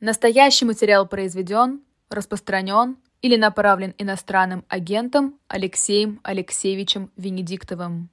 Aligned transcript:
Настоящий 0.00 0.64
материал 0.64 1.06
произведен, 1.06 1.80
распространен 2.08 2.96
или 3.20 3.36
направлен 3.36 3.94
иностранным 3.98 4.64
агентом 4.68 5.34
Алексеем 5.46 6.20
Алексеевичем 6.22 7.10
Венедиктовым. 7.18 8.08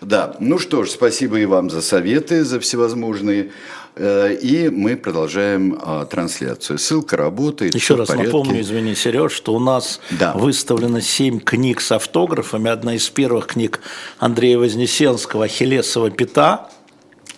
Да, 0.00 0.36
ну 0.40 0.58
что 0.58 0.84
ж, 0.84 0.90
спасибо 0.90 1.38
и 1.38 1.44
вам 1.44 1.68
за 1.68 1.82
советы, 1.82 2.44
за 2.44 2.60
всевозможные. 2.60 3.50
Э, 3.94 4.32
и 4.34 4.70
мы 4.70 4.96
продолжаем 4.96 5.78
а, 5.82 6.06
трансляцию. 6.06 6.78
Ссылка 6.78 7.16
работает. 7.16 7.74
Еще 7.74 7.94
раз 7.94 8.08
напомню, 8.08 8.60
извини, 8.60 8.94
Сереж, 8.94 9.32
что 9.32 9.54
у 9.54 9.60
нас 9.60 10.00
да. 10.10 10.32
выставлено 10.32 11.00
семь 11.00 11.40
книг 11.40 11.80
с 11.80 11.92
автографами. 11.92 12.70
Одна 12.70 12.94
из 12.94 13.08
первых 13.10 13.48
книг 13.48 13.80
Андрея 14.18 14.58
Вознесенского 14.58 15.44
«Ахиллесова 15.44 16.10
пята». 16.10 16.70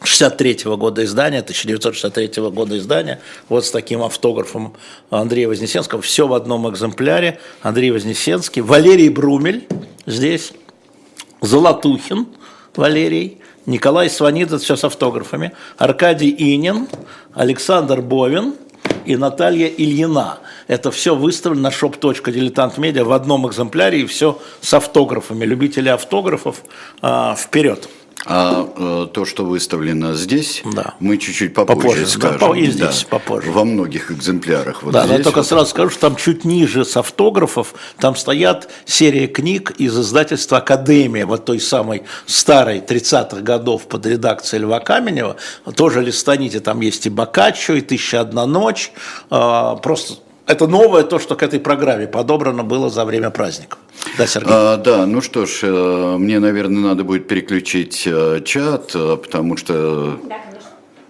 63 0.03 0.67
-го 0.67 0.77
года 0.77 1.05
издания, 1.05 1.43
1963 1.43 2.43
-го 2.43 2.51
года 2.51 2.77
издания, 2.77 3.21
вот 3.49 3.65
с 3.65 3.71
таким 3.71 4.03
автографом 4.03 4.75
Андрея 5.11 5.49
Вознесенского, 5.49 6.01
все 6.01 6.27
в 6.27 6.35
одном 6.35 6.69
экземпляре, 6.71 7.39
Андрей 7.63 7.91
Вознесенский, 7.91 8.63
Валерий 8.63 9.09
Брумель 9.09 9.67
здесь, 10.07 10.53
Золотухин 11.41 12.27
Валерий, 12.77 13.39
Николай 13.67 14.09
Сванидзе, 14.09 14.59
все 14.59 14.77
с 14.77 14.85
автографами, 14.85 15.53
Аркадий 15.77 16.35
Инин, 16.37 16.89
Александр 17.35 18.01
Бовин 18.01 18.55
и 19.05 19.17
Наталья 19.17 19.67
Ильина. 19.67 20.39
Это 20.67 20.91
все 20.91 21.15
выставлено 21.15 21.69
на 21.69 21.73
shop.diletantmedia 21.73 23.05
в 23.05 23.13
одном 23.13 23.49
экземпляре 23.49 24.01
и 24.01 24.07
все 24.07 24.41
с 24.61 24.73
автографами. 24.73 25.45
Любители 25.45 25.89
автографов, 25.89 26.63
э, 27.03 27.35
вперед! 27.37 27.89
А 28.27 28.69
э, 28.77 29.07
то, 29.13 29.25
что 29.25 29.47
выставлено 29.47 30.15
здесь, 30.15 30.63
да. 30.75 30.95
мы 31.01 31.17
чуть-чуть 31.17 31.55
попозже, 31.55 31.81
попозже 31.81 32.07
скажем. 32.07 32.39
Да, 32.39 32.59
и 32.59 32.67
здесь 32.67 33.03
да, 33.03 33.09
попозже. 33.09 33.51
Во 33.51 33.65
многих 33.65 34.11
экземплярах. 34.11 34.83
Вот 34.83 34.93
да, 34.93 35.07
здесь 35.07 35.19
но 35.19 35.25
только 35.25 35.39
вот... 35.39 35.47
сразу 35.47 35.71
скажу, 35.71 35.91
что 35.91 36.01
там 36.01 36.17
чуть 36.17 36.45
ниже 36.45 36.85
с 36.85 36.97
автографов, 36.99 37.75
там 37.99 38.17
стоят 38.17 38.69
серия 38.85 39.27
книг 39.27 39.71
из 39.79 39.99
издательства 39.99 40.59
«Академия», 40.59 41.25
вот 41.25 41.47
той 41.47 41.61
самой 41.61 42.03
старой 42.27 42.81
30-х 42.81 43.41
годов 43.41 43.87
под 43.87 44.05
редакцией 44.05 44.65
Льва 44.65 44.81
Каменева. 44.81 45.37
Тоже 45.75 46.03
листаните, 46.03 46.61
там 46.61 46.81
есть 46.81 47.07
и 47.07 47.11
Бокаччо, 47.11 47.75
и 47.75 47.81
«Тысяча 47.81 48.21
одна 48.21 48.45
ночь». 48.45 48.93
Э, 49.31 49.77
просто 49.83 50.15
это 50.51 50.67
новое, 50.67 51.03
то, 51.03 51.19
что 51.19 51.37
к 51.37 51.43
этой 51.43 51.61
программе 51.61 52.07
подобрано 52.07 52.65
было 52.65 52.91
за 52.91 53.05
время 53.05 53.31
праздников. 53.31 53.79
Да, 54.19 54.27
Сергей? 54.27 54.51
А, 54.53 54.77
да, 54.77 55.07
ну 55.07 55.21
что 55.21 55.47
ж, 55.47 55.61
э, 55.63 56.17
мне, 56.19 56.41
наверное, 56.41 56.83
надо 56.83 57.05
будет 57.05 57.29
переключить 57.29 58.03
э, 58.07 58.41
чат, 58.45 58.93
э, 58.95 59.17
потому 59.17 59.57
что... 59.57 60.19
Да, 60.29 60.37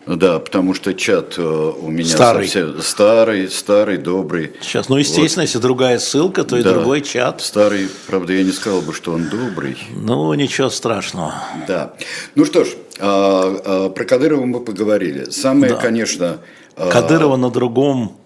Да, 0.06 0.38
потому 0.40 0.74
что 0.74 0.92
чат 0.94 1.38
у 1.38 1.88
меня 1.88 2.08
старый. 2.08 2.46
совсем 2.46 2.82
старый, 2.82 3.48
старый, 3.48 3.98
добрый. 3.98 4.52
Сейчас, 4.60 4.88
ну 4.88 4.96
естественно, 4.96 5.42
вот. 5.42 5.48
если 5.48 5.58
другая 5.58 5.98
ссылка, 5.98 6.42
то 6.42 6.56
и 6.56 6.62
да, 6.62 6.72
другой 6.72 7.02
чат. 7.02 7.42
Старый, 7.42 7.88
правда, 8.06 8.32
я 8.32 8.42
не 8.42 8.50
сказал 8.50 8.80
бы, 8.80 8.92
что 8.92 9.12
он 9.12 9.28
добрый. 9.28 9.76
Ну, 9.94 10.32
ничего 10.34 10.70
страшного. 10.70 11.34
Да. 11.68 11.92
Ну 12.34 12.44
что 12.44 12.64
ж, 12.64 12.68
а, 12.98 13.56
а, 13.64 13.90
про 13.90 14.04
Кадырова 14.04 14.44
мы 14.46 14.60
поговорили. 14.60 15.30
Самое, 15.30 15.74
да. 15.74 15.80
конечно... 15.80 16.38
А, 16.76 16.88
Кадырова 16.90 17.36
на 17.36 17.50
другом 17.50 18.16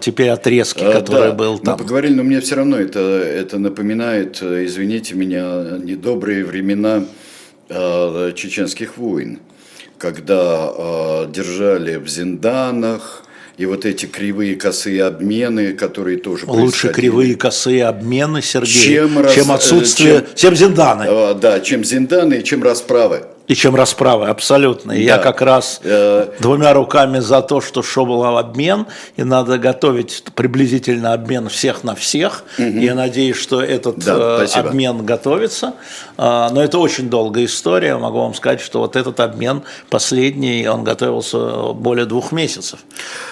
теперь 0.00 0.30
отрезки, 0.30 0.82
а, 0.82 0.92
который 0.92 1.30
да, 1.30 1.32
был 1.32 1.58
там. 1.58 1.74
Мы 1.74 1.84
поговорили, 1.84 2.14
но 2.14 2.22
мне 2.22 2.40
все 2.40 2.56
равно 2.56 2.78
это, 2.78 3.00
это 3.00 3.58
напоминает, 3.58 4.38
э, 4.40 4.64
извините 4.64 5.14
меня, 5.14 5.78
недобрые 5.82 6.44
времена 6.44 7.04
э, 7.68 8.32
чеченских 8.34 8.96
войн, 8.96 9.40
когда 9.98 10.70
э, 10.76 11.26
держали 11.30 11.96
в 11.96 12.08
зинданах, 12.08 13.24
и 13.58 13.66
вот 13.66 13.84
эти 13.84 14.06
кривые 14.06 14.56
косые 14.56 15.04
обмены, 15.04 15.72
которые 15.72 16.18
тоже 16.18 16.46
Лучше 16.46 16.88
кривые 16.88 17.36
косые 17.36 17.86
обмены, 17.86 18.42
Сергей, 18.42 18.72
чем, 18.72 19.26
чем 19.34 19.50
отсутствие, 19.50 20.26
чем, 20.34 20.54
чем 20.54 20.56
зинданы. 20.56 21.04
Э, 21.08 21.34
да, 21.34 21.60
чем 21.60 21.84
зинданы 21.84 22.34
и 22.34 22.44
чем 22.44 22.62
расправы 22.62 23.24
и 23.48 23.54
чем 23.54 23.76
расправы, 23.76 24.26
абсолютно. 24.26 24.92
И 24.92 25.06
да. 25.06 25.16
я 25.16 25.18
как 25.18 25.40
раз 25.40 25.80
э... 25.84 26.28
двумя 26.40 26.72
руками 26.72 27.20
за 27.20 27.42
то, 27.42 27.60
что 27.60 27.82
был 28.04 28.24
обмен, 28.24 28.86
и 29.16 29.24
надо 29.24 29.58
готовить 29.58 30.24
приблизительно 30.34 31.12
обмен 31.12 31.48
всех 31.48 31.84
на 31.84 31.94
всех. 31.94 32.44
Угу. 32.58 32.66
И 32.66 32.84
я 32.84 32.94
надеюсь, 32.94 33.36
что 33.36 33.62
этот 33.62 33.98
да, 33.98 34.44
э, 34.44 34.46
обмен 34.54 35.04
готовится. 35.04 35.74
Э, 36.18 36.48
но 36.50 36.62
это 36.62 36.78
очень 36.78 37.08
долгая 37.08 37.44
история. 37.44 37.96
Могу 37.96 38.18
вам 38.18 38.34
сказать, 38.34 38.60
что 38.60 38.80
вот 38.80 38.96
этот 38.96 39.20
обмен 39.20 39.62
последний, 39.90 40.66
он 40.66 40.82
готовился 40.82 41.72
более 41.72 42.06
двух 42.06 42.32
месяцев. 42.32 42.80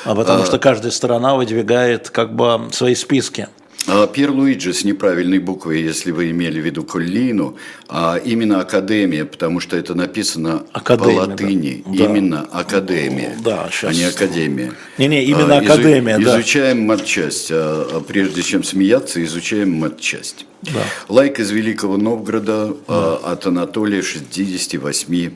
Потому 0.05 0.43
а... 0.43 0.47
что 0.47 0.59
каждая 0.59 0.93
сторона 0.93 1.35
выдвигает 1.35 2.11
как 2.11 2.35
бы 2.35 2.69
свои 2.71 2.95
списки. 2.95 3.49
А, 3.87 4.07
Пьер 4.07 4.31
Луиджи 4.31 4.73
с 4.73 4.85
неправильной 4.85 5.39
буквой, 5.39 5.83
если 5.83 6.11
вы 6.11 6.31
имели 6.31 6.61
в 6.61 6.65
виду 6.65 6.85
Коллину, 6.85 7.57
а 7.89 8.17
именно 8.17 8.61
Академия, 8.61 9.25
потому 9.25 9.61
что 9.61 9.77
это 9.77 9.95
написано 9.95 10.65
Академия, 10.73 11.15
по 11.15 11.19
латыни. 11.19 11.85
Да. 11.87 12.05
Именно 12.05 12.41
Академия, 12.51 13.37
да, 13.45 13.69
сейчас. 13.71 13.91
а 13.91 13.95
не 13.95 14.05
Академия. 14.05 14.73
Не-не, 14.97 15.25
именно 15.25 15.57
а, 15.57 15.61
Академия, 15.61 16.17
изу- 16.17 16.25
да. 16.25 16.41
Изучаем 16.41 16.81
матчасть. 16.83 17.49
А, 17.51 18.03
прежде 18.07 18.43
чем 18.43 18.65
смеяться, 18.65 19.23
изучаем 19.23 19.73
матчасть. 19.73 20.47
Да. 20.63 20.81
Лайк 21.09 21.41
из 21.41 21.51
Великого 21.51 21.99
Новгорода 21.99 22.75
да. 22.89 23.17
от 23.17 23.47
Анатолия, 23.47 24.01
68 24.01 25.31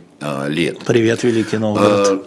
лет. 0.48 0.78
Привет, 0.86 1.22
Великий 1.22 1.58
Новгород. 1.58 2.26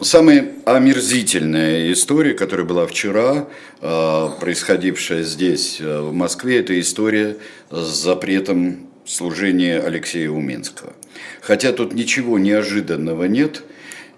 Самая 0.00 0.52
омерзительная 0.66 1.90
история, 1.90 2.34
которая 2.34 2.66
была 2.66 2.86
вчера, 2.86 3.48
э, 3.80 4.28
происходившая 4.40 5.22
здесь, 5.22 5.78
э, 5.80 6.00
в 6.00 6.12
Москве, 6.12 6.60
это 6.60 6.78
история 6.78 7.38
с 7.70 8.02
запретом 8.02 8.88
служения 9.06 9.80
Алексея 9.80 10.28
Уменского. 10.28 10.92
Хотя 11.40 11.72
тут 11.72 11.94
ничего 11.94 12.38
неожиданного 12.38 13.24
нет, 13.24 13.62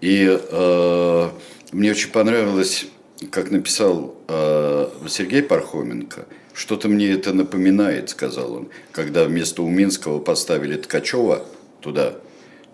и 0.00 0.26
э, 0.28 1.28
мне 1.70 1.90
очень 1.92 2.10
понравилось, 2.10 2.86
как 3.30 3.52
написал 3.52 4.16
э, 4.26 4.88
Сергей 5.08 5.44
Пархоменко, 5.44 6.26
что-то 6.54 6.88
мне 6.88 7.12
это 7.12 7.32
напоминает, 7.32 8.10
сказал 8.10 8.52
он, 8.52 8.68
когда 8.90 9.26
вместо 9.26 9.62
Уменского 9.62 10.18
поставили 10.18 10.76
Ткачева 10.76 11.46
туда, 11.80 12.14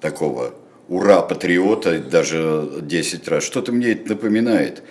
такого 0.01 0.55
ура 0.89 1.23
патриота 1.23 1.99
даже 1.99 2.81
10 2.83 3.29
раз. 3.29 3.45
Что-то 3.45 3.73
мне 3.73 3.93
это 3.93 4.11
напоминает, 4.11 4.83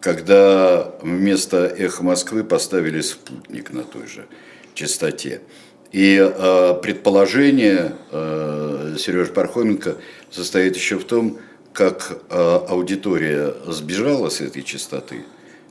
когда 0.00 0.94
вместо 1.02 1.66
«Эхо 1.66 2.02
Москвы» 2.02 2.44
поставили 2.44 3.00
спутник 3.00 3.72
на 3.72 3.82
той 3.84 4.06
же 4.06 4.26
частоте. 4.74 5.40
И 5.92 6.16
э, 6.18 6.74
предположение 6.82 7.94
э, 8.10 8.96
Сережи 8.98 9.30
Пархоменко 9.30 9.96
состоит 10.30 10.74
еще 10.74 10.98
в 10.98 11.04
том, 11.04 11.38
как 11.72 12.18
э, 12.30 12.58
аудитория 12.68 13.54
сбежала 13.66 14.30
с 14.30 14.40
этой 14.40 14.62
частоты, 14.62 15.24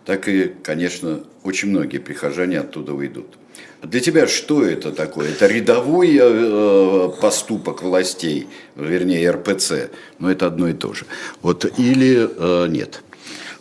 так 0.05 0.27
и, 0.27 0.53
конечно, 0.63 1.21
очень 1.43 1.69
многие 1.69 1.97
прихожане 1.97 2.59
оттуда 2.59 2.93
уйдут. 2.93 3.37
Для 3.81 3.99
тебя 3.99 4.27
что 4.27 4.63
это 4.63 4.91
такое? 4.91 5.29
Это 5.29 5.47
рядовой 5.47 6.17
э, 6.21 7.09
поступок 7.19 7.81
властей, 7.81 8.47
вернее 8.75 9.31
РПЦ, 9.31 9.89
но 10.19 10.29
это 10.31 10.45
одно 10.45 10.67
и 10.67 10.73
то 10.73 10.93
же. 10.93 11.05
Вот 11.41 11.65
или 11.79 12.29
э, 12.37 12.67
нет? 12.67 13.01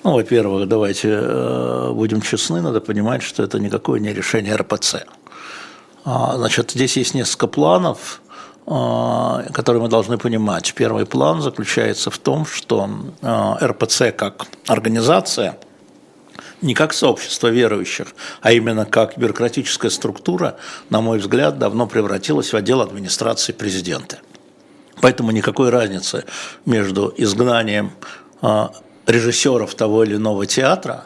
Ну, 0.05 0.13
во-первых, 0.13 0.69
давайте 0.69 1.09
э, 1.11 1.93
будем 1.93 2.21
честны, 2.21 2.61
надо 2.61 2.81
понимать, 2.81 3.23
что 3.23 3.43
это 3.43 3.59
никакое 3.59 3.99
не 3.99 4.13
решение 4.13 4.57
РПЦ. 4.57 5.07
А, 6.05 6.37
значит, 6.37 6.73
здесь 6.73 6.97
есть 6.97 7.15
несколько 7.15 7.47
планов, 7.47 8.23
которые 8.67 9.83
мы 9.83 9.89
должны 9.89 10.17
понимать. 10.17 10.75
Первый 10.75 11.05
план 11.05 11.43
заключается 11.43 12.11
в 12.11 12.19
том, 12.19 12.47
что 12.47 12.89
РПЦ 13.63 14.13
как 14.17 14.47
организация– 14.69 15.59
не 16.63 16.75
как 16.75 16.93
сообщество 16.93 17.49
верующих, 17.49 18.09
а 18.41 18.53
именно 18.53 18.85
как 18.85 19.17
бюрократическая 19.17 19.91
структура, 19.91 20.57
на 20.91 21.01
мой 21.01 21.19
взгляд, 21.19 21.59
давно 21.59 21.87
превратилась 21.87 22.53
в 22.53 22.57
отдел 22.57 22.81
администрации 22.81 23.53
президента. 23.53 24.19
Поэтому 25.01 25.31
никакой 25.31 25.71
разницы 25.71 26.25
между 26.67 27.13
изгнанием 27.17 27.93
а, 28.43 28.73
режиссеров 29.07 29.75
того 29.75 30.05
или 30.05 30.17
иного 30.17 30.47
театра, 30.47 31.05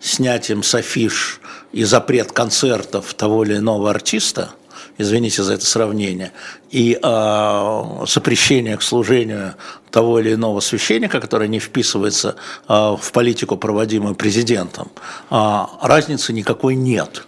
снятием 0.00 0.62
с 0.62 0.74
афиш 0.74 1.40
и 1.72 1.84
запрет 1.84 2.32
концертов 2.32 3.12
того 3.14 3.44
или 3.44 3.56
иного 3.56 3.90
артиста– 3.90 4.50
извините 4.98 5.42
за 5.42 5.54
это 5.54 5.66
сравнение, 5.66 6.32
и 6.70 6.98
э, 7.02 8.04
запрещение 8.06 8.76
к 8.76 8.82
служению 8.82 9.54
того 9.90 10.20
или 10.20 10.34
иного 10.34 10.60
священника, 10.60 11.20
который 11.20 11.48
не 11.48 11.58
вписывается 11.58 12.36
э, 12.68 12.72
в 13.00 13.12
политику, 13.12 13.56
проводимую 13.56 14.14
президентом, 14.14 14.88
э, 15.30 15.60
разницы 15.82 16.32
никакой 16.32 16.74
нет. 16.74 17.26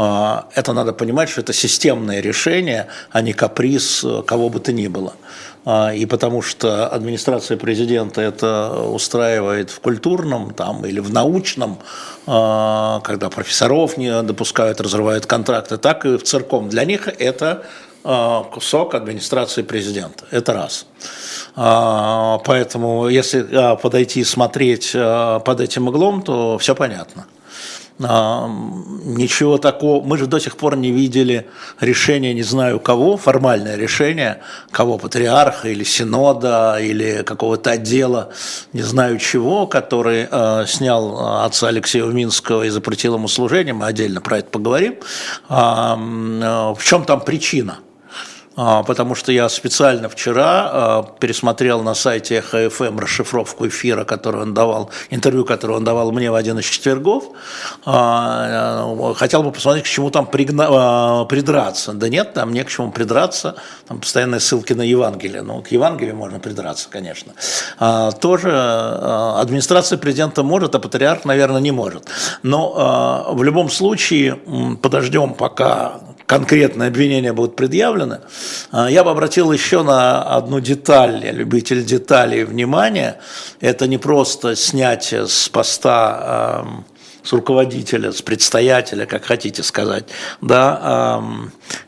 Это 0.00 0.72
надо 0.74 0.92
понимать, 0.92 1.28
что 1.28 1.40
это 1.40 1.52
системное 1.52 2.20
решение, 2.20 2.86
а 3.10 3.20
не 3.20 3.32
каприз 3.32 4.04
кого 4.26 4.48
бы 4.48 4.60
то 4.60 4.72
ни 4.72 4.86
было. 4.86 5.14
И 5.94 6.06
потому 6.06 6.40
что 6.40 6.86
администрация 6.86 7.56
президента 7.56 8.20
это 8.20 8.80
устраивает 8.80 9.70
в 9.70 9.80
культурном 9.80 10.54
там, 10.54 10.86
или 10.86 11.00
в 11.00 11.12
научном, 11.12 11.78
когда 12.26 13.28
профессоров 13.28 13.96
не 13.98 14.22
допускают, 14.22 14.80
разрывают 14.80 15.26
контракты, 15.26 15.76
так 15.76 16.06
и 16.06 16.16
в 16.16 16.22
церком. 16.22 16.68
Для 16.68 16.84
них 16.84 17.08
это 17.08 17.64
кусок 18.52 18.94
администрации 18.94 19.62
президента. 19.62 20.24
Это 20.30 20.52
раз. 20.52 20.86
А, 21.56 22.38
поэтому, 22.44 23.08
если 23.08 23.46
а, 23.52 23.76
подойти 23.76 24.20
и 24.20 24.24
смотреть 24.24 24.92
а, 24.94 25.40
под 25.40 25.60
этим 25.60 25.88
углом, 25.88 26.22
то 26.22 26.56
все 26.58 26.74
понятно. 26.74 27.26
Ничего 27.98 29.58
такого, 29.58 30.04
мы 30.04 30.18
же 30.18 30.26
до 30.26 30.38
сих 30.38 30.56
пор 30.56 30.76
не 30.76 30.92
видели 30.92 31.48
решения, 31.80 32.32
не 32.32 32.44
знаю 32.44 32.78
кого, 32.78 33.16
формальное 33.16 33.76
решение, 33.76 34.38
кого, 34.70 34.98
патриарха 34.98 35.68
или 35.68 35.82
синода, 35.82 36.78
или 36.80 37.24
какого-то 37.24 37.72
отдела, 37.72 38.30
не 38.72 38.82
знаю 38.82 39.18
чего, 39.18 39.66
который 39.66 40.28
э, 40.30 40.64
снял 40.68 41.44
отца 41.44 41.68
Алексея 41.68 42.04
Минского 42.04 42.62
и 42.62 42.68
запретил 42.68 43.16
ему 43.16 43.26
служение, 43.26 43.74
мы 43.74 43.86
отдельно 43.86 44.20
про 44.20 44.38
это 44.38 44.50
поговорим. 44.50 44.94
Э, 45.48 45.94
в 45.96 46.78
чем 46.84 47.04
там 47.04 47.20
причина? 47.20 47.78
А, 48.60 48.82
потому 48.82 49.14
что 49.14 49.30
я 49.30 49.48
специально 49.48 50.08
вчера 50.08 50.70
а, 50.72 51.02
пересмотрел 51.20 51.80
на 51.84 51.94
сайте 51.94 52.42
ХФМ 52.42 52.98
расшифровку 52.98 53.68
эфира, 53.68 54.02
который 54.02 54.42
он 54.42 54.52
давал, 54.52 54.90
интервью, 55.10 55.44
которое 55.44 55.74
он 55.74 55.84
давал 55.84 56.10
мне 56.10 56.28
в 56.28 56.34
один 56.34 56.58
из 56.58 56.64
четвергов. 56.64 57.22
А, 57.84 59.14
хотел 59.14 59.44
бы 59.44 59.52
посмотреть, 59.52 59.84
к 59.84 59.88
чему 59.88 60.10
там 60.10 60.26
пригна... 60.26 61.24
придраться. 61.28 61.92
Да 61.92 62.08
нет, 62.08 62.34
там 62.34 62.52
не 62.52 62.64
к 62.64 62.68
чему 62.68 62.90
придраться. 62.90 63.54
Там 63.86 64.00
постоянные 64.00 64.40
ссылки 64.40 64.72
на 64.72 64.82
Евангелие. 64.82 65.42
Ну, 65.42 65.62
к 65.62 65.68
Евангелию 65.68 66.16
можно 66.16 66.40
придраться, 66.40 66.88
конечно. 66.90 67.34
Тоже 68.20 68.58
администрация 68.58 69.98
президента 69.98 70.42
может, 70.42 70.74
а 70.74 70.80
патриарх, 70.80 71.24
наверное, 71.24 71.60
не 71.60 71.70
может. 71.70 72.06
Но 72.42 73.28
в 73.34 73.42
любом 73.44 73.70
случае 73.70 74.36
подождем, 74.82 75.34
пока 75.34 76.00
конкретные 76.28 76.88
обвинения 76.88 77.32
будут 77.32 77.56
предъявлены, 77.56 78.20
а, 78.70 78.88
я 78.88 79.02
бы 79.02 79.10
обратил 79.10 79.50
еще 79.50 79.82
на 79.82 80.22
одну 80.22 80.60
деталь, 80.60 81.24
я 81.24 81.32
любитель 81.32 81.84
деталей 81.84 82.44
внимания. 82.44 83.16
Это 83.60 83.88
не 83.88 83.96
просто 83.98 84.54
снятие 84.54 85.26
с 85.26 85.48
поста 85.48 86.84
с 87.28 87.32
руководителя, 87.34 88.10
с 88.10 88.22
предстоятеля, 88.22 89.04
как 89.04 89.26
хотите 89.26 89.62
сказать. 89.62 90.04
Да, 90.40 91.22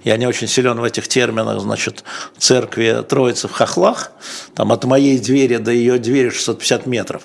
я 0.05 0.19
не 0.19 0.27
очень 0.27 0.47
силен 0.47 0.79
в 0.79 0.85
этих 0.85 1.09
терминах, 1.09 1.61
значит, 1.61 2.05
церкви 2.37 3.03
Троицы 3.09 3.49
в 3.49 3.53
Хохлах, 3.53 4.13
там 4.55 4.71
от 4.71 4.85
моей 4.85 5.19
двери 5.19 5.57
до 5.57 5.71
ее 5.71 5.99
двери 5.99 6.29
650 6.29 6.85
метров, 6.85 7.23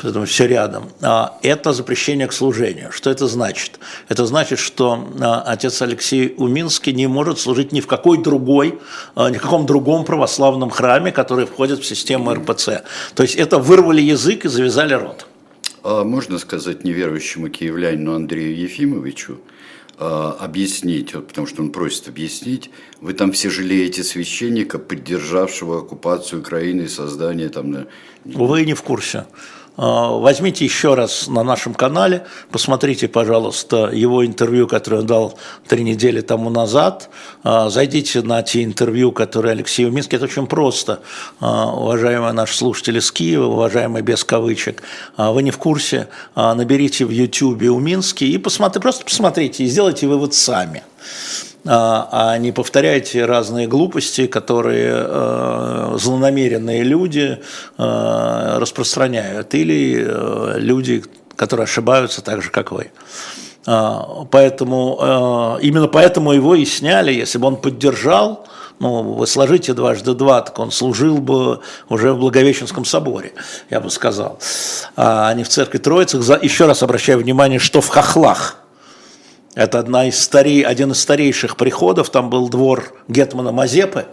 поэтому 0.00 0.24
все 0.24 0.46
рядом. 0.46 0.90
А, 1.02 1.38
это 1.42 1.74
запрещение 1.74 2.28
к 2.28 2.32
служению. 2.32 2.92
Что 2.92 3.10
это 3.10 3.26
значит? 3.26 3.78
Это 4.08 4.24
значит, 4.24 4.58
что 4.58 5.10
а, 5.20 5.42
отец 5.42 5.82
Алексей 5.82 6.34
Уминский 6.38 6.94
не 6.94 7.08
может 7.08 7.38
служить 7.38 7.72
ни 7.72 7.82
в 7.82 7.86
какой 7.86 8.22
другой, 8.22 8.78
а, 9.14 9.28
ни 9.28 9.36
в 9.36 9.42
каком 9.42 9.66
другом 9.66 10.06
православном 10.06 10.70
храме, 10.70 11.12
который 11.12 11.44
входит 11.44 11.80
в 11.80 11.84
систему 11.84 12.32
РПЦ. 12.32 12.84
То 13.14 13.22
есть 13.22 13.34
это 13.34 13.58
вырвали 13.58 14.00
язык 14.00 14.46
и 14.46 14.48
завязали 14.48 14.94
рот. 14.94 15.26
А 15.82 16.04
можно 16.04 16.38
сказать 16.38 16.84
неверующему 16.84 17.48
киевлянину 17.48 18.14
Андрею 18.14 18.56
Ефимовичу, 18.56 19.38
а, 19.98 20.36
объяснить, 20.40 21.14
вот, 21.14 21.28
потому 21.28 21.46
что 21.46 21.62
он 21.62 21.72
просит 21.72 22.08
объяснить, 22.08 22.70
вы 23.00 23.12
там 23.12 23.32
все 23.32 23.50
жалеете 23.50 24.02
священника, 24.02 24.78
поддержавшего 24.78 25.80
оккупацию 25.80 26.40
Украины 26.40 26.82
и 26.82 26.88
создание 26.88 27.48
там... 27.48 27.86
Вы 28.24 28.64
не 28.64 28.74
в 28.74 28.82
курсе. 28.82 29.26
А, 29.76 30.10
возьмите 30.10 30.64
еще 30.64 30.94
раз 30.94 31.28
на 31.28 31.42
нашем 31.42 31.74
канале, 31.74 32.26
посмотрите, 32.50 33.08
пожалуйста, 33.08 33.90
его 33.92 34.26
интервью, 34.26 34.66
которое 34.66 34.98
он 34.98 35.06
дал 35.06 35.38
три 35.66 35.82
недели 35.82 36.20
тому 36.20 36.50
назад. 36.50 37.10
А, 37.42 37.70
зайдите 37.70 38.22
на 38.22 38.42
те 38.42 38.64
интервью, 38.64 39.12
которые 39.12 39.52
Алексей 39.52 39.86
Уминский. 39.86 40.16
Это 40.16 40.26
очень 40.26 40.46
просто, 40.46 41.00
а, 41.40 41.72
уважаемые 41.72 42.32
наши 42.32 42.56
слушатели 42.56 43.00
с 43.00 43.10
Киева, 43.10 43.46
уважаемые 43.46 44.02
без 44.02 44.24
кавычек. 44.24 44.82
Вы 45.16 45.42
не 45.42 45.50
в 45.50 45.58
курсе, 45.58 46.08
наберите 46.34 47.04
в 47.04 47.10
YouTube 47.10 47.62
Уминский 47.62 48.30
и 48.30 48.38
посмотрите, 48.38 48.80
просто 48.80 49.04
посмотрите 49.04 49.64
и 49.64 49.66
сделайте 49.66 50.06
вывод 50.06 50.34
сами. 50.34 50.82
А, 51.66 52.08
а 52.10 52.38
не 52.38 52.52
повторяйте 52.52 53.24
разные 53.26 53.66
глупости, 53.66 54.26
которые 54.26 54.92
э, 54.94 55.96
злонамеренные 55.98 56.82
люди 56.82 57.38
э, 57.76 58.58
распространяют, 58.58 59.54
или 59.54 60.06
э, 60.06 60.54
люди, 60.58 61.04
которые 61.36 61.64
ошибаются 61.64 62.22
так 62.22 62.42
же, 62.42 62.50
как 62.50 62.72
вы. 62.72 62.90
А, 63.66 64.24
поэтому, 64.30 65.58
именно 65.60 65.86
поэтому 65.86 66.32
его 66.32 66.54
и 66.54 66.64
сняли, 66.64 67.12
если 67.12 67.36
бы 67.36 67.48
он 67.48 67.56
поддержал, 67.56 68.46
ну, 68.78 69.02
вы 69.02 69.26
сложите 69.26 69.74
дважды 69.74 70.14
два, 70.14 70.40
так 70.40 70.58
он 70.58 70.70
служил 70.70 71.18
бы 71.18 71.60
уже 71.90 72.14
в 72.14 72.18
Благовещенском 72.18 72.86
соборе, 72.86 73.34
я 73.68 73.80
бы 73.80 73.90
сказал, 73.90 74.38
а 74.96 75.34
не 75.34 75.44
в 75.44 75.50
церкви 75.50 75.76
Троицах. 75.76 76.42
Еще 76.42 76.64
раз 76.64 76.82
обращаю 76.82 77.18
внимание, 77.18 77.58
что 77.58 77.82
в 77.82 77.88
хохлах– 77.88 78.56
это 79.54 79.80
одна 79.80 80.08
из 80.08 80.18
старей, 80.18 80.62
один 80.62 80.92
из 80.92 81.00
старейших 81.00 81.56
приходов, 81.56 82.10
там 82.10 82.30
был 82.30 82.48
двор 82.48 82.92
Гетмана 83.08 83.50
Мазепы, 83.50 84.06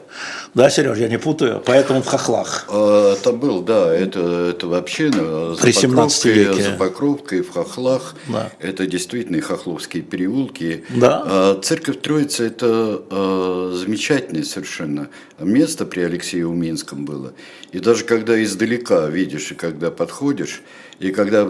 да, 0.54 0.70
Сереж, 0.72 0.98
я 0.98 1.08
не 1.08 1.20
путаю, 1.20 1.62
поэтому 1.64 2.02
в 2.02 2.08
хохлах. 2.08 2.66
А, 2.70 3.16
там 3.18 3.40
был, 3.40 3.62
да, 3.62 3.94
это, 3.94 4.50
это 4.56 4.68
вообще 4.68 5.12
ну, 5.14 5.56
При 5.56 5.72
17 5.72 6.26
веке. 6.26 6.64
за 6.64 6.72
Покровкой, 6.72 7.42
в 7.42 7.52
хохлах, 7.52 8.16
да. 8.28 8.52
это 8.60 8.88
действительно 8.88 9.40
хохловские 9.42 10.02
переулки. 10.02 10.86
Да. 10.90 11.22
А, 11.24 11.62
Церковь 11.62 12.02
Троицы– 12.02 12.48
это 12.48 13.04
а, 13.12 13.74
замечательное 13.76 14.44
совершенно 14.44 15.10
место 15.40 15.86
при 15.86 16.02
Алексее 16.02 16.48
Уминском 16.48 17.06
было. 17.06 17.34
И 17.72 17.80
даже 17.80 18.06
когда 18.06 18.42
издалека 18.44 19.08
видишь 19.08 19.52
и 19.52 19.56
когда 19.56 19.92
подходишь, 19.92 20.64
и 21.00 21.12
когда 21.12 21.48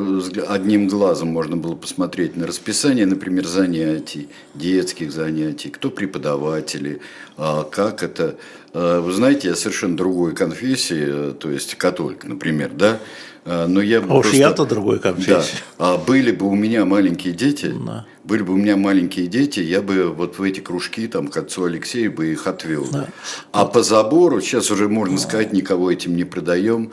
одним 0.48 0.88
глазом 0.88 1.30
можно 1.30 1.56
было 1.56 1.76
посмотреть 1.76 2.36
на 2.36 2.48
расписание, 2.48 3.06
например, 3.06 3.46
занятий, 3.46 4.28
детских 4.54 5.12
занятий, 5.12 5.70
кто 5.70 5.90
преподаватели, 5.90 7.00
а, 7.38 7.64
как 7.64 8.04
это. 8.04 8.36
А, 8.74 9.00
вы 9.00 9.14
знаете, 9.14 9.50
я 9.50 9.56
совершенно 9.56 9.96
другой 9.96 10.36
конфессии, 10.36 11.32
то 11.34 11.50
есть 11.50 11.76
католик, 11.76 12.26
например, 12.26 12.72
да, 12.74 13.00
а, 13.46 13.68
но 13.68 13.82
я 13.82 14.00
а 14.00 14.02
просто... 14.02 14.34
уж 14.34 14.38
я-то 14.38 14.66
другой 14.66 15.00
конфессии. 15.00 15.56
Да. 15.80 15.94
А 15.94 15.98
были 15.98 16.32
бы 16.32 16.46
у 16.48 16.56
меня 16.56 16.84
маленькие 16.84 17.34
дети, 17.34 17.74
да. 17.74 18.06
были 18.25 18.44
бы 18.44 18.51
у 18.51 18.58
меня 18.58 18.75
маленькие 18.75 19.27
дети, 19.27 19.62
я 19.62 19.82
бы 19.82 20.10
вот 20.10 20.39
в 20.39 20.44
эти 20.44 20.60
кружки 20.60 21.08
там 21.08 21.30
к 21.30 21.38
отцу 21.38 21.63
Алексею 21.63 22.12
бы 22.12 22.34
их 22.34 22.48
отвел. 22.48 22.86
Да. 22.92 23.08
А 23.54 23.66
по 23.66 23.82
забору, 23.82 24.42
сейчас 24.42 24.72
уже 24.72 24.89
можно 24.89 25.18
сказать, 25.18 25.54
никого 25.54 25.89
этим 25.89 26.18
не 26.18 26.25
продаем, 26.25 26.92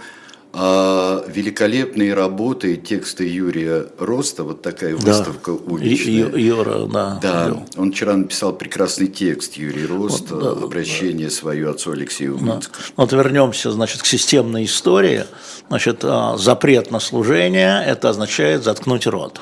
а 0.56 1.24
великолепные 1.26 2.14
работы, 2.14 2.76
тексты 2.76 3.28
Юрия 3.28 3.86
Роста, 3.98 4.44
вот 4.44 4.62
такая 4.62 4.96
да. 4.96 5.04
выставка 5.04 5.50
уличная. 5.50 6.30
Юра, 6.36 6.86
да. 6.86 7.18
Да, 7.20 7.64
он 7.76 7.90
вчера 7.92 8.14
написал 8.16 8.52
прекрасный 8.52 9.08
текст, 9.08 9.54
Юрий 9.54 9.84
Рост, 9.84 10.30
вот, 10.30 10.40
да, 10.40 10.64
обращение 10.64 11.26
да. 11.26 11.34
свое 11.34 11.70
отцу 11.70 11.90
Алексею 11.90 12.38
да. 12.40 12.60
Вот 12.94 13.12
вернемся, 13.12 13.72
значит, 13.72 14.02
к 14.02 14.06
системной 14.06 14.64
истории. 14.66 15.24
Значит, 15.68 16.04
а, 16.04 16.36
запрет 16.36 16.90
на 16.92 17.00
служение, 17.00 17.82
это 17.84 18.10
означает 18.10 18.62
заткнуть 18.62 19.06
рот. 19.08 19.40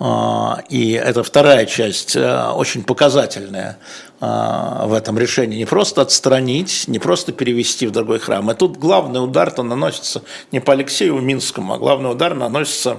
А, 0.00 0.62
и 0.68 0.92
это 0.92 1.24
вторая 1.24 1.66
часть, 1.66 2.14
э, 2.14 2.50
очень 2.50 2.84
показательная 2.84 3.78
а, 4.20 4.86
в 4.86 4.92
этом 4.92 5.18
решении. 5.18 5.58
Не 5.58 5.64
просто 5.64 6.02
отстранить, 6.02 6.84
не 6.86 7.00
просто 7.00 7.32
перевести 7.32 7.86
в 7.86 7.90
другой 7.90 8.20
храм. 8.20 8.48
И 8.50 8.54
тут 8.54 8.76
главный 8.76 9.22
удар-то 9.22 9.62
наносится 9.62 10.22
не 10.52 10.60
по 10.60 10.72
Алексею 10.72 11.20
Минскому, 11.20 11.74
а 11.74 11.78
главный 11.78 12.12
удар 12.12 12.34
наносится 12.34 12.98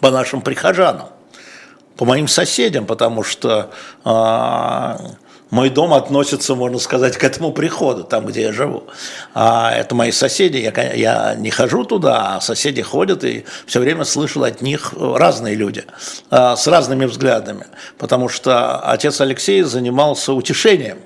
по 0.00 0.10
нашим 0.10 0.40
прихожанам, 0.40 1.08
по 1.96 2.04
моим 2.04 2.28
соседям, 2.28 2.86
потому 2.86 3.24
что 3.24 3.70
а, 4.04 5.00
мой 5.52 5.68
дом 5.68 5.92
относится, 5.92 6.54
можно 6.54 6.78
сказать, 6.78 7.18
к 7.18 7.24
этому 7.24 7.52
приходу, 7.52 8.04
там, 8.04 8.24
где 8.24 8.40
я 8.40 8.52
живу. 8.52 8.84
А 9.34 9.70
это 9.70 9.94
мои 9.94 10.10
соседи, 10.10 10.56
я, 10.56 10.92
я 10.94 11.34
не 11.34 11.50
хожу 11.50 11.84
туда, 11.84 12.36
а 12.36 12.40
соседи 12.40 12.80
ходят, 12.80 13.22
и 13.22 13.44
все 13.66 13.80
время 13.80 14.04
слышал 14.04 14.44
от 14.44 14.62
них 14.62 14.94
разные 14.96 15.54
люди 15.54 15.84
а, 16.30 16.56
с 16.56 16.66
разными 16.66 17.04
взглядами, 17.04 17.66
потому 17.98 18.30
что 18.30 18.78
отец 18.78 19.20
Алексей 19.20 19.60
занимался 19.60 20.32
утешением. 20.32 21.00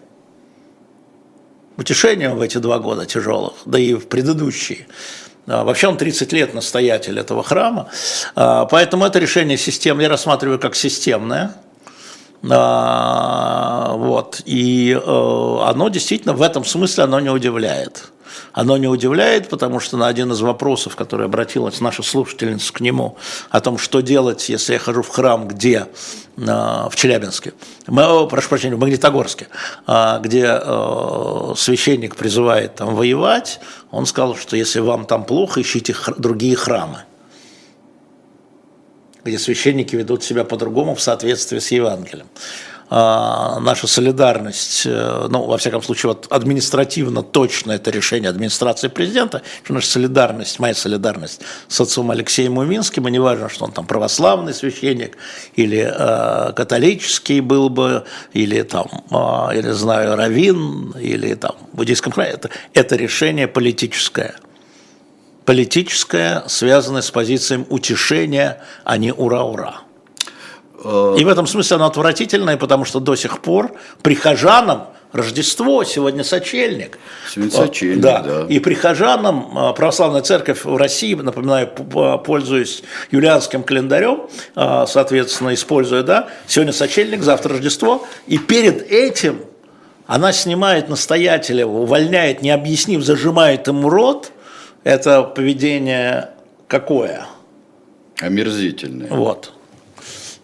Утешением 1.76 2.36
в 2.36 2.40
эти 2.40 2.58
два 2.58 2.78
года 2.78 3.04
тяжелых, 3.04 3.54
да 3.64 3.80
и 3.80 3.94
в 3.94 4.06
предыдущие. 4.06 4.86
А, 5.48 5.64
вообще 5.64 5.88
он 5.88 5.96
30 5.96 6.32
лет 6.32 6.54
настоятель 6.54 7.18
этого 7.18 7.42
храма, 7.42 7.88
а, 8.36 8.64
поэтому 8.66 9.06
это 9.06 9.18
решение 9.18 9.58
системы 9.58 10.02
я 10.02 10.08
рассматриваю 10.08 10.60
как 10.60 10.76
системное, 10.76 11.56
вот. 12.54 14.42
И 14.44 14.92
э, 14.92 15.58
оно 15.64 15.88
действительно 15.88 16.34
в 16.34 16.42
этом 16.42 16.64
смысле 16.64 17.04
оно 17.04 17.20
не 17.20 17.30
удивляет. 17.30 18.10
Оно 18.52 18.76
не 18.76 18.86
удивляет, 18.86 19.48
потому 19.48 19.80
что 19.80 19.96
на 19.96 20.08
один 20.08 20.32
из 20.32 20.40
вопросов, 20.40 20.96
который 20.96 21.26
обратилась 21.26 21.80
наша 21.80 22.02
слушательница 22.02 22.72
к 22.72 22.80
нему, 22.80 23.16
о 23.50 23.60
том, 23.60 23.78
что 23.78 24.00
делать, 24.00 24.48
если 24.48 24.74
я 24.74 24.78
хожу 24.78 25.02
в 25.02 25.08
храм, 25.08 25.48
где 25.48 25.86
в 26.36 26.92
Челябинске, 26.94 27.54
мы, 27.86 28.26
прошу 28.28 28.48
прощения, 28.50 28.76
в 28.76 28.78
Магнитогорске, 28.78 29.48
а, 29.86 30.18
где 30.18 30.60
э, 30.60 31.54
священник 31.56 32.14
призывает 32.16 32.74
там 32.74 32.94
воевать, 32.94 33.60
он 33.90 34.04
сказал, 34.04 34.36
что 34.36 34.54
если 34.54 34.80
вам 34.80 35.06
там 35.06 35.24
плохо, 35.24 35.62
ищите 35.62 35.96
другие 36.18 36.56
храмы 36.56 37.04
где 39.26 39.38
священники 39.38 39.96
ведут 39.96 40.24
себя 40.24 40.44
по-другому 40.44 40.94
в 40.94 41.00
соответствии 41.00 41.58
с 41.58 41.70
Евангелием. 41.70 42.26
А, 42.88 43.58
наша 43.58 43.88
солидарность, 43.88 44.82
э, 44.86 45.26
ну, 45.28 45.44
во 45.44 45.58
всяком 45.58 45.82
случае, 45.82 46.10
вот 46.10 46.28
административно 46.30 47.24
точно 47.24 47.72
это 47.72 47.90
решение 47.90 48.30
администрации 48.30 48.86
президента, 48.86 49.42
что 49.64 49.74
наша 49.74 49.88
солидарность, 49.88 50.60
моя 50.60 50.74
солидарность 50.74 51.40
с 51.66 51.80
отцом 51.80 52.12
Алексеем 52.12 52.58
Уминским, 52.58 53.08
и 53.08 53.10
не 53.10 53.18
важно, 53.18 53.48
что 53.48 53.64
он 53.64 53.72
там 53.72 53.86
православный 53.86 54.54
священник 54.54 55.18
или 55.56 55.92
э, 55.92 56.52
католический 56.52 57.40
был 57.40 57.70
бы, 57.70 58.04
или 58.32 58.62
там, 58.62 58.86
э, 59.10 59.58
или 59.58 59.70
знаю, 59.72 60.14
равин, 60.14 60.94
или 61.00 61.34
там 61.34 61.56
в 61.72 61.76
буддийском 61.78 62.12
храме, 62.12 62.30
это, 62.30 62.50
это 62.72 62.94
решение 62.94 63.48
политическое– 63.48 64.36
политическое, 65.46 66.42
связанное 66.48 67.02
с 67.02 67.10
позицией 67.10 67.64
утешения, 67.70 68.62
а 68.84 68.98
не 68.98 69.14
ура-ура. 69.14 69.82
И 70.84 71.24
в 71.24 71.28
этом 71.28 71.46
смысле 71.46 71.76
оно 71.76 71.86
отвратительное, 71.86 72.58
потому 72.58 72.84
что 72.84 73.00
до 73.00 73.14
сих 73.16 73.40
пор 73.40 73.72
прихожанам 74.02 74.88
Рождество, 75.12 75.82
сегодня 75.84 76.24
сочельник. 76.24 76.98
Сегодня 77.32 77.56
сочельник, 77.56 78.00
да. 78.00 78.22
да. 78.22 78.46
И 78.48 78.58
прихожанам 78.58 79.56
а, 79.56 79.72
православная 79.72 80.20
церковь 80.20 80.64
в 80.64 80.76
России, 80.76 81.14
напоминаю, 81.14 81.68
пользуясь 81.68 82.82
юлианским 83.10 83.62
календарем, 83.62 84.28
а, 84.54 84.86
соответственно, 84.86 85.54
используя, 85.54 86.02
да, 86.02 86.28
сегодня 86.46 86.72
сочельник, 86.72 87.22
завтра 87.22 87.54
Рождество, 87.54 88.04
и 88.26 88.36
перед 88.36 88.82
этим 88.90 89.40
она 90.06 90.32
снимает 90.32 90.90
настоятеля, 90.90 91.66
увольняет, 91.66 92.42
не 92.42 92.50
объяснив, 92.50 93.02
зажимает 93.02 93.68
ему 93.68 93.88
рот– 93.88 94.32
это 94.86 95.24
поведение 95.24 96.30
какое? 96.68 97.26
Омерзительное. 98.20 99.08
Вот. 99.10 99.52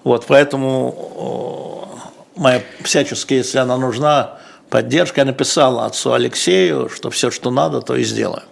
Вот, 0.02 0.26
поэтому 0.26 1.88
моя 2.34 2.60
всячески, 2.82 3.34
если 3.34 3.58
она 3.58 3.78
нужна, 3.78 4.40
поддержка, 4.68 5.20
я 5.20 5.26
написала 5.26 5.86
отцу 5.86 6.12
Алексею, 6.12 6.88
что 6.88 7.10
все, 7.10 7.30
что 7.30 7.52
надо, 7.52 7.82
то 7.82 7.94
и 7.94 8.02
сделаю. 8.02 8.42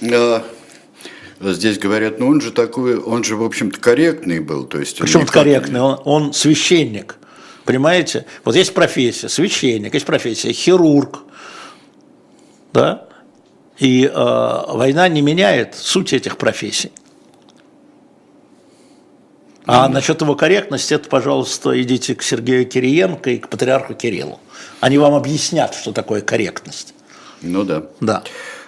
А, 0.00 0.42
здесь 1.42 1.78
говорят, 1.78 2.18
ну 2.18 2.28
он 2.28 2.40
же 2.40 2.50
такой, 2.50 2.96
он 2.96 3.22
же, 3.22 3.36
в 3.36 3.42
общем-то, 3.44 3.78
корректный 3.78 4.40
был. 4.40 4.64
То 4.64 4.78
есть 4.80 4.98
Почему 4.98 5.26
корректный? 5.26 5.82
Он, 5.82 6.00
он 6.04 6.32
священник. 6.32 7.16
Понимаете? 7.66 8.24
Вот 8.44 8.56
есть 8.56 8.72
профессия, 8.72 9.28
священник, 9.28 9.92
есть 9.92 10.06
профессия, 10.06 10.52
хирург, 10.52 11.18
да? 12.72 13.08
И 13.78 14.04
э, 14.04 14.12
война 14.14 15.08
не 15.08 15.20
меняет 15.20 15.74
суть 15.74 16.12
этих 16.12 16.36
профессий. 16.36 16.92
А 19.66 19.88
mm 19.88 19.92
насчет 19.92 20.20
его 20.20 20.34
корректности, 20.34 20.94
это, 20.94 21.08
пожалуйста, 21.08 21.80
идите 21.80 22.14
к 22.14 22.22
Сергею 22.22 22.66
Кириенко 22.66 23.30
и 23.30 23.38
к 23.38 23.48
патриарху 23.48 23.94
Кириллу. 23.94 24.38
Они 24.80 24.98
вам 24.98 25.14
объяснят, 25.14 25.74
что 25.74 25.92
такое 25.92 26.20
корректность. 26.20 26.94
Ну 27.40 27.64
да. 27.64 27.84
Да. 28.00 28.22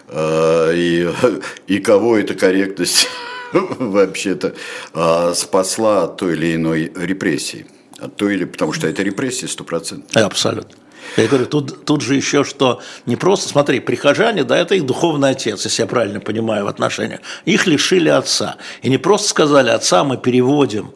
А, 0.09 0.73
и, 0.73 1.09
и 1.67 1.79
кого 1.81 2.17
эта 2.17 2.35
корректность 2.35 3.09
вообще-то 3.53 4.55
а, 4.95 5.35
спасла 5.35 6.05
от 6.05 6.17
той 6.17 6.33
или 6.33 6.55
иной 6.55 6.93
репрессии. 6.95 7.67
От 7.99 8.17
той 8.17 8.35
или... 8.35 8.45
Потому 8.45 8.73
что 8.73 8.87
это 8.87 9.03
репрессии 9.03 9.47
стопроцентно. 9.47 10.25
Абсолютно. 10.25 10.77
Я 11.17 11.27
говорю, 11.29 11.47
тут, 11.47 11.85
тут 11.85 12.03
же 12.03 12.15
еще 12.15 12.45
что, 12.45 12.81
не 13.07 13.17
просто, 13.17 13.49
смотри, 13.49 13.81
прихожане, 13.81 14.45
да, 14.45 14.57
это 14.57 14.75
их 14.75 14.85
духовный 14.85 15.31
отец, 15.31 15.65
если 15.65 15.83
я 15.83 15.87
правильно 15.87 16.21
понимаю 16.21 16.65
в 16.65 16.69
отношениях. 16.69 17.21
Их 17.45 17.67
лишили 17.67 18.09
отца. 18.09 18.57
И 18.83 18.91
не 18.91 18.99
просто 18.99 19.29
сказали, 19.29 19.71
отца 19.71 20.05
мы 20.05 20.17
переводим 20.17 20.93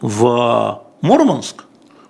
в 0.00 0.82
Мурманск, 1.00 1.64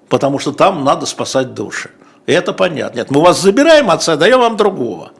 потому 0.08 0.38
что 0.38 0.52
там 0.52 0.84
надо 0.84 1.06
спасать 1.06 1.54
души. 1.54 1.90
И 2.26 2.32
это 2.32 2.52
понятно. 2.52 2.98
Нет, 2.98 3.10
мы 3.10 3.20
вас 3.20 3.40
забираем 3.40 3.90
отца, 3.90 4.16
даем 4.16 4.40
вам 4.40 4.56
другого. 4.56 5.12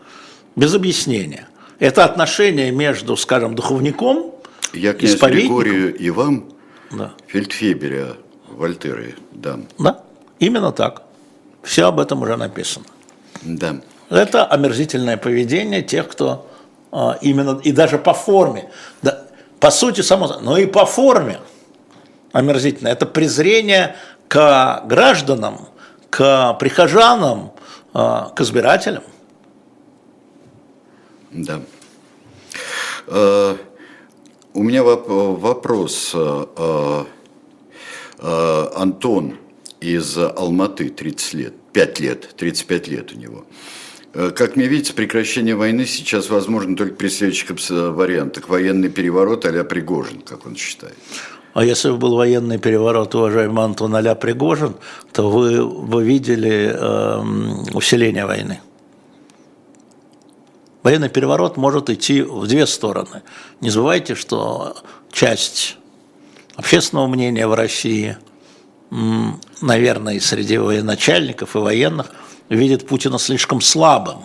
Без 0.57 0.75
объяснения. 0.75 1.49
Это 1.79 2.05
отношение 2.05 2.71
между, 2.71 3.17
скажем, 3.17 3.55
духовником, 3.55 4.35
Я 4.73 4.93
князь 4.93 5.19
Григорию 5.19 5.97
и 5.97 6.11
вам, 6.11 6.50
да. 6.90 7.12
Фельдфебеля, 7.26 8.17
Вольтеры 8.49 9.14
дам. 9.33 9.67
Да, 9.79 10.02
именно 10.38 10.73
так. 10.73 11.02
Все 11.62 11.87
об 11.87 12.00
этом 12.00 12.23
уже 12.23 12.37
написано. 12.37 12.87
Да. 13.43 13.76
Это 14.09 14.45
омерзительное 14.45 15.17
поведение 15.17 15.83
тех, 15.83 16.09
кто 16.09 16.47
а, 16.90 17.19
именно, 17.21 17.61
и 17.62 17.73
даже 17.73 17.99
по 17.99 18.12
форме, 18.12 18.71
да, 19.02 19.23
по 19.61 19.71
сути 19.71 20.00
само, 20.00 20.38
но 20.40 20.57
и 20.57 20.67
по 20.67 20.85
форме 20.85 21.38
омерзительное. 22.33 22.93
Это 22.93 23.07
презрение 23.07 23.97
к 24.29 24.83
гражданам, 24.87 25.69
к 26.09 26.55
прихожанам, 26.55 27.52
а, 27.93 28.31
к 28.31 28.40
избирателям. 28.40 29.02
Да. 31.31 31.61
Э, 33.07 33.57
у 34.55 34.62
меня 34.62 34.83
вопрос. 34.83 36.12
Э, 36.14 37.05
э, 38.23 38.69
Антон, 38.75 39.38
из 39.81 40.17
Алматы 40.17 40.91
30 40.91 41.35
лет, 41.35 41.55
5 41.73 42.01
лет, 42.01 42.35
35 42.37 42.89
лет 42.89 43.13
у 43.13 43.19
него. 43.19 43.45
Э, 44.13 44.31
как 44.31 44.57
мне 44.57 44.67
видится, 44.67 44.93
прекращение 44.93 45.55
войны 45.55 45.87
сейчас 45.87 46.29
возможно 46.31 46.77
только 46.77 46.95
при 46.95 47.09
следующих 47.09 47.51
вариантах. 47.71 48.49
Военный 48.49 48.91
переворот 48.91 49.47
а 49.47 49.65
Пригожин, 49.65 50.21
как 50.21 50.47
он 50.47 50.57
считает. 50.57 50.97
А 51.53 51.65
если 51.65 51.91
бы 51.91 51.97
был 51.97 52.17
военный 52.17 52.59
переворот, 52.59 53.15
уважаемый 53.15 53.65
Антон 53.65 53.95
а 53.97 54.15
Пригожин, 54.15 54.77
то 55.13 55.31
вы 55.31 55.67
бы 55.67 56.05
видели 56.05 56.73
э, 56.73 57.75
усиление 57.75 58.27
войны. 58.27 58.61
Военный 60.83 61.11
переворот 61.11 61.57
может 61.57 61.91
идти 61.91 62.23
в 62.23 62.47
две 62.47 62.67
стороны. 62.67 63.23
Не 63.61 63.71
забывайте, 63.71 64.15
что 64.15 64.77
часть 65.13 65.77
общественного 66.57 67.07
мнения 67.07 67.47
в 67.47 67.55
России– 67.55 68.17
наверное, 68.91 70.15
и 70.15 70.21
среди 70.21 70.59
военачальников 70.59 71.55
и 71.55 71.59
военных 71.59 72.11
видит 72.49 72.87
Путина 72.87 73.19
слишком 73.19 73.61
слабым. 73.61 74.25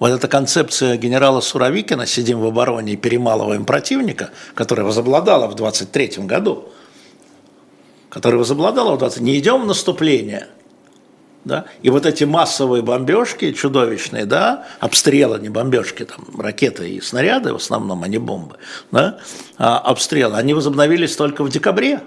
Вот 0.00 0.10
эта 0.10 0.26
концепция 0.26 0.96
генерала 0.96 1.40
Суровикина 1.40 2.06
«сидим 2.06 2.40
в 2.40 2.46
обороне 2.46 2.94
и 2.94 2.96
перемалываем 2.96 3.64
противника», 3.64 4.30
которая 4.54 4.84
возобладала 4.84 5.46
в 5.46 5.54
23 5.54 6.24
году, 6.26 6.72
которая 8.08 8.38
возобладала 8.38 8.96
в 8.96 8.98
20 8.98 9.20
не 9.20 9.38
идем 9.38 9.62
в 9.62 9.66
наступление, 9.66 10.48
да? 11.44 11.66
И 11.82 11.90
вот 11.90 12.04
эти 12.04 12.24
массовые 12.24 12.82
бомбежки 12.82 13.52
чудовищные, 13.52 14.26
да, 14.26 14.66
обстрелы, 14.80 15.38
не 15.38 15.48
бомбежки, 15.48 16.04
там 16.04 16.40
ракеты 16.40 16.90
и 16.90 17.00
снаряды 17.00 17.52
в 17.52 17.56
основном, 17.56 18.02
а 18.02 18.08
не 18.08 18.18
бомбы, 18.18 18.56
да, 18.90 19.18
а 19.56 19.78
обстрелы, 19.78 20.36
они 20.36 20.52
возобновились 20.52 21.14
только 21.14 21.44
в 21.44 21.48
декабре 21.48 22.00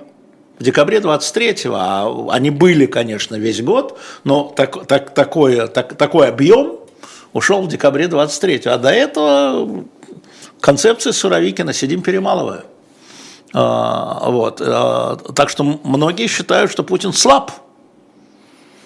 в 0.60 0.64
декабре 0.64 1.00
23-го, 1.00 1.76
а 1.76 2.34
они 2.34 2.50
были, 2.50 2.86
конечно, 2.86 3.36
весь 3.36 3.62
год, 3.62 3.98
но 4.24 4.54
так, 4.56 4.86
так, 4.88 5.14
такой, 5.14 5.68
так, 5.68 5.96
такой 5.96 6.30
объем 6.30 6.80
ушел 7.34 7.62
в 7.62 7.68
декабре 7.68 8.06
23-го. 8.06 8.72
А 8.72 8.78
до 8.78 8.90
этого 8.90 9.86
концепция 10.62 11.12
Суровикина 11.12 11.74
«сидим, 11.74 12.02
перемалывая». 12.02 12.64
А, 13.54 14.30
вот. 14.30 14.62
А, 14.62 15.18
так 15.36 15.50
что 15.50 15.64
многие 15.64 16.28
считают, 16.28 16.72
что 16.72 16.84
Путин 16.84 17.14
слаб. 17.14 17.52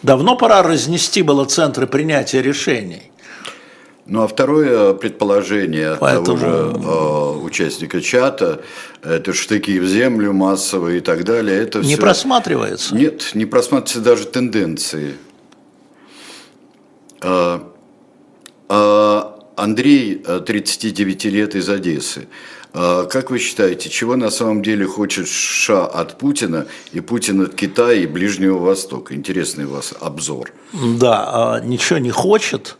Давно 0.01 0.35
пора 0.35 0.63
разнести 0.63 1.21
было 1.21 1.45
центры 1.45 1.85
принятия 1.85 2.41
решений. 2.41 3.11
Ну 4.09 4.23
а 4.23 4.27
второе 4.27 4.93
предположение 4.93 5.95
Поэтому... 5.99 6.25
того 6.25 6.37
же 6.37 6.47
э, 6.47 7.45
участника 7.45 8.01
чата, 8.01 8.61
это 9.03 9.33
штыки 9.33 9.79
в 9.79 9.85
землю 9.85 10.33
массовые 10.33 10.97
и 10.97 11.01
так 11.01 11.23
далее. 11.23 11.61
Это 11.61 11.79
не 11.79 11.93
все... 11.93 12.01
просматривается? 12.01 12.95
Нет, 12.95 13.31
не 13.35 13.45
просматриваются 13.45 14.01
даже 14.01 14.25
тенденции. 14.25 15.13
А, 17.21 17.71
а, 18.67 19.39
Андрей, 19.55 20.15
39 20.15 21.25
лет 21.25 21.55
из 21.55 21.69
Одессы. 21.69 22.27
Как 22.71 23.31
вы 23.31 23.39
считаете, 23.39 23.89
чего 23.89 24.15
на 24.15 24.29
самом 24.29 24.61
деле 24.61 24.85
хочет 24.85 25.27
США 25.27 25.85
от 25.85 26.19
Путина 26.19 26.67
и 26.93 26.99
Путин 26.99 27.41
от 27.41 27.55
Китая 27.55 27.93
и 27.93 28.05
Ближнего 28.05 28.59
Востока? 28.59 29.15
Интересный 29.15 29.65
у 29.65 29.71
вас 29.71 29.93
обзор. 29.99 30.53
Да, 30.73 31.61
ничего 31.63 31.97
не 31.97 32.11
хочет 32.11 32.77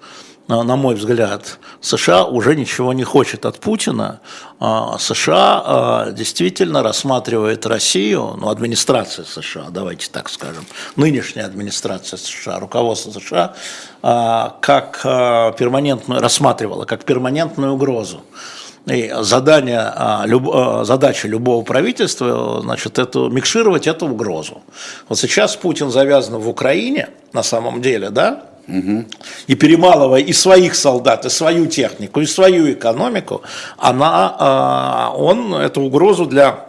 на 0.49 0.75
мой 0.75 0.95
взгляд, 0.95 1.59
США 1.79 2.25
уже 2.25 2.55
ничего 2.55 2.91
не 2.93 3.03
хочет 3.03 3.45
от 3.45 3.59
Путина. 3.59 4.19
А, 4.59 4.97
США 4.97 5.63
а, 5.63 6.11
действительно 6.11 6.81
рассматривает 6.81 7.67
Россию, 7.67 8.35
ну, 8.35 8.49
администрация 8.49 9.25
США, 9.25 9.67
давайте 9.69 10.09
так 10.11 10.27
скажем, 10.27 10.65
нынешняя 10.95 11.45
администрация 11.45 12.17
США, 12.17 12.59
руководство 12.59 13.11
США, 13.11 13.53
а, 14.01 14.57
как 14.59 15.03
перманентную, 15.55 16.19
рассматривала 16.19 16.85
как 16.85 17.03
перманентную 17.03 17.73
угрозу. 17.73 18.21
И 18.87 19.13
задание, 19.19 19.93
задача 20.83 21.27
любого 21.27 21.63
правительства, 21.63 22.59
значит, 22.61 22.97
это, 22.97 23.29
микшировать 23.29 23.85
эту 23.85 24.07
угрозу. 24.07 24.63
Вот 25.09 25.19
сейчас 25.19 25.55
Путин 25.55 25.91
завязан 25.91 26.39
в 26.39 26.49
Украине, 26.49 27.09
на 27.33 27.43
самом 27.43 27.83
деле, 27.83 28.09
да, 28.09 28.48
и 29.47 29.55
перемалывая 29.55 30.21
и 30.21 30.33
своих 30.33 30.75
солдат, 30.75 31.25
и 31.25 31.29
свою 31.29 31.65
технику, 31.67 32.21
и 32.21 32.25
свою 32.25 32.71
экономику, 32.71 33.41
она, 33.77 34.35
а, 34.38 35.13
он 35.15 35.53
эту 35.55 35.81
угрозу 35.81 36.25
для 36.25 36.67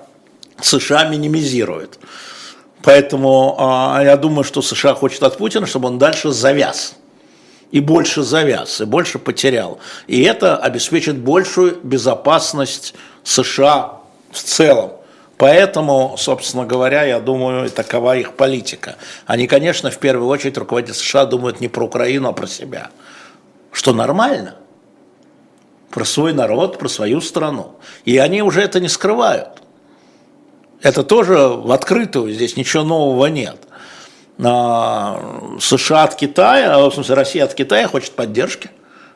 США 0.61 1.05
минимизирует. 1.05 1.99
Поэтому 2.83 3.57
а, 3.59 4.01
я 4.03 4.17
думаю, 4.17 4.45
что 4.45 4.63
США 4.63 4.95
хочет 4.95 5.23
от 5.23 5.37
Путина, 5.37 5.67
чтобы 5.67 5.89
он 5.89 5.99
дальше 5.99 6.31
завяз. 6.31 6.97
И 7.71 7.81
больше 7.81 8.23
завяз, 8.23 8.81
и 8.81 8.85
больше 8.85 9.19
потерял. 9.19 9.79
И 10.09 10.23
это 10.23 10.57
обеспечит 10.57 11.19
большую 11.19 11.79
безопасность 11.83 12.95
США 13.23 14.01
в 14.33 14.43
целом. 14.43 14.93
Поэтому, 15.41 16.17
собственно 16.19 16.67
говоря, 16.67 17.05
я 17.05 17.19
думаю, 17.19 17.71
такова 17.71 18.15
их 18.15 18.35
политика. 18.35 18.97
Они, 19.25 19.47
конечно, 19.47 19.91
в 19.91 19.97
первую 19.97 20.29
очередь 20.29 20.59
руководители 20.59 20.93
США 20.93 21.25
думают 21.25 21.63
не 21.63 21.69
про 21.69 21.87
Украину, 21.87 22.29
а 22.29 22.33
про 22.35 22.47
себя. 22.47 22.91
Что 23.73 23.95
нормально. 23.95 24.57
Про 25.89 26.05
свой 26.05 26.35
народ, 26.35 26.79
про 26.79 26.89
свою 26.89 27.23
страну. 27.23 27.77
И 28.05 28.19
они 28.19 28.43
уже 28.43 28.61
это 28.61 28.81
не 28.81 28.89
скрывают. 28.91 29.63
Это 30.83 31.05
тоже 31.05 31.39
в 31.39 31.73
открытую, 31.73 32.35
здесь 32.35 32.59
ничего 32.59 32.85
нового 32.85 33.25
нет. 33.25 33.57
США 34.37 36.03
от 36.03 36.17
Китая, 36.17 36.79
в 36.79 36.93
смысле 36.93 37.15
Россия 37.15 37.45
от 37.45 37.55
Китая 37.55 37.89
хочет 37.89 38.13
поддержки 38.13 38.69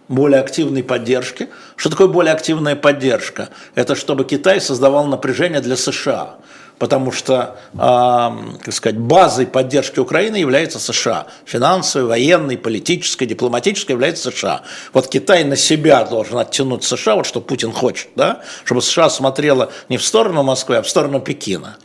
более 0.09 0.41
активной 0.41 0.83
поддержки. 0.83 1.49
Что 1.77 1.91
такое 1.91 2.09
более 2.09 2.33
активная 2.33 2.77
поддержка? 2.77 3.49
Это 3.75 3.95
чтобы 3.95 4.25
Китай 4.25 4.61
создавал 4.61 5.07
напряжение 5.07 5.61
для 5.61 5.77
США, 5.77 6.37
потому 6.79 7.13
что, 7.13 7.57
э, 7.73 7.77
как 7.79 8.75
сказать, 8.75 8.99
базой 8.99 9.47
поддержки 9.47 9.99
Украины 9.99 10.37
является 10.37 10.79
США. 10.79 11.27
Финансовой, 11.47 12.09
военной, 12.09 12.59
политической, 12.59 13.27
дипломатической 13.27 13.93
является 13.93 14.31
США. 14.31 14.63
Вот 14.93 15.09
Китай 15.09 15.45
на 15.45 15.57
себя 15.57 16.05
должен 16.05 16.39
оттянуть 16.39 16.85
США, 16.85 17.17
вот 17.17 17.27
что 17.27 17.41
Путин 17.41 17.73
хочет, 17.73 18.09
да? 18.17 18.43
чтобы 18.65 18.83
США 18.83 19.09
смотрела 19.09 19.73
не 19.89 19.97
в 19.97 20.05
сторону 20.05 20.43
Москвы, 20.43 20.77
а 20.77 20.83
в 20.83 20.89
сторону 20.89 21.21
Пекина. 21.21 21.77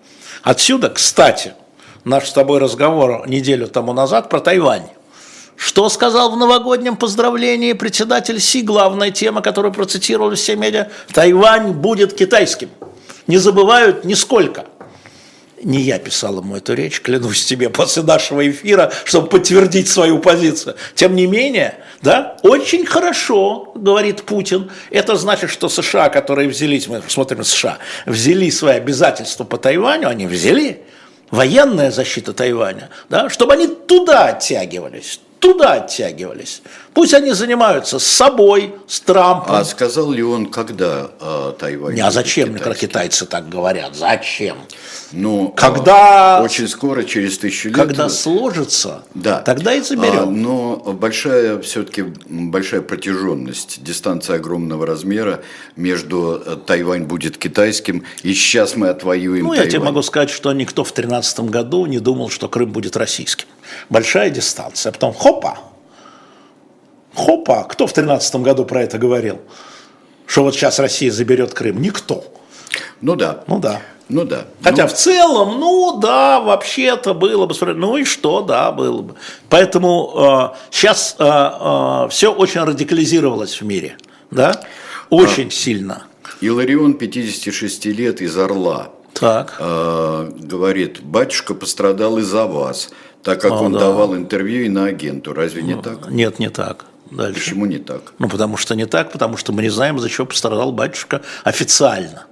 Отсюда, 0.43 0.89
кстати, 0.89 1.53
наш 2.03 2.29
с 2.29 2.33
тобой 2.33 2.59
разговор 2.59 3.27
неделю 3.27 3.67
тому 3.67 3.93
назад 3.93 4.29
про 4.29 4.39
Тайвань. 4.39 4.89
Что 5.59 5.89
сказал 5.89 6.31
в 6.31 6.37
новогоднем 6.37 6.95
поздравлении 6.95 7.73
председатель 7.73 8.39
Си, 8.39 8.61
главная 8.61 9.11
тема, 9.11 9.41
которую 9.41 9.73
процитировали 9.73 10.35
все 10.35 10.55
медиа, 10.55 10.87
Тайвань 11.11 11.73
будет 11.73 12.13
китайским. 12.13 12.69
Не 13.27 13.39
забывают 13.39 14.05
нисколько. 14.05 14.63
Не 15.61 15.81
я 15.81 15.99
писал 15.99 16.39
ему 16.39 16.55
эту 16.55 16.75
речь, 16.75 17.01
клянусь 17.01 17.43
тебе, 17.43 17.69
после 17.69 18.03
нашего 18.03 18.49
эфира, 18.49 18.89
чтобы 19.03 19.27
подтвердить 19.27 19.89
свою 19.89 20.19
позицию. 20.19 20.77
Тем 20.95 21.13
не 21.13 21.27
менее, 21.27 21.79
да, 22.01 22.37
очень 22.41 22.85
хорошо, 22.85 23.73
говорит 23.75 24.23
Путин. 24.23 24.71
Это 24.91 25.17
значит, 25.17 25.49
что 25.49 25.67
США, 25.67 26.07
которые 26.07 26.47
взялись, 26.47 26.87
мы 26.87 27.03
смотрим 27.09 27.43
США, 27.43 27.79
взяли 28.05 28.49
свои 28.49 28.77
обязательства 28.77 29.43
по 29.43 29.57
Тайваню, 29.57 30.07
они 30.07 30.25
взяли, 30.25 30.83
военная 31.31 31.91
защита 31.91 32.31
Тайваня, 32.31 32.89
да, 33.09 33.29
чтобы 33.29 33.53
они 33.53 33.67
туда 33.67 34.27
оттягивались, 34.27 35.19
туда 35.39 35.73
оттягивались. 35.73 36.61
Пусть 36.93 37.13
они 37.13 37.31
занимаются 37.31 37.99
с 37.99 38.05
собой, 38.05 38.75
с 38.87 38.99
Трампом. 39.01 39.55
А 39.55 39.65
сказал 39.65 40.11
ли 40.11 40.23
он, 40.23 40.47
когда 40.47 41.11
э, 41.19 41.53
Тайвань? 41.57 41.95
Не, 41.95 42.01
а 42.01 42.11
зачем, 42.11 42.57
как 42.57 42.77
китайцы 42.77 43.25
так 43.25 43.49
говорят, 43.49 43.95
зачем? 43.95 44.57
Ну, 45.11 45.49
когда, 45.55 46.39
э, 46.39 46.43
очень 46.43 46.67
скоро, 46.67 47.03
через 47.03 47.37
тысячу 47.37 47.69
лет. 47.69 47.77
Когда 47.77 48.09
сложится, 48.09 49.03
да. 49.15 49.39
тогда 49.39 49.73
и 49.73 49.81
заберем. 49.81 50.19
А, 50.19 50.25
но 50.25 50.75
большая, 50.93 51.59
все-таки 51.61 52.03
большая 52.27 52.81
протяженность, 52.81 53.83
дистанция 53.83 54.35
огромного 54.35 54.85
размера 54.85 55.41
между 55.75 56.41
э, 56.45 56.57
Тайвань 56.65 57.03
будет 57.05 57.37
китайским, 57.37 58.03
и 58.21 58.33
сейчас 58.33 58.75
мы 58.75 58.89
отвоюем 58.89 59.45
Ну, 59.45 59.49
Тайвань. 59.51 59.65
я 59.65 59.71
тебе 59.71 59.83
могу 59.83 60.01
сказать, 60.03 60.29
что 60.29 60.53
никто 60.53 60.83
в 60.83 60.93
2013 60.93 61.39
году 61.41 61.85
не 61.87 61.99
думал, 61.99 62.29
что 62.29 62.47
Крым 62.47 62.71
будет 62.71 62.95
российским. 62.95 63.47
Большая 63.89 64.29
дистанция. 64.29 64.91
А 64.91 64.93
потом 64.93 65.13
хопа, 65.13 65.57
хопа, 67.15 67.63
кто 67.63 67.87
в 67.87 67.93
2013 67.93 68.35
году 68.35 68.65
про 68.65 68.83
это 68.83 68.97
говорил? 68.97 69.39
Что 70.27 70.43
вот 70.43 70.53
сейчас 70.53 70.77
Россия 70.77 71.11
заберет 71.11 71.55
Крым? 71.55 71.81
Никто. 71.81 72.23
Ну 73.01 73.15
да. 73.15 73.43
Ну 73.47 73.59
да. 73.59 73.81
Ну 74.09 74.25
да. 74.25 74.45
Хотя 74.63 74.83
ну... 74.83 74.89
в 74.89 74.93
целом, 74.93 75.59
ну 75.59 75.99
да, 75.99 76.39
вообще-то 76.39 77.13
было 77.13 77.45
бы, 77.45 77.55
ну 77.73 77.97
и 77.97 78.03
что, 78.03 78.41
да, 78.41 78.71
было 78.71 79.01
бы. 79.03 79.15
Поэтому 79.49 80.51
э, 80.53 80.57
сейчас 80.71 81.15
э, 81.19 81.23
э, 81.23 82.07
все 82.09 82.33
очень 82.33 82.61
радикализировалось 82.61 83.61
в 83.61 83.65
мире, 83.65 83.97
да, 84.31 84.61
очень 85.09 85.47
а, 85.47 85.51
сильно. 85.51 86.03
Иларион, 86.41 86.95
56 86.95 87.85
лет, 87.85 88.21
из 88.21 88.35
Орла. 88.35 88.89
Так. 89.13 89.57
Э, 89.59 90.31
говорит, 90.39 91.01
батюшка 91.01 91.53
пострадал 91.53 92.17
из-за 92.17 92.45
вас, 92.45 92.89
так 93.21 93.41
как 93.41 93.51
а, 93.51 93.55
он 93.55 93.73
да. 93.73 93.79
давал 93.79 94.15
интервью 94.15 94.65
иноагенту. 94.65 95.33
Разве 95.33 95.61
не 95.61 95.75
ну, 95.75 95.81
так? 95.83 96.09
Нет, 96.09 96.39
не 96.39 96.49
так. 96.49 96.85
Дальше. 97.11 97.39
Почему 97.39 97.65
не 97.65 97.77
так? 97.77 98.13
Ну, 98.19 98.29
потому 98.29 98.57
что 98.57 98.75
не 98.75 98.85
так, 98.85 99.11
потому 99.11 99.37
что 99.37 99.51
мы 99.51 99.61
не 99.61 99.69
знаем, 99.69 99.99
за 99.99 100.09
что 100.09 100.25
пострадал 100.25 100.71
батюшка 100.71 101.21
официально. 101.43 102.25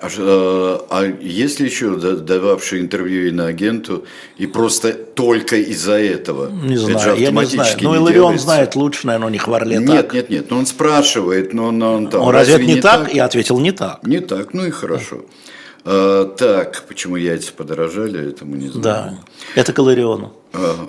А, 0.00 0.08
э, 0.16 0.78
а 0.90 1.04
есть 1.20 1.58
ли 1.58 1.66
еще 1.66 1.96
дававший 1.96 2.80
интервью 2.80 3.28
иноагенту 3.28 4.04
и 4.36 4.46
просто 4.46 4.92
только 4.92 5.56
из-за 5.56 5.98
этого? 5.98 6.50
Не 6.50 6.76
знаю, 6.76 7.18
я 7.18 7.30
не 7.32 7.44
знаю. 7.44 7.76
Ну, 7.80 7.94
Иларион 7.96 8.38
знает 8.38 8.76
лучше, 8.76 9.08
наверное, 9.08 9.26
у 9.26 9.30
них 9.30 9.48
в 9.48 9.52
Орле 9.52 9.78
Нет, 9.78 10.06
так. 10.06 10.14
нет, 10.14 10.30
нет, 10.30 10.50
но 10.50 10.58
он 10.58 10.66
спрашивает, 10.66 11.52
но 11.52 11.66
он, 11.66 11.82
он 11.82 12.06
там... 12.08 12.22
Он 12.22 12.32
разве, 12.32 12.54
разве 12.54 12.66
не, 12.66 12.74
не 12.74 12.80
так? 12.80 13.04
так? 13.04 13.14
Я 13.14 13.24
ответил, 13.24 13.58
не 13.58 13.72
так. 13.72 14.06
Не 14.06 14.20
так, 14.20 14.54
ну 14.54 14.66
и 14.66 14.70
хорошо. 14.70 15.24
А, 15.84 16.26
так, 16.26 16.84
почему 16.86 17.16
яйца 17.16 17.52
подорожали, 17.52 18.28
это 18.28 18.44
мы 18.44 18.58
не 18.58 18.68
знаем. 18.68 18.82
Да, 18.82 19.14
это 19.56 19.72
к 19.72 19.78
Илариону. 19.78 20.32
А, 20.52 20.88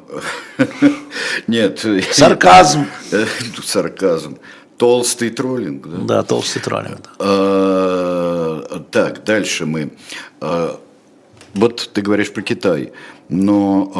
нет. 1.47 1.83
Сарказм. 2.11 2.85
Сарказм. 3.63 4.37
Толстый 4.79 5.29
троллинг, 5.29 5.87
да? 5.87 5.97
Да, 5.97 6.23
толстый 6.23 6.61
троллинг. 6.61 7.01
Да. 7.01 7.09
А, 7.19 8.83
так, 8.91 9.25
дальше 9.25 9.65
мы. 9.65 9.91
А, 10.39 10.79
вот 11.53 11.89
ты 11.93 12.01
говоришь 12.01 12.31
про 12.31 12.41
Китай. 12.41 12.91
Но 13.29 13.91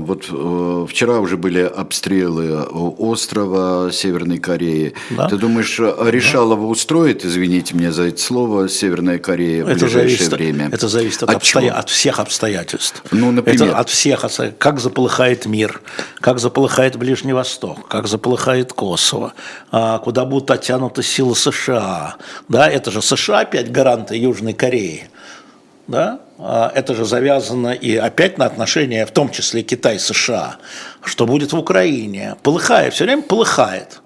э, 0.00 0.06
вот 0.06 0.28
э, 0.30 0.86
вчера 0.88 1.18
уже 1.18 1.36
были 1.36 1.60
обстрелы 1.60 2.62
острова 2.62 3.92
Северной 3.92 4.38
Кореи. 4.38 4.94
Да. 5.10 5.28
Ты 5.28 5.36
думаешь, 5.36 5.78
Решалова 5.78 6.62
да. 6.62 6.66
устроит, 6.66 7.22
извините 7.22 7.76
меня 7.76 7.92
за 7.92 8.04
это 8.04 8.18
слово, 8.18 8.66
Северная 8.66 9.18
Корея 9.18 9.66
в 9.66 9.68
это 9.68 9.80
ближайшее 9.80 10.16
зависит, 10.16 10.32
время? 10.32 10.70
Это 10.72 10.88
зависит 10.88 11.22
от, 11.22 11.28
от, 11.28 11.36
обстоя... 11.36 11.72
от 11.72 11.90
всех 11.90 12.18
обстоятельств. 12.18 13.02
Ну, 13.10 13.30
например? 13.30 13.68
Это 13.68 13.78
от 13.78 13.90
всех, 13.90 14.24
как 14.56 14.80
заполыхает 14.80 15.44
мир, 15.44 15.82
как 16.20 16.38
заполыхает 16.38 16.96
Ближний 16.96 17.34
Восток, 17.34 17.86
как 17.88 18.08
заполыхает 18.08 18.72
Косово, 18.72 19.34
а, 19.70 19.98
куда 19.98 20.24
будут 20.24 20.50
оттянуты 20.50 21.02
силы 21.02 21.36
США. 21.36 22.16
Да, 22.48 22.66
это 22.70 22.90
же 22.90 23.02
США 23.02 23.40
опять 23.40 23.70
гаранты 23.70 24.16
Южной 24.16 24.54
Кореи 24.54 25.10
да, 25.88 26.20
а 26.38 26.70
это 26.74 26.94
же 26.94 27.04
завязано 27.04 27.72
и 27.72 27.96
опять 27.96 28.38
на 28.38 28.44
отношения, 28.44 29.04
в 29.06 29.10
том 29.10 29.30
числе 29.30 29.62
Китай-США, 29.62 30.58
что 31.02 31.26
будет 31.26 31.52
в 31.52 31.58
Украине. 31.58 32.36
Полыхает, 32.42 32.94
все 32.94 33.04
время 33.04 33.22
полыхает. 33.22 34.00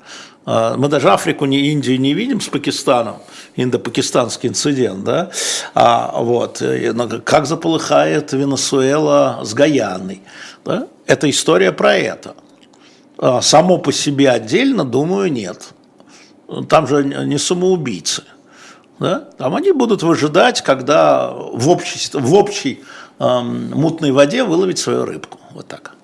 А, 0.47 0.77
мы 0.77 0.89
даже 0.89 1.11
Африку, 1.11 1.45
ни 1.45 1.59
Индию 1.59 2.01
не 2.01 2.15
видим 2.15 2.41
с 2.41 2.49
Пакистаном, 2.49 3.17
индо-пакистанский 3.57 4.49
инцидент, 4.49 5.05
да, 5.05 5.31
а 5.75 6.23
вот, 6.23 6.63
как 7.25 7.47
заполыхает 7.47 8.33
Венесуэла 8.33 9.41
с 9.45 9.53
Гаяной, 9.53 10.23
да? 10.65 10.87
это 11.07 11.29
история 11.29 11.73
про 11.73 11.95
это. 11.97 12.35
А 13.19 13.43
само 13.43 13.79
по 13.79 13.93
себе 13.93 14.31
отдельно, 14.31 14.85
думаю, 14.85 15.31
нет. 15.33 15.75
Там 16.69 16.87
же 16.87 17.05
не 17.05 17.39
самоубийцы. 17.39 18.25
Да? 19.03 19.25
Там 19.37 19.57
они 19.57 19.73
будут 19.73 20.05
выжидать, 20.05 20.63
когда 20.63 21.33
в 21.33 21.69
общей, 21.69 21.99
в 22.17 22.35
общей 22.35 22.85
эм, 23.19 23.71
мутной 23.73 24.13
воде 24.13 24.45
выловить 24.45 24.79
свою 24.79 25.05
рыбку. 25.05 25.41
Вот 25.51 25.67
так. 25.67 25.95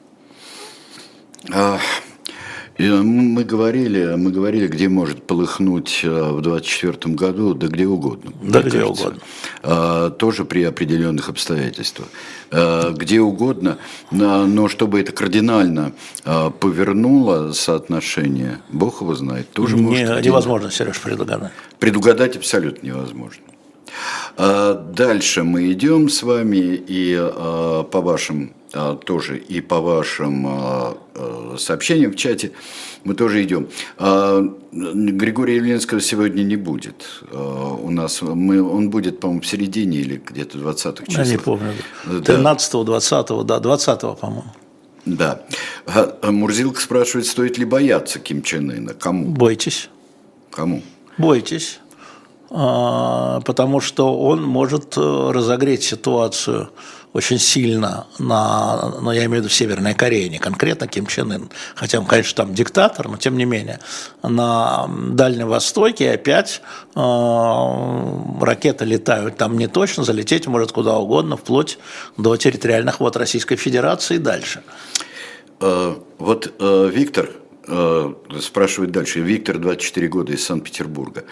А, 2.79 3.03
мы 3.03 3.45
говорили, 3.45 4.14
мы 4.17 4.31
говорили, 4.31 4.69
где 4.69 4.88
может 4.88 5.23
полыхнуть 5.25 6.01
э, 6.05 6.09
в 6.09 6.41
2024 6.41 7.14
году, 7.14 7.55
да 7.55 7.67
где 7.67 7.87
угодно. 7.87 8.33
Да 8.43 8.62
где 8.62 8.81
кажется. 8.81 9.03
угодно. 9.03 9.21
А, 9.62 10.11
тоже 10.11 10.45
при 10.45 10.62
определенных 10.62 11.29
обстоятельствах. 11.29 12.09
А, 12.51 12.93
где 12.93 13.21
угодно, 13.21 13.79
но 14.11 14.69
чтобы 14.69 15.01
это 15.01 15.12
кардинально 15.12 15.93
повернуло 16.25 17.53
соотношение, 17.53 18.61
Бог 18.71 19.01
его 19.01 19.14
знает, 19.14 19.51
тоже 19.51 19.77
Не, 19.77 19.83
может. 19.83 20.25
Невозможно, 20.25 20.71
Сереж, 20.71 21.01
предугадать. 21.01 21.53
Предугадать 21.79 22.37
абсолютно 22.37 22.87
невозможно. 22.87 23.43
Дальше 24.37 25.43
мы 25.43 25.73
идем 25.73 26.09
с 26.09 26.23
вами 26.23 26.83
и 26.87 27.17
по 27.91 28.01
вашим 28.01 28.53
тоже 29.05 29.39
и 29.39 29.61
по 29.61 29.81
вашим 29.81 30.47
а, 30.47 30.99
а, 31.15 31.57
сообщениям 31.59 32.13
в 32.13 32.17
чате 32.17 32.53
мы 33.05 33.15
тоже 33.15 33.43
идем. 33.43 33.69
Григория 34.73 35.57
Явленского 35.57 36.01
сегодня 36.01 36.43
не 36.43 36.57
будет. 36.57 37.23
У 37.33 37.91
нас 37.91 38.21
мы, 38.21 38.63
он 38.63 38.91
будет, 38.91 39.21
по-моему, 39.21 39.41
в 39.41 39.47
середине 39.47 39.99
или 39.99 40.21
где-то 40.25 40.59
20-х 40.59 41.07
числах. 41.07 41.27
Я 41.27 41.33
не 41.33 41.39
помню. 41.39 41.73
13-го, 42.07 42.85
20-го, 42.85 43.43
да, 43.45 43.59
20-го, 43.59 44.15
по-моему. 44.15 44.53
Да. 45.07 45.41
Мурзилка 46.23 46.81
спрашивает, 46.81 47.27
стоит 47.27 47.57
ли 47.57 47.65
бояться 47.65 48.19
Ким 48.19 48.43
Чен 48.43 48.71
Ына? 48.71 48.95
Кому? 48.95 49.27
Бойтесь. 49.27 49.89
Кому? 50.51 50.83
Бойтесь. 51.17 51.81
Потому 52.49 53.81
что 53.81 54.19
он 54.19 54.43
может 54.43 54.97
э, 54.97 55.31
разогреть 55.33 55.83
ситуацию 55.83 56.71
очень 57.12 57.38
сильно 57.38 58.07
на, 58.18 58.94
ну, 59.01 59.11
я 59.12 59.25
имею 59.25 59.42
в 59.42 59.44
виду 59.44 59.49
Северной 59.49 59.94
Корее, 59.94 60.29
не 60.29 60.38
конкретно 60.38 60.87
Ким 60.87 61.07
Чен 61.07 61.33
Ын, 61.33 61.51
хотя 61.75 61.99
он, 61.99 62.07
конечно, 62.07 62.44
там 62.44 62.55
диктатор, 62.55 63.09
но 63.09 63.16
тем 63.16 63.37
не 63.37 63.44
менее, 63.44 63.81
на 64.23 64.88
Дальнем 64.88 65.49
Востоке 65.49 66.12
опять 66.12 66.61
э, 66.94 67.01
ракеты 68.40 68.85
летают 68.85 69.37
там 69.37 69.57
не 69.59 69.68
точно, 69.68 70.05
залететь 70.05 70.47
может 70.47 70.73
куда 70.73 70.97
угодно, 70.99 71.37
вплоть 71.37 71.79
до 72.16 72.37
территориальных 72.37 73.01
вод 73.01 73.16
Российской 73.16 73.57
Федерации 73.57 74.16
и 74.16 74.18
дальше. 74.18 74.62
Э, 75.61 75.94
вот 76.18 76.55
э, 76.59 76.90
Виктор 76.92 77.31
э, 77.66 78.12
спрашивает 78.40 78.90
дальше, 78.90 79.21
Виктор, 79.21 79.59
24 79.59 80.09
года 80.09 80.33
из 80.33 80.44
Санкт-Петербурга. 80.44 81.25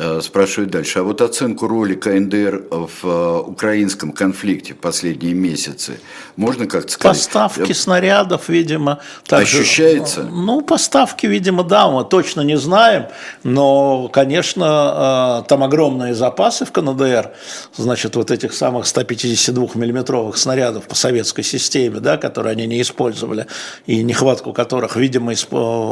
Э, 0.00 0.20
спрашивает 0.22 0.70
дальше. 0.70 1.00
А 1.00 1.02
вот 1.02 1.20
оценку 1.20 1.66
роли 1.66 1.94
КНДР 1.94 2.66
в 2.70 2.88
э, 3.02 3.38
украинском 3.40 4.12
конфликте 4.12 4.74
в 4.74 4.76
последние 4.76 5.34
месяцы 5.34 5.98
можно 6.36 6.68
как-то 6.68 6.92
сказать? 6.92 7.16
Поставки 7.16 7.72
снарядов, 7.72 8.48
видимо. 8.48 9.00
Также, 9.26 9.58
Ощущается? 9.58 10.22
Ну, 10.22 10.60
поставки, 10.60 11.26
видимо, 11.26 11.64
да, 11.64 11.90
мы 11.90 12.04
точно 12.04 12.42
не 12.42 12.56
знаем. 12.56 13.06
Но, 13.42 14.06
конечно, 14.06 15.40
э, 15.42 15.48
там 15.48 15.64
огромные 15.64 16.14
запасы 16.14 16.64
в 16.64 16.70
КНДР. 16.70 17.32
Значит, 17.76 18.14
вот 18.14 18.30
этих 18.30 18.52
самых 18.52 18.84
152-миллиметровых 18.86 20.36
снарядов 20.36 20.86
по 20.86 20.94
советской 20.94 21.42
системе, 21.42 21.98
да, 21.98 22.18
которые 22.18 22.52
они 22.52 22.68
не 22.68 22.80
использовали. 22.82 23.48
И 23.86 24.04
нехватку 24.04 24.52
которых, 24.52 24.94
видимо, 24.94 25.32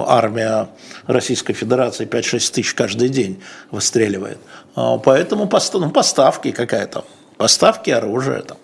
армия 0.06 0.68
Российской 1.08 1.54
Федерации 1.54 2.06
5-6 2.06 2.52
тысяч 2.52 2.72
каждый 2.72 3.08
день 3.08 3.42
восстанавливает 3.72 3.95
обстреливает. 3.96 4.38
А, 4.74 4.98
поэтому 4.98 5.48
ну, 5.74 5.90
поставки 5.90 6.52
какая-то, 6.52 7.04
поставки 7.36 7.90
оружия 7.90 8.42
там. 8.42 8.58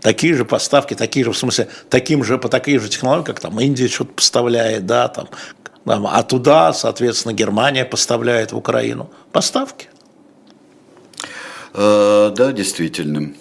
Такие 0.00 0.34
же 0.34 0.44
поставки, 0.44 0.94
такие 0.94 1.24
же, 1.24 1.32
в 1.32 1.38
смысле, 1.38 1.68
таким 1.88 2.24
же, 2.24 2.38
по 2.38 2.48
таким 2.48 2.80
же 2.80 2.88
технологиям, 2.88 3.24
как 3.24 3.40
там 3.40 3.60
Индия 3.60 3.88
что-то 3.88 4.14
поставляет, 4.14 4.86
да, 4.86 5.08
там, 5.08 5.28
а 5.84 6.22
туда, 6.22 6.72
соответственно, 6.72 7.32
Германия 7.32 7.84
поставляет 7.84 8.52
в 8.52 8.56
Украину. 8.56 9.10
Поставки. 9.32 9.88
Э, 11.74 12.32
да, 12.34 12.52
действительно. 12.52 13.32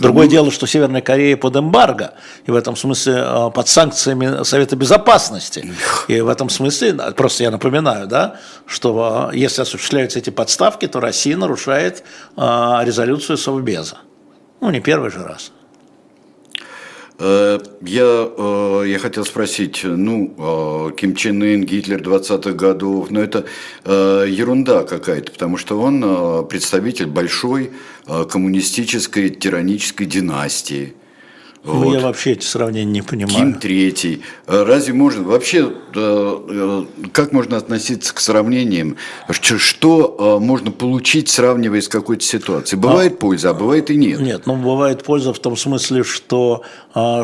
Другое 0.00 0.26
ну, 0.26 0.30
дело, 0.30 0.50
что 0.50 0.66
Северная 0.66 1.02
Корея 1.02 1.36
под 1.36 1.56
эмбарго, 1.56 2.14
и 2.46 2.50
в 2.50 2.56
этом 2.56 2.74
смысле 2.74 3.14
э, 3.16 3.50
под 3.54 3.68
санкциями 3.68 4.44
Совета 4.44 4.76
Безопасности. 4.76 5.72
И 6.08 6.20
в 6.20 6.28
этом 6.28 6.48
смысле, 6.48 6.94
просто 7.16 7.44
я 7.44 7.50
напоминаю, 7.50 8.06
да, 8.06 8.36
что 8.66 9.30
э, 9.32 9.36
если 9.36 9.62
осуществляются 9.62 10.18
эти 10.18 10.30
подставки, 10.30 10.88
то 10.88 11.00
Россия 11.00 11.36
нарушает 11.36 12.02
э, 12.36 12.40
резолюцию 12.82 13.36
Совбеза. 13.36 13.98
Ну, 14.60 14.70
не 14.70 14.80
первый 14.80 15.10
же 15.10 15.22
раз. 15.22 15.52
Я, 17.20 18.82
я 18.86 18.98
хотел 18.98 19.26
спросить, 19.26 19.82
ну, 19.84 20.90
Ким 20.96 21.14
Чен 21.14 21.42
Ын, 21.42 21.64
Гитлер 21.64 22.00
20-х 22.00 22.52
годов, 22.52 23.10
но 23.10 23.20
это 23.20 23.44
ерунда 23.84 24.84
какая-то, 24.84 25.30
потому 25.30 25.58
что 25.58 25.78
он 25.78 26.48
представитель 26.48 27.08
большой 27.08 27.72
Э, 28.12 28.24
коммунистической 28.24 29.30
тиранической 29.30 30.04
династии. 30.04 30.94
Ну, 31.62 31.84
вот. 31.84 31.92
я 31.92 32.00
вообще 32.00 32.32
эти 32.32 32.44
сравнения 32.44 32.90
не 32.90 33.02
понимаю. 33.02 33.36
Ким 33.36 33.54
Третий. 33.54 34.22
Э, 34.46 34.64
разве 34.64 34.94
можно, 34.94 35.24
вообще, 35.24 35.72
э, 35.94 36.84
как 37.12 37.32
можно 37.32 37.58
относиться 37.58 38.14
к 38.14 38.20
сравнениям? 38.20 38.96
Что 39.30 40.38
можно 40.40 40.70
получить, 40.70 41.28
сравнивая 41.28 41.82
с 41.82 41.88
какой-то 41.88 42.24
ситуацией? 42.24 42.80
Бывает 42.80 43.14
а, 43.14 43.16
польза, 43.16 43.50
а 43.50 43.54
бывает 43.54 43.90
и 43.90 43.96
нет. 43.96 44.20
Нет, 44.20 44.46
ну 44.46 44.56
бывает 44.56 45.02
польза 45.04 45.34
в 45.34 45.38
том 45.38 45.56
смысле, 45.56 46.02
что 46.02 46.62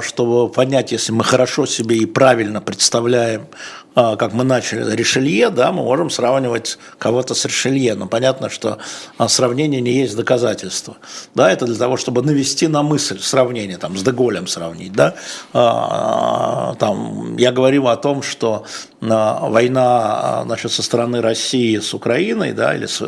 чтобы 0.00 0.48
понять, 0.52 0.92
если 0.92 1.12
мы 1.12 1.24
хорошо 1.24 1.66
себе 1.66 1.96
и 1.96 2.06
правильно 2.06 2.60
представляем 2.60 3.42
а, 3.42 3.85
как 3.96 4.34
мы 4.34 4.44
начали, 4.44 4.94
Ришелье, 4.94 5.48
да, 5.48 5.72
мы 5.72 5.82
можем 5.82 6.10
сравнивать 6.10 6.78
кого-то 6.98 7.34
с 7.34 7.46
Ришелье, 7.46 7.94
но 7.94 8.06
понятно, 8.06 8.50
что 8.50 8.76
а, 9.16 9.26
сравнение 9.26 9.80
не 9.80 9.90
есть 9.90 10.14
доказательство. 10.14 10.98
Да, 11.34 11.50
это 11.50 11.64
для 11.64 11.76
того, 11.76 11.96
чтобы 11.96 12.20
навести 12.20 12.66
на 12.68 12.82
мысль 12.82 13.18
сравнение, 13.18 13.78
там, 13.78 13.96
с 13.96 14.02
Деголем 14.02 14.48
сравнить, 14.48 14.92
да. 14.92 15.14
А, 15.54 16.74
там, 16.74 17.38
я 17.38 17.52
говорил 17.52 17.88
о 17.88 17.96
том, 17.96 18.20
что 18.20 18.66
война 19.00 20.42
значит, 20.44 20.72
со 20.72 20.82
стороны 20.82 21.22
России 21.22 21.78
с 21.78 21.94
Украиной, 21.94 22.52
да, 22.52 22.74
или 22.74 22.84
с, 22.84 23.02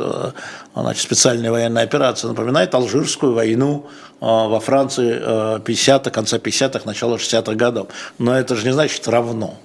значит, 0.74 1.02
специальная 1.02 1.50
военная 1.50 1.82
операция 1.82 2.28
напоминает 2.28 2.74
Алжирскую 2.74 3.34
войну 3.34 3.86
во 4.20 4.58
Франции 4.60 5.58
50-х, 5.58 6.10
конца 6.10 6.38
50-х, 6.38 6.80
начала 6.86 7.16
60-х 7.16 7.54
годов. 7.56 7.88
Но 8.16 8.38
это 8.38 8.56
же 8.56 8.64
не 8.64 8.72
значит 8.72 9.06
равно. 9.06 9.58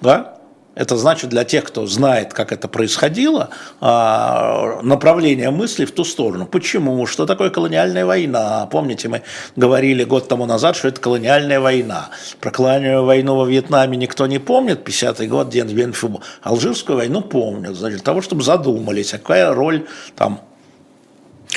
Да? 0.00 0.34
Это 0.74 0.96
значит 0.96 1.30
для 1.30 1.44
тех, 1.44 1.64
кто 1.64 1.86
знает, 1.86 2.34
как 2.34 2.50
это 2.50 2.66
происходило, 2.66 3.50
а, 3.80 4.80
направление 4.82 5.50
мысли 5.50 5.84
в 5.84 5.92
ту 5.92 6.04
сторону. 6.04 6.46
Почему? 6.46 7.06
Что 7.06 7.26
такое 7.26 7.50
колониальная 7.50 8.04
война? 8.04 8.66
Помните, 8.66 9.08
мы 9.08 9.22
говорили 9.54 10.02
год 10.02 10.26
тому 10.26 10.46
назад, 10.46 10.74
что 10.74 10.88
это 10.88 11.00
колониальная 11.00 11.60
война. 11.60 12.10
Про 12.40 12.50
колониальную 12.50 13.04
войну 13.04 13.36
во 13.36 13.46
Вьетнаме 13.46 13.96
никто 13.96 14.26
не 14.26 14.40
помнит, 14.40 14.86
50-й 14.86 15.28
год, 15.28 15.48
Ден 15.48 15.68
Венфу. 15.68 16.20
Алжирскую 16.42 16.98
войну 16.98 17.20
помнят. 17.20 17.76
Значит, 17.76 17.98
для 17.98 18.04
того, 18.04 18.20
чтобы 18.20 18.42
задумались, 18.42 19.14
а 19.14 19.18
какая 19.18 19.54
роль 19.54 19.86
там 20.16 20.40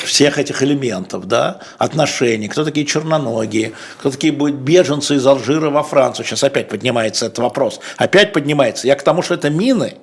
всех 0.06 0.38
этих 0.38 0.64
элементов, 0.64 1.28
да, 1.28 1.60
отношений, 1.78 2.48
кто 2.48 2.64
такие 2.64 2.86
черноногие, 2.86 3.74
кто 4.00 4.12
такие 4.12 4.34
будут 4.34 4.56
беженцы 4.56 5.16
из 5.16 5.26
Алжира 5.26 5.70
во 5.70 5.84
Францию. 5.84 6.26
Сейчас 6.26 6.44
опять 6.44 6.70
поднимается 6.70 7.26
этот 7.28 7.40
вопрос. 7.40 7.80
Опять 7.98 8.34
поднимается. 8.34 8.88
Я 8.88 8.96
к 8.96 9.04
тому, 9.04 9.22
что 9.22 9.34
это 9.34 9.50
мины. 9.50 9.96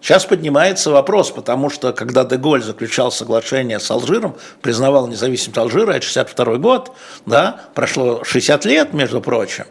Сейчас 0.00 0.24
поднимается 0.24 0.90
вопрос, 0.90 1.30
потому 1.30 1.68
что 1.68 1.92
когда 1.92 2.24
Деголь 2.24 2.62
заключал 2.62 3.12
соглашение 3.12 3.78
с 3.78 3.90
Алжиром, 3.90 4.34
признавал 4.62 5.06
независимость 5.08 5.58
Алжира, 5.58 5.92
это 5.92 6.02
62 6.06 6.56
год, 6.56 6.92
да, 7.26 7.60
прошло 7.74 8.24
60 8.24 8.64
лет, 8.64 8.94
между 8.94 9.20
прочим, 9.20 9.66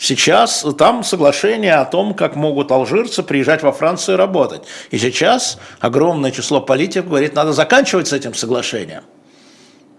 Сейчас 0.00 0.64
там 0.78 1.04
соглашение 1.04 1.74
о 1.74 1.84
том, 1.84 2.14
как 2.14 2.34
могут 2.34 2.72
алжирцы 2.72 3.22
приезжать 3.22 3.62
во 3.62 3.70
Францию 3.70 4.14
и 4.14 4.18
работать. 4.18 4.62
И 4.90 4.96
сейчас 4.96 5.58
огромное 5.78 6.30
число 6.30 6.62
политиков 6.62 7.10
говорит, 7.10 7.34
надо 7.34 7.52
заканчивать 7.52 8.08
с 8.08 8.14
этим 8.14 8.32
соглашением. 8.32 9.02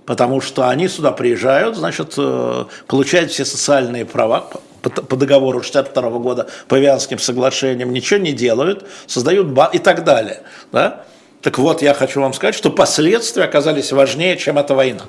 Потому 0.08 0.42
что 0.42 0.68
они 0.68 0.88
сюда 0.88 1.12
приезжают, 1.12 1.76
значит, 1.76 2.16
э, 2.18 2.66
получают 2.88 3.30
все 3.30 3.46
социальные 3.46 4.06
права 4.08 4.50
по 4.82 5.16
договору 5.16 5.62
62 5.62 6.10
года 6.18 6.48
по 6.68 6.80
Вианским 6.80 7.20
соглашениям, 7.20 7.94
ничего 7.94 8.20
не 8.20 8.34
делают, 8.34 8.88
создают 9.06 9.50
бан 9.50 9.70
и 9.72 9.78
так 9.78 10.04
далее. 10.04 10.42
Да? 10.72 11.04
Так 11.44 11.60
вот, 11.60 11.84
я 11.84 11.94
хочу 11.94 12.22
вам 12.22 12.34
сказать, 12.34 12.56
что 12.56 12.72
последствия 12.72 13.44
оказались 13.44 13.92
важнее, 13.92 14.36
чем 14.38 14.58
эта 14.58 14.74
война. 14.74 15.04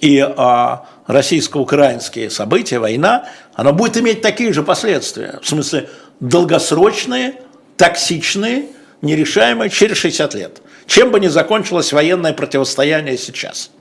И 0.00 0.20
а, 0.20 0.86
российско-украинские 1.08 2.30
события, 2.30 2.78
война, 2.78 3.24
оно 3.58 3.72
будет 3.72 3.96
иметь 3.96 4.22
такие 4.22 4.52
же 4.52 4.62
последствия. 4.62 5.40
В 5.42 5.48
смысле, 5.48 5.90
долгосрочные, 6.20 7.42
токсичные, 7.76 8.66
нерешаемые 9.02 9.68
через 9.68 9.96
60 9.96 10.34
лет. 10.34 10.62
Чем 10.86 11.10
бы 11.10 11.18
ни 11.18 11.26
закончилось 11.26 11.92
военное 11.92 12.32
противостояние 12.32 13.18
сейчас– 13.18 13.72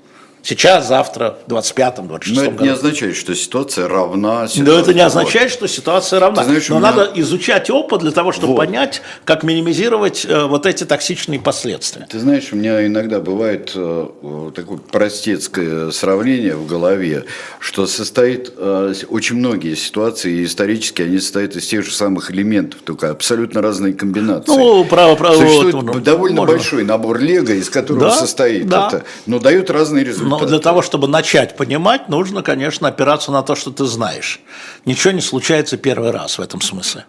Сейчас, 0.47 0.87
завтра, 0.87 1.37
в 1.45 1.51
25-м, 1.51 2.05
26-м 2.05 2.35
Но 2.35 2.41
это 2.43 2.51
году. 2.51 2.63
не 2.63 2.69
означает, 2.69 3.17
что 3.17 3.35
ситуация 3.35 3.89
равна. 3.89 4.47
Ситуации. 4.47 4.61
Но 4.61 4.79
это 4.79 4.93
не 4.93 5.01
означает, 5.01 5.51
что 5.51 5.67
ситуация 5.67 6.21
равна. 6.21 6.45
знаешь, 6.45 6.69
Но 6.69 6.79
меня... 6.79 6.91
надо 6.93 7.11
изучать 7.15 7.69
опыт 7.69 7.99
для 7.99 8.11
того, 8.11 8.31
чтобы 8.31 8.53
вот. 8.53 8.57
понять, 8.59 9.01
как 9.25 9.43
минимизировать 9.43 10.25
э, 10.25 10.45
вот 10.45 10.65
эти 10.65 10.85
токсичные 10.85 11.41
последствия. 11.41 12.07
Ты 12.09 12.19
знаешь, 12.19 12.53
у 12.53 12.55
меня 12.55 12.87
иногда 12.87 13.19
бывает 13.19 13.73
э, 13.75 14.51
такое 14.55 14.77
простецкое 14.77 15.91
сравнение 15.91 16.55
в 16.55 16.65
голове, 16.65 17.25
что 17.59 17.85
состоит 17.85 18.53
э, 18.55 18.93
очень 19.09 19.35
многие 19.35 19.75
ситуации 19.75 20.45
исторически, 20.45 21.01
они 21.01 21.19
состоят 21.19 21.57
из 21.57 21.67
тех 21.67 21.83
же 21.83 21.91
самых 21.91 22.31
элементов, 22.31 22.79
только 22.85 23.09
абсолютно 23.11 23.61
разные 23.61 23.91
комбинации. 23.91 24.53
Ну, 24.53 24.85
право, 24.85 25.17
право. 25.17 25.35
Существует 25.35 25.75
вот, 25.75 26.03
довольно 26.03 26.37
можно. 26.37 26.53
большой 26.55 26.85
набор 26.85 27.19
лего, 27.19 27.51
из 27.51 27.69
которого 27.69 28.05
Да, 28.05 28.11
состоит 28.11 28.65
да. 28.67 28.87
это, 28.87 29.03
но 29.25 29.39
дают 29.39 29.69
разные 29.69 30.05
результаты. 30.05 30.36
Но 30.41 30.47
для 30.47 30.59
того, 30.59 30.81
чтобы 30.81 31.07
начать 31.07 31.55
понимать, 31.57 32.09
нужно, 32.09 32.43
конечно, 32.43 32.87
опираться 32.87 33.31
на 33.31 33.43
то, 33.43 33.55
что 33.55 33.71
ты 33.71 33.85
знаешь. 33.85 34.41
Ничего 34.85 35.11
не 35.13 35.21
случается 35.21 35.77
первый 35.77 36.11
раз 36.11 36.37
в 36.37 36.41
этом 36.41 36.61
смысле. 36.61 37.05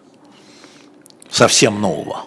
Совсем 1.30 1.80
нового. 1.80 2.24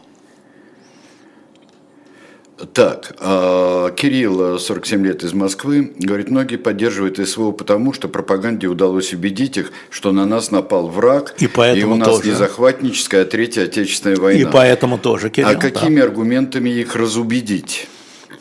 Так, 2.74 3.16
а, 3.20 3.90
Кирилл, 3.92 4.60
47 4.60 5.04
лет 5.06 5.24
из 5.24 5.34
Москвы, 5.34 5.94
говорит, 5.98 6.30
многие 6.30 6.58
поддерживают 6.58 7.18
СВО 7.28 7.52
потому, 7.52 7.92
что 7.92 8.08
пропаганде 8.08 8.68
удалось 8.68 9.14
убедить 9.14 9.58
их, 9.58 9.72
что 9.90 10.12
на 10.12 10.26
нас 10.26 10.52
напал 10.52 10.88
враг, 10.88 11.34
И 11.40 11.48
поэтому 11.48 11.94
у 11.94 11.98
нас 11.98 12.08
тоже. 12.08 12.30
не 12.30 12.36
захватническая, 12.36 13.24
а 13.24 13.26
Третья 13.26 13.64
Отечественная 13.64 14.18
война. 14.18 14.42
И 14.48 14.52
поэтому 14.52 15.00
тоже, 15.00 15.32
Кирилл. 15.32 15.50
а 15.50 15.54
да. 15.56 15.60
какими 15.60 16.02
аргументами 16.02 16.70
их 16.70 16.96
разубедить? 16.96 17.88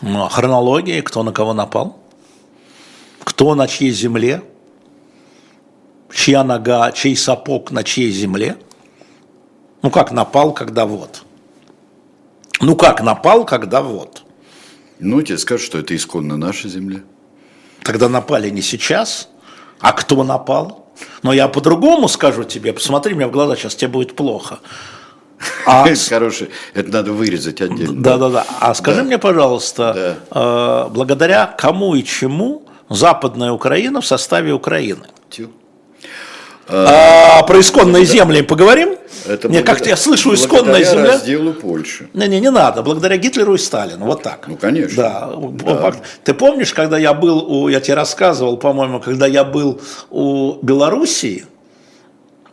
Ну, 0.03 0.25
а 0.25 0.29
хронология, 0.29 1.01
кто 1.03 1.23
на 1.23 1.33
кого 1.33 1.55
напал, 1.55 2.00
кто 3.25 3.55
на 3.55 3.67
чьей 3.69 3.91
земле, 3.91 4.43
чья 6.13 6.45
нога, 6.45 6.93
чей 6.93 7.17
сапог 7.17 7.71
на 7.71 7.85
чьей 7.85 8.11
земле. 8.11 8.57
Ну 9.83 9.91
как 9.91 10.13
напал, 10.13 10.53
когда 10.53 10.87
вот. 10.87 11.23
Ну 12.61 12.77
как 12.77 13.01
напал, 13.03 13.45
когда 13.45 13.81
вот. 13.83 14.23
Ну, 14.99 15.23
тебе 15.23 15.39
скажут, 15.39 15.65
что 15.65 15.79
это 15.79 15.97
исконно 15.97 16.37
наша 16.37 16.69
земля. 16.69 17.01
Тогда 17.83 18.11
напали 18.11 18.51
не 18.51 18.61
сейчас, 18.61 19.31
а 19.81 19.93
кто 19.93 20.23
напал? 20.25 20.87
Но 21.23 21.33
я 21.33 21.49
по-другому 21.49 22.07
скажу 22.09 22.45
тебе, 22.45 22.75
посмотри 22.75 23.15
мне 23.15 23.27
в 23.27 23.31
глаза, 23.31 23.57
сейчас 23.57 23.75
тебе 23.75 23.89
будет 23.89 24.15
плохо. 24.15 24.59
А 25.67 25.89
Это 25.89 25.99
хорошее, 25.99 26.51
это 26.75 26.91
надо 26.93 27.13
вырезать 27.15 27.63
отдельно. 27.63 28.03
Да, 28.03 28.19
да, 28.19 28.29
да. 28.29 28.47
А 28.61 28.75
скажи 28.75 28.99
Да. 28.99 29.05
мне, 29.05 29.17
пожалуйста, 29.17 30.19
э, 30.31 30.89
благодаря 30.91 31.47
кому 31.47 31.95
и 31.95 32.05
чему 32.05 32.65
Западная 32.91 33.53
Украина 33.53 34.01
в 34.01 34.07
составе 34.07 34.53
Украины? 34.53 35.07
Тю. 35.31 35.51
А, 36.69 37.43
про 37.45 37.61
исконные 37.61 38.05
земли 38.05 38.43
поговорим? 38.43 38.97
Это 39.27 39.49
Мне 39.49 39.63
как-то 39.63 39.89
я 39.89 39.97
слышу 39.97 40.35
исконная 40.35 40.65
благодаря 40.75 40.91
земля. 40.91 41.13
разделу 41.13 41.53
Польши. 41.53 42.09
Не-не, 42.15 42.41
не 42.41 42.51
надо. 42.51 42.83
Благодаря 42.83 43.17
Гитлеру 43.17 43.55
и 43.55 43.59
Сталину. 43.59 44.05
Вот 44.07 44.23
так. 44.23 44.47
Ну, 44.47 44.57
конечно. 44.57 44.97
Да. 45.03 45.31
Да. 45.65 45.93
Ты 46.25 46.35
помнишь, 46.35 46.73
когда 46.73 46.97
я 46.99 47.13
был 47.13 47.39
у, 47.39 47.69
я 47.69 47.81
тебе 47.81 47.95
рассказывал, 47.95 48.57
по-моему, 48.57 49.01
когда 49.01 49.27
я 49.27 49.45
был 49.45 49.81
у 50.11 50.59
Белоруссии, 50.63 51.45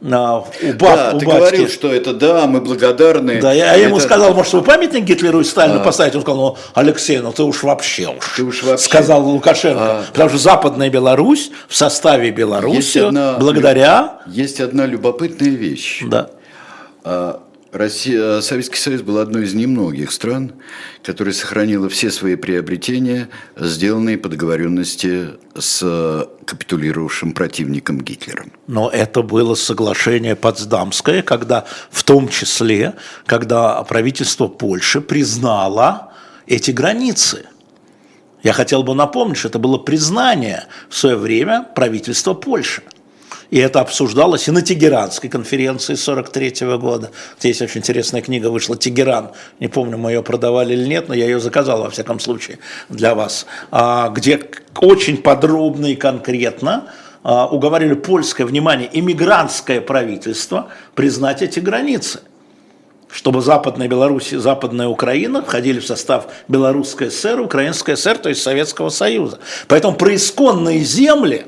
на- 0.02 0.40
у, 0.40 0.44
ба- 0.44 0.96
Да, 0.96 1.12
у 1.16 1.20
ты 1.20 1.26
батьки. 1.26 1.38
говорил, 1.40 1.68
что 1.70 1.92
это 1.92 2.14
да, 2.14 2.46
мы 2.48 2.62
благодарны. 2.62 3.42
Да, 3.42 3.52
я 3.54 3.74
ему 3.74 3.98
Это- 3.98 4.06
сказал, 4.06 4.34
может, 4.34 4.54
вы 4.54 4.62
памятник 4.62 5.04
Гитлеру 5.04 5.40
и 5.42 5.44
Сталину 5.44 5.84
поставите? 5.84 6.18
Он 6.18 6.24
сказал, 6.24 6.40
ну, 6.42 6.58
Алексей, 6.76 7.20
ну 7.20 7.32
ты 7.32 7.44
уж 7.44 7.64
вообще 7.64 8.08
уж. 8.18 8.36
Ты 8.36 8.44
уж 8.44 8.64
вообще. 8.64 8.84
Сказал 8.86 9.24
Лукашенко. 9.28 9.80
А. 9.82 10.04
Потому 10.12 10.30
что 10.30 10.38
Западная 10.38 10.90
Беларусь 10.90 11.52
в 11.68 11.76
составе 11.76 12.32
Беларуси, 12.32 12.76
Есть 12.78 12.98
одна- 12.98 13.34
благодаря... 13.40 14.20
Есть 14.28 14.60
одна 14.62 14.86
любопытная 14.86 15.50
вещь. 15.50 16.04
Да. 16.06 16.30
А, 17.04 17.40
Россия, 17.78 18.42
Советский 18.42 18.80
Союз 18.80 19.04
был 19.04 19.20
одной 19.20 19.44
из 19.44 19.54
немногих 19.54 20.12
стран, 20.12 20.54
которая 21.04 21.34
сохранила 21.34 21.90
все 21.90 22.10
свои 22.10 22.36
приобретения, 22.36 23.30
сделанные 23.56 24.18
по 24.18 24.30
договоренности 24.30 25.30
с 25.56 26.28
капитулировавшим 26.46 27.34
противником 27.34 28.02
Гитлером. 28.02 28.52
Но 28.66 28.90
это 28.90 29.22
было 29.22 29.54
соглашение 29.54 30.36
Потсдамское, 30.36 31.22
когда 31.22 31.66
в 31.92 32.04
том 32.04 32.30
числе, 32.30 32.96
когда 33.26 33.84
правительство 33.84 34.48
Польши 34.48 35.00
признало 35.00 36.14
эти 36.48 36.72
границы. 36.72 37.46
Я 38.42 38.54
хотел 38.54 38.84
бы 38.84 38.96
напомнить, 38.96 39.38
что 39.38 39.50
это 39.50 39.60
было 39.60 39.78
признание 39.78 40.66
в 40.90 40.98
свое 40.98 41.16
время 41.16 41.68
правительства 41.76 42.34
Польши. 42.34 42.82
И 43.50 43.60
это 43.60 43.80
обсуждалось 43.80 44.48
и 44.48 44.52
на 44.52 44.62
Тегеранской 44.62 45.30
конференции 45.30 45.96
43 45.96 46.78
года. 46.78 47.12
Здесь 47.40 47.62
очень 47.62 47.80
интересная 47.80 48.22
книга 48.22 48.48
вышла 48.48 48.76
«Тегеран». 48.76 49.32
Не 49.60 49.68
помню, 49.68 49.98
мы 49.98 50.12
ее 50.12 50.22
продавали 50.22 50.74
или 50.74 50.86
нет, 50.86 51.08
но 51.08 51.14
я 51.14 51.26
ее 51.26 51.40
заказал, 51.40 51.82
во 51.82 51.90
всяком 51.90 52.20
случае, 52.20 52.60
для 52.90 53.16
вас. 53.16 53.46
А, 53.72 54.10
Где 54.10 54.42
очень 54.82 55.18
подробно 55.18 55.88
и 55.88 55.96
конкретно 55.96 56.90
а, 57.24 57.48
уговаривали 57.48 57.96
польское, 57.96 58.46
внимание, 58.46 58.90
иммигрантское 58.92 59.82
правительство 59.82 60.68
признать 60.96 61.42
эти 61.42 61.60
границы 61.60 62.22
чтобы 63.10 63.42
Западная 63.42 63.88
Беларусь 63.88 64.34
и 64.34 64.38
Западная 64.38 64.90
Украина 64.90 65.42
входили 65.42 65.80
в 65.80 65.88
состав 65.88 66.28
Белорусской 66.50 67.10
ССР, 67.10 67.40
Украинской 67.40 67.96
ССР, 67.96 68.18
то 68.18 68.30
есть 68.30 68.42
Советского 68.42 68.90
Союза. 68.90 69.40
Поэтому 69.70 69.96
про 69.96 70.14
исконные 70.14 70.80
земли, 70.80 71.46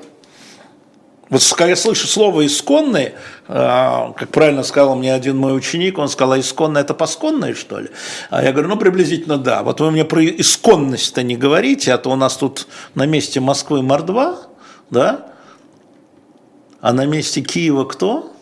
вот 1.30 1.48
когда 1.56 1.70
я 1.70 1.76
слышу 1.76 2.08
слово 2.08 2.48
«исконные», 2.48 3.14
а, 3.48 4.14
как 4.14 4.30
правильно 4.30 4.64
сказал 4.64 4.96
мне 4.96 5.14
один 5.14 5.38
мой 5.38 5.56
ученик, 5.56 6.00
он 6.00 6.10
сказал, 6.10 6.34
а 6.34 6.40
исконные– 6.40 6.82
это 6.84 6.96
посконные, 6.96 7.54
что 7.54 7.80
ли? 7.80 7.90
А 8.32 8.44
я 8.44 8.52
говорю, 8.52 8.70
ну, 8.70 8.78
приблизительно 8.78 9.38
да. 9.38 9.62
Вот 9.62 9.80
вы 9.80 9.92
мне 9.92 10.06
про 10.06 10.26
исконность-то 10.26 11.22
не 11.22 11.36
говорите, 11.38 11.94
а 11.94 12.00
то 12.00 12.10
у 12.10 12.16
нас 12.16 12.36
тут 12.38 12.68
на 12.96 13.06
месте 13.06 13.40
Москвы 13.40 13.84
Мордва, 13.84 14.40
да? 14.90 15.28
А 16.82 16.94
на 16.94 17.06
месте 17.06 17.42
Киева 17.42 17.86
кто? 17.86 18.34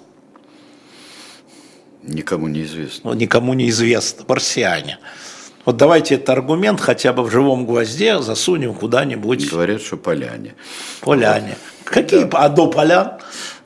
Никому 2.04 2.48
не 2.48 2.64
известно. 2.64 3.12
ну, 3.12 3.18
никому 3.18 3.54
не 3.54 3.68
известно, 3.70 4.24
марсиане. 4.26 5.00
Вот 5.66 5.76
давайте 5.76 6.16
этот 6.16 6.30
аргумент 6.30 6.80
хотя 6.80 7.12
бы 7.12 7.24
в 7.24 7.32
живом 7.32 7.66
гвозде 7.66 8.22
засунем 8.22 8.74
куда-нибудь 8.74 9.52
Говорят, 9.52 9.82
что 9.82 9.98
поляне. 9.98 10.56
поляне. 11.02 11.58
Какие, 11.90 12.28
а 12.34 12.50
до 12.50 12.68
полян? 12.68 13.14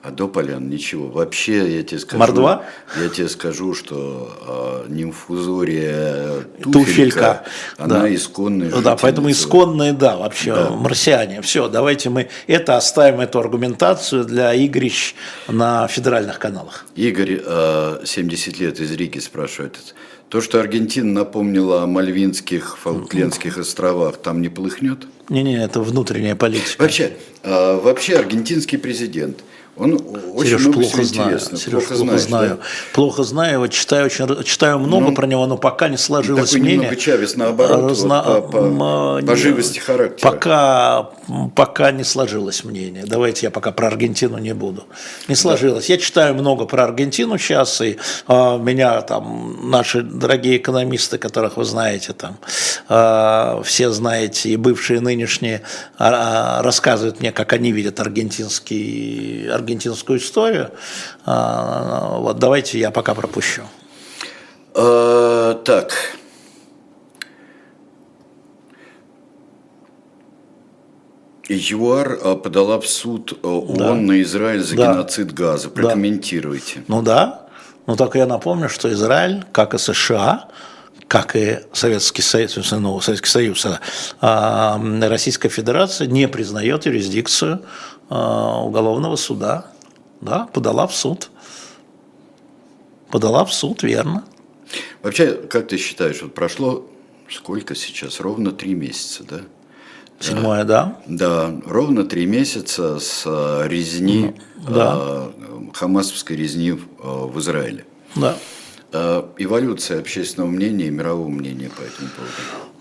А 0.04 0.10
до 0.10 0.28
полян 0.28 0.68
ничего. 0.68 1.08
Вообще, 1.10 1.78
я 1.78 1.84
тебе 1.84 2.00
скажу, 2.00 2.20
Мордва? 2.20 2.64
я 3.00 3.10
тебе 3.10 3.30
скажу, 3.30 3.76
что 3.76 4.84
э, 4.88 4.92
нимфузория 4.92 6.42
Туфелька, 6.64 6.72
туфелька, 6.72 7.44
она 7.78 8.00
да. 8.00 8.16
исконная 8.16 8.70
Ну 8.70 8.82
да, 8.82 8.96
поэтому 8.96 9.28
жительница. 9.28 9.48
исконные, 9.48 9.94
да, 9.94 10.18
вообще, 10.18 10.56
Да. 10.56 10.70
марсиане. 10.72 11.42
Все, 11.44 11.68
давайте 11.68 12.10
мы 12.10 12.30
это 12.48 12.78
оставим, 12.78 13.20
эту 13.20 13.40
аргументацию 13.40 14.26
для 14.26 14.54
игрищ 14.56 15.14
на 15.48 15.88
федеральных 15.88 16.40
каналах. 16.40 16.86
Игорь, 16.96 17.40
э, 17.46 18.00
70 18.04 18.60
лет 18.60 18.80
из 18.80 18.92
Риги, 18.92 19.20
спрашивает. 19.20 19.78
То, 20.30 20.42
что 20.42 20.60
Аргентина 20.60 21.12
напомнила 21.12 21.84
о 21.84 21.88
Мальвинских, 21.88 22.78
Фолклендских 22.80 23.58
островах, 23.60 24.18
там 24.18 24.42
не 24.42 24.50
полыхнет? 24.50 25.06
Не-не, 25.32 25.64
это 25.64 25.80
внутренняя 25.80 26.36
политика. 26.36 26.82
Вообще, 26.82 27.14
э, 27.44 27.80
вообще 27.82 28.18
аргентинский 28.18 28.76
президент, 28.76 29.46
он 29.78 29.94
очень 30.36 30.50
Сереж, 30.52 30.62
много 30.68 30.80
плохо 30.82 31.04
знаю. 31.04 31.40
Сереж, 31.40 31.70
плохо, 31.72 31.96
знаешь, 31.96 32.22
знаю. 32.22 32.50
да? 32.50 32.58
Плохо 32.94 33.24
знаю 33.24 33.54
его, 33.54 33.68
читаю, 33.68 34.06
очень, 34.06 34.44
читаю 34.44 34.80
много 34.80 35.08
Ну, 35.10 35.14
про 35.16 35.26
него, 35.26 35.48
но 35.48 35.58
пока 35.58 35.88
не 35.90 35.98
сложилось 35.98 36.50
Такой 36.52 36.62
мнение. 36.62 36.78
немного 36.82 36.96
Чавес 36.98 37.36
наоборот, 37.36 37.82
вот 37.82 37.92
Разна- 37.92 38.22
по, 38.24 38.42
по- 38.42 38.58
м, 39.20 39.26
по 39.26 39.36
живости 39.36 39.80
характера. 39.80 40.30
Пока, 40.30 41.10
пока 41.56 41.92
не 41.92 42.04
сложилось 42.04 42.64
мнение. 42.64 43.06
Давайте 43.08 43.46
я 43.48 43.50
пока 43.52 43.72
про 43.72 43.88
Аргентину 43.88 44.38
не 44.38 44.54
буду. 44.54 44.84
Не 45.28 45.36
сложилось. 45.36 45.90
Я 45.90 45.98
читаю 45.98 46.36
много 46.36 46.66
про 46.66 46.84
Аргентину 46.84 47.38
сейчас, 47.38 47.82
и 47.82 47.98
а, 48.28 48.58
меня 48.58 49.02
там 49.02 49.70
наши 49.72 50.02
дорогие 50.02 50.58
экономисты, 50.58 51.18
которых 51.18 51.58
вы 51.58 51.64
знаете, 51.64 52.14
там 52.14 52.38
а, 52.90 53.62
все 53.64 53.90
знаете, 53.90 54.50
и 54.50 54.58
бывшие, 54.58 54.98
и 54.98 55.02
нынешние, 55.02 55.62
а, 55.98 56.60
а, 56.60 56.64
рассказывают 56.64 57.20
мне, 57.22 57.32
как 57.32 57.54
они 57.54 57.72
видят 57.72 58.00
аргентинский, 58.00 59.48
аргентинскую 59.62 60.20
историю. 60.20 60.72
А, 61.26 62.18
вот 62.20 62.40
давайте 62.40 62.80
я 62.80 62.92
пока 62.92 63.14
пропущу. 63.14 63.64
Э, 64.76 65.56
так. 65.64 65.94
ЮАР 71.50 72.20
а, 72.24 72.36
подала 72.36 72.80
в 72.80 72.88
суд 72.88 73.38
а, 73.44 73.48
ООН 73.48 73.78
да. 73.78 73.94
на 73.96 74.22
Израиль 74.22 74.62
за 74.62 74.76
да. 74.76 74.94
геноцид 74.94 75.34
Газа. 75.34 75.70
Прокомментируйте. 75.70 76.80
Да. 76.80 76.84
Ну 76.88 77.02
да. 77.02 77.48
Ну 77.88 77.96
только 77.96 78.20
я 78.20 78.26
напомню, 78.26 78.70
что 78.70 78.92
Израиль, 78.92 79.44
как 79.52 79.74
и 79.74 79.78
США, 79.78 80.48
как 81.12 81.36
и 81.36 81.60
Советский 81.74 82.22
Союз, 82.22 82.72
ну, 82.72 83.02
Советский 83.02 83.28
Союз, 83.28 83.68
а, 84.22 84.82
Российская 85.02 85.50
Федерация 85.50 86.08
не 86.08 86.26
признает 86.30 86.86
юрисдикцию 86.86 87.66
уголовного 88.08 89.18
суда. 89.18 89.66
Да, 90.22 90.48
подала 90.54 90.88
в 90.88 90.96
суд. 90.96 91.30
Подала 93.10 93.44
в 93.44 93.54
суд, 93.54 93.84
верно. 93.84 94.24
Вообще, 95.04 95.34
как 95.34 95.68
ты 95.68 95.76
считаешь, 95.76 96.22
вот 96.22 96.34
прошло 96.34 96.88
сколько 97.30 97.76
сейчас? 97.76 98.22
Ровно 98.22 98.54
три 98.54 98.74
месяца, 98.74 99.26
да? 99.30 99.42
Седьмое, 100.22 100.64
да? 100.64 100.98
Да, 101.08 101.54
ровно 101.66 102.06
три 102.06 102.26
месяца 102.26 103.00
с 103.00 103.24
э, 103.26 103.68
резни, 103.68 104.34
да. 104.56 104.96
э, 104.98 105.32
хамасовской 105.74 106.38
резни 106.38 106.72
в 106.72 107.38
Израиле. 107.38 107.84
Да. 108.16 108.38
Э, 108.94 109.24
эволюция 109.38 110.00
общественного 110.00 110.50
мнения 110.50 110.88
и 110.88 110.90
мирового 110.90 111.30
мнения 111.30 111.70
по 111.70 111.82
этому 111.82 112.10
поводу. 112.10 112.34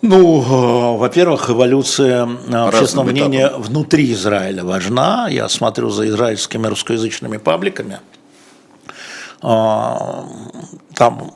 Ну, 0.02 0.42
э, 0.42 0.98
во-первых, 0.98 1.50
эволюция 1.50 2.26
э, 2.26 2.56
общественного 2.56 3.10
мнения 3.10 3.46
этапам. 3.46 3.62
внутри 3.62 4.12
Израиля 4.12 4.64
важна. 4.64 5.28
Я 5.28 5.48
смотрю 5.48 5.90
за 5.90 6.08
израильскими 6.08 6.66
русскоязычными 6.66 7.36
пабликами. 7.36 8.00
Там 9.40 11.32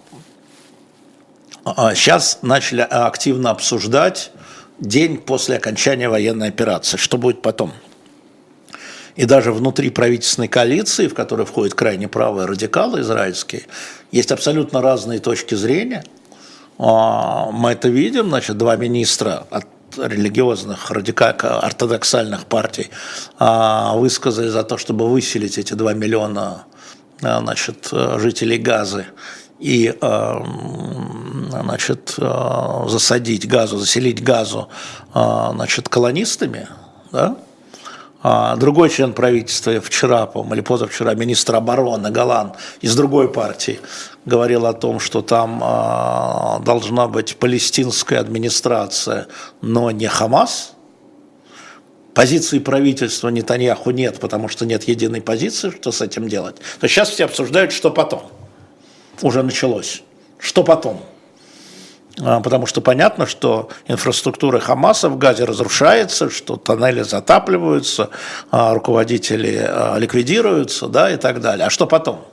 сейчас 1.95 2.41
начали 2.43 2.83
активно 2.83 3.51
обсуждать 3.51 4.33
день 4.79 5.17
после 5.19 5.57
окончания 5.57 6.11
военной 6.11 6.49
операции. 6.49 6.99
Что 6.99 7.17
будет 7.17 7.41
потом? 7.41 7.73
И 9.17 9.27
даже 9.27 9.53
внутри 9.53 9.91
правительственной 9.91 10.49
коалиции, 10.49 11.07
в 11.07 11.15
которой 11.15 11.47
входят 11.47 11.75
крайне 11.75 12.09
правые 12.09 12.47
радикалы 12.47 13.01
израильские, 13.01 13.63
есть 14.11 14.33
абсолютно 14.33 14.81
разные 14.83 15.21
точки 15.21 15.55
зрения. 15.55 16.05
А, 16.79 17.51
мы 17.53 17.71
это 17.73 17.89
видим, 17.89 18.29
значит, 18.29 18.59
два 18.59 18.77
министра 18.77 19.47
от 19.51 19.67
религиозных, 19.97 20.91
ортодоксальных 20.91 22.47
партий 22.47 22.91
а, 23.39 23.95
высказали 23.97 24.49
за 24.49 24.65
то, 24.65 24.77
чтобы 24.79 25.09
выселить 25.09 25.59
эти 25.59 25.75
2 25.75 25.95
миллиона 25.95 26.65
значит, 27.21 27.91
жителей 28.17 28.59
Газы 28.59 29.07
и 29.61 29.95
значит, 31.51 32.17
засадить 32.19 33.49
газу, 33.49 33.79
заселить 33.79 34.23
газу 34.23 34.69
значит, 35.15 35.89
колонистами, 35.89 36.69
да? 37.13 37.37
А 38.27 38.57
другой 38.57 38.89
член 38.89 39.13
правительства 39.13 39.79
вчера, 39.83 40.25
по 40.25 40.43
или 40.55 40.63
позавчера, 40.63 41.13
министр 41.13 41.57
обороны 41.57 42.11
Галан 42.11 42.55
из 42.81 42.97
другой 42.97 43.31
партии 43.31 43.81
говорил 44.25 44.65
о 44.65 44.73
том, 44.73 44.99
что 44.99 45.21
там 45.21 45.59
должна 46.65 47.07
быть 47.07 47.37
палестинская 47.37 48.19
администрация, 48.19 49.27
но 49.61 49.91
не 49.91 50.07
Хамас. 50.07 50.73
Позиции 52.15 52.61
правительства 52.61 53.29
Нетаньяху 53.29 53.91
нет, 53.91 54.21
потому 54.21 54.49
что 54.49 54.65
нет 54.65 54.85
единой 54.85 55.21
позиции, 55.21 55.69
что 55.69 55.93
с 55.93 56.01
этим 56.01 56.27
делать. 56.27 56.57
То 56.81 56.89
сейчас 56.89 57.11
все 57.11 57.27
обсуждают, 57.27 57.73
что 57.73 57.91
потом 57.91 58.23
уже 59.21 59.43
началось. 59.43 60.03
Что 60.39 60.65
потом? 60.65 61.03
А, 62.23 62.41
потому 62.41 62.67
что 62.67 62.81
понятно, 62.81 63.27
что 63.27 63.71
инфраструктура 63.87 64.61
Хамаса 64.61 65.09
в 65.09 65.19
Газе 65.19 65.45
разрушается, 65.45 66.31
что 66.31 66.57
тоннели 66.57 67.03
затапливаются, 67.03 68.11
а, 68.51 68.73
руководители 68.75 69.65
а, 69.67 69.97
ликвидируются 69.99 70.87
да, 70.87 71.11
и 71.11 71.17
так 71.17 71.41
далее. 71.41 71.67
А 71.67 71.71
что 71.71 71.87
потом? 71.87 72.25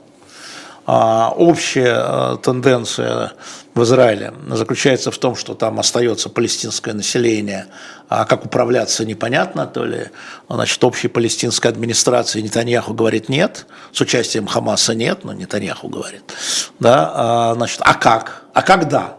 Общая 0.84 2.38
тенденция 2.38 3.34
в 3.72 3.84
Израиле 3.84 4.34
заключается 4.48 5.12
в 5.12 5.18
том, 5.18 5.36
что 5.36 5.54
там 5.54 5.78
остается 5.78 6.28
палестинское 6.28 6.92
население, 6.92 7.66
а 8.08 8.24
как 8.24 8.44
управляться 8.44 9.04
непонятно, 9.04 9.68
то 9.68 9.84
ли 9.84 10.08
значит, 10.50 10.82
общей 10.82 11.06
палестинской 11.06 11.70
администрации 11.70 12.40
Нетаньяху 12.40 12.94
говорит 12.94 13.28
нет, 13.28 13.66
с 13.92 14.00
участием 14.00 14.48
Хамаса 14.48 14.96
нет, 14.96 15.22
но 15.22 15.32
Нетаньяху 15.32 15.88
говорит. 15.88 16.24
Да, 16.80 17.52
значит, 17.54 17.78
а 17.84 17.94
как? 17.94 18.42
А 18.52 18.62
когда? 18.62 19.18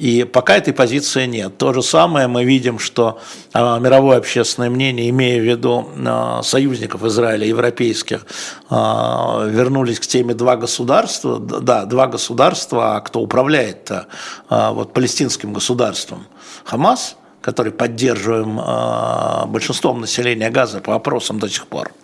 И 0.00 0.24
пока 0.24 0.56
этой 0.56 0.72
позиции 0.72 1.26
нет. 1.26 1.58
То 1.58 1.74
же 1.74 1.82
самое 1.82 2.26
мы 2.26 2.42
видим, 2.42 2.78
что 2.78 3.20
а, 3.52 3.78
мировое 3.78 4.16
общественное 4.16 4.70
мнение, 4.70 5.10
имея 5.10 5.38
в 5.38 5.44
виду 5.44 5.90
а, 6.06 6.42
союзников 6.42 7.04
Израиля, 7.04 7.46
европейских, 7.46 8.24
а, 8.70 9.44
вернулись 9.44 10.00
к 10.00 10.06
теме 10.06 10.32
два 10.32 10.56
государства. 10.56 11.38
Да, 11.38 11.84
два 11.84 12.06
государства, 12.06 12.96
а 12.96 13.00
кто 13.02 13.20
управляет-то 13.20 14.06
вот, 14.48 14.94
палестинским 14.94 15.52
государством? 15.52 16.26
Хамас, 16.64 17.16
который 17.42 17.72
поддерживаем 17.72 19.50
большинством 19.52 20.00
населения 20.00 20.48
Газа 20.48 20.80
по 20.80 20.92
вопросам 20.92 21.38
до 21.38 21.48
сих 21.48 21.66
пор– 21.66 21.92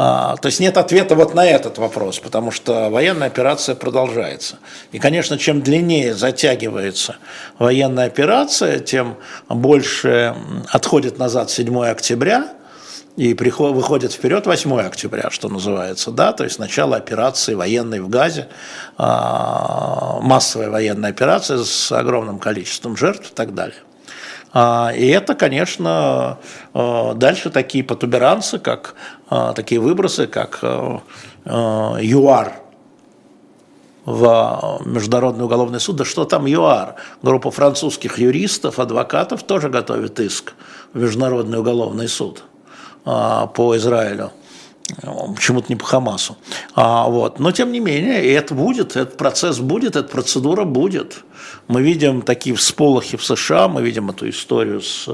то 0.00 0.46
есть 0.46 0.60
нет 0.60 0.78
ответа 0.78 1.14
вот 1.14 1.34
на 1.34 1.44
этот 1.46 1.76
вопрос, 1.76 2.20
потому 2.20 2.50
что 2.50 2.88
военная 2.88 3.26
операция 3.26 3.74
продолжается. 3.74 4.58
И, 4.92 4.98
конечно, 4.98 5.36
чем 5.36 5.60
длиннее 5.60 6.14
затягивается 6.14 7.16
военная 7.58 8.06
операция, 8.06 8.78
тем 8.78 9.16
больше 9.48 10.34
отходит 10.68 11.18
назад 11.18 11.50
7 11.50 11.84
октября, 11.84 12.48
и 13.16 13.34
приход, 13.34 13.74
выходит 13.74 14.12
вперед 14.12 14.46
8 14.46 14.80
октября, 14.80 15.28
что 15.30 15.50
называется, 15.50 16.10
да, 16.10 16.32
то 16.32 16.44
есть 16.44 16.58
начало 16.58 16.96
операции 16.96 17.52
военной 17.52 18.00
в 18.00 18.08
Газе, 18.08 18.48
а, 18.96 20.20
массовая 20.22 20.70
военная 20.70 21.10
операция 21.10 21.58
с 21.58 21.92
огромным 21.92 22.38
количеством 22.38 22.96
жертв 22.96 23.32
и 23.32 23.34
так 23.34 23.52
далее. 23.52 23.76
А, 24.52 24.92
и 24.94 25.06
это, 25.06 25.34
конечно, 25.34 26.38
а, 26.74 27.14
дальше 27.14 27.50
такие 27.50 27.84
потуберанцы, 27.84 28.58
как 28.58 28.94
а, 29.28 29.52
такие 29.52 29.80
выбросы, 29.80 30.26
как 30.26 30.60
ЮАР 31.44 32.54
в 34.04 34.82
Международный 34.84 35.44
уголовный 35.44 35.80
суд. 35.80 35.96
Да 35.96 36.04
что 36.04 36.24
там 36.24 36.46
ЮАР? 36.46 36.96
Группа 37.22 37.50
французских 37.50 38.18
юристов, 38.18 38.78
адвокатов 38.78 39.42
тоже 39.42 39.68
готовит 39.68 40.18
иск 40.20 40.54
в 40.92 41.00
Международный 41.00 41.58
уголовный 41.58 42.08
суд 42.08 42.42
по 43.04 43.76
Израилю 43.76 44.32
почему-то 45.34 45.66
не 45.68 45.76
по 45.76 45.84
Хамасу. 45.84 46.36
А, 46.74 47.08
вот. 47.08 47.38
Но 47.38 47.52
тем 47.52 47.72
не 47.72 47.80
менее, 47.80 48.24
и 48.24 48.30
это 48.30 48.54
будет, 48.54 48.96
этот 48.96 49.16
процесс 49.16 49.58
будет, 49.58 49.96
эта 49.96 50.08
процедура 50.08 50.64
будет. 50.64 51.24
Мы 51.68 51.82
видим 51.82 52.22
такие 52.22 52.54
всполохи 52.56 53.16
в 53.16 53.24
США, 53.24 53.68
мы 53.68 53.82
видим 53.82 54.10
эту 54.10 54.28
историю 54.28 54.80
с 54.80 55.08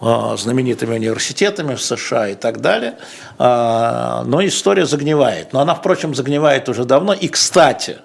а, 0.00 0.36
знаменитыми 0.36 0.94
университетами 0.94 1.74
в 1.74 1.82
США 1.82 2.28
и 2.28 2.34
так 2.34 2.60
далее. 2.60 2.98
А, 3.38 4.24
но 4.26 4.44
история 4.44 4.86
загнивает. 4.86 5.52
Но 5.52 5.60
она, 5.60 5.74
впрочем, 5.74 6.14
загнивает 6.14 6.68
уже 6.68 6.84
давно. 6.84 7.12
И, 7.12 7.28
кстати, 7.28 7.98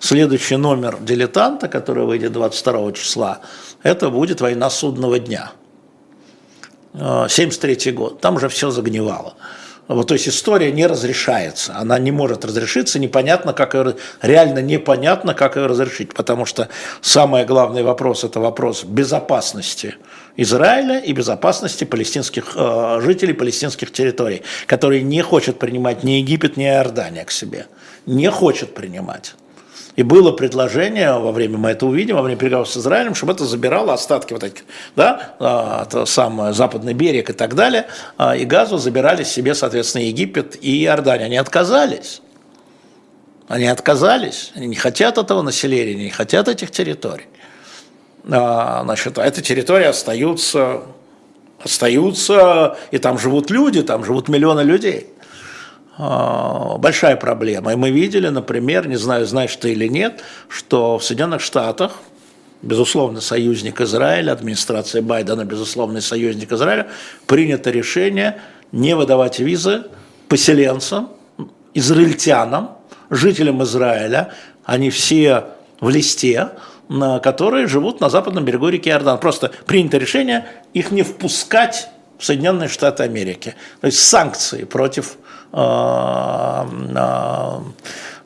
следующий 0.00 0.56
номер 0.56 0.98
«Дилетанта», 1.00 1.68
который 1.68 2.04
выйдет 2.04 2.32
22 2.32 2.92
числа, 2.92 3.40
это 3.82 4.10
будет 4.10 4.40
«Война 4.40 4.70
судного 4.70 5.18
дня». 5.18 5.52
73 6.94 7.90
год. 7.90 8.20
Там 8.20 8.36
уже 8.36 8.48
все 8.48 8.70
загнивало. 8.70 9.34
Вот, 9.86 10.08
то 10.08 10.14
есть 10.14 10.28
история 10.28 10.72
не 10.72 10.86
разрешается, 10.86 11.76
она 11.76 11.98
не 11.98 12.10
может 12.10 12.44
разрешиться, 12.44 12.98
непонятно, 12.98 13.52
как 13.52 13.74
ее, 13.74 13.96
реально 14.22 14.60
непонятно, 14.60 15.34
как 15.34 15.56
ее 15.56 15.66
разрешить, 15.66 16.14
потому 16.14 16.46
что 16.46 16.68
самый 17.02 17.44
главный 17.44 17.82
вопрос– 17.82 18.24
это 18.24 18.40
вопрос 18.40 18.84
безопасности 18.84 19.96
Израиля 20.38 20.98
и 20.98 21.12
безопасности 21.12 21.84
палестинских 21.84 22.52
э, 22.56 23.00
жителей 23.02 23.34
палестинских 23.34 23.92
территорий, 23.92 24.42
которые 24.66 25.02
не 25.02 25.20
хочет 25.20 25.58
принимать 25.58 26.02
ни 26.02 26.12
Египет, 26.12 26.56
ни 26.56 26.64
Иордания 26.64 27.24
к 27.26 27.30
себе, 27.30 27.66
не 28.06 28.30
хочет 28.30 28.74
принимать. 28.74 29.34
И 29.96 30.02
было 30.02 30.32
предложение 30.32 31.18
во 31.18 31.30
время, 31.30 31.56
мы 31.56 31.70
это 31.70 31.86
увидим, 31.86 32.16
во 32.16 32.22
время 32.22 32.38
переговоров 32.38 32.68
с 32.68 32.76
Израилем, 32.76 33.14
чтобы 33.14 33.32
это 33.32 33.44
забирало 33.44 33.92
остатки 33.92 34.32
вот 34.32 34.42
этих, 34.42 34.64
да, 34.96 35.34
а, 35.38 35.84
это 35.84 36.04
сам 36.04 36.52
западный 36.52 36.94
берег 36.94 37.30
и 37.30 37.32
так 37.32 37.54
далее, 37.54 37.86
а, 38.16 38.34
и 38.34 38.44
газу 38.44 38.76
забирали 38.78 39.22
себе, 39.22 39.54
соответственно, 39.54 40.02
Египет 40.02 40.56
и 40.60 40.82
Иордания. 40.84 41.26
Они 41.26 41.36
отказались. 41.36 42.22
Они 43.46 43.66
отказались, 43.66 44.52
они 44.54 44.66
не 44.68 44.74
хотят 44.74 45.18
этого 45.18 45.42
населения, 45.42 45.94
не 45.94 46.10
хотят 46.10 46.48
этих 46.48 46.70
территорий. 46.70 47.26
А, 48.28 48.82
значит, 48.84 49.18
а 49.18 49.26
эти 49.26 49.42
территории 49.42 49.86
остаются, 49.86 50.82
остаются, 51.62 52.78
и 52.90 52.98
там 52.98 53.18
живут 53.18 53.50
люди, 53.50 53.82
там 53.82 54.04
живут 54.04 54.28
миллионы 54.28 54.62
людей. 54.62 55.08
А, 55.96 56.76
большая 56.78 57.16
проблема. 57.16 57.72
И 57.72 57.76
мы 57.76 57.90
видели, 57.90 58.28
например, 58.28 58.88
не 58.88 58.96
знаю, 58.96 59.26
знаешь 59.26 59.54
ты 59.56 59.72
или 59.72 59.86
нет, 59.86 60.22
что 60.48 60.98
в 60.98 61.04
Соединенных 61.04 61.40
Штатах 61.40 61.92
безусловно, 62.64 63.20
союзник 63.20 63.80
Израиля, 63.80 64.32
администрация 64.32 65.02
Байдена, 65.02 65.44
безусловный 65.44 66.00
союзник 66.00 66.50
Израиля, 66.52 66.88
принято 67.26 67.70
решение 67.70 68.40
не 68.72 68.96
выдавать 68.96 69.38
визы 69.38 69.84
поселенцам, 70.28 71.10
израильтянам, 71.74 72.70
жителям 73.10 73.62
Израиля. 73.62 74.32
Они 74.64 74.90
все 74.90 75.44
в 75.80 75.90
листе, 75.90 76.50
которые 77.22 77.66
живут 77.66 78.00
на 78.00 78.08
западном 78.08 78.44
берегу 78.44 78.68
реки 78.68 78.88
Иордан. 78.88 79.18
Просто 79.18 79.50
принято 79.66 79.98
решение 79.98 80.46
их 80.72 80.90
не 80.90 81.02
впускать 81.02 81.88
в 82.18 82.24
Соединенные 82.24 82.68
Штаты 82.68 83.02
Америки. 83.02 83.54
То 83.80 83.88
есть 83.88 84.02
санкции 84.02 84.64
против 84.64 85.16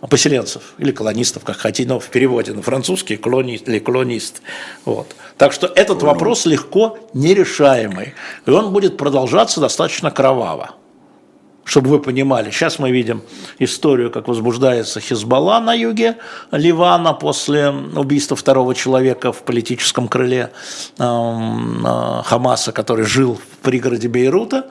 поселенцев 0.08 0.74
или 0.78 0.92
колонистов, 0.92 1.44
как 1.44 1.56
хотите, 1.56 1.88
но 1.88 2.00
в 2.00 2.08
переводе 2.08 2.52
на 2.52 2.62
французский 2.62 3.16
колонист 3.16 3.68
или 3.68 3.78
колонист. 3.78 4.42
Вот. 4.84 5.14
Так 5.36 5.52
что 5.52 5.66
этот 5.66 6.02
вопрос 6.02 6.46
легко 6.46 6.98
нерешаемый, 7.14 8.14
и 8.46 8.50
он 8.50 8.72
будет 8.72 8.96
продолжаться 8.96 9.60
достаточно 9.60 10.10
кроваво 10.10 10.70
чтобы 11.68 11.90
вы 11.90 12.00
понимали. 12.00 12.50
Сейчас 12.50 12.78
мы 12.78 12.90
видим 12.90 13.22
историю, 13.58 14.10
как 14.10 14.26
возбуждается 14.26 15.00
Хизбалла 15.00 15.60
на 15.60 15.74
юге 15.74 16.16
Ливана 16.50 17.12
после 17.12 17.68
убийства 17.68 18.36
второго 18.36 18.74
человека 18.74 19.32
в 19.32 19.42
политическом 19.42 20.08
крыле 20.08 20.50
эм, 20.98 21.86
э, 21.86 22.22
Хамаса, 22.24 22.72
который 22.72 23.04
жил 23.04 23.34
в 23.34 23.58
пригороде 23.58 24.08
Бейрута. 24.08 24.66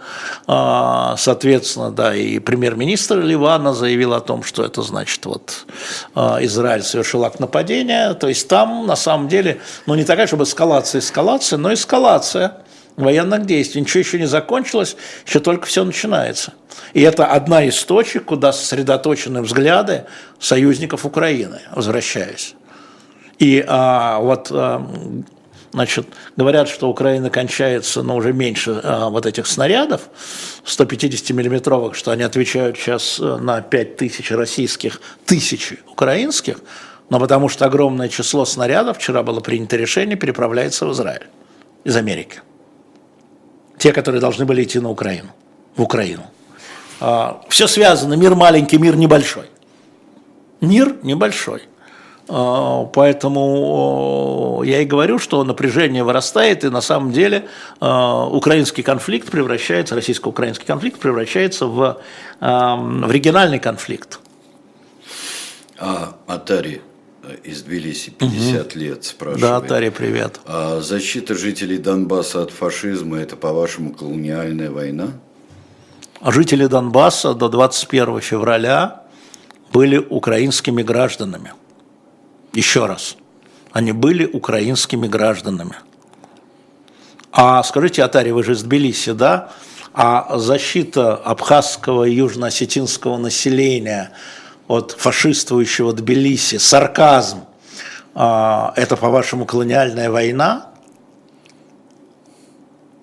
Э, 0.48 1.14
соответственно, 1.18 1.92
да, 1.92 2.16
и 2.16 2.40
премьер-министр 2.40 3.20
Ливана 3.20 3.74
заявил 3.74 4.14
о 4.14 4.20
том, 4.20 4.42
что 4.42 4.64
это 4.64 4.82
значит, 4.82 5.24
вот 5.28 5.68
э, 6.16 6.38
Израиль 6.42 6.82
совершил 6.82 7.24
акт 7.26 7.40
нападения. 7.40 8.16
То 8.16 8.28
есть 8.28 8.48
там 8.48 8.88
на 8.88 8.96
самом 8.96 9.28
деле, 9.28 9.62
ну 9.86 9.94
не 9.94 10.04
такая, 10.04 10.26
чтобы 10.26 10.46
эскалация, 10.46 10.98
эскалация, 11.00 11.58
но 11.58 11.72
эскалация 11.72 12.58
военных 12.98 13.46
действий. 13.46 13.82
Ничего 13.82 14.00
еще 14.00 14.20
не 14.20 14.26
закончилось, 14.26 14.98
еще 15.26 15.40
только 15.40 15.68
все 15.68 15.86
начинается. 15.86 16.54
И 16.94 17.02
это 17.02 17.28
одна 17.28 17.64
из 17.64 17.82
точек, 17.84 18.26
куда 18.26 18.52
сосредоточены 18.52 19.42
взгляды 19.42 20.06
союзников 20.40 21.06
Украины, 21.06 21.62
возвращаясь. 21.74 22.56
И 23.40 23.64
а, 23.68 24.20
вот 24.20 24.50
а, 24.52 24.86
Значит, 25.74 26.08
говорят, 26.36 26.70
что 26.70 26.90
Украина 26.90 27.30
кончается, 27.30 28.02
но 28.02 28.16
уже 28.16 28.34
меньше 28.34 28.80
а, 28.84 29.10
вот 29.10 29.26
этих 29.28 29.46
снарядов 29.46 30.10
150-миллиметровых, 30.66 31.94
что 31.94 32.12
они 32.12 32.24
отвечают 32.24 32.78
сейчас 32.78 33.20
э, 33.20 33.38
на 33.38 33.62
5 33.62 33.98
тысяч 33.98 34.32
российских, 34.32 35.02
тысячи 35.26 35.80
украинских, 35.92 36.62
но 37.10 37.20
потому 37.20 37.48
что 37.48 37.66
огромное 37.66 38.10
число 38.10 38.46
снарядов, 38.46 38.98
вчера 38.98 39.22
было 39.24 39.40
принято 39.40 39.76
решение, 39.76 40.18
переправляется 40.18 40.86
в 40.88 40.94
Израиль 40.94 41.28
из 41.84 41.96
Америки 41.96 42.42
те, 43.78 43.94
которые 43.94 44.22
должны 44.22 44.46
были 44.46 44.64
идти 44.64 44.80
на 44.80 44.90
Украину, 44.90 45.30
в 45.76 45.82
Украину. 45.82 46.24
А, 47.00 47.42
Все 47.50 47.68
связано, 47.68 48.16
мир 48.16 48.36
маленький, 48.36 48.78
мир 48.78 48.96
небольшой. 48.96 49.46
Мир 50.62 50.96
небольшой. 51.04 51.64
А, 52.28 52.86
поэтому 52.86 54.62
я 54.66 54.82
и 54.82 54.86
говорю, 54.86 55.20
что 55.20 55.44
напряжение 55.44 56.04
вырастает, 56.04 56.64
и 56.64 56.70
на 56.70 56.82
самом 56.82 57.12
деле 57.12 57.48
а, 57.80 58.26
украинский 58.26 58.84
конфликт 58.84 59.30
превращается, 59.30 59.96
российско-украинский 59.96 60.66
конфликт 60.66 61.00
превращается 61.00 61.68
в, 61.68 62.02
в 62.40 63.12
региональный 63.12 63.60
конфликт. 63.60 64.20
А 65.80 66.18
Атари 66.26 66.82
из 67.44 67.64
Тбилиси 67.64 68.10
50 68.10 68.68
угу. 68.68 68.80
лет 68.80 69.04
спрашивает. 69.04 69.42
Да, 69.42 69.62
Таря, 69.62 69.92
привет. 69.92 70.40
А 70.46 70.82
защита 70.82 71.36
жителей 71.36 71.78
Донбасса 71.78 72.42
от 72.42 72.52
фашизма– 72.52 73.18
это, 73.20 73.36
по-вашему, 73.36 73.94
колониальная 73.94 74.72
война? 74.72 75.14
А 76.20 76.32
жители 76.32 76.66
Донбасса 76.66 77.34
до 77.34 77.50
21 77.50 78.22
февраля 78.22 79.04
были 79.72 79.98
украинскими 79.98 80.82
гражданами. 80.82 81.54
Еще 82.54 82.86
раз. 82.86 83.18
Они 83.72 83.92
были 83.92 84.26
украинскими 84.26 85.08
гражданами. 85.08 85.76
А 87.32 87.62
скажите, 87.64 88.04
Атари, 88.04 88.32
вы 88.32 88.44
же 88.44 88.54
из 88.54 88.64
Тбилиси, 88.64 89.12
да? 89.12 89.52
А 89.94 90.38
защита 90.38 91.16
абхазского 91.16 92.06
и 92.06 92.14
южно-осетинского 92.14 93.18
населения– 93.18 94.12
от 94.68 94.92
фашистующего 94.92 95.94
Тбилиси, 95.94 96.58
сарказм, 96.58 97.46
а, 98.14 98.74
это, 98.76 98.98
по-вашему, 98.98 99.46
колониальная 99.46 100.10
война? 100.10 100.72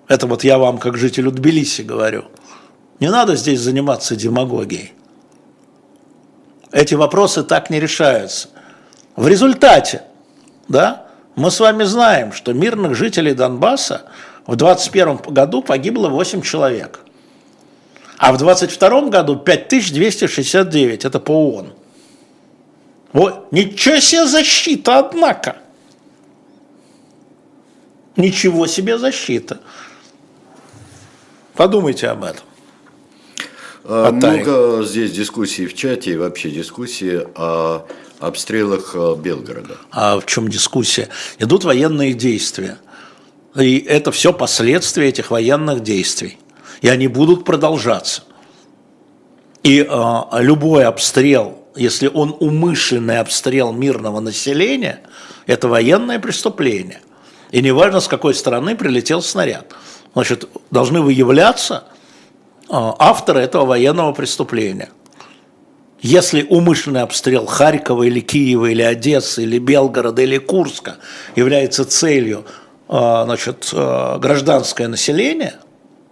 Это 0.07 0.27
вот 0.27 0.43
я 0.43 0.57
вам, 0.57 0.77
как 0.77 0.97
жителю 0.97 1.31
Тбилиси, 1.31 1.81
говорю. 1.81 2.25
Не 2.99 3.09
надо 3.09 3.35
здесь 3.35 3.59
заниматься 3.59 4.15
демагогией. 4.15 4.93
Эти 6.71 6.93
вопросы 6.93 7.43
так 7.43 7.69
не 7.69 7.79
решаются. 7.79 8.49
В 9.15 9.27
результате, 9.27 10.03
да, 10.67 11.07
мы 11.35 11.49
с 11.49 11.59
вами 11.59 11.83
знаем, 11.83 12.33
что 12.33 12.53
мирных 12.53 12.95
жителей 12.95 13.33
Донбасса 13.33 14.03
в 14.45 14.55
2021 14.55 15.33
году 15.33 15.61
погибло 15.61 16.09
8 16.09 16.41
человек. 16.41 16.99
А 18.17 18.31
в 18.31 18.37
22 18.37 19.09
году 19.09 19.35
5269, 19.37 21.05
это 21.05 21.19
по 21.19 21.31
ООН. 21.31 21.73
Вот, 23.13 23.51
ничего 23.51 23.99
себе 23.99 24.25
защита, 24.25 24.99
однако. 24.99 25.57
Ничего 28.15 28.67
себе 28.67 28.97
защита. 28.97 29.59
Подумайте 31.53 32.07
об 32.07 32.23
этом. 32.23 32.43
А, 33.83 34.11
много 34.11 34.83
здесь 34.83 35.11
дискуссий 35.11 35.67
в 35.67 35.75
чате 35.75 36.13
и 36.13 36.17
вообще 36.17 36.49
дискуссии 36.49 37.21
о 37.35 37.85
обстрелах 38.19 38.91
э, 38.95 39.15
Белгорода. 39.15 39.77
А 39.91 40.19
в 40.19 40.25
чем 40.25 40.47
дискуссия? 40.47 41.09
Идут 41.39 41.65
военные 41.65 42.13
действия. 42.13 42.79
И 43.55 43.77
это 43.79 44.11
все 44.11 44.33
последствия 44.33 45.07
этих 45.07 45.29
военных 45.31 45.83
действий 45.83 46.37
и 46.85 46.87
они 46.87 47.07
будут 47.07 47.45
продолжаться. 47.45 48.21
И 49.63 49.79
э, 49.81 50.21
любой 50.39 50.85
обстрел, 50.85 51.57
если 51.75 52.07
он 52.07 52.37
умышленный 52.39 53.21
обстрел 53.21 53.73
мирного 53.73 54.19
населения, 54.19 54.99
это 55.47 55.67
военное 55.67 56.19
преступление. 56.19 57.01
И 57.49 57.63
неважно, 57.63 58.01
с 58.01 58.07
какой 58.07 58.35
стороны 58.35 58.75
прилетел 58.75 59.23
снаряд. 59.23 59.73
Значит, 60.13 60.47
должны 60.69 61.01
выявляться 61.01 61.85
э, 62.69 62.69
авторы 62.69 63.39
этого 63.39 63.65
военного 63.65 64.13
преступления. 64.13 64.89
Если 66.01 66.43
умышленный 66.43 67.01
обстрел 67.01 67.47
Харькова 67.47 68.03
или 68.03 68.19
Киева 68.19 68.67
или 68.67 68.83
Одессы 68.83 69.41
или 69.41 69.57
Белгорода 69.57 70.21
или 70.21 70.37
Курска 70.37 70.97
является 71.35 71.83
целью 71.83 72.45
э, 72.87 73.21
значит, 73.25 73.71
э, 73.73 74.19
гражданское 74.19 74.87
население– 74.87 75.55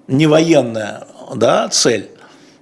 не 0.08 0.28
военная 0.28 1.08
да, 1.36 1.68
цель, 1.70 2.10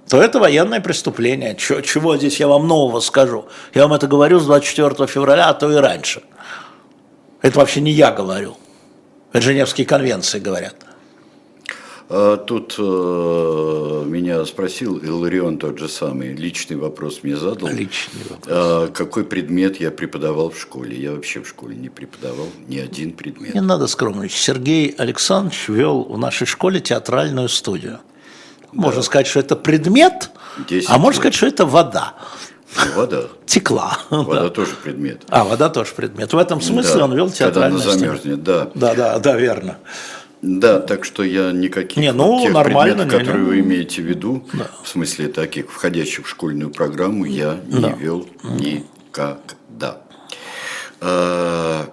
то 0.08 0.20
это 0.20 0.38
военное 0.38 0.80
преступление. 0.80 1.56
Чего, 1.56 1.80
чего 1.80 2.16
здесь 2.16 2.40
я 2.40 2.48
вам 2.48 2.66
нового 2.66 3.00
скажу? 3.00 3.46
Я 3.74 3.82
вам 3.82 3.94
это 3.94 4.06
говорю 4.06 4.40
с 4.40 4.44
24 4.44 5.06
февраля, 5.06 5.48
а 5.48 5.54
то 5.54 5.70
и 5.70 5.76
раньше. 5.76 6.22
Это 7.40 7.58
вообще 7.58 7.80
не 7.80 7.92
я 7.92 8.10
говорю. 8.10 8.56
Это 9.32 9.42
Женевские 9.42 9.86
конвенции 9.86 10.38
говорят. 10.38 10.76
А 12.14 12.36
тут 12.36 12.74
э, 12.78 14.04
меня 14.06 14.44
спросил 14.44 14.98
Иларион 14.98 15.56
тот 15.56 15.78
же 15.78 15.88
самый, 15.88 16.34
личный 16.34 16.76
вопрос 16.76 17.20
мне 17.22 17.36
задал. 17.36 17.70
Личный 17.70 18.20
вопрос. 18.28 18.48
А, 18.48 18.88
какой 18.88 19.24
предмет 19.24 19.80
я 19.80 19.90
преподавал 19.90 20.50
в 20.50 20.60
школе? 20.60 20.94
Я 20.94 21.12
вообще 21.12 21.40
в 21.40 21.48
школе 21.48 21.74
не 21.74 21.88
преподавал 21.88 22.48
ни 22.68 22.78
один 22.78 23.12
предмет. 23.12 23.54
Не 23.54 23.62
надо 23.62 23.86
скромничать. 23.86 24.36
Сергей 24.36 24.94
Александрович 24.98 25.68
вел 25.68 26.02
в 26.02 26.18
нашей 26.18 26.46
школе 26.46 26.80
театральную 26.80 27.48
студию. 27.48 28.00
Можно 28.72 29.00
да. 29.00 29.06
сказать, 29.06 29.26
что 29.26 29.40
это 29.40 29.56
предмет, 29.56 30.32
а 30.88 30.98
можно 30.98 31.18
сказать, 31.18 31.34
что 31.34 31.46
это 31.46 31.64
вода. 31.64 32.12
Вода. 32.94 33.22
Текла. 33.46 33.98
Вода 34.10 34.42
да. 34.42 34.48
тоже 34.50 34.72
предмет. 34.82 35.22
А, 35.28 35.44
вода 35.44 35.70
тоже 35.70 35.92
предмет. 35.94 36.32
В 36.32 36.38
этом 36.38 36.60
смысле 36.60 36.96
да. 36.96 37.04
он 37.04 37.14
вел 37.14 37.30
театральную 37.30 37.80
Когда 37.80 37.92
она 37.92 38.00
замерзнет, 38.00 38.42
да. 38.42 38.70
Да, 38.74 38.94
да, 38.94 39.18
да, 39.18 39.36
верно. 39.36 39.78
Да, 40.42 40.80
так 40.80 41.04
что 41.04 41.22
я 41.22 41.52
никаких 41.52 41.98
не, 41.98 42.12
ну, 42.12 42.42
тех 42.42 42.52
предметов, 42.64 43.08
которые 43.08 43.44
не, 43.44 43.48
вы 43.48 43.60
имеете 43.60 44.02
в 44.02 44.04
виду, 44.04 44.44
да. 44.52 44.68
в 44.82 44.88
смысле 44.88 45.28
таких 45.28 45.70
входящих 45.70 46.26
в 46.26 46.28
школьную 46.28 46.70
программу, 46.70 47.24
я 47.24 47.60
да. 47.64 47.78
не 47.78 47.98
вел 47.98 48.28
никогда. 48.42 50.02
А, 51.00 51.88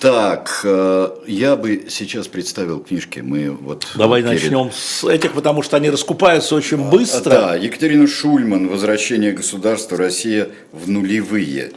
так, 0.00 0.62
а, 0.64 1.16
я 1.28 1.54
бы 1.54 1.86
сейчас 1.88 2.26
представил 2.26 2.80
книжки. 2.80 3.20
Мы 3.20 3.50
вот 3.50 3.86
Давай 3.94 4.20
перед... 4.20 4.42
начнем 4.42 4.72
с 4.72 5.04
этих, 5.04 5.34
потому 5.34 5.62
что 5.62 5.76
они 5.76 5.88
раскупаются 5.88 6.56
очень 6.56 6.90
быстро. 6.90 7.30
Да, 7.30 7.54
Екатерина 7.54 8.08
Шульман 8.08 8.66
«Возвращение 8.66 9.30
государства 9.30 9.96
Россия 9.96 10.48
в 10.72 10.90
нулевые». 10.90 11.70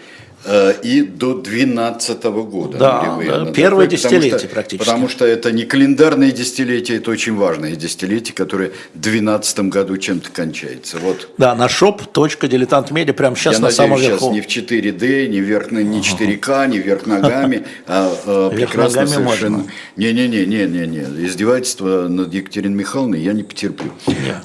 Э, 0.46 0.74
и 0.84 1.02
до 1.02 1.34
12 1.34 2.24
года. 2.24 2.78
Да, 2.78 3.20
да 3.26 3.52
первое 3.52 3.88
десятилетие 3.88 4.40
что, 4.40 4.48
практически. 4.48 4.86
Потому 4.86 5.10
что 5.10 5.26
это 5.26 5.52
не 5.52 5.66
календарное 5.66 6.32
десятилетие, 6.32 6.98
это 6.98 7.12
очень 7.12 7.36
важное 7.36 7.76
десятилетие, 7.76 8.34
которое 8.34 8.72
в 8.94 9.00
12 9.00 9.60
году 9.62 9.98
чем-то 9.98 10.32
кончается. 10.32 10.98
Вот. 11.00 11.30
Да, 11.38 11.56
на 11.56 11.68
shop.diletantmedia 11.68 13.14
прямо 13.14 13.36
сейчас 13.36 13.56
Я 13.56 13.60
на 13.60 13.68
надеюсь, 13.68 13.76
самом 13.76 13.98
сейчас 13.98 14.10
верху. 14.12 14.32
не 14.32 14.42
в 14.42 14.48
4D, 14.48 15.28
не, 15.28 15.40
вверх, 15.42 15.72
не 15.72 16.02
4К, 16.02 16.68
не 16.68 16.80
вверх 16.80 17.06
ногами, 17.06 17.66
а, 17.86 18.14
а 18.26 18.50
прекрасно 18.50 19.08
совершенно. 19.08 19.66
Не-не-не, 19.98 20.46
не-не-не. 20.46 21.26
Издевательство 21.26 22.08
над 22.08 22.34
Екатериной 22.34 22.76
Михайловной 22.76 23.22
я 23.22 23.34
не 23.34 23.44
потерплю. 23.44 23.92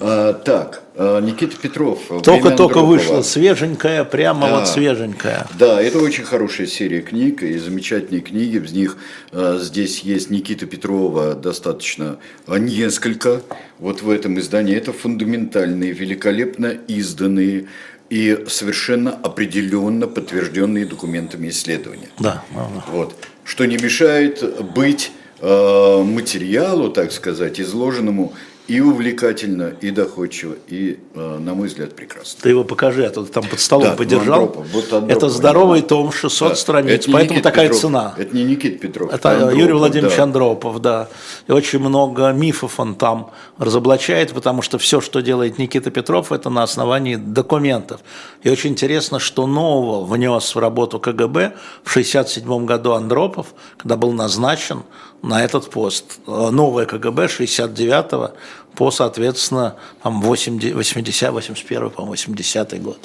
А, 0.01 0.33
так, 0.33 0.84
Никита 0.97 1.57
Петров. 1.57 1.99
«Время 2.09 2.23
Только-только 2.23 2.81
Андропова». 2.81 2.87
вышла 2.87 3.23
свеженькая, 3.23 4.05
прямо 4.05 4.47
Да. 4.49 4.59
вот 4.61 4.69
свеженькая. 4.69 5.47
Да, 5.59 5.83
это 5.83 5.99
очень 5.99 6.23
хорошая 6.25 6.67
серия 6.69 7.01
книг 7.01 7.43
и 7.43 7.59
замечательные 7.59 8.21
книги. 8.21 8.59
В 8.59 8.73
них 8.73 8.97
э, 9.33 9.59
здесь 9.61 10.01
есть 10.01 10.31
Никита 10.31 10.67
Петрова 10.67 11.35
достаточно 11.35 12.19
э, 12.47 12.59
несколько. 12.59 13.43
Вот 13.79 14.03
в 14.03 14.11
этом 14.11 14.39
издании 14.39 14.77
это 14.77 14.93
фундаментальные, 14.93 15.93
великолепно 15.93 16.67
изданные 16.87 17.67
и 18.09 18.45
совершенно 18.49 19.11
определенно 19.13 20.07
подтвержденные 20.07 20.87
документами 20.87 21.49
исследования. 21.49 22.09
Да. 22.21 22.45
Вот. 22.93 23.17
Что 23.45 23.65
не 23.65 23.77
мешает 23.77 24.45
быть 24.75 25.11
э, 25.41 26.03
материалу, 26.05 26.91
так 26.91 27.11
сказать, 27.11 27.61
изложенному 27.61 28.33
и 28.67 28.81
увлекательно, 28.81 29.75
и 29.83 29.91
доходчиво, 29.91 30.55
и, 30.69 30.99
э, 31.15 31.39
на 31.39 31.53
мой 31.55 31.69
взгляд, 31.69 31.95
прекрасно. 31.95 32.41
Ты 32.43 32.49
его 32.49 32.65
покажи, 32.65 33.05
а 33.05 33.11
то 33.11 33.25
там 33.27 33.45
под 33.47 33.61
столом 33.61 33.85
Да, 33.85 33.93
подержал. 33.95 34.41
Андропов, 34.45 34.67
вот 34.73 34.85
Андропов. 34.85 35.11
это 35.17 35.29
здоровый 35.29 35.83
том, 35.83 36.11
600 36.11 36.49
Да. 36.51 36.55
страниц, 36.57 36.91
Это 36.93 37.13
поэтому 37.13 37.35
Никита 37.39 37.51
такая 37.51 37.67
Петров, 37.67 37.81
цена. 37.83 38.15
Это 38.17 38.35
не 38.35 38.45
Никита 38.45 38.79
Петров. 38.79 39.13
Это 39.13 39.31
Андропов, 39.33 39.59
Юрий 39.59 39.73
Владимирович 39.75 40.17
да. 40.17 40.23
Андропов, 40.23 40.81
да. 40.81 41.09
И 41.47 41.53
очень 41.53 41.79
много 41.79 42.33
мифов 42.33 42.81
он 42.81 42.95
там 42.95 43.31
разоблачает, 43.59 44.33
потому 44.33 44.63
что 44.63 44.79
все, 44.79 45.03
что 45.03 45.21
делает 45.21 45.59
Никита 45.59 45.91
Петров, 45.91 46.33
это 46.33 46.49
на 46.49 46.63
основании 46.63 47.17
документов. 47.17 48.01
И 48.43 48.49
очень 48.49 48.71
интересно, 48.71 49.19
что 49.19 49.47
нового 49.47 50.07
внес 50.07 50.55
в 50.55 50.59
работу 50.59 50.99
КГБ 50.99 51.53
в 51.83 51.91
1967 51.91 52.65
году 52.65 52.93
Андропов, 52.93 53.49
когда 53.77 53.97
был 53.99 54.13
назначен 54.13 54.85
на 55.25 55.45
этот 55.45 55.71
пост. 55.71 56.19
Э, 56.27 56.51
Новое 56.51 56.87
КГБ 56.87 57.27
69-го 57.27 58.33
по, 58.75 58.91
соответственно, 58.91 59.77
там 60.03 60.21
80, 60.21 60.75
80 60.75 61.31
81 61.31 61.91
по 61.91 62.03
80 62.03 62.83
год. 62.83 62.99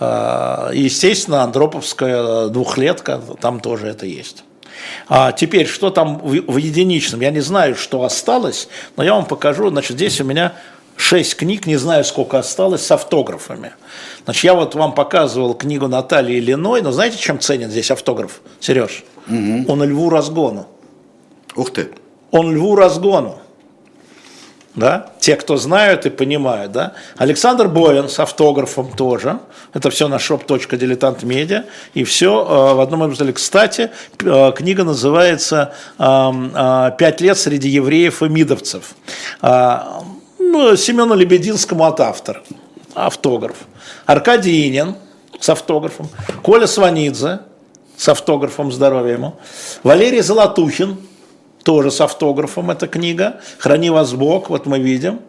И, 0.00 0.80
Естественно, 0.82 1.42
Андроповская 1.44 2.48
двухлетка, 2.48 3.20
там 3.40 3.60
тоже 3.60 3.86
это 3.86 4.04
есть. 4.04 4.44
А 5.08 5.32
теперь, 5.32 5.66
что 5.66 5.90
там 5.90 6.18
в, 6.18 6.52
в 6.52 6.56
единичном? 6.58 7.20
Я 7.20 7.30
не 7.30 7.40
знаю, 7.40 7.74
что 7.74 8.04
осталось, 8.04 8.68
но 8.96 9.02
я 9.02 9.14
вам 9.14 9.24
покажу. 9.24 9.70
Значит, 9.70 9.96
здесь 9.96 10.20
у 10.20 10.24
меня 10.24 10.54
шесть 10.96 11.36
книг, 11.36 11.66
не 11.66 11.76
знаю, 11.76 12.04
сколько 12.04 12.38
осталось, 12.38 12.84
с 12.84 12.90
автографами. 12.90 13.72
Значит, 14.24 14.44
я 14.44 14.54
вот 14.54 14.74
вам 14.74 14.92
показывал 14.92 15.54
книгу 15.54 15.88
Натальи 15.88 16.38
Ильиной, 16.38 16.82
но 16.82 16.92
знаете, 16.92 17.18
чем 17.18 17.40
ценен 17.40 17.70
здесь 17.70 17.90
автограф, 17.90 18.40
Сереж? 18.60 19.04
Он 19.28 19.82
льву 19.82 20.10
разгону. 20.10 20.68
Ух 21.58 21.72
ты. 21.72 21.90
Он 22.30 22.54
льву 22.54 22.76
разгону. 22.76 23.40
Да? 24.76 25.10
Те, 25.18 25.34
кто 25.34 25.56
знают 25.56 26.06
и 26.06 26.10
понимают. 26.10 26.70
Да? 26.70 26.92
Александр 27.16 27.66
Боин 27.66 28.08
с 28.08 28.20
автографом 28.20 28.92
тоже. 28.92 29.40
Это 29.74 29.90
все 29.90 30.06
на 30.06 30.16
shop.diletantmedia. 30.16 31.64
И 31.94 32.04
все 32.04 32.30
э, 32.30 32.74
в 32.74 32.80
одном 32.80 33.04
экземпляре. 33.06 33.32
Кстати, 33.32 33.90
э, 34.20 34.52
книга 34.56 34.84
называется 34.84 35.74
эм, 35.98 36.52
э, 36.54 36.92
«Пять 36.96 37.20
лет 37.20 37.36
среди 37.36 37.68
евреев 37.70 38.22
и 38.22 38.28
мидовцев». 38.28 38.94
А, 39.40 40.04
ну, 40.38 40.76
Семену 40.76 41.16
Лебединскому 41.16 41.84
от 41.86 41.98
автора. 41.98 42.42
Автограф. 42.94 43.56
Аркадий 44.06 44.68
Инин 44.68 44.94
с 45.40 45.48
автографом. 45.48 46.08
Коля 46.42 46.68
Сванидзе 46.68 47.40
с 47.96 48.08
автографом 48.08 48.70
«Здоровья 48.70 49.14
ему». 49.14 49.34
Валерий 49.82 50.20
Золотухин 50.20 50.98
тоже 51.68 51.90
с 51.90 52.00
автографом 52.00 52.70
эта 52.70 52.86
книга. 52.86 53.42
«Храни 53.58 53.90
вас 53.90 54.14
Бог», 54.14 54.48
вот 54.48 54.64
мы 54.64 54.78
видим, 54.78 55.20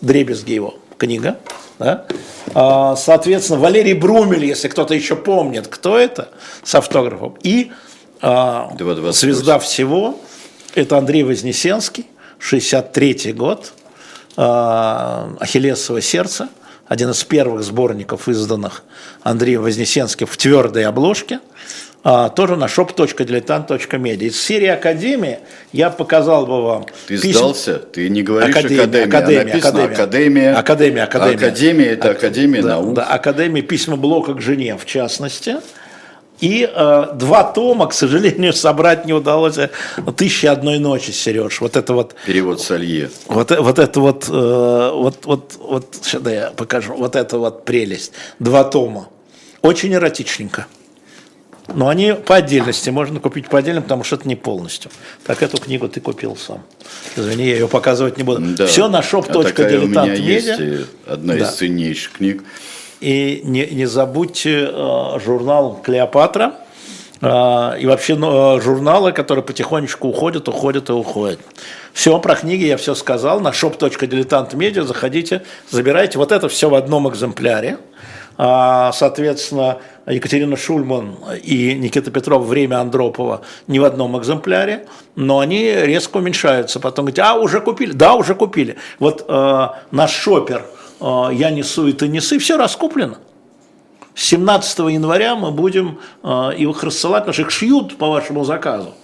дребезги 0.00 0.52
его 0.52 0.76
книга. 0.96 1.38
Да? 1.80 2.06
А, 2.54 2.94
Соответственно, 2.94 3.58
Валерий 3.58 3.94
Брумель, 3.94 4.44
если 4.44 4.68
кто-то 4.68 4.94
еще 4.94 5.16
помнит, 5.16 5.66
кто 5.66 5.98
это, 5.98 6.28
с 6.62 6.72
автографом. 6.76 7.36
И 7.42 7.72
а, 8.20 8.70
2.28. 8.78 9.12
звезда 9.12 9.58
всего, 9.58 10.20
это 10.76 10.98
Андрей 10.98 11.24
Вознесенский, 11.24 12.06
63 12.38 13.32
год, 13.32 13.72
а, 14.36 15.30
«Ахиллесово 15.40 16.00
сердце», 16.00 16.48
один 16.86 17.10
из 17.10 17.24
первых 17.24 17.64
сборников, 17.64 18.28
изданных 18.28 18.84
Андреем 19.24 19.62
Вознесенским 19.62 20.28
в 20.28 20.36
твердой 20.36 20.84
обложке, 20.84 21.40
тоже 22.02 22.56
на 22.56 22.64
shop.diletant.media. 22.64 24.24
Из 24.26 24.40
серии 24.40 24.68
«Академия» 24.68 25.40
я 25.72 25.90
показал 25.90 26.46
бы 26.46 26.62
вам 26.62 26.86
Ты 27.06 27.16
письма- 27.16 27.32
сдался? 27.32 27.78
Ты 27.78 28.08
не 28.08 28.22
говоришь 28.22 28.54
Академия, 28.54 28.82
академия, 28.84 29.04
академия, 29.04 29.52
а 29.52 29.58
академия. 29.58 29.94
академия. 29.94 30.54
Академия, 30.54 31.02
академия. 31.02 31.36
Академия– 31.36 31.86
это 31.90 32.10
академия 32.10 32.62
да, 32.62 32.68
наук. 32.68 32.94
Да, 32.94 33.04
Академия 33.04 33.62
письма 33.62 33.96
Блока 33.96 34.34
к 34.34 34.40
жене, 34.40 34.76
в 34.76 34.86
частности. 34.86 35.56
И 36.40 36.70
э, 36.72 37.06
два 37.14 37.42
тома, 37.42 37.88
к 37.88 37.92
сожалению, 37.92 38.52
собрать 38.54 39.04
не 39.04 39.12
удалось. 39.12 39.56
Тысячи 40.16 40.46
одной 40.46 40.78
ночи, 40.78 41.10
Сереж. 41.10 41.60
Вот 41.60 41.76
это 41.76 41.92
вот, 41.94 42.14
Перевод 42.26 42.60
Салье. 42.60 43.10
вот, 43.26 43.50
э- 43.50 43.60
вот 43.60 43.78
это 43.80 44.00
вот, 44.00 44.28
э, 44.28 44.90
вот, 44.94 45.26
вот, 45.26 45.54
вот, 45.58 45.96
сейчас 46.00 46.22
я 46.24 46.52
покажу. 46.56 46.94
Вот 46.94 47.16
это 47.16 47.38
вот 47.38 47.64
прелесть. 47.64 48.12
Два 48.38 48.62
тома. 48.62 49.08
Очень 49.62 49.92
эротичненько. 49.94 50.66
Но 51.74 51.88
они 51.88 52.12
по 52.12 52.36
отдельности, 52.36 52.90
можно 52.90 53.20
купить 53.20 53.48
по 53.48 53.58
отдельно, 53.58 53.82
потому 53.82 54.02
что 54.02 54.16
это 54.16 54.26
не 54.26 54.36
полностью. 54.36 54.90
Так 55.24 55.42
эту 55.42 55.58
книгу 55.58 55.88
ты 55.88 56.00
купил 56.00 56.36
сам. 56.36 56.62
Извини, 57.16 57.46
я 57.46 57.54
ее 57.56 57.68
показывать 57.68 58.16
не 58.16 58.22
буду. 58.24 58.40
Да. 58.56 58.66
Все 58.66 58.88
на 58.88 58.98
А 58.98 59.02
у 59.02 59.04
меня 59.04 60.14
есть 60.14 60.48
shop.diletantmedia. 60.48 60.86
одна 61.06 61.34
Да. 61.34 61.40
из 61.40 61.50
ценнейших 61.54 62.12
книг. 62.12 62.42
И 63.00 63.42
не, 63.44 63.66
не 63.66 63.86
забудьте 63.86 64.68
э, 64.72 65.18
журнал 65.24 65.80
«Клеопатра». 65.84 66.54
э, 67.20 67.26
и 67.80 67.86
вообще 67.86 68.16
ну, 68.16 68.56
э, 68.56 68.60
журналы, 68.62 69.12
которые 69.12 69.44
потихонечку 69.44 70.08
уходят, 70.08 70.48
уходят 70.48 70.88
и 70.88 70.92
уходят. 70.92 71.38
Все, 71.92 72.18
про 72.18 72.34
книги 72.34 72.64
я 72.64 72.76
все 72.76 72.94
сказал. 72.94 73.40
На 73.40 73.48
shop.diletantmedia 73.48 74.82
заходите, 74.82 75.42
забирайте. 75.70 76.18
Вот 76.18 76.32
это 76.32 76.48
все 76.48 76.70
в 76.70 76.74
одном 76.74 77.08
экземпляре. 77.08 77.78
А, 78.40 78.92
Соответственно, 78.92 79.78
Екатерина 80.06 80.56
Шульман 80.56 81.16
и 81.42 81.74
Никита 81.74 82.12
Петров 82.12 82.46
«Время 82.46 82.76
Андропова» 82.76 83.42
не 83.66 83.80
в 83.80 83.84
одном 83.84 84.16
экземпляре, 84.16 84.86
но 85.16 85.40
они 85.40 85.72
резко 85.72 86.18
уменьшаются. 86.18 86.78
Потом 86.78 87.06
говорите, 87.06 87.22
а, 87.22 87.34
уже 87.34 87.60
купили? 87.60 87.90
Да, 87.90 88.14
уже 88.14 88.36
купили. 88.36 88.76
Вот 89.00 89.24
э, 89.28 89.68
наш 89.90 90.12
шопер 90.12 90.64
э, 91.00 91.28
«Я 91.32 91.50
несу, 91.50 91.88
и 91.88 91.92
ты 91.92 92.06
несы» 92.06 92.38
все 92.38 92.56
раскуплено. 92.56 93.16
С 94.14 94.24
17 94.26 94.78
января 94.78 95.34
мы 95.34 95.50
будем 95.50 95.98
э, 96.22 96.50
их 96.56 96.84
рассылать, 96.84 97.22
потому 97.22 97.32
что 97.32 97.42
их 97.42 97.50
шьют 97.50 97.98
по 97.98 98.08
вашему 98.08 98.44
заказу. 98.44 98.94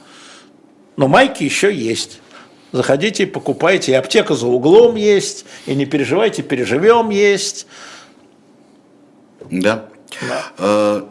Но 0.97 1.09
майки 1.09 1.43
еще 1.43 1.75
есть. 1.75 2.21
Заходите, 2.71 3.27
покупайте. 3.27 3.93
И 3.93 3.95
аптека 3.97 4.35
за 4.35 4.47
углом 4.47 4.95
есть. 4.95 5.45
И 5.67 5.75
не 5.75 5.87
переживайте, 5.87 6.43
переживем 6.43 7.11
есть. 7.11 7.67
Да. 9.51 9.89
А, 10.59 11.09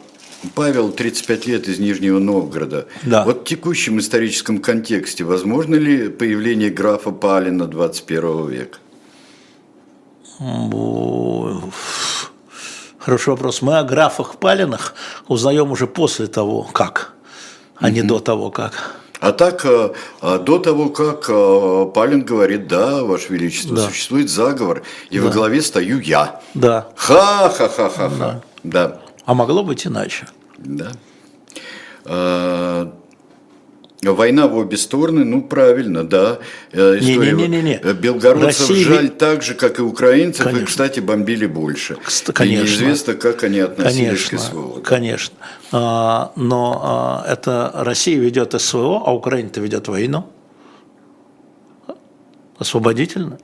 Павел, 0.54 0.92
35 0.92 1.46
лет 1.46 1.68
из 1.68 1.78
Нижнего 1.78 2.18
Новгорода. 2.18 2.86
Да. 3.02 3.24
Вот 3.24 3.42
в 3.42 3.44
текущем 3.44 3.98
историческом 3.98 4.58
контексте 4.58 5.24
возможно 5.24 5.74
ли 5.74 6.08
появление 6.08 6.70
графа 6.70 7.10
Палина 7.10 7.66
21 7.66 8.48
века? 8.48 8.78
Хороший 12.98 13.28
вопрос. 13.30 13.62
Мы 13.62 13.78
о 13.78 13.84
графах 13.84 14.36
Палинах 14.36 14.94
узнаем 15.28 15.70
уже 15.70 15.86
после 15.86 16.26
того, 16.26 16.62
как, 16.62 17.12
а 17.76 17.90
не 17.90 18.02
до 18.02 18.18
того, 18.18 18.50
как. 18.50 18.96
А 19.24 19.32
так, 19.32 19.64
э, 19.64 19.90
э, 20.20 20.38
до 20.38 20.58
того, 20.58 20.90
как 20.90 21.30
э, 21.30 21.86
Палин 21.94 22.24
говорит, 22.26 22.68
да, 22.68 23.02
Ваше 23.04 23.32
Величество, 23.32 23.74
Да. 23.74 23.82
существует 23.88 24.28
заговор, 24.28 24.82
и 25.08 25.18
во 25.18 25.30
главе 25.30 25.62
стою 25.62 25.98
я. 25.98 26.42
Да. 26.52 26.88
Ха-ха-ха-ха-ха. 26.94 28.42
Да. 28.64 29.00
А 29.24 29.32
могло 29.32 29.64
быть 29.64 29.86
иначе. 29.86 30.26
Да. 30.58 30.92
Война 34.12 34.46
в 34.48 34.56
обе 34.56 34.76
стороны, 34.76 35.24
ну 35.24 35.42
правильно, 35.42 36.04
да. 36.04 36.38
Э, 36.72 36.98
история 37.00 37.32
Не-не-не-не. 37.32 37.80
белгородцев 37.94 38.68
Россия 38.70 38.84
жаль 38.86 39.08
так 39.10 39.42
же, 39.42 39.54
как 39.54 39.78
и 39.78 39.82
украинцев, 39.82 40.44
Конечно. 40.44 40.62
и, 40.62 40.66
кстати, 40.66 41.00
бомбили 41.00 41.46
больше. 41.46 41.94
Кст- 42.06 42.30
И 42.30 42.32
конечно. 42.32 42.62
неизвестно, 42.64 43.14
как 43.14 43.42
они 43.44 43.60
относились 43.60 44.24
к 44.24 44.30
Конечно, 44.30 44.38
СВО. 44.38 44.80
конечно. 44.80 45.36
А, 45.72 46.32
Но 46.36 46.80
а, 47.24 47.32
это 47.32 47.70
Россия 47.74 48.18
ведет 48.18 48.60
СВО, 48.60 49.02
а 49.06 49.12
Украина-то 49.14 49.60
ведет 49.60 49.88
войну. 49.88 50.26
Освободительно. 52.58 53.38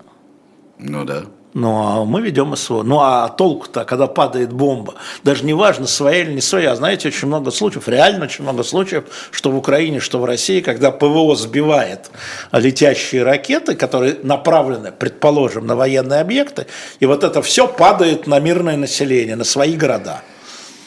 Ну 0.78 1.04
да. 1.04 1.24
Ну, 1.53 1.82
а 1.82 2.05
мы 2.05 2.20
ведем 2.20 2.55
СВО. 2.55 2.82
Ну, 2.84 3.01
а 3.01 3.28
толку-то, 3.28 3.84
когда 3.84 4.07
падает 4.07 4.53
бомба, 4.53 4.94
даже 5.24 5.44
не 5.44 5.53
важно, 5.53 5.86
своя 5.86 6.22
или 6.22 6.32
не 6.32 6.40
своя. 6.40 6.76
Знаете, 6.76 7.09
очень 7.09 7.26
много 7.26 7.51
случаев, 7.51 7.88
реально 7.88 8.26
очень 8.26 8.44
много 8.44 8.62
случаев, 8.62 9.05
что 9.32 9.51
в 9.51 9.57
Украине, 9.57 9.98
что 9.98 10.20
в 10.20 10.24
России, 10.24 10.61
когда 10.61 10.92
ПВО 10.92 11.34
сбивает 11.34 12.11
летящие 12.53 13.24
ракеты, 13.24 13.74
которые 13.74 14.18
направлены, 14.22 14.92
предположим, 14.92 15.66
на 15.66 15.74
военные 15.74 16.20
объекты, 16.20 16.66
и 17.01 17.07
вот 17.07 17.24
это 17.24 17.42
все 17.42 17.66
падает 17.66 18.28
на 18.28 18.38
мирное 18.38 18.76
население, 18.76 19.34
на 19.34 19.44
свои 19.44 19.74
города. 19.74 20.22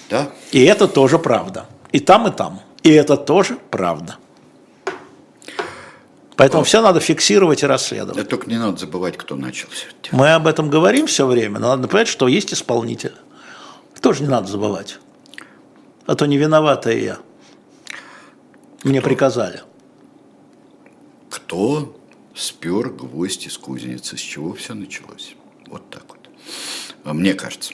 Да. 0.09 0.29
И 0.51 0.63
это 0.63 0.87
тоже 0.87 1.19
правда. 1.19 1.65
И 1.91 1.99
там, 1.99 2.27
и 2.27 2.31
там. 2.31 2.61
И 2.83 2.91
это 2.91 3.17
тоже 3.17 3.57
правда. 3.69 4.17
Поэтому 6.35 6.63
все 6.63 6.81
надо 6.81 6.99
фиксировать 6.99 7.63
и 7.63 7.65
расследовать. 7.65 8.15
Да 8.15 8.23
только 8.23 8.49
не 8.49 8.57
надо 8.57 8.77
забывать, 8.77 9.17
кто 9.17 9.35
начал 9.35 9.69
все 9.69 9.87
это. 9.87 10.15
Мы 10.15 10.33
об 10.33 10.47
этом 10.47 10.69
говорим 10.69 11.07
все 11.07 11.27
время, 11.27 11.59
но 11.59 11.69
надо 11.75 11.87
понять, 11.87 12.07
что 12.07 12.27
есть 12.27 12.53
исполнитель. 12.53 13.13
Тоже 14.01 14.23
не 14.23 14.29
надо 14.29 14.47
забывать. 14.47 14.99
А 16.05 16.15
то 16.15 16.25
не 16.25 16.37
виноватая 16.37 16.97
я. 16.97 17.17
Мне 18.83 19.01
приказали. 19.01 19.61
Кто 21.29 21.97
спер 22.35 22.89
гвоздь 22.89 23.47
из 23.47 23.57
кузницы, 23.57 24.17
с 24.17 24.19
чего 24.19 24.53
все 24.53 24.73
началось? 24.73 25.35
Вот 25.67 25.89
так 25.89 26.03
вот. 26.09 26.29
А, 27.05 27.13
Мне 27.13 27.33
кажется. 27.33 27.73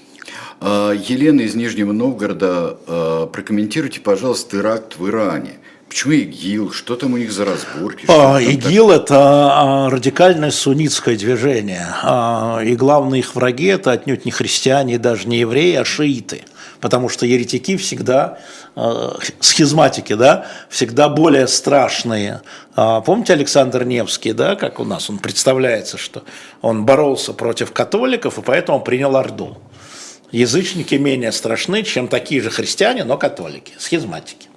А, 0.59 0.91
Елена 0.91 1.41
из 1.41 1.55
Нижнего 1.55 1.93
Новгорода, 1.93 2.77
а, 2.85 3.25
прокомментируйте, 3.27 3.99
пожалуйста, 3.99 4.57
теракт 4.57 4.97
в 4.97 5.07
Иране. 5.07 5.59
Почему 5.89 6.13
ИГИЛ? 6.13 6.71
Что 6.71 6.95
там 6.95 7.13
у 7.13 7.17
них 7.17 7.31
за 7.31 7.45
разборки? 7.45 8.05
А, 8.07 8.39
ИГИЛ– 8.39 8.91
это 8.91 9.17
а, 9.17 9.89
радикальное 9.89 10.51
суннитское 10.51 11.17
движение. 11.17 11.87
А, 12.03 12.61
И 12.63 12.75
главные 12.75 13.21
их 13.21 13.33
враги– 13.33 13.65
это 13.67 13.91
отнюдь 13.91 14.23
не 14.23 14.31
христиане, 14.31 14.99
даже 14.99 15.27
не 15.27 15.39
евреи, 15.39 15.73
а 15.73 15.83
шииты. 15.83 16.43
Потому 16.79 17.09
что 17.09 17.25
еретики 17.25 17.75
всегда, 17.75 18.37
а, 18.75 19.17
схизматики, 19.39 20.13
да, 20.13 20.45
всегда 20.69 21.09
более 21.09 21.47
страшные. 21.47 22.41
Помните 22.75 23.33
Александр 23.33 23.83
Невский, 23.83 24.33
да, 24.33 24.55
как 24.55 24.79
у 24.79 24.85
нас 24.85 25.09
он 25.09 25.17
представляется, 25.17 25.97
что 25.97 26.23
он 26.61 26.85
боролся 26.85 27.33
против 27.33 27.71
католиков, 27.71 28.37
и 28.37 28.41
поэтому 28.43 28.79
принял 28.79 29.17
Орду. 29.17 29.57
Язычники 30.31 30.93
менее 30.93 31.31
страшны, 31.31 31.81
чем 31.81 32.07
такие 32.07 32.41
же 32.41 32.51
христиане, 32.51 33.03
но 33.05 33.17
католики, 33.17 33.73
схизматики. 33.79 34.48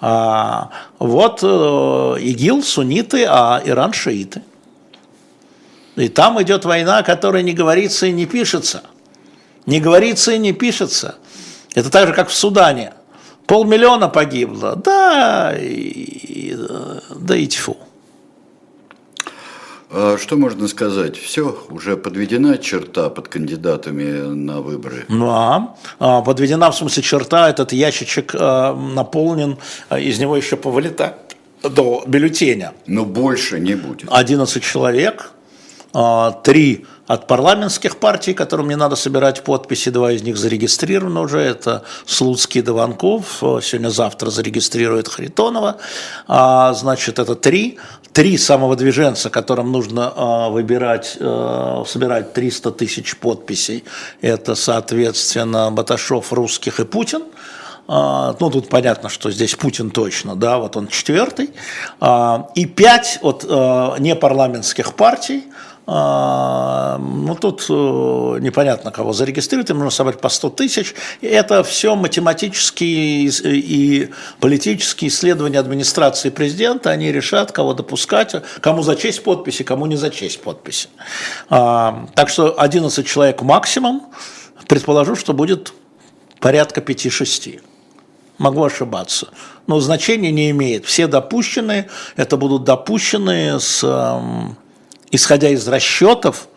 А, 0.00 0.70
вот 0.98 1.40
э, 1.42 1.46
ИГИЛ, 2.20 2.62
сунниты, 2.62 3.24
а 3.28 3.62
Иран 3.64 3.92
шииты. 3.92 4.42
И 5.96 6.08
там 6.08 6.40
идет 6.42 6.64
война, 6.64 6.98
о 6.98 7.02
которой 7.02 7.42
не 7.42 7.54
говорится 7.54 8.06
и 8.06 8.12
не 8.12 8.26
пишется. 8.26 8.82
Не 9.64 9.80
говорится 9.80 10.32
и 10.32 10.38
не 10.38 10.52
пишется. 10.52 11.16
Это 11.74 11.90
так 11.90 12.08
же, 12.08 12.14
как 12.14 12.28
в 12.28 12.34
Судане. 12.34 12.92
Полмиллиона 13.46 14.08
погибло. 14.08 14.76
Да, 14.76 15.54
и, 15.56 16.54
э, 16.58 17.00
да 17.14 17.36
и 17.36 17.46
тьфу. 17.46 17.78
А 19.98 20.18
Что 20.18 20.36
можно 20.36 20.68
сказать? 20.68 21.16
Все, 21.16 21.56
уже 21.70 21.96
подведена 21.96 22.58
черта 22.58 23.08
под 23.08 23.28
кандидатами 23.28 24.28
на 24.28 24.60
выборы. 24.60 25.06
Ну, 25.08 25.30
а, 25.30 25.74
а, 25.98 26.20
подведена 26.20 26.70
в 26.70 26.76
смысле 26.76 27.02
черта, 27.02 27.48
этот 27.48 27.72
ящичек 27.72 28.34
а, 28.34 28.74
наполнен, 28.74 29.56
из 29.90 30.18
него 30.18 30.36
еще 30.36 30.56
повылетает 30.58 31.14
до 31.62 32.04
бюллетеня. 32.06 32.74
Но 32.86 33.06
больше 33.06 33.58
не 33.58 33.74
будет. 33.74 34.10
11 34.10 34.62
человек, 34.62 35.30
а, 35.94 36.30
три 36.30 36.84
от 37.06 37.26
парламентских 37.26 37.98
партий, 37.98 38.34
которым 38.34 38.68
не 38.68 38.76
надо 38.76 38.96
собирать 38.96 39.44
подписи, 39.44 39.90
два 39.90 40.12
из 40.12 40.22
них 40.22 40.36
зарегистрированы 40.36 41.20
уже, 41.20 41.40
это 41.40 41.84
Слуцкий 42.04 42.60
и 42.60 42.62
Дованков, 42.62 43.42
А, 43.42 43.60
сегодня-завтра 43.60 44.30
зарегистрирует 44.30 45.08
Харитонова, 45.08 45.76
А, 46.26 46.72
значит, 46.74 47.18
это 47.18 47.36
три, 47.36 47.78
три 48.12 48.36
самовыдвиженца, 48.36 49.30
которым 49.30 49.70
нужно 49.70 50.12
а, 50.16 50.48
выбирать, 50.48 51.16
а, 51.20 51.84
собирать 51.86 52.32
300 52.32 52.72
тысяч 52.72 53.16
подписей, 53.16 53.84
это, 54.20 54.54
соответственно, 54.54 55.70
Баташов, 55.70 56.32
Русских 56.32 56.80
и 56.80 56.84
Путин, 56.84 57.22
а, 57.88 58.34
ну, 58.40 58.50
тут 58.50 58.68
понятно, 58.68 59.08
что 59.08 59.30
здесь 59.30 59.54
Путин 59.54 59.90
точно, 59.90 60.34
да, 60.34 60.58
вот 60.58 60.76
он 60.76 60.88
четвертый. 60.88 61.50
А, 62.00 62.48
И 62.56 62.66
пять 62.66 63.20
от 63.22 63.44
непарламентских 63.44 64.94
партий, 64.94 65.44
ну, 65.86 67.36
тут 67.40 67.64
э, 67.68 67.72
непонятно, 68.40 68.90
кого 68.90 69.12
зарегистрировать, 69.12 69.70
им 69.70 69.76
нужно 69.76 69.90
собрать 69.90 70.20
по 70.20 70.28
100 70.28 70.50
тысяч. 70.50 70.94
Это 71.20 71.62
все 71.62 71.94
математические 71.94 73.26
ис- 73.26 73.48
и 73.48 74.10
политические 74.40 75.10
исследования 75.10 75.60
администрации 75.60 76.30
президента, 76.30 76.90
они 76.90 77.12
решат, 77.12 77.52
кого 77.52 77.72
допускать, 77.72 78.34
кому 78.60 78.82
зачесть 78.82 79.22
подписи, 79.22 79.62
кому 79.62 79.86
не 79.86 79.96
зачесть 79.96 80.42
подписи. 80.42 80.88
А, 81.50 82.06
Так 82.14 82.30
что 82.30 82.60
11 82.60 83.06
человек 83.06 83.42
максимум, 83.42 84.06
предположу, 84.66 85.14
что 85.14 85.32
будет 85.34 85.72
порядка 86.40 86.80
5-6. 86.80 87.60
Могу 88.38 88.64
ошибаться. 88.64 89.28
Но 89.68 89.78
значения 89.80 90.32
не 90.32 90.50
имеет. 90.50 90.84
Все 90.84 91.06
допущенные, 91.06 91.88
это 92.16 92.36
будут 92.36 92.64
допущенные, 92.64 93.60
с, 93.60 93.82
эм, 93.84 94.56
исходя 95.16 95.48
из 95.48 95.66
расчетов 95.66 96.48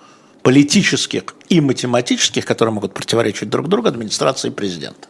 политических 0.44 1.24
и 1.50 1.62
математических, 1.62 2.46
которые 2.46 2.74
могут 2.74 2.94
противоречить 2.94 3.50
друг 3.50 3.68
другу, 3.68 3.88
администрации 3.88 4.50
президента. 4.50 5.08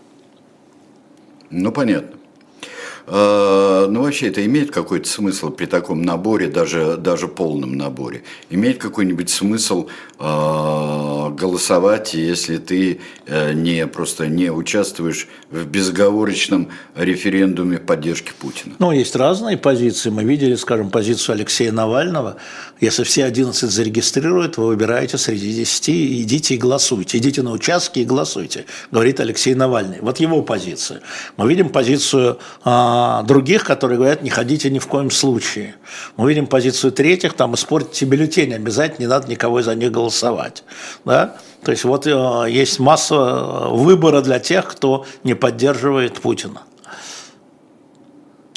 Ну, 1.50 1.72
понятно. 1.72 2.19
А, 3.12 3.88
Ну, 3.88 4.04
вообще, 4.04 4.28
это 4.28 4.46
имеет 4.46 4.72
какой-то 4.72 5.10
смысл 5.10 5.50
при 5.50 5.66
таком 5.66 6.04
наборе, 6.04 6.48
даже, 6.48 6.96
даже 6.98 7.28
полном 7.28 7.76
наборе? 7.76 8.24
Имеет 8.50 8.78
какой-нибудь 8.78 9.30
смысл 9.30 9.88
а, 10.20 11.30
голосовать, 11.30 12.14
если 12.14 12.58
ты 12.58 13.00
э, 13.26 13.54
не, 13.54 13.88
просто 13.88 14.28
не 14.28 14.52
участвуешь 14.52 15.28
в 15.50 15.66
безоговорочном 15.66 16.70
референдуме 16.96 17.78
поддержки 17.80 18.34
Путина? 18.38 18.76
Ну, 18.80 18.92
есть 18.92 19.16
разные 19.16 19.58
позиции. 19.58 20.10
Мы 20.10 20.24
видели, 20.24 20.56
скажем, 20.56 20.92
позицию 20.92 21.36
Алексея 21.36 21.72
Навального. 21.72 22.38
Если 22.80 23.04
все 23.04 23.26
11 23.26 23.72
зарегистрируют, 23.72 24.58
вы 24.58 24.68
выбираете 24.68 25.18
среди 25.18 25.52
10, 25.54 25.90
идите 26.24 26.56
и 26.56 26.58
голосуйте. 26.58 27.18
Идите 27.18 27.42
на 27.42 27.52
участки 27.52 28.00
и 28.00 28.06
голосуйте, 28.06 28.66
говорит 28.92 29.20
Алексей 29.20 29.56
Навальный. 29.56 30.00
Вот 30.02 30.20
его 30.20 30.42
позиция. 30.42 31.02
Мы 31.38 31.50
видим 31.50 31.70
позицию 31.70 32.40
других, 33.24 33.64
которые 33.64 33.98
говорят, 33.98 34.22
не 34.24 34.30
ходите 34.30 34.70
ни 34.70 34.80
в 34.80 34.88
коем 34.88 35.12
случае. 35.12 35.76
Мы 36.18 36.30
видим 36.30 36.48
позицию 36.48 36.92
третьих, 36.92 37.34
там, 37.34 37.56
испортите 37.56 38.06
бюллетень, 38.06 38.54
обязательно 38.54 39.06
не 39.06 39.08
надо 39.08 39.28
никого 39.28 39.62
за 39.62 39.76
них 39.76 39.92
голосовать. 39.92 40.64
Да? 41.06 41.38
То 41.64 41.72
есть 41.72 41.84
вот 41.84 42.08
э, 42.08 42.46
есть 42.50 42.80
масса 42.80 43.16
э, 43.16 43.70
выбора 43.72 44.22
для 44.22 44.40
тех, 44.40 44.68
кто 44.68 45.06
не 45.24 45.34
поддерживает 45.34 46.20
Путина. 46.20 46.62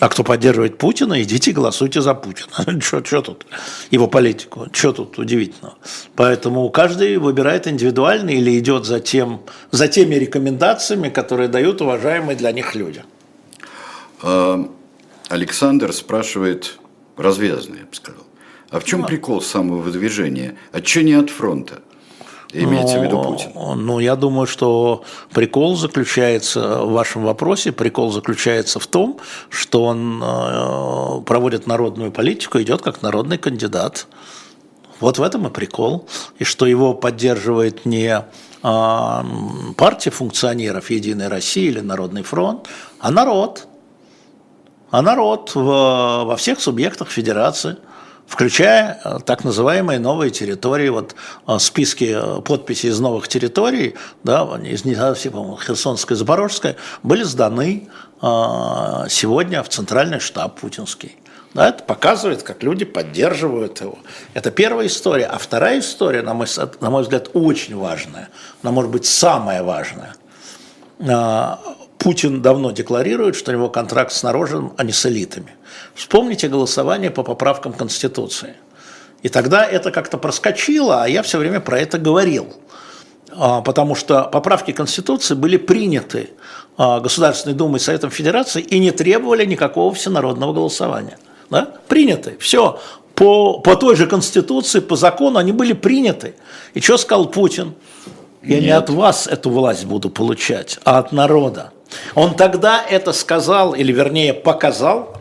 А 0.03 0.09
кто 0.09 0.24
поддерживает 0.24 0.78
Путина, 0.78 1.22
идите 1.22 1.53
голосуйте 1.53 2.01
за 2.01 2.14
Путина. 2.14 2.80
Что 2.80 3.22
тут? 3.22 3.47
Его 3.93 4.09
политику. 4.09 4.66
Что 4.72 4.93
тут 4.93 5.16
удивительного? 5.16 5.76
Поэтому 6.16 6.68
каждый 6.70 7.18
выбирает 7.18 7.68
индивидуально 7.68 8.30
или 8.30 8.59
идет 8.59 8.84
за, 8.84 8.99
тем, 8.99 9.43
за 9.70 9.86
теми 9.86 10.16
рекомендациями, 10.16 11.09
которые 11.09 11.49
дают 11.49 11.80
уважаемые 11.82 12.36
для 12.36 12.51
них 12.51 12.74
люди. 12.74 13.05
А, 14.22 14.68
Александр 15.28 15.92
спрашивает, 15.92 16.78
развязно, 17.16 17.76
я 17.76 17.84
бы 17.84 17.94
сказал, 17.94 18.22
а 18.70 18.80
в 18.80 18.84
чем 18.84 19.04
прикол 19.04 19.40
самовыдвижения? 19.40 20.56
А 20.72 20.82
что 20.82 21.02
не 21.02 21.12
от 21.12 21.30
фронта? 21.30 21.82
Имеется 22.54 22.98
в 22.98 23.04
виду 23.04 23.16
Ну, 23.16 23.24
Путин. 23.24 23.50
Ну, 23.86 23.98
я 23.98 24.14
думаю, 24.14 24.46
что 24.46 25.04
прикол 25.32 25.76
заключается 25.76 26.84
в 26.84 26.92
вашем 26.92 27.24
вопросе, 27.24 27.72
прикол 27.72 28.12
заключается 28.12 28.78
в 28.78 28.86
том, 28.86 29.18
что 29.48 29.84
он 29.84 30.22
э, 30.22 31.22
проводит 31.24 31.66
народную 31.66 32.12
политику, 32.12 32.60
идет 32.60 32.82
как 32.82 33.00
народный 33.00 33.38
кандидат. 33.38 34.06
Вот 35.00 35.18
в 35.18 35.22
этом 35.22 35.46
и 35.46 35.50
прикол. 35.50 36.06
И 36.38 36.44
что 36.44 36.66
его 36.66 36.94
поддерживает 36.94 37.86
не 37.86 38.22
а, 38.62 39.26
партия 39.76 40.10
функционеров 40.10 40.90
Единой 40.90 41.28
России 41.28 41.64
или 41.64 41.80
Народный 41.80 42.22
фронт, 42.22 42.68
а 43.00 43.10
народ. 43.10 43.66
А 44.93 45.01
народ 45.01 45.55
в, 45.55 45.62
во 45.62 46.36
всех 46.36 46.61
субъектах 46.61 47.09
федерации, 47.09 47.78
включая 48.26 49.01
э, 49.03 49.18
так 49.24 49.43
называемые 49.43 49.99
новые 49.99 50.30
территории, 50.30 50.90
вот 50.90 51.16
э, 51.49 51.59
списки 51.59 52.14
э, 52.14 52.43
подписей 52.43 52.90
из 52.90 53.01
новых 53.01 53.26
территорий, 53.26 53.95
да, 54.22 54.43
из 54.62 54.84
не 54.84 54.95
все, 55.14 55.30
по-моему, 55.30 55.57
Херсонская, 55.57 56.16
Запорожская, 56.16 56.76
были 57.03 57.24
сданы 57.24 57.88
сегодня 58.20 59.64
в 59.64 59.68
центральный 59.68 60.20
штаб 60.20 60.61
путинский. 60.61 61.16
Да, 61.55 61.70
это 61.70 61.82
показывает, 61.82 62.45
как 62.45 62.62
люди 62.62 62.84
поддерживают 62.84 63.80
его. 63.80 63.99
Это 64.32 64.53
первая 64.53 64.86
история. 64.86 65.24
А 65.24 65.38
вторая 65.38 65.80
история, 65.80 66.22
на 66.22 66.32
мой, 66.32 66.47
на 66.80 66.90
мой 66.90 67.03
взгляд, 67.03 67.30
очень 67.32 67.76
важная, 67.76 68.28
она 68.62 68.70
может 68.70 68.93
быть 68.93 69.07
самая 69.07 69.64
важная. 69.64 70.14
Путин 72.03 72.42
давно 72.42 72.72
декларирует, 72.72 73.36
что 73.36 73.53
у 73.53 73.55
него 73.55 73.68
контракт 73.68 74.12
с 74.12 74.22
народом, 74.22 74.72
а 74.76 74.84
не 74.84 74.92
с 74.92 75.07
элитами. 75.07 75.55
Вспомните 75.94 76.48
голосование 76.48 77.11
по 77.11 77.22
поправкам 77.22 77.72
Конституции. 77.72 78.55
И 79.22 79.28
тогда 79.28 79.64
это 79.64 79.92
как-то 79.92 80.18
проскочило, 80.18 81.05
а 81.05 81.09
я 81.09 81.22
все 81.22 81.38
время 81.38 81.61
про 81.61 81.78
это 81.78 81.98
говорил. 81.98 82.53
А, 83.30 83.61
потому 83.61 83.94
что 83.94 84.24
поправки 84.24 84.72
Конституции 84.72 85.34
были 85.34 85.57
приняты 85.57 86.30
а, 86.76 86.98
Государственной 86.98 87.55
Думой 87.55 87.78
и 87.78 87.80
Советом 87.80 88.11
Федерации 88.11 88.62
и 88.62 88.80
не 88.80 88.90
требовали 88.90 89.44
никакого 89.44 89.94
всенародного 89.94 90.53
голосования. 90.53 91.18
Да? 91.50 91.68
Приняты. 91.86 92.36
Все. 92.40 92.80
По, 93.14 93.61
по 93.61 93.76
той 93.76 93.94
же 93.94 94.07
Конституции, 94.07 94.80
по 94.80 94.96
закону 94.96 95.38
они 95.38 95.53
были 95.53 95.72
приняты. 95.72 96.34
И 96.74 96.80
что 96.80 96.96
сказал 96.96 97.26
Путин? 97.26 97.74
Я 98.42 98.57
Нет. 98.57 98.64
не 98.64 98.70
от 98.70 98.90
вас 98.90 99.28
эту 99.28 99.50
власть 99.50 99.84
буду 99.84 100.11
получать, 100.11 100.80
а 100.84 100.98
от 100.98 101.12
народа. 101.12 101.70
Он 102.14 102.34
тогда 102.34 102.82
это 102.88 103.12
сказал, 103.12 103.74
или 103.74 103.93
вернее 103.93 104.34
показал, 104.34 105.16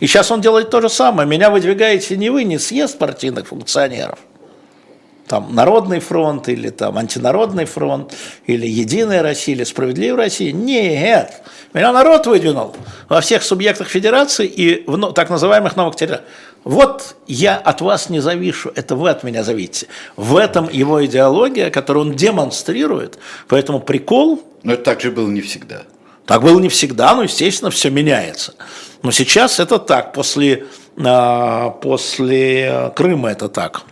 и 0.00 0.06
сейчас 0.06 0.30
он 0.30 0.40
делает 0.40 0.70
то 0.70 0.80
же 0.80 0.88
самое. 0.88 1.28
Меня 1.28 1.50
выдвигаете 1.50 2.16
не 2.16 2.30
вы, 2.30 2.44
не 2.44 2.58
съезд 2.58 2.98
партийных 2.98 3.46
функционеров, 3.46 4.18
там 5.28 5.54
Народный 5.54 6.00
фронт 6.00 6.48
или 6.48 6.70
там 6.70 6.98
Антинародный 6.98 7.64
фронт 7.64 8.12
или 8.46 8.66
Единая 8.66 9.22
Россия 9.22 9.54
или 9.54 9.64
Справедливая 9.64 10.24
Россия. 10.24 10.52
Нет, 10.52 11.42
меня 11.72 11.92
народ 11.92 12.26
выдвинул 12.26 12.74
во 13.08 13.20
всех 13.20 13.42
субъектах 13.42 13.88
федерации 13.88 14.46
и 14.46 14.84
в 14.86 15.12
так 15.12 15.30
называемых 15.30 15.76
новых 15.76 15.96
территориях. 15.96 16.26
Вот 16.64 17.16
я 17.26 17.56
от 17.56 17.80
вас 17.80 18.10
не 18.10 18.20
завишу, 18.20 18.72
это 18.74 18.94
вы 18.94 19.08
от 19.08 19.22
меня 19.22 19.42
зависите. 19.42 19.86
В 20.16 20.36
этом 20.36 20.68
его 20.68 21.04
идеология, 21.04 21.70
которую 21.70 22.06
он 22.06 22.12
демонстрирует. 22.14 23.18
Поэтому 23.48 23.80
прикол... 23.80 24.42
Но 24.62 24.74
это 24.74 24.82
также 24.82 25.10
было 25.10 25.28
не 25.28 25.40
всегда. 25.40 25.82
Так 26.26 26.42
было 26.42 26.60
не 26.60 26.68
всегда, 26.68 27.14
но, 27.14 27.24
естественно, 27.24 27.70
все 27.70 27.90
меняется. 27.90 28.54
Но 29.02 29.10
сейчас 29.10 29.58
это 29.58 29.78
так, 29.78 30.12
после, 30.12 30.66
а, 30.96 31.70
после 31.70 32.92
Крыма 32.94 33.30
это 33.30 33.48
так. 33.48 33.82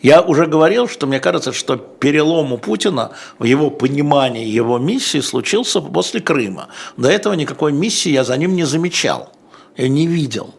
Я 0.00 0.22
уже 0.22 0.46
говорил, 0.46 0.88
что 0.88 1.06
мне 1.06 1.18
кажется, 1.18 1.52
что 1.52 1.76
перелом 1.76 2.52
у 2.52 2.58
Путина 2.58 3.12
в 3.38 3.44
его 3.44 3.70
понимании 3.70 4.46
его 4.46 4.78
миссии 4.78 5.20
случился 5.20 5.80
после 5.80 6.20
Крыма. 6.20 6.68
До 6.96 7.08
этого 7.10 7.34
никакой 7.34 7.72
миссии 7.72 8.10
я 8.10 8.22
за 8.22 8.36
ним 8.36 8.54
не 8.54 8.64
замечал, 8.64 9.32
я 9.76 9.88
не 9.88 10.06
видел. 10.06 10.54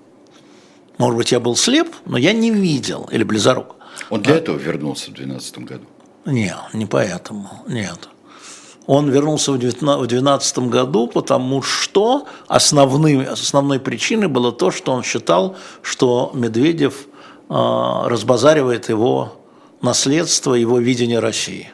Может 0.98 1.18
быть, 1.18 1.32
я 1.32 1.40
был 1.40 1.56
слеп, 1.56 1.88
но 2.06 2.18
я 2.18 2.34
не 2.34 2.52
видел, 2.52 3.08
или 3.12 3.24
близорук. 3.24 3.76
Он 4.10 4.22
для 4.22 4.34
а? 4.34 4.38
этого 4.38 4.58
вернулся 4.58 5.12
в 5.12 5.14
2012 5.14 5.58
году? 5.60 5.86
Нет, 6.26 6.58
не 6.74 6.86
поэтому, 6.86 7.50
нет. 7.68 8.10
Он 8.88 9.10
вернулся 9.10 9.52
в 9.52 9.58
2012 9.58 10.60
году, 10.70 11.08
потому 11.08 11.62
что 11.62 12.26
основным, 12.48 13.28
основной 13.30 13.80
причиной 13.80 14.30
было 14.30 14.54
то, 14.54 14.72
что 14.72 14.94
он 14.94 15.04
считал, 15.04 15.58
что 15.82 16.32
Медведев 16.34 17.08
э, 17.50 17.54
разбазаривает 18.06 18.88
его 18.88 19.34
наследство, 19.82 20.54
его 20.54 20.80
видение 20.80 21.20
России. 21.20 21.70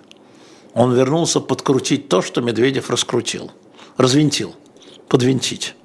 Он 0.74 0.91
вернулся 0.93 1.39
подкрутить 1.39 2.09
то, 2.09 2.24
что 2.24 2.41
Медведев 2.41 2.89
раскрутил, 2.89 3.51
развинтил, 3.95 4.55
подвинтить. 5.07 5.76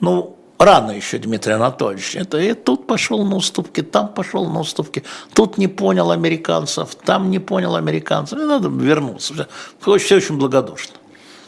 Ну, 0.00 0.35
рано 0.58 0.92
еще, 0.92 1.18
Дмитрий 1.18 1.54
Анатольевич. 1.54 2.16
Это 2.16 2.38
и 2.38 2.54
тут 2.54 2.86
пошел 2.86 3.24
на 3.24 3.36
уступки, 3.36 3.82
там 3.82 4.08
пошел 4.08 4.48
на 4.48 4.60
уступки. 4.60 5.02
Тут 5.34 5.58
не 5.58 5.68
понял 5.68 6.10
американцев, 6.10 6.94
там 6.94 7.30
не 7.30 7.38
понял 7.38 7.76
американцев. 7.76 8.38
И 8.38 8.42
надо 8.42 8.68
вернуться. 8.68 9.48
Все 9.80 10.16
очень 10.16 10.38
благодушно. 10.38 10.94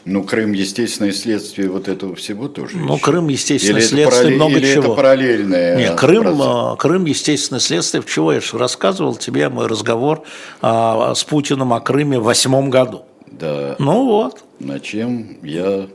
Ну, 0.05 0.23
Крым– 0.23 0.51
естественное 0.53 1.11
следствие 1.11 1.69
вот 1.69 1.87
этого 1.87 2.15
всего 2.15 2.47
тоже. 2.47 2.77
Ну, 2.77 2.95
еще. 2.95 3.03
Крым– 3.03 3.27
естественное 3.29 3.81
или 3.81 3.87
следствие 3.87 4.07
параллель, 4.07 4.35
много 4.35 4.57
или 4.57 4.73
чего. 4.73 4.83
это 4.83 4.93
параллельное? 4.93 5.77
Нет, 5.77 5.99
Крым, 5.99 6.23
процесс. 6.23 6.41
А, 6.45 6.75
Крым– 6.77 7.05
естественное 7.05 7.59
следствие. 7.59 8.03
Чего 8.07 8.33
я 8.33 8.39
же 8.39 8.57
рассказывал 8.57 9.15
тебе 9.15 9.49
мой 9.49 9.67
разговор 9.67 10.23
а, 10.61 11.13
с 11.13 11.23
Путиным 11.25 11.73
о 11.73 11.81
Крыме 11.81 12.17
в 12.17 12.23
восьмом 12.23 12.69
году. 12.69 13.03
Да. 13.27 13.75
Ну 13.77 14.05
вот. 14.05 14.43
На 14.59 14.79
чем 14.79 15.37
я 15.43 15.87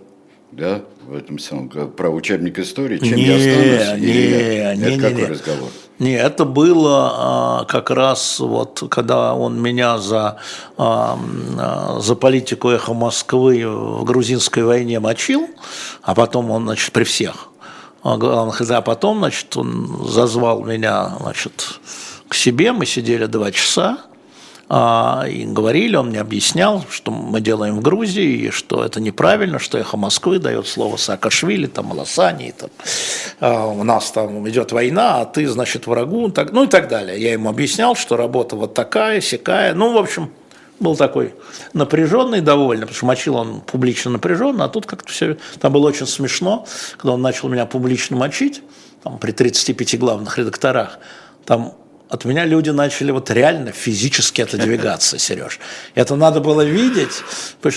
да, 0.53 0.83
в 1.07 1.15
этом 1.15 1.39
самом, 1.39 1.69
про 1.69 2.11
учебник 2.11 2.59
истории, 2.59 2.99
чем 2.99 3.17
не, 3.17 3.25
я 3.25 3.37
останусь? 3.37 4.01
Не, 4.01 4.07
или... 4.07 4.77
не, 4.77 4.83
это 4.83 4.91
не, 4.91 4.99
какой 4.99 5.15
не. 5.15 5.25
разговор? 5.27 5.69
Не, 5.99 6.15
это 6.15 6.45
было 6.45 7.13
а, 7.15 7.65
как 7.67 7.91
раз 7.91 8.41
вот, 8.41 8.83
когда 8.91 9.35
он 9.35 9.61
меня 9.61 9.99
за, 9.99 10.39
а, 10.77 11.19
за 12.01 12.15
политику 12.17 12.71
«Эхо 12.71 12.95
Москвы» 12.95 13.65
в 13.67 14.05
грузинской 14.05 14.65
войне 14.65 14.99
мочил, 14.99 15.49
а 16.03 16.15
потом 16.15 16.51
он, 16.51 16.65
значит, 16.65 16.93
при 16.93 17.05
всех, 17.05 17.49
а 18.03 18.81
потом, 18.83 19.19
значит, 19.19 19.57
он 19.57 20.05
зазвал 20.07 20.65
меня, 20.65 21.17
значит, 21.21 21.81
к 22.29 22.35
себе, 22.35 22.73
мы 22.73 22.87
сидели 22.87 23.27
два 23.27 23.53
часа, 23.53 23.99
и 24.71 25.45
говорили, 25.45 25.97
он 25.97 26.09
мне 26.09 26.21
объяснял, 26.21 26.85
что 26.89 27.11
мы 27.11 27.43
делаем 27.43 27.77
в 27.77 27.83
Грузии, 27.83 28.47
и 28.47 28.51
что 28.51 28.83
это 28.83 28.99
неправильно, 28.99 29.59
что 29.59 29.77
эхо 29.77 29.99
Москвы 29.99 30.39
дает 30.39 30.67
слово 30.67 30.97
Саакашвили, 30.97 31.67
там, 31.67 31.87
Маласани, 31.87 32.55
там, 32.59 32.71
а, 33.41 33.67
у 33.67 33.85
нас 33.85 34.11
там 34.11 34.49
идет 34.49 34.73
война, 34.73 35.21
а 35.21 35.27
ты, 35.27 35.47
значит, 35.49 35.87
врагу, 35.87 36.31
так, 36.31 36.53
ну 36.53 36.65
и 36.65 36.67
так 36.67 36.89
далее. 36.89 37.21
Я 37.21 37.33
ему 37.33 37.51
объяснял, 37.51 37.95
что 37.95 38.17
работа 38.17 38.57
вот 38.57 38.73
такая, 38.73 39.21
сякая, 39.21 39.75
ну, 39.75 39.93
в 39.93 39.99
общем, 39.99 40.31
был 40.81 40.97
такой 40.97 41.35
напряженный 41.75 42.41
довольно, 42.41 42.83
потому 42.83 42.97
что 42.97 43.07
мочил 43.07 43.37
он 43.37 43.61
публично 43.61 44.13
напряженно, 44.13 44.65
а 44.65 44.69
тут 44.69 44.87
как-то 44.87 45.13
все, 45.13 45.37
там 45.61 45.73
было 45.75 45.89
очень 45.89 46.07
смешно, 46.07 46.67
когда 46.97 47.13
он 47.13 47.23
начал 47.23 47.51
меня 47.51 47.67
публично 47.67 48.17
мочить, 48.17 48.63
там, 49.03 49.19
при 49.19 49.33
35 49.33 49.99
главных 49.99 50.39
редакторах, 50.39 50.99
там 51.45 51.75
от 52.15 52.25
меня 52.25 52.45
люди 52.45 52.71
начали 52.71 53.11
вот 53.11 53.31
реально 53.31 53.73
физически 53.73 54.41
отодвигаться, 54.41 55.19
Сереж. 55.19 55.59
Это 55.95 56.15
надо 56.17 56.41
было 56.41 56.63
видеть. 56.63 57.23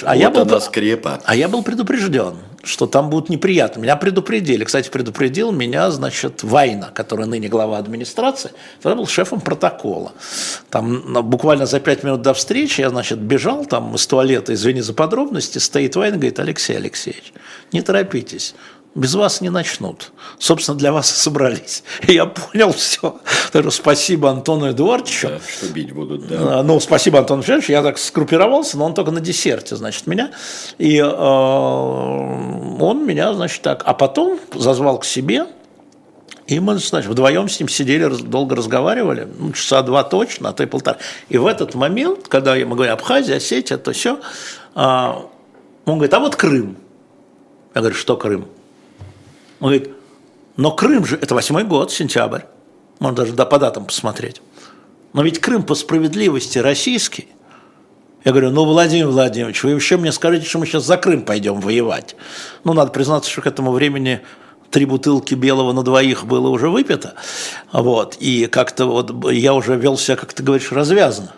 А, 0.03 0.13
вот 0.13 0.15
я 0.15 0.29
был, 0.29 0.61
скрепа. 0.61 1.19
а 1.25 1.35
я 1.35 1.47
был 1.47 1.63
предупрежден, 1.63 2.35
что 2.63 2.85
там 2.85 3.09
будут 3.09 3.29
неприятно. 3.29 3.81
Меня 3.81 3.95
предупредили. 3.95 4.63
Кстати, 4.63 4.89
предупредил 4.89 5.51
меня, 5.51 5.89
значит, 5.89 6.43
Вайна, 6.43 6.91
который 6.93 7.25
ныне 7.25 7.47
глава 7.47 7.79
администрации, 7.79 8.51
тогда 8.81 8.95
был 8.95 9.07
шефом 9.07 9.41
протокола. 9.41 10.13
Там 10.69 11.01
буквально 11.27 11.65
за 11.65 11.79
пять 11.79 12.03
минут 12.03 12.21
до 12.21 12.33
встречи 12.33 12.81
я, 12.81 12.89
значит, 12.89 13.17
бежал 13.17 13.65
там 13.65 13.95
из 13.95 14.05
туалета, 14.05 14.53
извини 14.53 14.81
за 14.81 14.93
подробности, 14.93 15.57
стоит 15.57 15.95
Вайн 15.95 16.13
и 16.13 16.17
говорит, 16.17 16.39
Алексей 16.39 16.77
Алексеевич, 16.77 17.33
не 17.71 17.81
торопитесь, 17.81 18.53
без 18.97 19.13
вас 19.13 19.41
не 19.41 19.49
начнут. 19.49 20.11
Собственно, 20.39 20.77
для 20.77 20.91
вас 20.91 21.11
и 21.11 21.15
собрались. 21.15 21.83
И 22.07 22.13
я 22.13 22.25
понял 22.25 22.73
все. 22.73 23.19
Спасибо 23.69 24.31
Антону 24.31 24.71
Эдуардовичу. 24.71 25.29
Да, 25.29 25.39
что 25.39 25.67
бить 25.67 25.93
будут, 25.93 26.27
да. 26.27 26.59
А, 26.59 26.63
ну, 26.63 26.79
спасибо 26.79 27.19
Антону 27.19 27.43
Федоровичу. 27.43 27.71
Я 27.71 27.83
так 27.83 27.99
скруппировался, 27.99 28.77
но 28.77 28.85
он 28.85 28.95
только 28.95 29.11
на 29.11 29.21
десерте, 29.21 29.75
значит, 29.75 30.07
меня. 30.07 30.31
И 30.79 30.97
э, 30.97 31.05
он 31.05 33.05
меня, 33.05 33.33
значит, 33.35 33.61
так. 33.61 33.83
А 33.85 33.93
потом 33.93 34.39
зазвал 34.55 34.99
к 34.99 35.05
себе, 35.05 35.45
и 36.47 36.59
мы, 36.59 36.79
значит, 36.79 37.11
вдвоем 37.11 37.49
с 37.49 37.59
ним 37.59 37.69
сидели, 37.69 38.07
долго 38.07 38.55
разговаривали, 38.55 39.27
ну, 39.37 39.51
часа 39.51 39.83
два 39.83 40.03
точно, 40.05 40.49
а 40.49 40.53
то 40.53 40.63
и 40.63 40.65
полтора. 40.65 40.97
И 41.29 41.37
в 41.37 41.45
этот 41.45 41.75
момент, 41.75 42.27
когда 42.29 42.55
мы 42.55 42.75
говорим 42.75 42.93
Абхазия, 42.93 43.35
Осетия, 43.35 43.77
то 43.77 43.91
все, 43.91 44.19
а, 44.73 45.27
он 45.85 45.95
говорит, 45.95 46.13
а 46.15 46.19
вот 46.19 46.35
Крым. 46.35 46.77
Я 47.75 47.81
говорю, 47.81 47.95
что 47.95 48.17
Крым? 48.17 48.47
Он 49.59 49.69
говорит, 49.69 49.91
но 50.55 50.71
Крым 50.71 51.05
же, 51.05 51.17
это 51.17 51.35
восьмой 51.35 51.63
год, 51.63 51.91
сентябрь, 51.91 52.41
можно 52.99 53.15
даже 53.15 53.33
да, 53.33 53.45
по 53.45 53.59
датам 53.59 53.85
посмотреть. 53.85 54.41
Но 55.13 55.23
ведь 55.23 55.39
Крым 55.39 55.63
по 55.63 55.75
справедливости 55.75 56.57
российский. 56.59 57.27
Я 58.23 58.31
говорю, 58.31 58.49
ну, 58.49 58.65
Владимир 58.65 59.07
Владимирович, 59.07 59.63
вы 59.63 59.71
еще 59.71 59.97
мне 59.97 60.11
скажите, 60.11 60.45
что 60.45 60.59
мы 60.59 60.65
сейчас 60.65 60.85
за 60.85 60.97
Крым 60.97 61.23
пойдем 61.23 61.61
воевать. 61.61 62.15
Ну, 62.63 62.73
надо 62.73 62.91
признаться, 62.91 63.29
что 63.29 63.41
к 63.41 63.47
этому 63.47 63.71
времени 63.71 64.21
три 64.69 64.85
бутылки 64.85 65.33
белого 65.33 65.71
на 65.71 65.83
двоих 65.83 66.25
было 66.25 66.49
уже 66.49 66.69
выпито. 66.69 67.13
Вот, 67.71 68.17
и 68.19 68.47
как-то 68.47 68.85
вот 68.85 69.31
я 69.31 69.53
уже 69.53 69.75
вел 69.75 69.97
себя, 69.97 70.17
как 70.17 70.33
ты 70.33 70.43
говоришь, 70.43 70.71
развязно. 70.71 71.33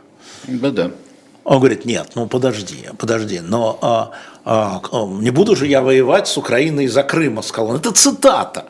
Да, 0.47 0.72
да. 0.72 0.91
Он 1.43 1.59
говорит, 1.59 1.86
нет, 1.86 2.11
ну 2.15 2.28
подожди, 2.28 2.89
подожди, 2.97 3.39
но 3.39 3.80
а, 3.82 4.11
не 4.50 5.30
буду 5.30 5.56
же 5.56 5.68
я 5.68 5.82
воевать 5.82 6.28
с 6.28 6.38
Украиной 6.38 6.86
из-за 6.86 7.04
Крыма, 7.04 7.41
сказал 7.41 7.72
он. 7.72 7.76
Это 7.78 7.91
цитата. 7.91 8.66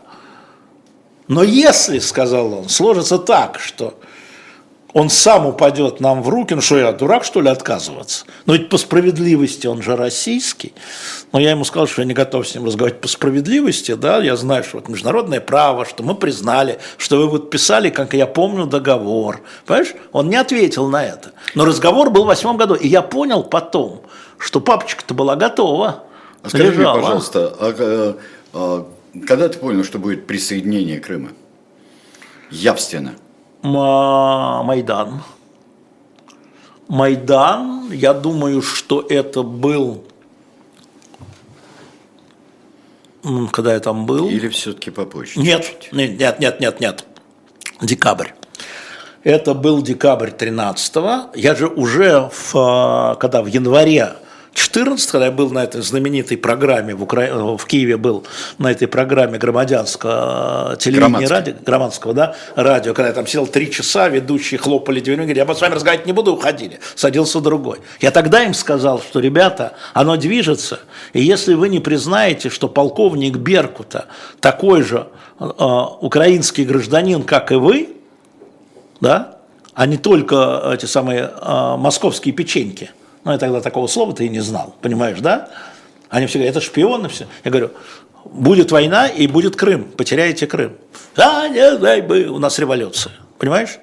Но 1.27 1.43
если, 1.43 1.99
сказал 1.99 2.53
он, 2.53 2.69
сложится 2.69 3.17
так, 3.19 3.59
что 3.59 3.93
он 4.93 5.09
сам 5.09 5.45
упадет 5.45 5.99
нам 5.99 6.23
в 6.23 6.29
руки, 6.29 6.55
ну 6.55 6.61
что 6.61 6.79
я, 6.79 6.91
дурак, 6.91 7.23
что 7.23 7.41
ли, 7.41 7.49
отказываться? 7.49 8.25
Но 8.47 8.53
ведь 8.53 8.69
по 8.69 8.77
справедливости 8.77 9.67
он 9.67 9.83
же 9.83 9.95
российский. 9.95 10.73
Но 11.31 11.39
я 11.39 11.51
ему 11.51 11.63
сказал, 11.63 11.87
что 11.87 12.01
я 12.01 12.07
не 12.07 12.15
готов 12.15 12.47
с 12.47 12.55
ним 12.55 12.65
разговаривать 12.65 12.99
по 12.99 13.07
справедливости, 13.07 13.93
да, 13.93 14.17
я 14.17 14.35
знаю, 14.35 14.63
что 14.63 14.77
вот 14.77 14.89
международное 14.89 15.39
право, 15.39 15.85
что 15.85 16.01
мы 16.01 16.15
признали, 16.15 16.79
что 16.97 17.17
вы 17.17 17.39
подписали, 17.39 17.89
как 17.89 18.15
я 18.15 18.25
помню, 18.25 18.65
договор. 18.65 19.41
Понимаешь? 19.65 19.93
Он 20.11 20.27
не 20.27 20.35
ответил 20.35 20.87
на 20.87 21.05
это. 21.05 21.33
Но 21.53 21.65
разговор 21.65 22.09
был 22.09 22.23
в 22.23 22.27
восьмом 22.27 22.57
году, 22.57 22.73
и 22.73 22.87
я 22.87 23.03
понял 23.03 23.43
потом, 23.43 24.01
что 24.39 24.61
папочка-то 24.61 25.13
была 25.13 25.35
готова. 25.35 26.05
А 26.41 26.49
скажи 26.49 26.71
лежала. 26.71 26.93
мне, 26.93 27.01
пожалуйста, 27.03 27.55
а, 27.59 27.75
а, 27.77 28.17
а, 28.53 28.87
когда 29.27 29.49
ты 29.49 29.59
понял, 29.59 29.83
что 29.83 29.99
будет 29.99 30.25
присоединение 30.25 30.99
Крыма? 30.99 31.29
Явственно. 32.49 33.15
Майдан. 33.61 35.21
Майдан, 36.87 37.91
я 37.91 38.13
думаю, 38.13 38.61
что 38.63 39.05
это 39.07 39.43
был, 39.43 40.05
когда 43.51 43.73
я 43.73 43.79
там 43.79 44.05
был. 44.05 44.27
Или 44.27 44.47
все-таки 44.47 44.89
попозже? 44.89 45.39
Нет, 45.39 45.89
нет, 45.91 46.39
нет, 46.39 46.59
нет, 46.59 46.79
нет, 46.79 47.05
декабрь. 47.81 48.29
Это 49.23 49.53
был 49.53 49.81
декабрь 49.81 50.31
13 50.31 50.95
-го. 50.95 51.29
Я 51.35 51.53
же 51.53 51.67
уже, 51.67 52.31
в, 52.33 53.17
когда 53.19 53.41
в 53.41 53.47
январе 53.47 54.15
14, 54.53 55.11
когда 55.11 55.25
я 55.27 55.31
был 55.31 55.51
на 55.51 55.63
этой 55.63 55.81
знаменитой 55.81 56.37
программе 56.37 56.95
в, 56.95 57.03
Укра... 57.03 57.57
в 57.57 57.65
Киеве 57.65 57.97
был 57.97 58.25
на 58.57 58.71
этой 58.71 58.87
программе 58.87 59.37
громадянского 59.37 60.75
телевидения 60.79 61.27
радио, 61.27 61.53
громадского, 61.65 62.13
да, 62.13 62.35
радио, 62.55 62.93
когда 62.93 63.09
я 63.09 63.13
там 63.13 63.27
сидел 63.27 63.47
три 63.47 63.71
часа, 63.71 64.09
ведущие 64.09 64.57
хлопали 64.57 64.99
дверью, 64.99 65.25
говорили, 65.25 65.39
я 65.39 65.55
с 65.55 65.61
вами 65.61 65.75
разговаривать 65.75 66.07
не 66.07 66.13
буду, 66.13 66.33
уходили, 66.33 66.79
садился 66.95 67.41
другой. 67.41 67.79
Я 68.01 68.11
тогда 68.11 68.43
им 68.43 68.53
сказал, 68.53 69.01
что, 69.01 69.19
ребята, 69.19 69.73
оно 69.93 70.17
движется, 70.17 70.79
и 71.13 71.21
если 71.21 71.53
вы 71.53 71.69
не 71.69 71.79
признаете, 71.79 72.49
что 72.49 72.67
полковник 72.67 73.37
Беркута 73.37 74.05
такой 74.39 74.81
же 74.81 75.07
э, 75.39 75.45
украинский 75.45 76.65
гражданин, 76.65 77.23
как 77.23 77.51
и 77.51 77.55
вы, 77.55 77.89
да, 78.99 79.37
а 79.73 79.85
не 79.85 79.97
только 79.97 80.71
эти 80.73 80.85
самые 80.85 81.29
э, 81.29 81.75
московские 81.77 82.33
печеньки– 82.33 82.89
ну, 83.23 83.31
я 83.31 83.37
тогда 83.37 83.61
такого 83.61 83.87
слова-то 83.87 84.23
и 84.23 84.29
не 84.29 84.39
знал, 84.39 84.75
понимаешь, 84.81 85.19
да? 85.19 85.49
Они 86.09 86.25
все 86.25 86.39
говорят, 86.39 86.55
это 86.55 86.65
шпионы 86.65 87.09
все. 87.09 87.27
Я 87.43 87.51
говорю, 87.51 87.71
будет 88.25 88.71
война 88.71 89.07
и 89.07 89.27
будет 89.27 89.55
Крым, 89.55 89.85
потеряете 89.85 90.47
Крым. 90.47 90.73
Да, 91.15 91.47
нет, 91.47 91.79
дай 91.79 92.01
бы, 92.01 92.25
у 92.25 92.39
нас 92.39 92.57
революция, 92.59 93.13
понимаешь? 93.37 93.79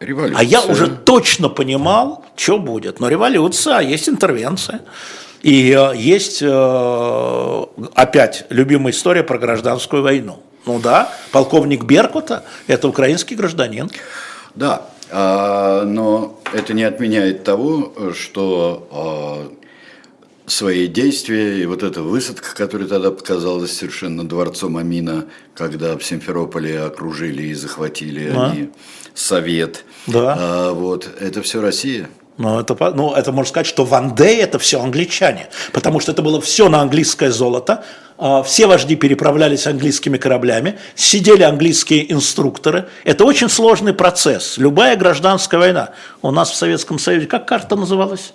Революция. 0.00 0.40
А 0.40 0.42
я 0.42 0.62
уже 0.62 0.88
точно 0.88 1.48
понимал, 1.48 2.24
что 2.36 2.58
будет. 2.58 3.00
Но 3.00 3.08
революция, 3.08 3.80
есть 3.80 4.08
интервенция. 4.08 4.82
И 5.42 5.72
э, 5.72 5.96
есть 5.96 6.40
э, 6.42 7.64
опять 7.94 8.46
любимая 8.50 8.92
история 8.92 9.22
про 9.22 9.38
гражданскую 9.38 10.02
войну. 10.02 10.42
Ну 10.66 10.80
да, 10.80 11.12
полковник 11.30 11.84
Беркута– 11.84 12.44
это 12.66 12.88
украинский 12.88 13.36
гражданин. 13.36 13.90
Да, 14.54 14.82
но 15.12 16.40
это 16.52 16.74
не 16.74 16.82
отменяет 16.82 17.44
того, 17.44 17.92
что 18.12 18.88
а, 18.90 19.52
свои 20.46 20.86
действия 20.86 21.60
и 21.60 21.66
вот 21.66 21.82
эта 21.82 22.02
высадка, 22.02 22.54
которая 22.54 22.88
тогда 22.88 23.10
показалась 23.10 23.72
совершенно 23.72 24.26
дворцом 24.26 24.76
Амина, 24.76 25.26
когда 25.54 25.96
в 25.96 26.04
Симферополе 26.04 26.80
окружили 26.80 27.44
и 27.44 27.54
захватили 27.54 28.30
да. 28.30 28.50
они 28.50 28.70
Совет. 29.14 29.84
Да. 30.06 30.36
А, 30.38 30.72
вот, 30.72 31.08
это 31.20 31.42
все 31.42 31.60
Россия. 31.60 32.08
Ну 32.38 32.60
это, 32.60 32.76
ну, 32.94 33.14
это 33.14 33.32
можно 33.32 33.48
сказать, 33.48 33.66
что 33.66 33.84
Ван 33.84 34.14
Дей 34.14 34.42
это 34.42 34.58
все 34.58 34.80
англичане, 34.82 35.48
потому 35.72 36.00
что 36.00 36.12
это 36.12 36.20
было 36.20 36.40
все 36.40 36.68
на 36.68 36.82
английское 36.82 37.30
золото, 37.30 37.82
а, 38.18 38.42
все 38.42 38.66
вожди 38.66 38.94
переправлялись 38.94 39.66
английскими 39.66 40.18
кораблями, 40.18 40.78
сидели 40.94 41.42
английские 41.42 42.10
инструкторы. 42.12 42.88
Это 43.04 43.24
очень 43.24 43.48
сложный 43.48 43.94
процесс. 43.94 44.58
Любая 44.58 44.96
гражданская 44.96 45.60
война. 45.60 45.90
У 46.20 46.30
нас 46.30 46.50
в 46.50 46.56
Советском 46.56 46.98
Союзе, 46.98 47.26
как 47.26 47.46
карта 47.46 47.76
называлась? 47.76 48.32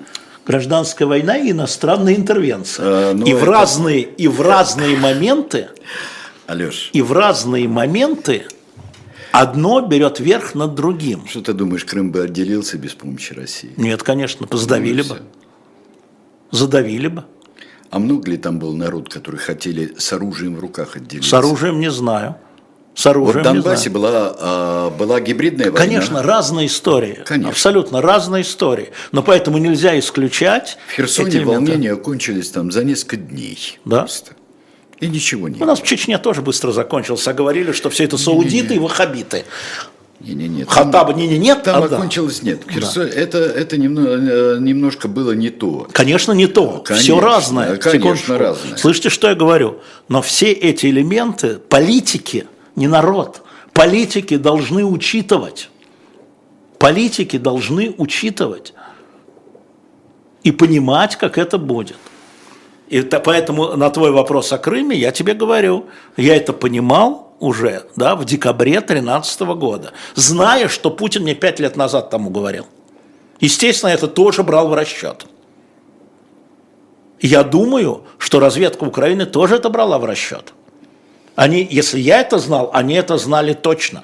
Гражданская 0.48 1.08
война 1.08 1.38
и 1.38 1.52
иностранная 1.52 2.16
интервенция. 2.16 2.86
А, 2.88 3.14
ну 3.14 3.26
и, 3.26 3.32
это... 3.32 3.40
в 3.40 3.44
разные, 3.44 4.02
и 4.02 4.28
в 4.28 4.42
разные 4.42 4.98
моменты, 4.98 5.68
Алеш. 6.48 6.90
и 6.94 7.02
в 7.04 7.12
разные 7.12 7.68
моменты 7.68 8.46
одно 9.32 9.82
берет 9.82 10.20
верх 10.20 10.56
над 10.56 10.76
другим. 10.76 11.28
Что 11.28 11.42
ты 11.42 11.54
думаешь, 11.54 11.86
Крым 11.86 12.12
бы 12.12 12.24
отделился 12.24 12.78
без 12.78 12.94
помощи 12.94 13.34
России? 13.34 13.72
Нет, 13.78 14.04
конечно, 14.04 14.48
задавили 14.52 15.02
бы. 15.02 15.20
Задавили 16.52 17.08
бы. 17.08 17.26
А 17.90 18.00
много 18.00 18.32
ли 18.32 18.38
там 18.38 18.60
был 18.60 18.74
народ, 18.74 19.10
который 19.10 19.38
хотели 19.38 19.94
с 19.98 20.14
оружием 20.14 20.56
в 20.56 20.60
руках 20.60 20.96
отделиться? 20.96 21.30
С 21.30 21.34
оружием 21.34 21.80
не 21.80 21.92
знаю. 21.92 22.38
С 22.94 23.06
оружием 23.06 23.44
вот 23.44 23.52
в 23.52 23.54
Донбассе 23.54 23.90
была, 23.90 24.36
а, 24.38 24.90
была 24.90 25.20
гибридная 25.22 25.72
война. 25.72 25.78
Конечно, 25.78 26.24
разные 26.24 26.68
истории. 26.68 27.20
Конечно. 27.26 27.52
Абсолютно 27.52 28.02
разные 28.02 28.44
истории. 28.44 28.90
Но 29.12 29.24
поэтому 29.24 29.58
нельзя 29.58 29.98
исключать. 29.98 30.78
В 30.88 30.92
Херсоне 30.94 31.44
волнения 31.44 31.96
кончились 31.96 32.50
там 32.50 32.72
за 32.72 32.84
несколько 32.84 33.18
дней. 33.18 33.80
Да. 33.86 34.00
Просто. 34.00 34.34
И 35.02 35.08
ничего 35.08 35.50
нет. 35.50 35.62
У 35.62 35.66
нас 35.66 35.82
в 35.82 35.84
Чечне 35.84 36.18
тоже 36.20 36.42
быстро 36.42 36.72
закончился. 36.72 37.32
А 37.32 37.34
говорили, 37.34 37.72
что 37.72 37.90
все 37.90 38.06
это 38.06 38.18
саудиты 38.18 38.76
и 38.76 38.80
ваххабиты. 38.80 39.46
Не, 40.20 40.36
не, 40.36 40.48
нет. 40.48 40.70
Хаттаба 40.70 41.14
не, 41.14 41.28
не, 41.28 41.40
нет. 41.40 41.64
Там 41.64 41.82
а 41.82 41.86
окончилось 41.88 42.44
нет. 42.44 42.62
Херсон, 42.70 43.08
да. 43.08 43.10
Это, 43.10 43.40
это 43.40 43.78
немного, 43.78 44.10
э, 44.12 44.58
немножко 44.60 45.08
было 45.08 45.32
не 45.32 45.50
то. 45.50 45.88
Конечно, 45.92 46.34
не 46.34 46.46
то. 46.46 46.84
Конечно, 46.86 47.04
все 47.04 47.20
разное. 47.20 47.78
Конечно, 47.78 48.38
разное. 48.38 48.78
Слышите, 48.78 49.10
что 49.10 49.30
я 49.30 49.36
говорю? 49.36 49.80
Но 50.08 50.22
все 50.22 50.52
эти 50.52 50.86
элементы, 50.86 51.56
политики, 51.58 52.46
не 52.76 52.88
народ, 52.88 53.42
политики 53.74 54.38
должны 54.38 54.86
учитывать. 54.86 55.70
Политики 56.78 57.38
должны 57.38 57.96
учитывать 57.98 58.74
и 60.44 60.52
понимать, 60.52 61.16
как 61.16 61.40
это 61.40 61.58
будет. 61.58 61.98
И 62.92 62.98
это, 62.98 63.22
поэтому 63.22 63.78
на 63.78 63.90
твой 63.90 64.12
вопрос 64.12 64.52
о 64.52 64.58
Крыме 64.58 64.98
я 64.98 65.14
тебе 65.14 65.34
говорю, 65.34 65.86
я 66.18 66.36
это 66.36 66.52
понимал, 66.52 67.34
уже 67.40 67.84
да, 67.96 68.18
в 68.18 68.26
декабре 68.26 68.82
2013 68.82 69.42
года, 69.56 69.94
зная, 70.14 70.68
что 70.68 70.92
Путин 70.92 71.22
мне 71.24 71.34
пять 71.34 71.62
лет 71.62 71.78
назад 71.78 72.10
тому 72.10 72.30
говорил. 72.30 72.68
Естественно, 73.40 73.92
это 73.92 74.10
тоже 74.10 74.44
брал 74.44 74.68
в 74.68 74.74
расчет. 74.74 75.26
Я 77.22 77.44
думаю, 77.44 78.04
что 78.18 78.42
разведка 78.42 78.84
Украины 78.84 79.26
тоже 79.26 79.56
это 79.56 79.70
брала 79.70 79.98
в 79.98 80.04
расчет. 80.04 80.54
Они, 81.36 81.66
если 81.72 81.98
я 81.98 82.20
это 82.20 82.40
знал, 82.40 82.72
они 82.74 82.96
это 82.96 83.18
знали 83.18 83.54
точно. 83.54 84.04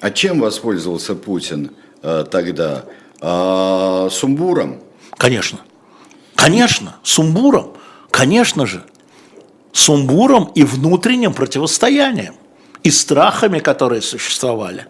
А 0.00 0.10
чем 0.10 0.38
воспользовался 0.38 1.14
Путин 1.14 1.70
э, 2.02 2.26
тогда? 2.30 2.84
А, 3.22 4.08
сумбуром? 4.10 4.82
Конечно. 5.16 5.60
Конечно, 6.34 6.96
сумбуром. 7.02 7.72
Конечно 8.10 8.66
же 8.66 8.84
сумбуром 9.74 10.52
и 10.54 10.62
внутренним 10.62 11.34
противостоянием, 11.34 12.36
и 12.84 12.90
страхами, 12.90 13.58
которые 13.58 14.00
существовали. 14.00 14.86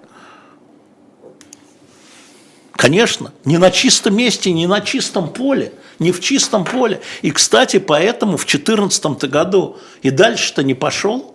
Конечно, 2.72 3.32
не 3.46 3.56
на 3.56 3.70
чистом 3.70 4.14
месте, 4.14 4.52
не 4.52 4.66
на 4.66 4.82
чистом 4.82 5.32
поле, 5.32 5.72
не 5.98 6.12
в 6.12 6.20
чистом 6.20 6.64
поле. 6.64 7.00
И, 7.22 7.30
кстати, 7.30 7.78
поэтому 7.78 8.36
в 8.36 8.44
2014 8.44 9.24
году 9.24 9.78
и 10.02 10.10
дальше-то 10.10 10.62
не 10.62 10.74
пошел, 10.74 11.34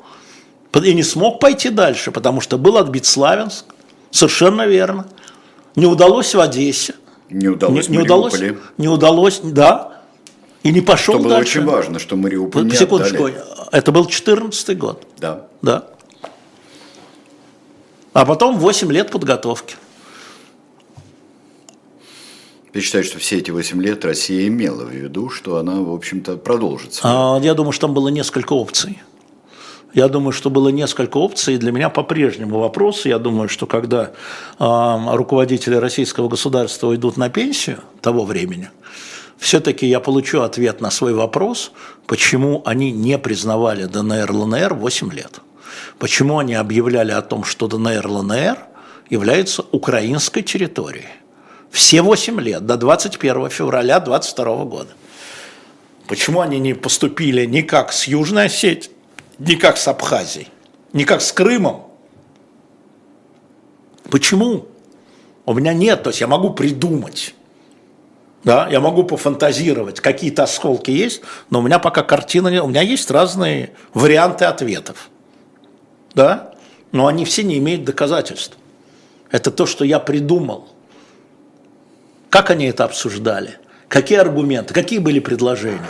и 0.75 0.93
не 0.93 1.03
смог 1.03 1.39
пойти 1.39 1.69
дальше, 1.69 2.11
потому 2.11 2.41
что 2.41 2.59
был 2.59 2.77
отбит 2.77 3.07
Славянск, 3.07 3.65
совершенно 4.11 4.67
верно. 4.67 5.07
Не 5.75 5.87
удалось 5.87 6.35
в 6.35 6.39
Одессе. 6.39 6.93
Не 7.31 7.47
удалось 7.47 7.89
не, 7.89 7.97
не 7.97 8.03
удалось, 8.03 8.39
не 8.77 8.87
удалось, 8.87 9.39
да, 9.43 9.98
и 10.63 10.71
не 10.71 10.81
пошел 10.81 11.15
Что 11.15 11.23
было 11.23 11.35
дальше. 11.35 11.59
очень 11.59 11.69
важно, 11.69 11.99
что 11.99 12.15
Мариуполь 12.15 12.65
не 12.65 12.75
Секундочку, 12.75 13.25
отдали. 13.25 13.43
это 13.71 13.91
был 13.91 14.05
14 14.05 14.77
год. 14.77 15.05
Да. 15.17 15.47
Да. 15.61 15.87
А 18.13 18.25
потом 18.25 18.57
8 18.57 18.91
лет 18.91 19.11
подготовки. 19.11 19.75
Я 22.73 22.81
считаю, 22.81 23.03
что 23.03 23.17
все 23.17 23.37
эти 23.37 23.51
8 23.51 23.81
лет 23.81 24.05
Россия 24.05 24.47
имела 24.47 24.83
в 24.83 24.91
виду, 24.91 25.29
что 25.29 25.57
она, 25.57 25.75
в 25.81 25.91
общем-то, 25.91 26.37
продолжится. 26.37 27.01
А, 27.03 27.39
я 27.41 27.53
думаю, 27.53 27.71
что 27.71 27.87
там 27.87 27.93
было 27.93 28.09
несколько 28.09 28.53
опций. 28.53 29.01
Я 29.93 30.07
думаю, 30.07 30.33
что 30.33 30.51
было 30.51 30.69
несколько 30.69 31.17
опций, 31.17 31.55
и 31.55 31.57
для 31.57 31.71
меня 31.71 31.89
по-прежнему 31.89 32.59
вопрос, 32.59 33.05
я 33.05 33.17
думаю, 33.17 33.49
что 33.49 33.65
когда 33.65 34.11
э, 34.59 35.15
руководители 35.15 35.75
российского 35.75 36.27
государства 36.27 36.87
уйдут 36.87 37.17
на 37.17 37.29
пенсию 37.29 37.79
того 38.01 38.23
времени, 38.23 38.69
все-таки 39.39 39.87
я 39.87 40.01
получу 40.01 40.41
ответ 40.41 40.81
на 40.81 40.91
свой 40.91 41.13
вопрос, 41.13 41.71
почему 42.05 42.61
они 42.65 42.91
не 42.91 43.17
признавали 43.17 43.85
ДНР, 43.85 44.31
ЛНР 44.31 44.73
8 44.73 45.13
лет. 45.13 45.39
Почему 45.97 46.39
они 46.39 46.55
объявляли 46.55 47.11
о 47.11 47.21
том, 47.21 47.45
что 47.45 47.67
ДНР, 47.67 48.05
ЛНР 48.05 48.57
является 49.09 49.63
украинской 49.71 50.41
территорией? 50.41 51.07
Все 51.71 52.01
8 52.01 52.39
лет, 52.41 52.65
до 52.65 52.75
21 52.75 53.49
февраля 53.49 53.99
22 54.01 54.65
года. 54.65 54.89
Почему 56.07 56.41
они 56.41 56.59
не 56.59 56.73
поступили 56.73 57.45
ни 57.45 57.61
как 57.61 57.93
с 57.93 58.05
Южной 58.05 58.45
Осетией, 58.45 58.93
ни 59.37 59.55
как 59.55 59.77
с 59.77 59.87
Абхазией, 59.87 60.49
ни 60.91 61.05
как 61.05 61.21
с 61.21 61.31
Крымом? 61.31 61.85
Почему? 64.09 64.67
У 65.45 65.53
меня 65.53 65.73
нет, 65.73 66.03
то 66.03 66.09
есть 66.09 66.19
я 66.19 66.27
могу 66.27 66.49
придумать. 66.49 67.35
Да, 68.43 68.67
я 68.69 68.79
могу 68.79 69.03
пофантазировать, 69.03 69.99
какие-то 69.99 70.43
осколки 70.43 70.91
есть, 70.91 71.21
но 71.49 71.59
у 71.59 71.61
меня 71.61 71.77
пока 71.77 72.03
картина 72.03 72.47
нет, 72.47 72.63
у 72.63 72.67
меня 72.67 72.81
есть 72.81 73.11
разные 73.11 73.73
варианты 73.93 74.45
ответов. 74.45 75.09
Да? 76.13 76.53
Но 76.91 77.07
они 77.07 77.25
все 77.25 77.43
не 77.43 77.57
имеют 77.57 77.83
доказательств. 77.83 78.57
Это 79.29 79.51
то, 79.51 79.65
что 79.65 79.83
я 79.83 79.99
придумал. 79.99 80.69
Как 82.29 82.49
они 82.49 82.65
это 82.65 82.85
обсуждали? 82.85 83.59
Какие 83.89 84.19
аргументы? 84.19 84.73
Какие 84.73 84.99
были 84.99 85.19
предложения? 85.19 85.81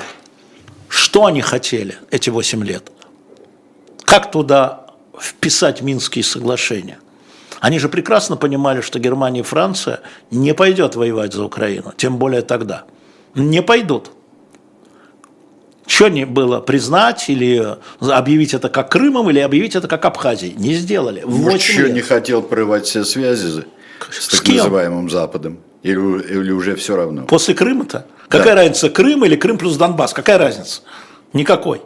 Что 0.88 1.26
они 1.26 1.42
хотели 1.42 1.98
эти 2.10 2.30
8 2.30 2.64
лет? 2.64 2.92
Как 4.04 4.32
туда 4.32 4.88
вписать 5.20 5.82
Минские 5.82 6.24
соглашения? 6.24 6.98
Они 7.60 7.80
же 7.80 7.90
прекрасно 7.90 8.38
понимали, 8.38 8.82
что 8.82 9.00
Германия 9.00 9.42
и 9.42 9.44
Франция 9.44 10.02
не 10.32 10.54
пойдет 10.54 10.96
воевать 10.96 11.34
за 11.34 11.44
Украину, 11.44 11.94
тем 11.98 12.18
более 12.18 12.42
тогда. 12.42 12.86
Не 13.36 13.62
пойдут. 13.62 14.12
Что 15.86 16.08
не 16.08 16.26
было, 16.26 16.60
признать 16.60 17.30
или 17.30 17.78
объявить 18.00 18.54
это 18.54 18.70
как 18.70 18.92
Крымом, 18.92 19.30
или 19.30 19.40
объявить 19.40 19.76
это 19.76 19.88
как 19.88 20.06
Абхазией? 20.06 20.54
Не 20.56 20.76
сделали. 20.76 21.24
Может, 21.26 21.62
еще 21.62 21.92
не 21.92 22.02
хотел 22.02 22.44
прорывать 22.44 22.86
все 22.86 23.04
связи 23.04 23.48
с, 23.48 23.66
с 24.12 24.28
так 24.28 24.42
кем? 24.42 24.58
называемым 24.58 25.10
Западом? 25.10 25.60
Или, 25.82 25.96
или 25.96 26.52
уже 26.52 26.76
все 26.76 26.96
равно? 26.96 27.24
После 27.24 27.56
Крыма-то? 27.56 28.06
Какая 28.28 28.56
да. 28.56 28.62
разница, 28.62 28.90
Крым 28.90 29.26
или 29.26 29.36
Крым 29.36 29.58
плюс 29.58 29.78
Донбасс? 29.78 30.14
Какая 30.14 30.38
разница? 30.38 30.82
Никакой. 31.34 31.82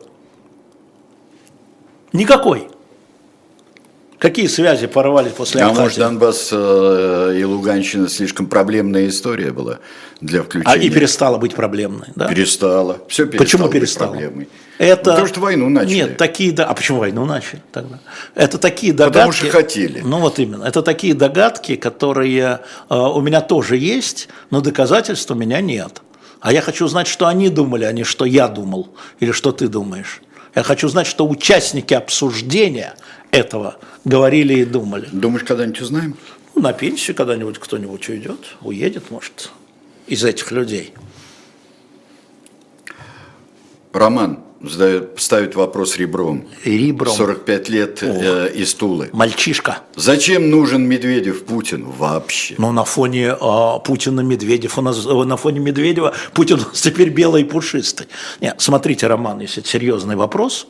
Никакой. 2.11 2.67
Какие 4.23 4.47
связи 4.47 4.87
порвали 4.87 5.27
после 5.27 5.61
А 5.63 5.73
может, 5.73 5.99
Донбасс 5.99 6.47
э, 6.53 7.35
и 7.37 7.43
Луганщина 7.43 8.07
слишком 8.07 8.47
проблемная 8.47 9.09
история 9.09 9.51
была 9.51 9.79
для 10.21 10.43
включения? 10.43 10.73
А 10.73 10.77
и 10.77 10.89
перестала 10.89 11.37
быть 11.37 11.53
проблемной, 11.53 12.07
да? 12.15 12.29
Перестала. 12.29 12.99
Все 13.09 13.25
перестало 13.25 13.43
Почему 13.43 13.67
перестала? 13.67 14.11
Проблемой. 14.11 14.47
Это... 14.77 15.11
Потому 15.11 15.27
что 15.27 15.41
войну 15.41 15.67
начали. 15.67 15.95
Нет, 15.95 16.15
такие... 16.15 16.53
А 16.53 16.73
почему 16.73 16.99
войну 16.99 17.25
начали 17.25 17.61
тогда? 17.73 17.99
Это 18.33 18.57
такие 18.59 18.93
догадки... 18.93 19.13
Потому 19.13 19.31
что 19.33 19.49
хотели. 19.49 19.99
Ну 19.99 20.19
вот 20.19 20.39
именно. 20.39 20.63
Это 20.63 20.81
такие 20.83 21.13
догадки, 21.15 21.75
которые 21.75 22.61
э, 22.89 22.95
у 22.95 23.19
меня 23.19 23.41
тоже 23.41 23.75
есть, 23.75 24.29
но 24.51 24.61
доказательств 24.61 25.29
у 25.31 25.35
меня 25.35 25.59
нет. 25.59 26.01
А 26.39 26.53
я 26.53 26.61
хочу 26.61 26.87
знать, 26.87 27.07
что 27.07 27.27
они 27.27 27.49
думали, 27.49 27.83
а 27.83 27.91
не 27.91 28.05
что 28.05 28.23
я 28.23 28.47
думал 28.47 28.87
или 29.19 29.33
что 29.33 29.51
ты 29.51 29.67
думаешь. 29.67 30.21
Я 30.55 30.63
хочу 30.63 30.87
знать, 30.87 31.07
что 31.07 31.27
участники 31.27 31.93
обсуждения 31.93 32.93
этого 33.33 33.77
говорили 34.05 34.53
и 34.53 34.63
думали. 34.63 35.09
Думаешь, 35.11 35.43
когда-нибудь 35.43 35.81
узнаем? 35.81 36.15
Ну, 36.55 36.61
на 36.61 36.71
пенсию 36.71 37.15
когда-нибудь 37.15 37.57
кто-нибудь 37.57 38.07
уйдет, 38.07 38.55
уедет, 38.61 39.09
может, 39.09 39.49
из 40.07 40.23
этих 40.23 40.51
людей. 40.51 40.93
Роман 43.91 44.39
ставит 45.17 45.55
вопрос 45.55 45.97
ребром. 45.97 46.47
Ребром. 46.63 47.13
45 47.13 47.69
лет 47.69 47.99
э, 48.01 48.51
из 48.53 48.73
Тулы. 48.75 49.09
Мальчишка. 49.11 49.79
Зачем 49.95 50.49
нужен 50.49 50.87
Медведев 50.87 51.43
Путин 51.45 51.85
вообще? 51.85 52.55
Ну, 52.57 52.71
на 52.71 52.85
фоне 52.85 53.35
э, 53.39 53.79
Путина 53.83 54.21
Медведев, 54.21 54.77
у 54.77 54.81
нас, 54.81 55.05
э, 55.05 55.09
на 55.11 55.37
фоне 55.37 55.59
Медведева 55.59 56.13
Путин 56.33 56.55
у 56.55 56.69
нас 56.69 56.81
теперь 56.81 57.09
белый 57.09 57.41
и 57.41 57.45
пушистый. 57.45 58.07
Нет, 58.41 58.55
смотрите, 58.59 59.07
Роман, 59.07 59.39
если 59.39 59.61
это 59.61 59.69
серьезный 59.69 60.15
вопрос, 60.15 60.67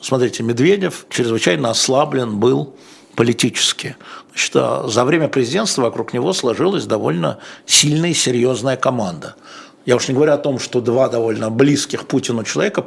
смотрите, 0.00 0.42
Медведев 0.42 1.06
чрезвычайно 1.08 1.70
ослаблен 1.70 2.38
был 2.38 2.74
политически. 3.14 3.96
Значит, 4.30 4.56
а 4.56 4.88
за 4.88 5.04
время 5.04 5.28
президентства 5.28 5.82
вокруг 5.82 6.12
него 6.12 6.32
сложилась 6.32 6.86
довольно 6.86 7.38
сильная 7.66 8.10
и 8.10 8.14
серьезная 8.14 8.76
команда. 8.76 9.36
Я 9.84 9.96
уж 9.96 10.08
не 10.08 10.14
говорю 10.14 10.32
о 10.32 10.38
том, 10.38 10.58
что 10.58 10.80
два 10.80 11.08
довольно 11.08 11.50
близких 11.50 12.06
Путину 12.06 12.44
человека 12.44 12.86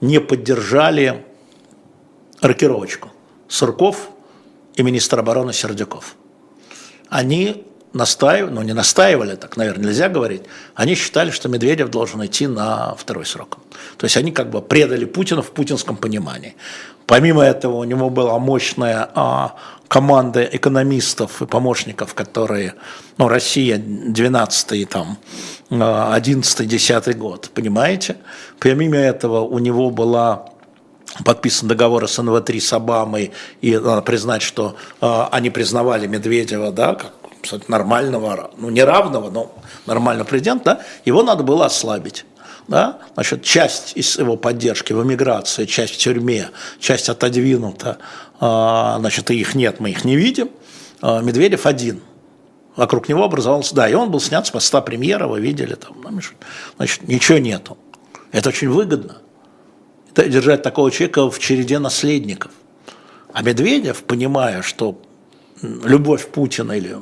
не 0.00 0.20
поддержали 0.20 1.24
рокировочку. 2.40 3.10
Сурков 3.48 4.10
и 4.76 4.82
министр 4.82 5.20
обороны 5.20 5.52
Сердюков. 5.52 6.16
Они 7.08 7.64
настаивали, 7.94 8.52
ну 8.52 8.62
не 8.62 8.74
настаивали, 8.74 9.36
так, 9.36 9.56
наверное, 9.56 9.86
нельзя 9.86 10.08
говорить, 10.08 10.42
они 10.74 10.94
считали, 10.94 11.30
что 11.30 11.48
Медведев 11.48 11.90
должен 11.90 12.24
идти 12.26 12.46
на 12.46 12.94
второй 12.96 13.24
срок. 13.24 13.58
То 13.96 14.04
есть 14.04 14.16
они 14.16 14.32
как 14.32 14.50
бы 14.50 14.60
предали 14.60 15.04
Путина 15.04 15.42
в 15.42 15.52
путинском 15.52 15.96
понимании. 15.96 16.56
Помимо 17.06 17.42
этого 17.42 17.76
у 17.76 17.84
него 17.84 18.10
была 18.10 18.38
мощная 18.38 19.08
а, 19.14 19.54
команда 19.88 20.42
экономистов 20.42 21.42
и 21.42 21.46
помощников, 21.46 22.14
которые, 22.14 22.74
ну, 23.18 23.28
Россия 23.28 23.78
12 23.78 24.88
там, 24.88 25.18
11 25.70 26.68
10 26.68 27.18
год, 27.18 27.50
понимаете? 27.54 28.16
Помимо 28.58 28.96
этого 28.96 29.40
у 29.40 29.58
него 29.58 29.90
была 29.90 30.46
подписан 31.24 31.68
договор 31.68 32.08
с 32.08 32.18
НВ-3 32.18 32.60
с 32.60 32.72
Обамой, 32.72 33.30
и 33.60 33.76
надо 33.76 34.02
признать, 34.02 34.42
что 34.42 34.74
э, 35.00 35.24
они 35.30 35.50
признавали 35.50 36.08
Медведева, 36.08 36.72
да, 36.72 36.94
как 36.94 37.12
нормального, 37.68 38.50
ну 38.56 38.70
не 38.70 38.82
равного, 38.82 39.30
но 39.30 39.52
нормального 39.86 40.26
президента, 40.26 40.64
да, 40.64 40.80
его 41.04 41.22
надо 41.22 41.42
было 41.42 41.66
ослабить. 41.66 42.24
Да? 42.66 42.98
Значит, 43.14 43.42
часть 43.42 43.92
из 43.94 44.16
его 44.18 44.36
поддержки 44.36 44.92
в 44.92 45.02
эмиграции, 45.02 45.66
часть 45.66 45.94
в 45.94 45.98
тюрьме, 45.98 46.48
часть 46.80 47.08
отодвинута, 47.08 47.98
а, 48.40 48.96
значит, 48.98 49.30
их 49.30 49.54
нет, 49.54 49.80
мы 49.80 49.90
их 49.90 50.04
не 50.04 50.16
видим. 50.16 50.50
А, 51.02 51.20
Медведев 51.20 51.66
один. 51.66 52.00
Вокруг 52.76 53.08
него 53.08 53.22
образовался, 53.22 53.74
да, 53.74 53.88
и 53.88 53.94
он 53.94 54.10
был 54.10 54.20
снят 54.20 54.46
с 54.46 54.50
поста 54.50 54.80
премьера, 54.80 55.28
вы 55.28 55.40
видели, 55.40 55.74
там, 55.74 55.96
значит, 56.76 57.06
ничего 57.06 57.38
нету. 57.38 57.78
Это 58.32 58.48
очень 58.48 58.68
выгодно. 58.68 59.18
Это 60.10 60.28
держать 60.28 60.62
такого 60.62 60.90
человека 60.90 61.30
в 61.30 61.38
череде 61.38 61.78
наследников. 61.78 62.50
А 63.32 63.42
Медведев, 63.42 64.02
понимая, 64.04 64.62
что 64.62 65.00
любовь 65.62 66.28
Путина 66.28 66.72
или 66.72 66.96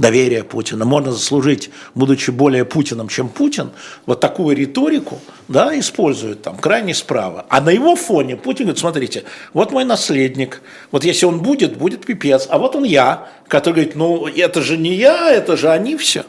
доверия 0.00 0.44
Путина, 0.44 0.84
можно 0.84 1.12
заслужить, 1.12 1.70
будучи 1.94 2.30
более 2.30 2.64
Путиным, 2.64 3.08
чем 3.08 3.28
Путин, 3.28 3.70
вот 4.06 4.18
такую 4.20 4.56
риторику 4.56 5.20
да, 5.46 5.78
использует 5.78 6.42
там 6.42 6.56
крайне 6.56 6.94
справа. 6.94 7.44
А 7.50 7.60
на 7.60 7.68
его 7.68 7.96
фоне 7.96 8.36
Путин 8.36 8.64
говорит, 8.64 8.80
смотрите, 8.80 9.24
вот 9.52 9.72
мой 9.72 9.84
наследник, 9.84 10.62
вот 10.90 11.04
если 11.04 11.26
он 11.26 11.40
будет, 11.40 11.76
будет 11.76 12.06
пипец, 12.06 12.46
а 12.48 12.58
вот 12.58 12.76
он 12.76 12.84
я, 12.84 13.28
который 13.46 13.74
говорит, 13.74 13.94
ну 13.94 14.26
это 14.26 14.62
же 14.62 14.78
не 14.78 14.94
я, 14.94 15.30
это 15.30 15.56
же 15.56 15.68
они 15.68 15.96
все. 15.96 16.24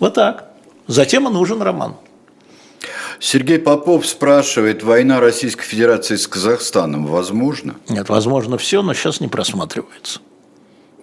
Вот 0.00 0.14
так. 0.14 0.50
Затем 0.88 1.28
и 1.28 1.32
нужен 1.32 1.62
роман. 1.62 1.96
Сергей 3.20 3.58
Попов 3.58 4.06
спрашивает, 4.06 4.82
война 4.82 5.20
Российской 5.20 5.64
Федерации 5.64 6.16
с 6.16 6.26
Казахстаном 6.26 7.06
возможно? 7.06 7.76
Нет, 7.88 8.08
возможно 8.08 8.58
все, 8.58 8.82
но 8.82 8.94
сейчас 8.94 9.20
не 9.20 9.28
просматривается. 9.28 10.20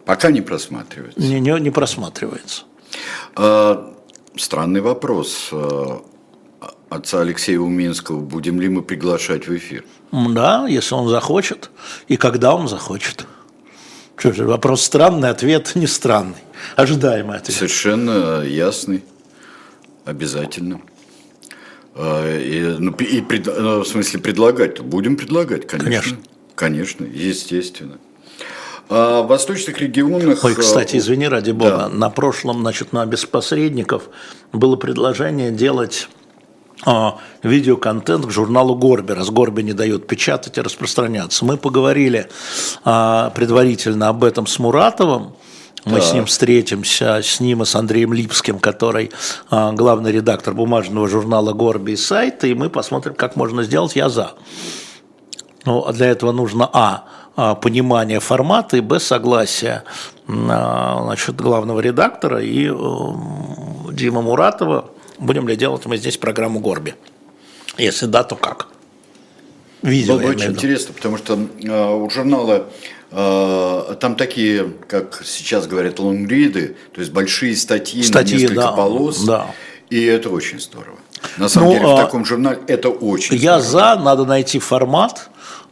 Пока 0.06 0.32
не 0.32 0.42
просматривается. 0.42 1.20
Не, 1.20 1.40
не, 1.40 1.60
не 1.60 1.70
просматривается. 1.70 2.64
А, 3.36 3.94
странный 4.36 4.82
вопрос. 4.82 5.50
А, 5.52 6.04
отца 6.90 7.22
Алексея 7.22 7.60
Уминского 7.60 8.20
будем 8.20 8.60
ли 8.60 8.70
мы 8.70 8.82
приглашать 8.82 9.48
в 9.48 9.56
эфир? 9.56 9.86
Да, 10.12 10.68
если 10.68 10.94
он 10.96 11.08
захочет. 11.08 11.70
И 12.08 12.18
когда 12.18 12.54
он 12.54 12.68
захочет. 12.68 13.26
Что 14.16 14.32
же, 14.32 14.46
вопрос 14.46 14.84
странный, 14.84 15.30
ответ 15.30 15.72
не 15.76 15.88
странный. 15.88 16.36
Ожидаемый 16.76 17.38
ответ. 17.38 17.58
Совершенно 17.58 18.42
ясный. 18.44 19.04
Обязательно. 20.06 20.82
А, 21.96 22.38
и, 22.38 22.62
ну, 22.78 22.92
и 22.92 23.22
ну, 23.22 23.80
в 23.80 23.88
смысле 23.88 24.20
предлагать, 24.20 24.82
будем 24.82 25.16
предлагать, 25.16 25.66
конечно. 25.68 25.90
Конечно. 25.90 26.18
Конечно, 26.56 27.06
естественно. 27.06 27.98
А 28.90 29.22
в 29.22 29.28
восточных 29.28 29.80
регионах... 29.80 30.44
Ой, 30.44 30.56
кстати, 30.56 30.96
э, 30.96 31.00
извини, 31.00 31.28
ради 31.28 31.52
бога, 31.52 31.78
да. 31.78 31.90
на 31.90 32.10
прошлом, 32.10 32.62
значит, 32.62 32.94
на 32.94 33.06
без 33.06 33.26
посредников 33.26 34.04
было 34.52 34.76
предложение 34.76 35.52
делать 35.52 36.10
а, 36.86 37.18
видеоконтент 37.44 38.26
к 38.26 38.30
журналу 38.30 38.76
Горби, 38.76 39.14
раз 39.14 39.30
Горби 39.30 39.62
не 39.62 39.74
дает 39.74 40.08
печатать 40.08 40.58
и 40.58 40.62
распространяться. 40.62 41.46
Мы 41.46 41.58
поговорили 41.58 42.30
а, 42.84 43.30
предварительно 43.32 44.10
об 44.10 44.24
этом 44.24 44.48
с 44.48 44.60
Муратовым, 44.60 45.34
мы 45.86 46.00
да. 46.00 46.02
с 46.02 46.14
ним 46.14 46.26
встретимся, 46.26 47.22
с 47.22 47.40
ним 47.40 47.64
и 47.64 47.66
с 47.66 47.76
Андреем 47.76 48.14
Липским, 48.14 48.60
который 48.60 49.12
а, 49.50 49.72
главный 49.74 50.12
редактор 50.12 50.54
бумажного 50.54 51.08
журнала 51.08 51.54
«Горби» 51.54 51.92
и 51.92 51.98
сайта, 51.98 52.48
и 52.48 52.54
мы 52.54 52.70
посмотрим, 52.70 53.16
как 53.16 53.36
можно 53.36 53.64
сделать 53.64 53.96
«Я 53.96 54.10
за». 54.10 54.34
Ну, 55.66 55.86
а 55.86 55.94
для 55.94 56.08
этого 56.08 56.32
нужно, 56.32 56.70
а, 56.72 57.06
а 57.36 57.56
понимание 57.56 58.20
формата, 58.20 58.78
и, 58.78 58.82
б, 58.82 59.00
согласие 59.00 59.84
а, 60.28 61.02
значит, 61.04 61.36
главного 61.36 61.80
редактора 61.80 62.42
и 62.42 62.68
э, 62.68 63.92
Дима 63.92 64.22
Муратова. 64.22 64.92
Будем 65.18 65.48
ли 65.48 65.56
делать 65.56 65.86
мы 65.86 65.98
здесь 65.98 66.18
программу 66.18 66.60
Горби? 66.60 66.96
Если 67.78 68.06
да, 68.06 68.24
то 68.24 68.36
как? 68.36 68.68
Видео, 69.82 70.16
Было 70.16 70.24
бы 70.24 70.30
очень 70.30 70.52
интересно, 70.52 70.94
потому 70.94 71.18
что 71.18 71.38
э, 71.62 71.94
у 71.96 72.10
журнала 72.10 72.68
э, 73.12 73.96
там 74.00 74.16
такие, 74.16 74.72
как 74.88 75.24
сейчас 75.26 75.68
говорят, 75.68 76.00
лонгриды, 76.00 76.78
то 76.94 77.02
есть 77.02 77.12
большие 77.12 77.56
статьи, 77.56 78.02
статьи 78.04 78.36
на 78.36 78.42
несколько 78.42 78.62
да, 78.62 78.72
полос, 78.72 79.24
да. 79.24 79.48
и 79.90 80.04
это 80.04 80.30
очень 80.30 80.60
здорово. 80.60 80.98
На 81.38 81.50
самом 81.50 81.70
ну, 81.70 81.74
деле 81.74 81.88
в 81.88 81.98
таком 81.98 82.26
журнале 82.26 82.60
это 82.68 82.90
очень 82.90 83.36
Я 83.36 83.60
здорово. 83.60 83.96
за, 83.96 84.04
надо 84.04 84.26
найти 84.26 84.60
формат, 84.60 85.30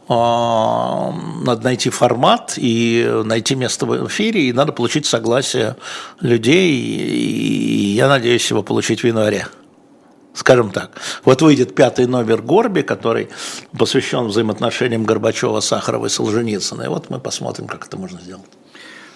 надо 0.08 1.60
найти 1.62 1.90
формат 1.90 2.54
и 2.56 3.22
найти 3.24 3.54
место 3.54 3.86
в 3.86 4.08
эфире, 4.08 4.48
и 4.48 4.52
надо 4.52 4.72
получить 4.72 5.06
согласие 5.06 5.76
людей, 6.20 6.72
и 6.72 7.94
я 7.94 8.08
надеюсь 8.08 8.48
его 8.50 8.62
получить 8.62 9.02
в 9.02 9.06
январе 9.06 9.46
скажем 10.34 10.70
так. 10.70 10.90
Вот 11.24 11.42
выйдет 11.42 11.74
пятый 11.74 12.06
номер 12.06 12.42
Горби, 12.42 12.82
который 12.82 13.28
посвящен 13.78 14.26
взаимоотношениям 14.26 15.04
Горбачева, 15.04 15.60
Сахарова 15.60 16.06
и 16.06 16.08
Солженицына. 16.08 16.82
И 16.84 16.88
вот 16.88 17.10
мы 17.10 17.18
посмотрим, 17.20 17.66
как 17.66 17.86
это 17.86 17.96
можно 17.96 18.20
сделать. 18.20 18.46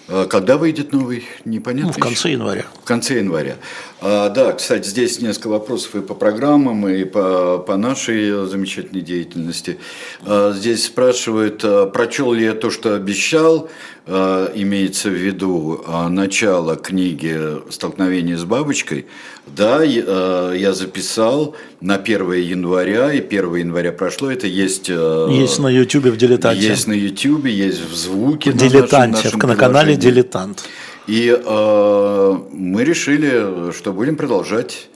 А 0.08 0.26
когда 0.26 0.56
выйдет 0.56 0.92
новый, 0.92 1.24
непонятно. 1.44 1.88
Ну, 1.88 1.92
в 1.92 1.98
конце 1.98 2.28
еще. 2.28 2.32
января. 2.32 2.64
В 2.82 2.84
конце 2.84 3.16
января. 3.16 3.56
А, 4.00 4.28
да, 4.28 4.52
кстати, 4.52 4.86
здесь 4.86 5.20
несколько 5.20 5.48
вопросов 5.48 5.94
и 5.94 6.00
по 6.00 6.14
программам, 6.14 6.86
и 6.86 7.04
по, 7.04 7.58
по 7.58 7.76
нашей 7.76 8.46
замечательной 8.46 9.00
деятельности. 9.00 9.78
А, 10.22 10.52
здесь 10.52 10.84
спрашивают, 10.84 11.62
а, 11.64 11.86
прочел 11.86 12.32
ли 12.32 12.44
я 12.44 12.52
то, 12.52 12.70
что 12.70 12.94
обещал, 12.94 13.70
а, 14.08 14.52
имеется 14.54 15.08
в 15.08 15.14
виду 15.14 15.82
а, 15.86 16.08
начало 16.10 16.76
книги 16.76 17.58
«Столкновение 17.70 18.36
с 18.36 18.44
бабочкой». 18.44 19.06
Да, 19.46 19.80
а, 19.80 20.52
я 20.52 20.74
записал 20.74 21.56
на 21.80 21.96
1 21.96 22.32
января, 22.34 23.12
и 23.12 23.20
1 23.20 23.54
января 23.56 23.92
прошло, 23.92 24.30
это 24.30 24.46
есть... 24.46 24.90
Есть 24.90 25.58
на 25.58 25.68
YouTube 25.68 26.06
в 26.06 26.16
«Дилетанте». 26.18 26.68
Есть 26.68 26.86
на 26.86 26.92
YouTube, 26.92 27.46
есть 27.46 27.80
в 27.80 27.96
звуке. 27.96 28.50
В 28.50 28.56
«Дилетанте», 28.56 29.16
на, 29.16 29.24
нашем, 29.24 29.40
на 29.40 29.56
канале 29.56 29.96
«Дилетант». 29.96 30.64
И 31.06 31.28
э, 31.28 32.38
мы 32.52 32.84
решили, 32.84 33.72
что 33.72 33.92
будем 33.92 34.16
продолжать 34.16 34.88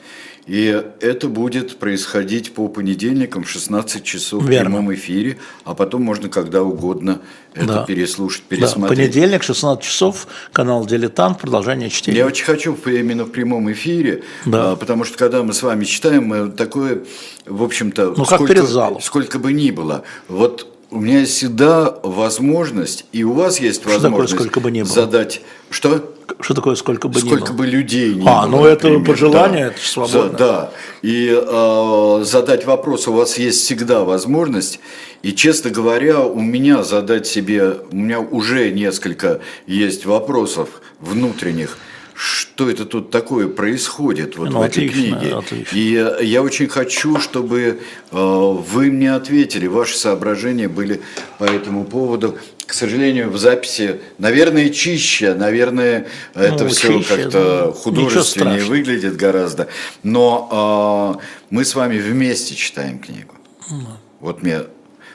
и 0.51 0.85
это 1.01 1.29
будет 1.29 1.79
происходить 1.79 2.55
по 2.55 2.67
понедельникам 2.69 3.45
в 3.45 3.49
16 3.51 4.03
часов 4.03 4.43
Верно. 4.43 4.71
в 4.71 4.73
прямом 4.73 4.95
эфире, 4.95 5.39
а 5.65 5.75
потом 5.75 6.03
можно 6.03 6.29
когда 6.29 6.63
угодно 6.65 7.21
это 7.55 7.67
да. 7.67 7.85
переслушать, 7.85 8.43
пересмотреть. 8.43 8.99
Да. 8.99 9.05
Понедельник, 9.05 9.43
16 9.45 9.85
часов, 9.85 10.27
канал 10.53 10.87
«Дилетант», 10.87 11.39
продолжение 11.39 11.91
чтения. 11.91 12.19
Я 12.19 12.27
очень 12.27 12.45
хочу 12.45 12.77
именно 12.87 13.25
в 13.25 13.31
прямом 13.31 13.71
эфире, 13.71 14.25
да. 14.47 14.73
А, 14.73 14.77
потому 14.77 15.05
что 15.05 15.19
когда 15.19 15.43
мы 15.43 15.53
с 15.53 15.63
вами 15.63 15.85
читаем, 15.85 16.25
мы 16.25 16.51
такое, 16.51 17.05
в 17.47 17.63
общем-то, 17.63 18.15
ну, 18.17 18.25
сколько, 18.25 19.01
сколько 19.01 19.39
бы 19.39 19.53
ни 19.53 19.71
было, 19.71 20.03
вот 20.27 20.70
у 20.91 21.01
меня 21.01 21.21
есть 21.21 21.35
всегда 21.35 21.95
возможность, 22.03 23.05
и 23.13 23.23
у 23.23 23.33
вас 23.33 23.61
есть 23.61 23.83
что 23.83 23.91
возможность 23.91 24.33
такое, 24.33 24.47
сколько 24.47 24.61
бы 24.61 24.71
ни 24.71 24.83
было? 24.83 24.93
задать... 24.93 25.43
Что? 25.71 26.15
Что 26.41 26.55
такое 26.55 26.75
сколько 26.75 27.09
бы 27.09 27.19
сколько 27.21 27.53
ни 27.53 27.57
было? 27.57 27.57
Бы 27.57 27.67
людей 27.67 28.15
не 28.15 28.23
а, 28.23 28.25
было. 28.25 28.43
А, 28.43 28.47
ну 28.47 28.65
это 28.65 28.89
например. 28.89 29.07
пожелание, 29.07 29.65
да. 29.67 29.73
это 29.73 29.81
свободно. 29.81 30.39
Да, 30.39 30.73
и 31.03 31.29
э, 31.31 32.25
задать 32.25 32.67
вопрос 32.67 33.07
у 33.09 33.13
вас 33.13 33.39
есть 33.39 33.61
всегда 33.61 34.05
возможность. 34.05 34.81
И, 35.23 35.33
честно 35.33 35.71
говоря, 35.71 36.21
у 36.21 36.41
меня 36.41 36.83
задать 36.83 37.27
себе, 37.27 37.77
у 37.91 37.97
меня 37.97 38.21
уже 38.21 38.71
несколько 38.71 39.41
есть 39.67 40.07
вопросов 40.07 40.81
внутренних– 41.01 41.79
что 42.21 42.50
это 42.69 42.85
тут 42.85 43.11
такое 43.11 43.49
происходит 43.49 44.37
вот 44.37 44.51
ну, 44.51 44.59
в 44.61 44.63
этой 44.63 44.87
отлично, 44.87 45.19
книге. 45.19 45.35
Отлично. 45.35 45.77
И 45.77 46.27
я 46.27 46.43
очень 46.43 46.69
хочу, 46.69 47.19
чтобы 47.19 47.81
э, 48.11 48.17
вы 48.17 48.91
мне 48.91 49.15
ответили, 49.15 49.67
ваши 49.67 49.97
соображения 49.97 50.69
были 50.69 51.01
по 51.39 51.45
этому 51.45 51.85
поводу. 51.85 52.39
К 52.67 52.73
сожалению, 52.73 53.31
в 53.31 53.39
записи, 53.39 54.01
наверное, 54.19 54.71
чище, 54.71 55.35
наверное, 55.35 56.07
ну, 56.35 56.43
это 56.43 56.69
все 56.69 57.03
как-то 57.03 57.65
ну, 57.67 57.73
художественнее 57.73 58.65
выглядит 58.65 59.17
гораздо. 59.17 59.69
Но 60.03 61.19
э, 61.19 61.25
мы 61.51 61.65
с 61.65 61.75
вами 61.75 61.99
вместе 61.99 62.55
читаем 62.55 62.99
книгу. 62.99 63.35
Mm. 63.71 63.87
Вот 64.21 64.43
мне 64.43 64.63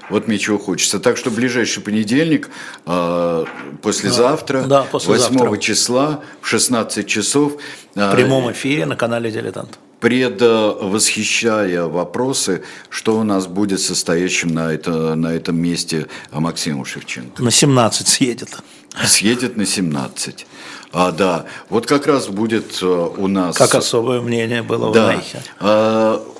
вот 0.09 0.27
мне 0.27 0.37
чего 0.37 0.57
хочется. 0.57 0.99
Так 0.99 1.17
что 1.17 1.31
ближайший 1.31 1.81
понедельник, 1.81 2.49
э, 2.85 3.45
послезавтра, 3.81 4.61
да, 4.61 4.67
да, 4.67 4.83
послезавтра. 4.83 5.49
8 5.49 5.59
числа 5.59 6.21
в 6.41 6.47
16 6.47 7.07
часов. 7.07 7.53
Э, 7.95 8.09
в 8.09 8.15
прямом 8.15 8.51
эфире 8.51 8.85
на 8.85 8.95
канале 8.95 9.31
«Дилетант». 9.31 9.79
Предвосхищая 9.99 11.83
вопросы, 11.83 12.63
что 12.89 13.17
у 13.17 13.23
нас 13.23 13.47
будет 13.47 13.79
состоящим 13.79 14.49
на, 14.49 14.71
это, 14.71 15.15
на 15.15 15.33
этом 15.33 15.57
месте 15.57 16.07
Максиму 16.31 16.85
Шевченко. 16.85 17.41
На 17.41 17.49
17 17.49 18.07
съедет. 18.07 18.49
Съедет 19.05 19.57
на 19.57 19.65
17. 19.65 20.45
А, 20.91 21.11
да, 21.11 21.45
вот 21.69 21.87
как 21.87 22.07
раз 22.07 22.27
будет 22.27 22.79
э, 22.81 22.85
у 22.85 23.27
нас... 23.27 23.57
Как 23.57 23.75
особое 23.75 24.21
мнение 24.21 24.61
было 24.61 24.93
да. 24.93 25.07
в 25.07 25.15
Нейхе. 25.15 26.34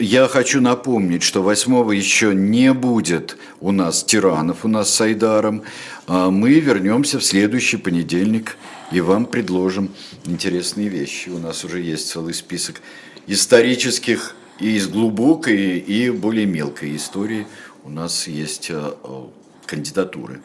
Я 0.00 0.28
хочу 0.28 0.60
напомнить, 0.60 1.24
что 1.24 1.42
8 1.42 1.92
еще 1.92 2.32
не 2.32 2.72
будет 2.72 3.36
у 3.60 3.72
нас 3.72 4.04
тиранов, 4.04 4.64
у 4.64 4.68
нас 4.68 4.94
с 4.94 5.00
Айдаром. 5.00 5.64
А 6.06 6.30
мы 6.30 6.60
вернемся 6.60 7.18
в 7.18 7.24
следующий 7.24 7.78
понедельник 7.78 8.56
и 8.92 9.00
вам 9.00 9.26
предложим 9.26 9.90
интересные 10.24 10.88
вещи. 10.88 11.30
У 11.30 11.38
нас 11.38 11.64
уже 11.64 11.80
есть 11.80 12.08
целый 12.08 12.32
список 12.32 12.80
исторических 13.26 14.36
и 14.60 14.76
из 14.76 14.86
глубокой, 14.86 15.78
и 15.78 16.10
более 16.10 16.46
мелкой 16.46 16.94
истории. 16.94 17.48
У 17.82 17.90
нас 17.90 18.28
есть 18.28 18.70
а, 18.70 19.28
кандидатуры, 19.66 20.42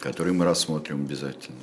которые 0.00 0.34
мы 0.34 0.44
рассмотрим 0.44 1.04
обязательно. 1.04 1.58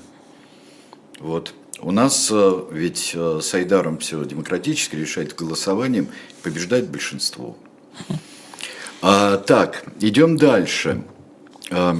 Вот. 1.19 1.53
У 1.79 1.91
нас 1.91 2.29
э, 2.31 2.63
ведь 2.71 3.11
э, 3.13 3.39
с 3.41 3.53
Айдаром 3.53 3.99
все 3.99 4.23
демократически 4.25 4.95
решает 4.95 5.35
голосованием, 5.35 6.07
побеждает 6.47 6.89
большинство. 6.89 7.57
А, 9.01 9.37
так, 9.37 9.83
идем 9.99 10.37
дальше. 10.37 11.03
А, 11.69 11.97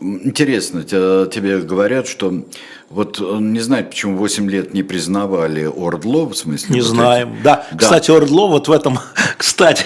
интересно, 0.00 0.84
тебе 0.84 1.60
говорят, 1.60 2.06
что 2.06 2.44
вот 2.94 3.20
он 3.20 3.52
не 3.52 3.58
знает, 3.58 3.90
почему 3.90 4.16
8 4.18 4.48
лет 4.48 4.72
не 4.72 4.84
признавали 4.84 5.64
Ордло, 5.64 6.26
в 6.28 6.36
смысле? 6.36 6.76
Не 6.76 6.80
вот 6.80 6.90
знаем. 6.90 7.34
Эти... 7.34 7.42
Да. 7.42 7.66
да, 7.72 7.76
кстати, 7.76 8.12
Ордло 8.12 8.46
вот 8.46 8.68
в 8.68 8.72
этом, 8.72 9.00
кстати, 9.36 9.84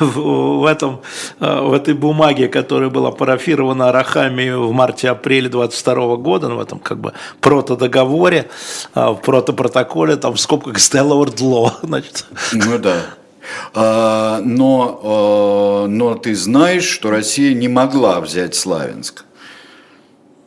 в, 0.00 0.64
этом, 0.64 1.02
в 1.38 1.72
этой 1.74 1.92
бумаге, 1.92 2.48
которая 2.48 2.88
была 2.88 3.10
парафирована 3.10 3.90
Арахами 3.90 4.48
в 4.50 4.72
марте-апреле 4.72 5.50
22 5.50 6.16
года, 6.16 6.48
ну, 6.48 6.56
в 6.56 6.60
этом 6.60 6.78
как 6.78 6.98
бы 6.98 7.12
протодоговоре, 7.42 8.48
а, 8.94 9.12
в 9.12 9.20
протопротоколе, 9.20 10.16
там 10.16 10.32
в 10.32 10.40
скобках 10.40 10.78
стояло 10.78 11.12
Ордло, 11.16 11.76
значит. 11.82 12.24
Ну 12.52 12.78
да. 12.78 12.96
А, 13.74 14.40
но, 14.42 15.86
но 15.86 16.14
ты 16.14 16.34
знаешь, 16.34 16.84
что 16.84 17.10
Россия 17.10 17.52
не 17.52 17.68
могла 17.68 18.22
взять 18.22 18.54
Славянск. 18.54 19.26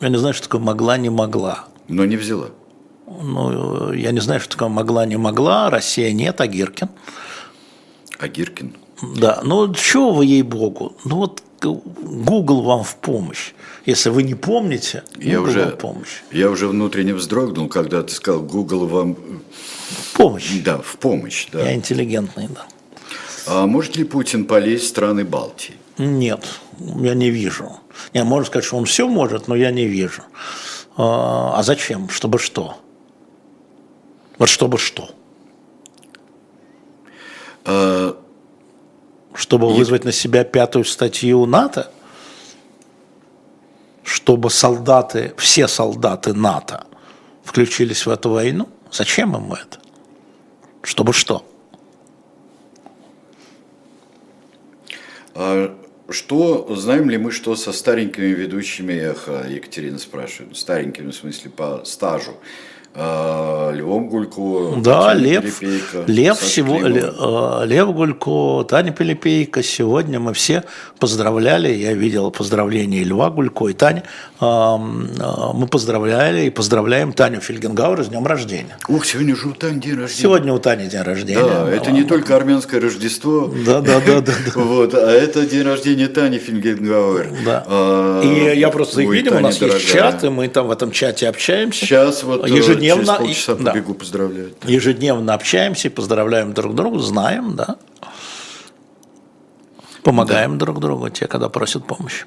Я 0.04 0.10
не 0.10 0.18
знаю, 0.18 0.34
что 0.34 0.50
такое 0.50 0.60
могла, 0.60 0.98
не 0.98 1.10
могла. 1.10 1.64
Но 1.88 2.04
не 2.04 2.18
взяла. 2.18 2.50
Ну, 3.08 3.94
я 3.94 4.12
не 4.12 4.20
знаю, 4.20 4.42
что 4.42 4.50
такое 4.58 4.68
могла, 4.68 5.06
не 5.06 5.16
могла. 5.16 5.70
Россия 5.70 6.12
нет, 6.12 6.42
а 6.42 6.48
Гиркин. 6.48 6.90
А 8.20 8.28
Гиркин? 8.28 8.76
Да, 9.16 9.40
ну 9.46 9.74
чего 9.74 10.12
вы, 10.12 10.26
ей-богу, 10.26 10.98
ну 11.06 11.16
вот 11.16 11.42
Google 11.62 12.64
вам 12.64 12.84
в 12.84 12.96
помощь. 12.98 13.54
Если 13.86 14.10
вы 14.10 14.24
не 14.24 14.36
помните, 14.36 15.04
Google 15.16 15.30
я 15.30 15.42
уже, 15.42 15.66
вам 15.66 15.78
помощь. 15.78 16.22
Я 16.34 16.50
уже 16.50 16.68
внутренне 16.68 17.14
вздрогнул, 17.14 17.70
когда 17.70 18.04
ты 18.04 18.14
сказал, 18.14 18.42
Google 18.42 18.88
вам... 18.88 19.16
В 19.16 20.18
помощь. 20.18 20.52
Да, 20.66 20.80
в 20.80 20.98
помощь, 20.98 21.48
да. 21.50 21.62
Я 21.64 21.76
интеллигентный, 21.76 22.50
да. 22.50 22.66
А 23.48 23.68
может 23.68 23.96
ли 23.96 24.04
Путин 24.04 24.44
полезть 24.44 24.84
в 24.84 24.88
страны 24.88 25.24
Балтии? 25.24 25.76
Нет, 25.98 26.60
я 26.80 27.14
не 27.14 27.30
вижу. 27.30 27.80
Я 28.14 28.24
можно 28.24 28.46
сказать, 28.48 28.66
что 28.66 28.78
он 28.78 28.86
все 28.86 29.08
может, 29.08 29.48
но 29.48 29.56
я 29.56 29.72
не 29.72 29.86
вижу. 29.86 30.24
А, 30.98 31.54
а 31.58 31.64
зачем? 31.64 32.10
Чтобы 32.10 32.40
что? 32.40 32.78
Вот 34.38 34.50
чтобы 34.50 34.78
что? 34.78 35.10
А... 37.66 38.18
Чтобы 39.36 39.74
вызвать 39.74 40.04
на 40.04 40.12
себя 40.12 40.44
пятую 40.44 40.86
статью 40.86 41.46
НАТО? 41.46 41.92
Чтобы 44.04 44.50
солдаты, 44.50 45.34
все 45.38 45.68
солдаты 45.68 46.34
НАТО 46.34 46.86
включились 47.44 48.06
в 48.06 48.10
эту 48.10 48.30
войну? 48.30 48.70
Зачем 48.92 49.36
им 49.36 49.54
это? 49.54 49.80
Чтобы 50.84 51.14
что? 51.14 51.46
Что, 56.10 56.76
знаем 56.76 57.10
ли 57.10 57.18
мы, 57.18 57.32
что 57.32 57.56
со 57.56 57.72
старенькими 57.72 58.26
ведущими 58.26 58.94
эхо, 58.94 59.46
Екатерина 59.48 59.98
спрашивает, 59.98 60.58
старенькими 60.58 61.12
в 61.12 61.16
смысле 61.16 61.50
по 61.50 61.86
стажу? 61.86 62.34
А, 62.96 63.72
Львом 63.72 64.08
Гулько, 64.08 64.76
да, 64.78 65.14
Татьяна 65.14 65.20
Лев, 65.20 65.60
Пилипейко, 65.60 66.04
Лев, 66.06 66.38
Саша 66.38 66.62
Климова. 66.62 67.66
Лев, 67.66 67.94
Гулько, 67.94 68.64
Таня 68.70 68.92
Пилипейко. 68.92 69.64
Сегодня 69.64 70.20
мы 70.20 70.34
все 70.34 70.64
поздравляли, 71.00 71.74
я 71.74 71.94
видел 71.94 72.30
поздравления 72.30 73.00
и 73.00 73.04
Льва 73.04 73.32
Гулько, 73.32 73.68
и 73.70 73.74
Таня. 73.74 74.04
Ам, 74.40 75.08
а, 75.20 75.54
Мы 75.54 75.66
поздравляли 75.68 76.46
и 76.46 76.50
поздравляем 76.52 77.14
Таню 77.14 77.42
Фельгенгауэр 77.42 78.04
с 78.04 78.08
днем 78.10 78.28
рождения. 78.28 78.78
Ух, 78.88 79.06
сегодня 79.06 79.36
же 79.36 79.48
у 79.48 79.54
Тани 79.54 79.80
день 79.80 79.96
рождения. 79.96 80.22
Сегодня 80.22 80.54
у 80.54 80.60
Тани 80.60 80.88
день 80.88 81.02
рождения. 81.02 81.44
Да, 81.44 81.70
это 81.70 81.92
не 81.92 82.04
только 82.04 82.36
армянское 82.36 82.80
Рождество, 82.80 83.52
Да, 83.66 83.82
да, 83.82 84.02
да, 84.06 84.22
да. 84.22 84.34
вот, 84.56 84.94
а 84.94 85.12
это 85.12 85.46
день 85.48 85.64
рождения 85.64 86.08
Тани 86.10 86.38
Фингенгауэр. 86.38 87.30
Да. 87.44 87.64
А, 87.66 88.22
И 88.22 88.60
я 88.60 88.70
просто 88.70 89.02
видим, 89.02 89.32
у 89.32 89.36
Таня 89.36 89.48
нас 89.48 89.60
есть 89.60 89.88
чат, 89.88 90.24
и 90.24 90.30
мы 90.30 90.48
там 90.48 90.68
в 90.68 90.72
этом 90.72 90.92
чате 90.92 91.28
общаемся. 91.28 91.86
Сейчас 91.86 92.24
вот 92.24 92.46
э, 92.46 92.83
Ежедневно 92.84 93.06
через 93.06 93.16
и- 93.16 93.24
полчаса 93.46 93.56
да. 93.56 93.72
побегу 93.72 93.94
поздравлять. 93.94 94.54
Ежедневно 94.66 95.34
общаемся 95.34 95.90
поздравляем 95.90 96.54
друг 96.54 96.76
друга, 96.76 97.00
знаем, 97.00 97.56
да. 97.56 97.78
Помогаем 100.04 100.58
друг 100.58 100.80
другу, 100.80 101.10
те, 101.10 101.28
когда 101.28 101.50
просят 101.50 101.88
помощи. 101.88 102.26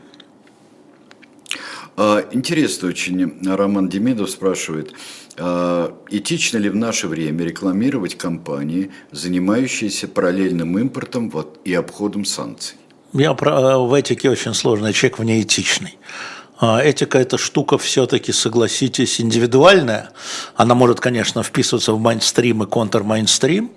А, 1.99 2.27
Интересно 2.33 2.89
очень, 2.89 3.39
Роман 3.47 3.89
Демидов 3.89 4.31
спрашивает, 4.31 4.93
а, 5.39 5.95
этично 6.11 6.59
ли 6.59 6.69
в 6.69 6.77
наше 6.77 7.07
время 7.09 7.45
рекламировать 7.45 8.17
компании, 8.17 8.91
занимающиеся 9.13 10.09
параллельным 10.09 10.79
импортом 10.79 11.33
и 11.65 11.73
обходом 11.75 12.25
санкций? 12.25 12.77
Я 13.13 13.33
про- 13.35 13.79
в 13.79 13.93
этике 13.95 14.29
очень 14.31 14.53
сложный, 14.53 14.93
человек 14.93 15.19
вне 15.19 15.41
этичный. 15.43 15.97
А, 16.59 16.81
Этика– 16.83 17.19
это 17.21 17.37
штука 17.37 17.77
все-таки, 17.77 18.33
согласитесь, 18.33 19.21
индивидуальная. 19.21 20.11
Она 20.55 20.75
может, 20.75 21.01
конечно, 21.01 21.43
вписываться 21.43 21.93
в 21.93 22.01
майнстрим 22.01 22.63
и 22.63 22.67
контрмайнстрим. 22.67 23.73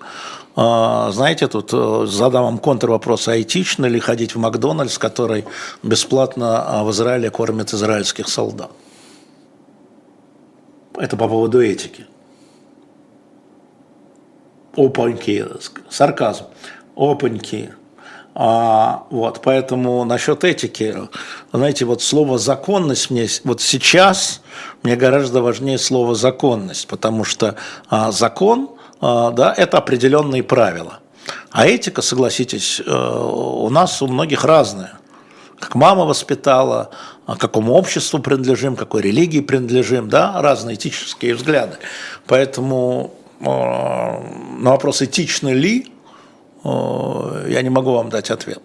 А, 0.55 1.11
Знаете, 1.11 1.47
тут 1.47 1.71
э, 1.73 2.05
задам 2.07 2.43
вам 2.43 2.57
контрвопрос, 2.57 3.27
а 3.27 3.39
этично 3.39 3.85
ли 3.85 3.99
ходить 3.99 4.35
в 4.35 4.39
Макдональдс, 4.39 4.97
который 4.97 5.45
бесплатно 5.83 6.63
а, 6.65 6.83
в 6.83 6.91
Израиле 6.91 7.29
кормит 7.29 7.73
израильских 7.73 8.29
солдат? 8.29 8.71
Это 10.95 11.17
по 11.17 11.27
поводу 11.27 11.61
этики. 11.61 12.05
Опаньки, 14.75 15.45
сарказм. 15.89 16.45
Опаньки. 16.95 17.73
А, 18.41 19.03
вот, 19.09 19.41
поэтому 19.43 20.05
насчет 20.05 20.45
этики, 20.45 20.95
знаете, 21.51 21.83
вот 21.83 22.01
слово 22.01 22.37
законность 22.37 23.09
мне 23.09 23.27
вот 23.43 23.59
сейчас 23.59 24.41
мне 24.81 24.95
гораздо 24.95 25.41
важнее 25.41 25.77
слово 25.77 26.15
законность, 26.15 26.87
потому 26.87 27.25
что 27.25 27.55
а, 27.89 28.13
закон, 28.13 28.69
а, 29.01 29.31
да, 29.31 29.53
это 29.53 29.77
определенные 29.77 30.41
правила, 30.41 30.99
а 31.51 31.67
этика, 31.67 32.01
согласитесь, 32.01 32.79
э, 32.79 32.89
у 32.89 33.69
нас 33.69 34.01
у 34.01 34.07
многих 34.07 34.45
разная. 34.45 34.99
Как 35.59 35.75
мама 35.75 36.05
воспитала, 36.05 36.91
а, 37.25 37.35
какому 37.35 37.73
обществу 37.73 38.19
принадлежим, 38.19 38.77
какой 38.77 39.01
религии 39.01 39.41
принадлежим, 39.41 40.07
да, 40.07 40.41
разные 40.41 40.75
этические 40.77 41.35
взгляды. 41.35 41.75
Поэтому 42.25 43.15
э, 43.41 43.43
на 43.43 44.71
вопрос, 44.71 45.01
этично 45.01 45.49
ли, 45.49 45.91
я 46.63 47.61
не 47.61 47.69
могу 47.69 47.93
вам 47.93 48.09
дать 48.09 48.31
ответ. 48.31 48.61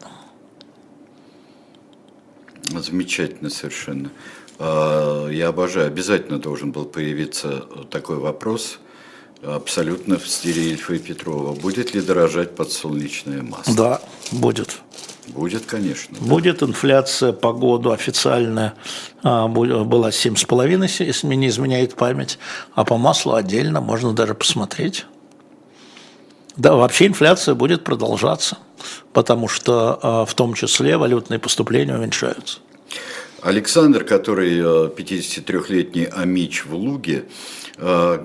Замечательно 2.70 3.50
совершенно. 3.50 4.10
А, 4.58 5.28
Я 5.28 5.48
обожаю, 5.48 5.86
обязательно 5.88 6.38
должен 6.38 6.72
был 6.72 6.84
появиться 6.84 7.64
такой 7.90 8.16
вопрос, 8.18 8.78
абсолютно 9.42 10.18
в 10.18 10.28
стиле 10.28 10.70
Ильфа 10.70 10.94
и 10.94 10.98
Петрова. 10.98 11.54
Будет 11.54 11.94
ли 11.94 12.00
дорожать 12.00 12.54
подсолнечное 12.54 13.42
масло? 13.42 13.74
Да, 13.74 14.00
будет. 14.32 14.80
Будет, 15.28 15.64
конечно. 15.64 16.18
Будет 16.20 16.62
инфляция 16.62 17.32
по 17.32 17.52
году 17.52 17.90
официальная, 17.92 18.74
а, 19.22 19.48
была 19.48 20.10
7,5, 20.10 21.00
если 21.04 21.26
мне 21.26 21.36
не 21.36 21.48
изменяет 21.48 21.94
память, 21.94 22.38
а 22.74 22.84
по 22.84 22.98
маслу 22.98 23.34
отдельно 23.34 23.80
можно 23.80 24.12
даже 24.12 24.34
посмотреть. 24.34 25.06
Да, 26.56 26.74
вообще 26.74 27.06
инфляция 27.06 27.54
будет 27.54 27.84
продолжаться, 27.84 28.58
потому 29.12 29.48
что 29.48 29.98
а, 30.02 30.24
в 30.24 30.34
том 30.34 30.54
числе 30.54 30.96
валютные 30.96 31.38
поступления 31.38 31.94
уменьшаются. 31.94 32.58
Александр, 33.42 34.04
который 34.04 34.58
э, 34.58 34.90
53-летний 34.96 36.06
амич 36.06 36.64
в 36.64 36.74
Луге, 36.74 37.24
э, 37.76 38.18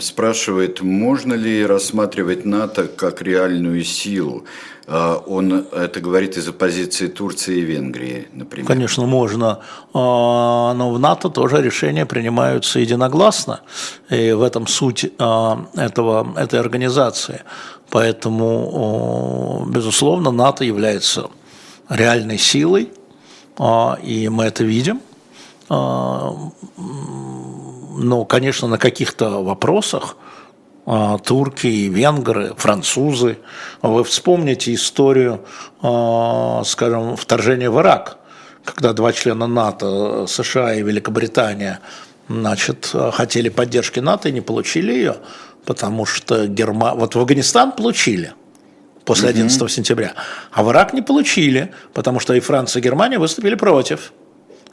спрашивает, 0.00 0.80
можно 0.80 1.34
ли 1.34 1.64
рассматривать 1.64 2.44
НАТО 2.44 2.88
как 2.88 3.22
реальную 3.22 3.84
силу. 3.84 4.44
Э, 4.86 5.16
Он 5.26 5.66
это 5.70 6.00
говорит 6.00 6.36
из-за 6.36 6.52
позиции 6.52 7.06
Турции 7.06 7.58
и 7.58 7.60
Венгрии, 7.60 8.26
например. 8.32 8.66
Конечно, 8.66 9.06
можно, 9.06 9.60
а, 9.92 10.74
но 10.74 10.90
в 10.92 10.98
НАТО 10.98 11.28
тоже 11.28 11.62
решения 11.62 12.04
принимаются 12.04 12.80
единогласно, 12.80 13.60
и 14.10 14.32
в 14.32 14.42
этом 14.42 14.66
суть 14.66 15.12
а, 15.18 15.66
этого, 15.76 16.34
этой 16.36 16.58
организации. 16.58 17.42
Поэтому, 17.90 19.66
безусловно, 19.68 20.30
НАТО 20.30 20.64
является 20.64 21.30
реальной 21.88 22.38
силой, 22.38 22.90
а, 23.58 23.98
и 24.02 24.28
мы 24.28 24.44
это 24.44 24.64
видим. 24.64 25.00
А, 25.68 26.34
Но, 27.96 28.24
конечно, 28.24 28.68
на 28.68 28.78
каких-то 28.78 29.42
вопросах 29.42 30.16
а, 30.86 31.18
турки, 31.18 31.66
венгры, 31.66 32.54
французы. 32.56 33.38
Вы 33.82 34.04
вспомните 34.04 34.74
историю, 34.74 35.40
скажем, 35.78 37.16
вторжения 37.16 37.70
в 37.70 37.80
Ирак, 37.80 38.18
когда 38.64 38.92
два 38.92 39.12
члена 39.12 39.46
НАТО, 39.46 40.26
США 40.26 40.74
и 40.74 40.82
Великобритания, 40.82 41.80
значит, 42.28 42.94
хотели 43.12 43.48
поддержки 43.48 44.00
НАТО 44.00 44.28
и 44.28 44.32
не 44.32 44.40
получили 44.40 44.92
ее, 44.92 45.16
потому 45.64 46.06
что 46.06 46.46
Герма... 46.46 46.94
вот 46.94 47.14
в 47.14 47.18
Афганистан 47.18 47.72
получили 47.72 48.32
после 49.04 49.28
11 49.28 49.70
сентября, 49.70 50.14
а 50.50 50.62
в 50.62 50.70
Ирак 50.70 50.92
не 50.92 51.02
получили, 51.02 51.72
потому 51.92 52.20
что 52.20 52.34
и 52.34 52.40
Франция, 52.40 52.80
и 52.80 52.84
Германия 52.84 53.18
выступили 53.18 53.54
против 53.54 54.12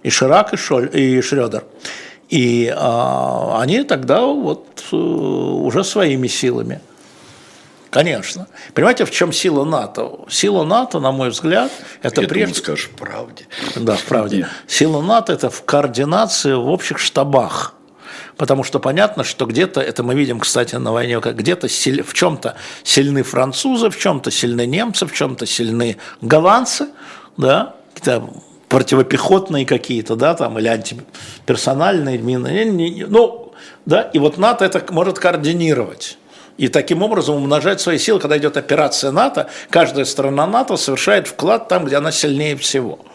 и 0.03 0.09
Ширак, 0.09 0.53
и, 0.53 0.57
Шоль, 0.57 0.89
и 0.93 1.21
Шредер. 1.21 1.63
И 2.29 2.73
а, 2.75 3.59
они 3.61 3.83
тогда 3.83 4.21
вот 4.21 4.85
э, 4.91 4.95
уже 4.95 5.83
своими 5.83 6.27
силами. 6.27 6.79
Конечно. 7.89 8.47
Понимаете, 8.73 9.03
в 9.03 9.11
чем 9.11 9.33
сила 9.33 9.65
НАТО? 9.65 10.21
Сила 10.29 10.63
НАТО, 10.63 11.01
на 11.01 11.11
мой 11.11 11.29
взгляд, 11.29 11.71
это 12.01 12.21
Я 12.21 12.27
думал, 12.27 12.29
прежде 12.29 12.55
скажешь 12.55 12.85
в 12.85 12.91
правде. 12.91 13.47
да, 13.75 13.97
в 13.97 14.03
правде. 14.05 14.37
Нет. 14.37 14.47
Сила 14.65 15.01
НАТО– 15.01 15.33
это 15.35 15.49
в 15.49 15.65
координации 15.65 16.53
в 16.53 16.69
общих 16.69 16.99
штабах. 16.99 17.75
Потому 18.41 18.63
что 18.63 18.79
понятно, 18.79 19.23
что 19.23 19.45
где-то, 19.45 19.81
это 19.81 20.01
мы 20.01 20.15
видим, 20.15 20.39
кстати, 20.39 20.73
на 20.73 20.91
войне, 20.91 21.19
где-то 21.23 21.67
в 21.67 22.13
чем-то 22.15 22.55
сильны 22.81 23.21
французы, 23.21 23.91
в 23.91 23.99
чем-то 23.99 24.31
сильны 24.31 24.65
немцы, 24.65 25.05
в 25.05 25.13
чем-то 25.13 25.45
сильны 25.45 25.97
голландцы, 26.21 26.87
да, 27.37 27.75
противопехотные 28.67 29.67
какие-то, 29.67 30.15
да, 30.15 30.33
там, 30.33 30.57
или 30.57 30.67
антиперсональные 30.67 32.17
мины, 32.17 33.05
ну, 33.07 33.53
да, 33.85 34.01
и 34.11 34.17
вот 34.17 34.39
НАТО 34.39 34.65
это 34.65 34.83
может 34.91 35.19
координировать. 35.19 36.17
И 36.57 36.67
таким 36.67 37.03
образом 37.03 37.35
умножать 37.35 37.79
свои 37.79 37.99
силы, 37.99 38.19
когда 38.19 38.39
идет 38.39 38.57
операция 38.57 39.11
НАТО, 39.11 39.51
каждая 39.69 40.05
страна 40.05 40.47
НАТО 40.47 40.77
совершает 40.77 41.27
вклад 41.27 41.67
там, 41.67 41.85
где 41.85 41.97
она 41.97 42.11
сильнее 42.11 42.57
всего. 42.57 43.05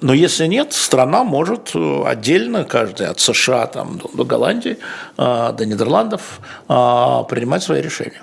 Но 0.00 0.14
если 0.14 0.46
нет, 0.46 0.72
страна 0.72 1.24
может 1.24 1.72
э, 1.74 2.02
отдельно, 2.06 2.64
каждая 2.64 3.10
от 3.10 3.20
США 3.20 3.66
там, 3.66 4.00
до, 4.14 4.24
Голландии, 4.24 4.78
э, 5.18 5.52
до 5.56 5.66
Нидерландов, 5.66 6.40
э, 6.68 6.72
принимать 7.28 7.62
свои 7.62 7.82
решения. 7.82 8.22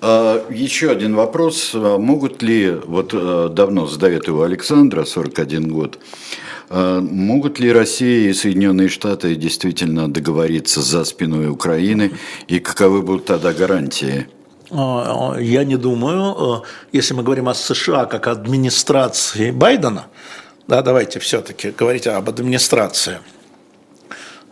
А, 0.00 0.44
Еще 0.50 0.90
один 0.90 1.16
вопрос. 1.16 1.72
А, 1.74 1.98
Могут 1.98 2.42
ли, 2.42 2.70
вот 2.70 3.08
давно 3.54 3.86
задает 3.86 4.28
его 4.28 4.42
Александра, 4.42 5.04
41 5.04 5.68
год, 5.68 5.98
а, 6.68 7.00
могут 7.00 7.58
ли 7.58 7.72
Россия 7.72 8.30
и 8.30 8.34
Соединенные 8.34 8.88
Штаты 8.88 9.34
действительно 9.34 10.12
договориться 10.12 10.82
за 10.82 11.04
спиной 11.04 11.48
Украины, 11.48 12.12
и 12.48 12.58
каковы 12.58 13.02
будут 13.02 13.26
тогда 13.26 13.52
гарантии? 13.52 14.26
Э, 14.74 15.36
Я 15.40 15.64
не 15.64 15.76
думаю, 15.76 16.62
э, 16.62 16.96
если 16.96 17.14
мы 17.14 17.22
говорим 17.22 17.48
о 17.48 17.54
США 17.54 18.06
как 18.06 18.26
администрации 18.26 19.50
Байдена, 19.50 20.06
да, 20.66 20.82
давайте 20.82 21.20
все-таки 21.20 21.70
говорить 21.70 22.06
об 22.06 22.28
администрации, 22.28 23.18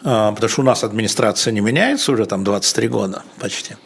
потому 0.03 0.49
что 0.49 0.61
у 0.61 0.65
нас 0.65 0.85
администрация 0.85 1.53
не 1.53 1.61
меняется 1.61 2.13
уже 2.13 2.27
там 2.27 2.45
23 2.45 2.89
года 2.89 3.23
почти. 3.39 3.77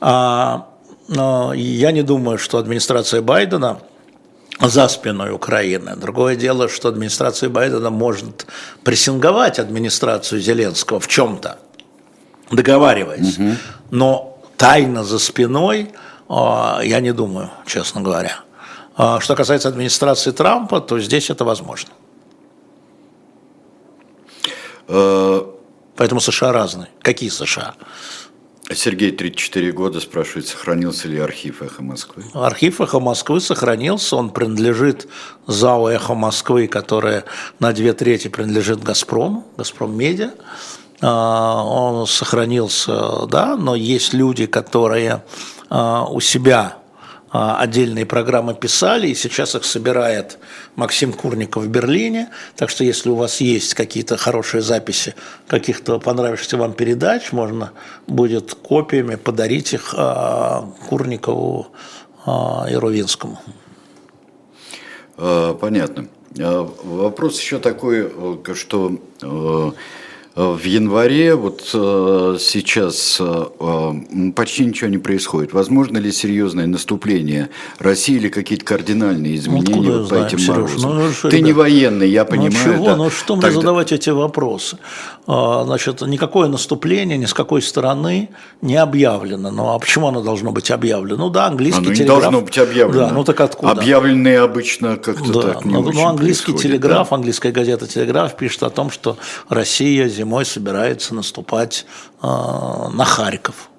А, 0.00 0.66
но 1.08 1.54
я 1.54 1.92
не 1.92 2.02
думаю, 2.02 2.38
что 2.38 2.58
администрация 2.58 3.22
Байдена 3.22 3.78
за 4.60 4.88
спиной 4.88 5.32
Украины. 5.32 5.94
Другое 5.96 6.36
дело, 6.36 6.68
что 6.68 6.88
администрация 6.88 7.48
Байдена 7.48 7.90
может 7.90 8.46
прессинговать 8.82 9.58
администрацию 9.58 10.40
Зеленского 10.40 10.98
в 10.98 11.08
чем-то, 11.08 11.58
договариваясь. 12.50 13.38
Угу. 13.38 13.50
Но 13.90 14.35
тайно 14.56 15.04
за 15.04 15.18
спиной 15.18 15.92
а, 16.28 16.80
я 16.82 17.00
не 17.00 17.12
думаю, 17.12 17.50
честно 17.66 18.00
говоря. 18.00 18.40
А 18.96 19.20
что 19.20 19.36
касается 19.36 19.68
администрации 19.68 20.30
Трампа, 20.30 20.80
то 20.80 20.98
здесь 20.98 21.30
это 21.30 21.44
возможно. 21.44 21.90
Э, 24.88 25.42
Поэтому 25.96 26.20
США 26.20 26.52
разные. 26.52 26.88
Какие 27.00 27.30
США? 27.30 27.74
Сергей, 28.74 29.12
34 29.12 29.72
года, 29.72 30.00
спрашивает, 30.00 30.46
сохранился 30.48 31.08
ли 31.08 31.18
архив 31.18 31.62
«Эхо 31.62 31.82
Москвы»? 31.82 32.24
Архив 32.34 32.80
«Эхо 32.80 32.98
Москвы» 32.98 33.40
сохранился, 33.40 34.16
он 34.16 34.30
принадлежит 34.30 35.06
ЗАО 35.46 35.88
«Эхо 35.88 36.14
Москвы», 36.14 36.66
которое 36.66 37.24
на 37.60 37.72
две 37.72 37.92
трети 37.92 38.28
принадлежит 38.28 38.82
«Газпрому», 38.82 39.46
«Газпром 39.56 39.96
Медиа». 39.96 40.32
А, 41.00 41.62
он 41.62 42.06
сохранился, 42.06 43.26
да, 43.26 43.56
но 43.56 43.74
есть 43.74 44.14
люди, 44.14 44.46
которые 44.46 45.22
а, 45.68 46.06
у 46.06 46.20
себя 46.20 46.78
а, 47.30 47.58
отдельные 47.60 48.06
программы 48.06 48.54
писали, 48.54 49.08
и 49.08 49.14
сейчас 49.14 49.54
их 49.54 49.64
собирает 49.64 50.38
Максим 50.74 51.12
Курников 51.12 51.64
в 51.64 51.68
Берлине. 51.68 52.30
Так 52.56 52.70
что 52.70 52.82
если 52.82 53.10
у 53.10 53.14
вас 53.14 53.40
есть 53.40 53.74
какие-то 53.74 54.16
хорошие 54.16 54.62
записи 54.62 55.14
каких-то 55.48 55.98
понравившихся 55.98 56.56
вам 56.56 56.72
передач, 56.72 57.32
можно 57.32 57.72
будет 58.06 58.54
копиями 58.54 59.16
подарить 59.16 59.74
их 59.74 59.94
Курникову 60.88 61.68
и 62.26 62.74
Рувинскому. 62.74 63.40
Понятно. 65.16 66.08
Вопрос 66.36 67.40
еще 67.40 67.58
такой, 67.58 68.12
что 68.54 68.98
э, 69.22 69.72
в 70.36 70.64
январе, 70.64 71.34
вот 71.34 71.70
э, 71.72 72.36
сейчас 72.38 73.18
э, 73.20 73.92
почти 74.34 74.66
ничего 74.66 74.90
не 74.90 74.98
происходит. 74.98 75.54
Возможно 75.54 75.96
ли 75.96 76.12
серьезное 76.12 76.66
наступление 76.66 77.48
России 77.78 78.16
или 78.16 78.28
какие-то 78.28 78.66
кардинальные 78.66 79.32
ну, 79.32 79.38
изменения 79.38 79.90
ну, 79.90 80.00
вот 80.00 80.10
по 80.10 80.14
этим 80.16 80.38
Сереж, 80.38 80.48
морозам? 80.48 80.96
Ну, 80.96 81.10
что, 81.10 81.30
Ты 81.30 81.38
ребят, 81.38 81.46
не 81.46 81.52
военный, 81.54 82.10
я 82.10 82.24
ну, 82.24 82.30
понимаю. 82.30 82.52
Ну 82.52 82.74
чего, 82.74 82.84
да. 82.84 82.96
ну 82.96 83.08
что 83.08 83.36
мне 83.36 83.50
задавать 83.50 83.92
эти 83.92 84.10
вопросы? 84.10 84.76
А, 85.26 85.64
значит, 85.64 86.02
никакое 86.02 86.48
наступление 86.48 87.16
ни 87.16 87.24
с 87.24 87.32
какой 87.32 87.62
стороны 87.62 88.28
не 88.60 88.76
объявлено. 88.76 89.50
Ну 89.50 89.72
а 89.72 89.78
почему 89.78 90.08
оно 90.08 90.20
должно 90.20 90.52
быть 90.52 90.70
объявлено? 90.70 91.16
Ну 91.16 91.30
да, 91.30 91.46
английский 91.46 91.80
оно 91.80 91.94
телеграф. 91.94 92.16
не 92.16 92.20
должно 92.20 92.40
быть 92.42 92.58
объявлено. 92.58 93.08
Да, 93.08 93.12
ну 93.14 93.24
так 93.24 93.40
откуда? 93.40 93.72
Объявленные 93.72 94.40
обычно 94.40 94.98
как-то 94.98 95.32
да, 95.32 95.42
так 95.54 95.64
не 95.64 95.72
ну, 95.72 95.80
очень 95.80 95.98
Ну 95.98 96.06
английский 96.06 96.52
телеграф, 96.52 97.08
да? 97.08 97.16
английская 97.16 97.52
газета 97.52 97.86
«Телеграф» 97.86 98.36
пишет 98.36 98.62
о 98.64 98.70
том, 98.70 98.90
что 98.90 99.16
Россия 99.48 100.08
зимой 100.08 100.25
собирается 100.44 101.14
наступать 101.14 101.86
э, 102.22 102.26
на 102.26 103.04
Харьков. 103.04 103.70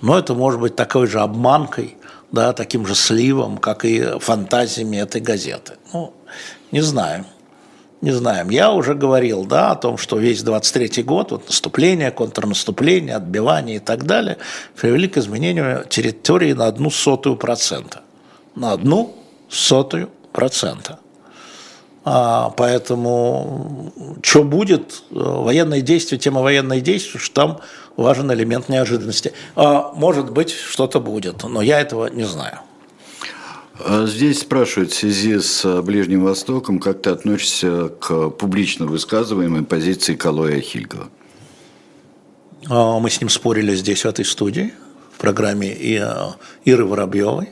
Но 0.00 0.18
это 0.18 0.34
может 0.34 0.60
быть 0.60 0.76
такой 0.76 1.06
же 1.06 1.20
обманкой, 1.20 1.96
да, 2.32 2.52
таким 2.52 2.86
же 2.86 2.94
сливом, 2.94 3.58
как 3.58 3.84
и 3.84 4.18
фантазиями 4.18 4.96
этой 4.96 5.20
газеты. 5.20 5.74
Ну, 5.92 6.12
не 6.70 6.80
знаю. 6.80 7.26
Не 8.02 8.10
знаем. 8.10 8.50
Я 8.50 8.72
уже 8.72 8.94
говорил 8.94 9.44
да, 9.44 9.70
о 9.70 9.76
том, 9.76 9.96
что 9.96 10.18
весь 10.18 10.42
23 10.42 11.04
год, 11.04 11.30
вот 11.30 11.46
наступление, 11.46 12.10
контрнаступление, 12.10 13.14
отбивание 13.14 13.76
и 13.76 13.78
так 13.78 14.06
далее, 14.06 14.38
привели 14.74 15.06
к 15.06 15.18
изменению 15.18 15.84
территории 15.88 16.52
на 16.52 16.66
одну 16.66 16.90
сотую 16.90 17.36
процента. 17.36 18.00
На 18.56 18.72
одну 18.72 19.14
сотую 19.48 20.10
процента. 20.32 20.98
А, 22.04 22.50
поэтому 22.56 23.92
что 24.22 24.42
будет, 24.42 25.02
э, 25.10 25.14
военные 25.14 25.82
действия, 25.82 26.18
тема 26.18 26.42
военные 26.42 26.80
действия, 26.80 27.20
что 27.20 27.34
там 27.34 27.60
важен 27.96 28.32
элемент 28.32 28.68
неожиданности. 28.68 29.32
А, 29.54 29.92
может 29.94 30.30
быть, 30.30 30.50
что-то 30.50 31.00
будет, 31.00 31.44
но 31.44 31.62
я 31.62 31.80
этого 31.80 32.06
не 32.06 32.24
знаю. 32.24 32.58
А 33.78 34.06
здесь 34.06 34.40
спрашивают 34.40 34.92
в 34.92 34.96
связи 34.96 35.38
с 35.38 35.64
э, 35.64 35.80
Ближним 35.80 36.24
Востоком, 36.24 36.80
как 36.80 37.02
ты 37.02 37.10
относишься 37.10 37.88
к 37.88 38.30
публично 38.30 38.86
высказываемой 38.86 39.62
позиции 39.62 40.14
Калоя 40.14 40.60
Хильгова? 40.60 41.08
Мы 42.68 43.10
с 43.10 43.20
ним 43.20 43.28
спорили 43.28 43.74
здесь, 43.74 44.04
в 44.04 44.08
этой 44.08 44.24
студии, 44.24 44.72
в 45.12 45.18
программе 45.18 45.72
э, 45.72 46.04
Иры 46.64 46.84
Воробьевой. 46.84 47.50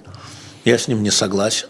Я 0.64 0.78
с 0.78 0.88
ним 0.88 1.02
не 1.02 1.10
согласен. 1.10 1.68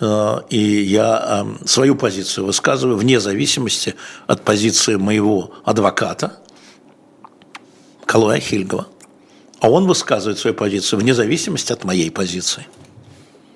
Э, 0.00 0.40
и 0.50 0.58
я 0.58 1.40
эм, 1.40 1.66
свою 1.66 1.96
позицию 1.96 2.46
высказываю 2.46 2.96
вне 2.96 3.20
зависимости 3.20 3.94
от 4.26 4.42
позиции 4.42 4.96
моего 4.96 5.52
адвоката 5.64 6.38
Калуя 8.04 8.38
Хильгова. 8.38 8.88
А 9.60 9.70
он 9.70 9.86
высказывает 9.86 10.38
свою 10.38 10.54
позицию 10.54 11.00
вне 11.00 11.14
зависимости 11.14 11.72
от 11.72 11.84
моей 11.84 12.10
позиции. 12.10 12.66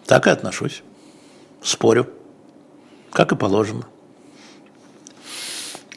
Так 0.06 0.26
и 0.26 0.30
отношусь. 0.30 0.82
Спорю. 1.62 2.08
Как 3.12 3.32
и 3.32 3.36
положено. 3.36 3.86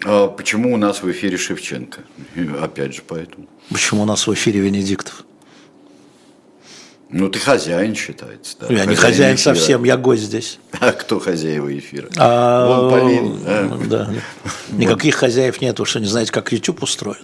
А 0.06 0.28
почему 0.28 0.74
у 0.74 0.78
нас 0.78 1.02
в 1.02 1.10
эфире 1.12 1.38
Шевченко? 1.38 2.02
Опять 2.62 2.96
же, 2.96 3.02
поэтому. 3.08 3.48
Почему 3.70 4.04
у 4.04 4.06
нас 4.06 4.28
в 4.28 4.34
эфире 4.34 4.60
Венедиктов? 4.60 5.26
Ну, 7.14 7.30
ты 7.30 7.38
хозяин 7.38 7.94
считается. 7.94 8.56
Да? 8.60 8.66
Я 8.70 8.80
хозяин 8.80 8.90
не 8.90 8.96
хозяин 8.96 9.36
эфира. 9.36 9.54
совсем, 9.56 9.84
я 9.84 9.98
гость 9.98 10.24
здесь. 10.24 10.60
А 10.80 10.92
кто 10.92 11.20
хозяева 11.20 11.78
эфира? 11.78 12.10
А, 12.18 12.68
Вон 12.68 12.90
Полин. 12.90 13.40
А? 13.46 13.80
Да. 13.88 14.14
Никаких 14.72 15.16
хозяев 15.16 15.62
нет, 15.62 15.78
вы 15.78 15.86
что, 15.86 16.00
не 16.00 16.08
знаете, 16.08 16.32
как 16.32 16.52
YouTube 16.52 16.82
устроен? 16.82 17.24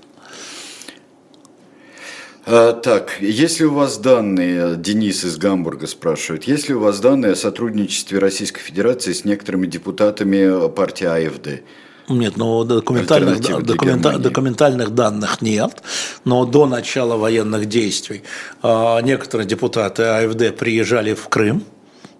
А, 2.46 2.74
так, 2.74 3.18
если 3.20 3.64
у 3.66 3.74
вас 3.74 3.98
данные, 3.98 4.76
Денис 4.78 5.24
из 5.24 5.38
Гамбурга 5.38 5.88
спрашивает, 5.88 6.44
есть 6.44 6.70
ли 6.70 6.76
у 6.76 6.80
вас 6.82 7.00
данные 7.00 7.32
о 7.32 7.36
сотрудничестве 7.36 8.20
Российской 8.20 8.62
Федерации 8.62 9.14
с 9.14 9.26
некоторыми 9.26 9.66
депутатами 9.66 10.70
партии 10.70 11.06
АФД? 11.06 11.64
Нет, 12.10 12.38
ну 12.38 12.64
документальных, 12.64 13.40
документа, 13.40 14.18
документальных 14.18 14.96
данных 14.96 15.44
нет, 15.44 15.84
но 16.26 16.46
до 16.46 16.66
начала 16.66 17.18
военных 17.18 17.68
действий 17.68 18.24
э, 18.64 19.02
некоторые 19.04 19.46
депутаты 19.46 20.04
АФД 20.04 20.58
приезжали 20.58 21.14
в 21.14 21.28
Крым, 21.30 21.64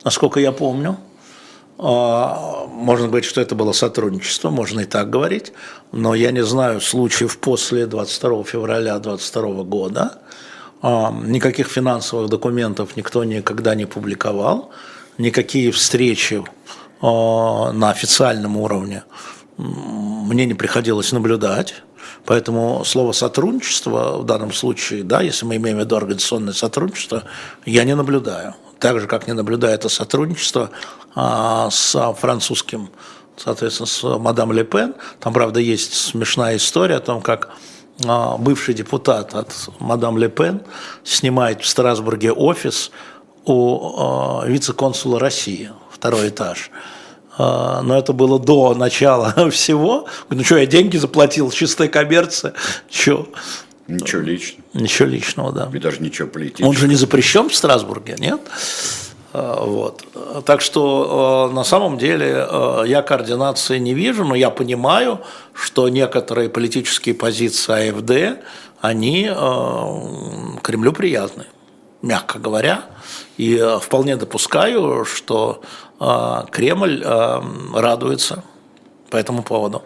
насколько 0.04 0.40
я 0.40 0.52
помню. 0.52 0.98
Э, 1.80 2.68
может 2.68 3.10
быть, 3.10 3.26
что 3.26 3.42
это 3.42 3.56
было 3.56 3.72
сотрудничество, 3.72 4.52
можно 4.52 4.82
и 4.82 4.86
так 4.86 5.10
говорить, 5.10 5.54
но 5.92 6.14
я 6.14 6.30
не 6.30 6.44
знаю 6.44 6.82
случаев 6.82 7.40
после 7.40 7.88
22 7.88 8.44
февраля 8.44 9.00
2022 9.00 9.64
года. 9.64 10.20
Э, 10.84 11.08
никаких 11.26 11.68
финансовых 11.68 12.30
документов 12.30 12.96
никто 12.96 13.24
никогда 13.24 13.74
не 13.74 13.86
публиковал, 13.86 14.70
никакие 15.18 15.72
встречи 15.72 16.44
на 17.02 17.92
официальном 17.92 18.58
уровне 18.58 19.04
мне 19.60 20.46
не 20.46 20.54
приходилось 20.54 21.12
наблюдать. 21.12 21.76
Поэтому 22.26 22.84
слово 22.86 23.12
сотрудничество 23.12 24.20
в 24.20 24.26
данном 24.26 24.54
случае, 24.54 25.04
да, 25.04 25.22
если 25.22 25.46
мы 25.46 25.58
имеем 25.58 25.78
в 25.78 25.82
виду 25.82 25.96
организационное 25.96 26.54
сотрудничество, 26.54 27.24
я 27.66 27.84
не 27.84 27.96
наблюдаю. 27.96 28.56
Так 28.80 29.00
же, 29.00 29.08
как 29.08 29.28
не 29.28 29.34
наблюдаю 29.34 29.74
это 29.74 29.90
сотрудничество 29.90 30.70
а, 31.16 31.70
с 31.70 32.14
французским, 32.14 32.90
соответственно, 33.36 33.88
с 33.88 34.04
мадам 34.20 34.52
Ле 34.54 34.64
Пен. 34.64 34.96
Там, 35.20 35.34
правда, 35.34 35.60
есть 35.60 35.94
смешная 35.94 36.58
история 36.58 36.96
о 36.96 37.02
том, 37.02 37.22
как 37.22 37.50
а, 38.06 38.38
бывший 38.38 38.74
депутат 38.74 39.34
от 39.34 39.54
мадам 39.80 40.18
Ле 40.18 40.30
Пен 40.30 40.62
снимает 41.04 41.62
в 41.62 41.68
Страсбурге 41.68 42.32
офис 42.32 42.92
у 43.46 43.98
а, 43.98 44.46
вице-консула 44.46 45.20
России, 45.20 45.72
второй 45.92 46.30
этаж. 46.30 46.72
А, 47.40 47.82
но 47.84 47.98
это 47.98 48.12
было 48.12 48.38
до 48.38 48.74
начала 48.76 49.50
всего. 49.50 50.08
Ну 50.30 50.44
что, 50.44 50.58
я 50.58 50.66
деньги 50.66 50.98
заплатил, 50.98 51.50
чистая 51.52 51.88
коммерция, 51.88 52.54
что? 52.92 53.30
Ничего 53.88 54.22
личного. 54.22 54.64
Ничего 54.74 55.08
личного, 55.08 55.52
да. 55.54 55.70
И 55.74 55.80
даже 55.80 56.02
ничего 56.02 56.28
политического. 56.28 56.68
Он 56.68 56.76
же 56.76 56.90
не 56.90 56.96
запрещен 56.96 57.50
в 57.50 57.56
Страсбурге, 57.56 58.18
нет? 58.20 58.42
А, 59.32 59.64
вот. 59.64 60.04
Так 60.46 60.60
что 60.60 61.48
а, 61.50 61.54
на 61.54 61.64
самом 61.64 61.98
деле 61.98 62.46
я 62.86 63.02
координации 63.02 63.78
не 63.78 63.94
вижу, 63.94 64.26
но 64.26 64.36
я 64.36 64.50
понимаю, 64.50 65.22
что 65.54 65.88
некоторые 65.88 66.50
политические 66.50 67.16
позиции 67.16 67.90
АФД, 67.90 68.44
они 68.82 69.32
Кремлю 70.62 70.92
приятны, 70.92 71.46
мягко 72.02 72.38
говоря. 72.38 72.84
И 73.40 73.58
вполне 73.82 74.18
допускаю, 74.18 75.06
что 75.06 75.62
а, 75.98 76.46
Кремль 76.52 77.02
а, 77.06 77.42
радуется 77.74 78.44
по 79.10 79.16
этому 79.16 79.44
поводу. 79.44 79.84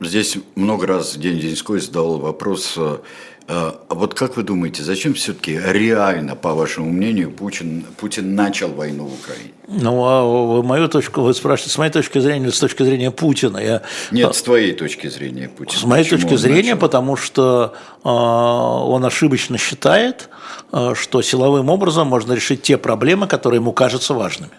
Здесь 0.00 0.36
много 0.54 0.86
раз 0.86 1.16
День 1.16 1.40
Деньской 1.40 1.80
задавал 1.80 2.18
вопрос, 2.18 2.74
э, 2.76 2.98
вот 3.48 4.14
как 4.14 4.36
вы 4.36 4.42
думаете, 4.42 4.82
зачем 4.82 5.14
все-таки 5.14 5.52
реально, 5.52 6.34
по 6.34 6.52
вашему 6.52 6.90
мнению, 6.90 7.30
Путин, 7.30 7.84
Путин 7.96 8.34
начал 8.34 8.72
войну 8.72 9.04
в 9.04 9.14
Украине? 9.14 9.52
Ну, 9.68 10.04
а 10.04 10.62
мою 10.62 10.88
точку, 10.88 11.20
вы 11.20 11.32
спрашиваете, 11.32 11.72
с 11.72 11.78
моей 11.78 11.92
точки 11.92 12.18
зрения, 12.18 12.50
с 12.50 12.58
точки 12.58 12.82
зрения 12.82 13.12
Путина, 13.12 13.58
я... 13.58 13.82
Нет, 14.10 14.34
с 14.34 14.42
твоей 14.42 14.72
точки 14.72 15.06
зрения, 15.08 15.48
Путин. 15.48 15.78
С 15.78 15.84
моей 15.84 16.04
Почему 16.04 16.20
точки 16.22 16.36
зрения, 16.36 16.74
начал? 16.74 16.80
потому 16.80 17.16
что 17.16 17.74
э, 18.04 18.08
он 18.08 19.04
ошибочно 19.04 19.58
считает, 19.58 20.28
э, 20.72 20.94
что 20.96 21.22
силовым 21.22 21.68
образом 21.68 22.08
можно 22.08 22.32
решить 22.32 22.62
те 22.62 22.76
проблемы, 22.78 23.28
которые 23.28 23.60
ему 23.60 23.72
кажутся 23.72 24.14
важными 24.14 24.52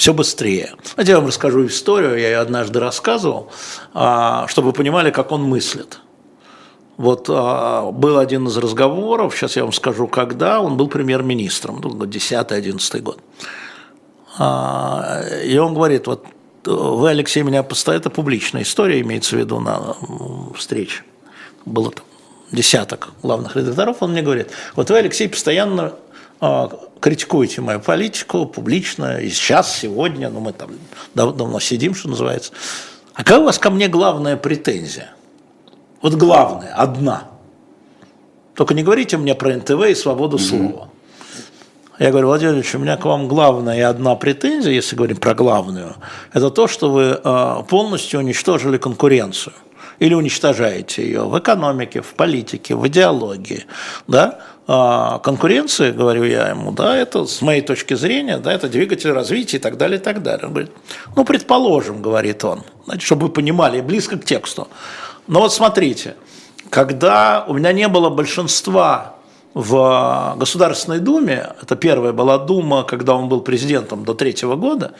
все 0.00 0.14
быстрее. 0.14 0.72
Давайте 0.92 1.12
я 1.12 1.18
вам 1.18 1.26
расскажу 1.26 1.66
историю, 1.66 2.18
я 2.18 2.28
ее 2.28 2.38
однажды 2.38 2.80
рассказывал, 2.80 3.50
а, 3.92 4.46
чтобы 4.48 4.68
вы 4.68 4.72
понимали, 4.72 5.10
как 5.10 5.30
он 5.30 5.42
мыслит. 5.42 6.00
Вот 7.00 7.28
а, 7.30 7.90
был 7.92 8.18
один 8.18 8.46
из 8.46 8.58
разговоров, 8.58 9.34
сейчас 9.34 9.56
я 9.56 9.62
вам 9.62 9.72
скажу, 9.72 10.06
когда 10.06 10.60
он 10.60 10.76
был 10.76 10.86
премьер-министром, 10.86 11.80
ну, 11.82 11.88
10-11 11.88 13.00
год. 13.00 13.18
А, 14.36 15.22
и 15.42 15.56
он 15.56 15.72
говорит, 15.72 16.06
вот 16.06 16.26
вы, 16.66 17.08
Алексей, 17.08 17.42
меня 17.42 17.62
постоянно, 17.62 18.00
это 18.00 18.10
публичная 18.10 18.64
история, 18.64 19.00
имеется 19.00 19.36
в 19.36 19.38
виду 19.38 19.60
на 19.60 19.96
встрече. 20.54 21.02
Было 21.64 21.90
там 21.90 22.04
десяток 22.52 23.12
главных 23.22 23.56
редакторов, 23.56 23.96
он 24.00 24.12
мне 24.12 24.20
говорит, 24.20 24.50
вот 24.76 24.90
вы, 24.90 24.98
Алексей, 24.98 25.26
постоянно 25.26 25.94
а, 26.38 26.70
критикуете 27.00 27.62
мою 27.62 27.80
политику 27.80 28.44
публично, 28.44 29.22
и 29.22 29.30
сейчас, 29.30 29.74
сегодня, 29.74 30.28
ну 30.28 30.40
мы 30.40 30.52
там 30.52 30.72
дав 31.14 31.34
давно 31.34 31.60
сидим, 31.60 31.94
что 31.94 32.10
называется. 32.10 32.52
А 33.14 33.24
какая 33.24 33.40
у 33.40 33.44
вас 33.44 33.58
ко 33.58 33.70
мне 33.70 33.88
главная 33.88 34.36
претензия? 34.36 35.14
Вот 36.02 36.14
главная, 36.14 36.72
одна. 36.74 37.24
Только 38.54 38.74
не 38.74 38.82
говорите 38.82 39.16
мне 39.16 39.34
про 39.34 39.54
НТВ 39.54 39.86
и 39.88 39.94
свободу 39.94 40.36
угу. 40.36 40.42
слова. 40.42 40.88
Я 41.98 42.10
говорю, 42.10 42.28
Владимир 42.28 42.54
Ильич, 42.54 42.74
у 42.74 42.78
меня 42.78 42.96
к 42.96 43.04
вам 43.04 43.28
главная 43.28 43.76
и 43.76 43.82
одна 43.82 44.14
претензия, 44.14 44.72
если 44.72 44.96
говорим 44.96 45.18
про 45.18 45.34
главную, 45.34 45.96
это 46.32 46.50
то, 46.50 46.66
что 46.66 46.90
вы 46.90 47.20
а, 47.22 47.62
полностью 47.62 48.20
уничтожили 48.20 48.78
конкуренцию 48.78 49.52
или 49.98 50.14
уничтожаете 50.14 51.02
ее 51.02 51.24
в 51.28 51.38
экономике, 51.38 52.00
в 52.00 52.14
политике, 52.14 52.74
в 52.74 52.88
идеологии, 52.88 53.66
да, 54.08 54.38
а 54.66 55.18
конкуренция, 55.18 55.92
говорю 55.92 56.24
я 56.24 56.48
ему, 56.48 56.72
да, 56.72 56.96
это 56.96 57.26
с 57.26 57.42
моей 57.42 57.60
точки 57.60 57.92
зрения, 57.92 58.38
да, 58.38 58.52
это 58.52 58.68
двигатель 58.70 59.10
развития 59.10 59.58
и 59.58 59.60
так 59.60 59.76
далее, 59.76 59.98
и 59.98 60.02
так 60.02 60.22
далее. 60.22 60.46
Он 60.46 60.52
говорит, 60.52 60.72
ну, 61.16 61.24
предположим, 61.24 62.00
говорит 62.00 62.44
он, 62.44 62.62
значит, 62.86 63.02
чтобы 63.02 63.26
вы 63.26 63.32
понимали, 63.32 63.82
близко 63.82 64.16
к 64.16 64.24
тексту. 64.24 64.68
Но 65.30 65.38
вот 65.38 65.52
смотрите, 65.52 66.16
когда 66.70 67.44
у 67.46 67.54
меня 67.54 67.72
не 67.72 67.86
было 67.86 68.10
большинства 68.10 69.14
в 69.54 70.34
Государственной 70.36 70.98
Думе, 70.98 71.52
это 71.62 71.76
первая 71.76 72.12
была 72.12 72.36
Дума, 72.36 72.82
когда 72.82 73.14
он 73.14 73.28
был 73.28 73.40
президентом 73.40 74.04
до 74.04 74.14
третьего 74.14 74.56
года, 74.56 74.94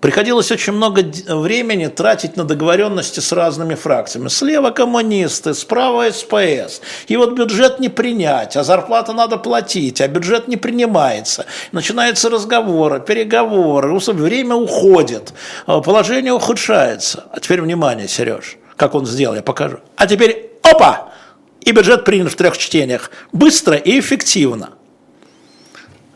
Приходилось 0.00 0.50
очень 0.50 0.72
много 0.72 1.04
времени 1.28 1.86
тратить 1.86 2.36
на 2.36 2.42
договоренности 2.42 3.20
с 3.20 3.30
разными 3.30 3.76
фракциями. 3.76 4.26
Слева 4.26 4.70
коммунисты, 4.70 5.54
справа 5.54 6.10
СПС. 6.10 6.80
И 7.06 7.16
вот 7.16 7.34
бюджет 7.34 7.78
не 7.78 7.88
принять, 7.88 8.56
а 8.56 8.64
зарплату 8.64 9.12
надо 9.12 9.36
платить, 9.36 10.00
а 10.00 10.08
бюджет 10.08 10.48
не 10.48 10.56
принимается. 10.56 11.46
Начинаются 11.70 12.30
разговоры, 12.30 12.98
переговоры, 12.98 13.96
время 13.96 14.56
уходит, 14.56 15.32
а 15.66 15.80
положение 15.80 16.32
ухудшается. 16.32 17.26
А 17.30 17.38
теперь 17.38 17.62
внимание, 17.62 18.08
Сереж, 18.08 18.58
как 18.82 18.96
он 18.96 19.06
сделал, 19.06 19.36
я 19.36 19.42
покажу. 19.42 19.78
А 19.94 20.08
теперь 20.08 20.50
опа! 20.60 21.12
И 21.60 21.70
бюджет 21.70 22.04
принят 22.04 22.32
в 22.32 22.34
трех 22.34 22.58
чтениях. 22.58 23.12
Быстро 23.30 23.76
и 23.76 24.00
эффективно. 24.00 24.70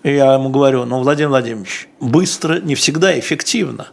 И 0.03 0.13
я 0.13 0.35
ему 0.35 0.49
говорю, 0.49 0.85
ну, 0.85 0.99
Владимир 0.99 1.29
Владимирович, 1.29 1.89
быстро 2.01 2.59
не 2.59 2.75
всегда 2.75 3.17
эффективно. 3.17 3.87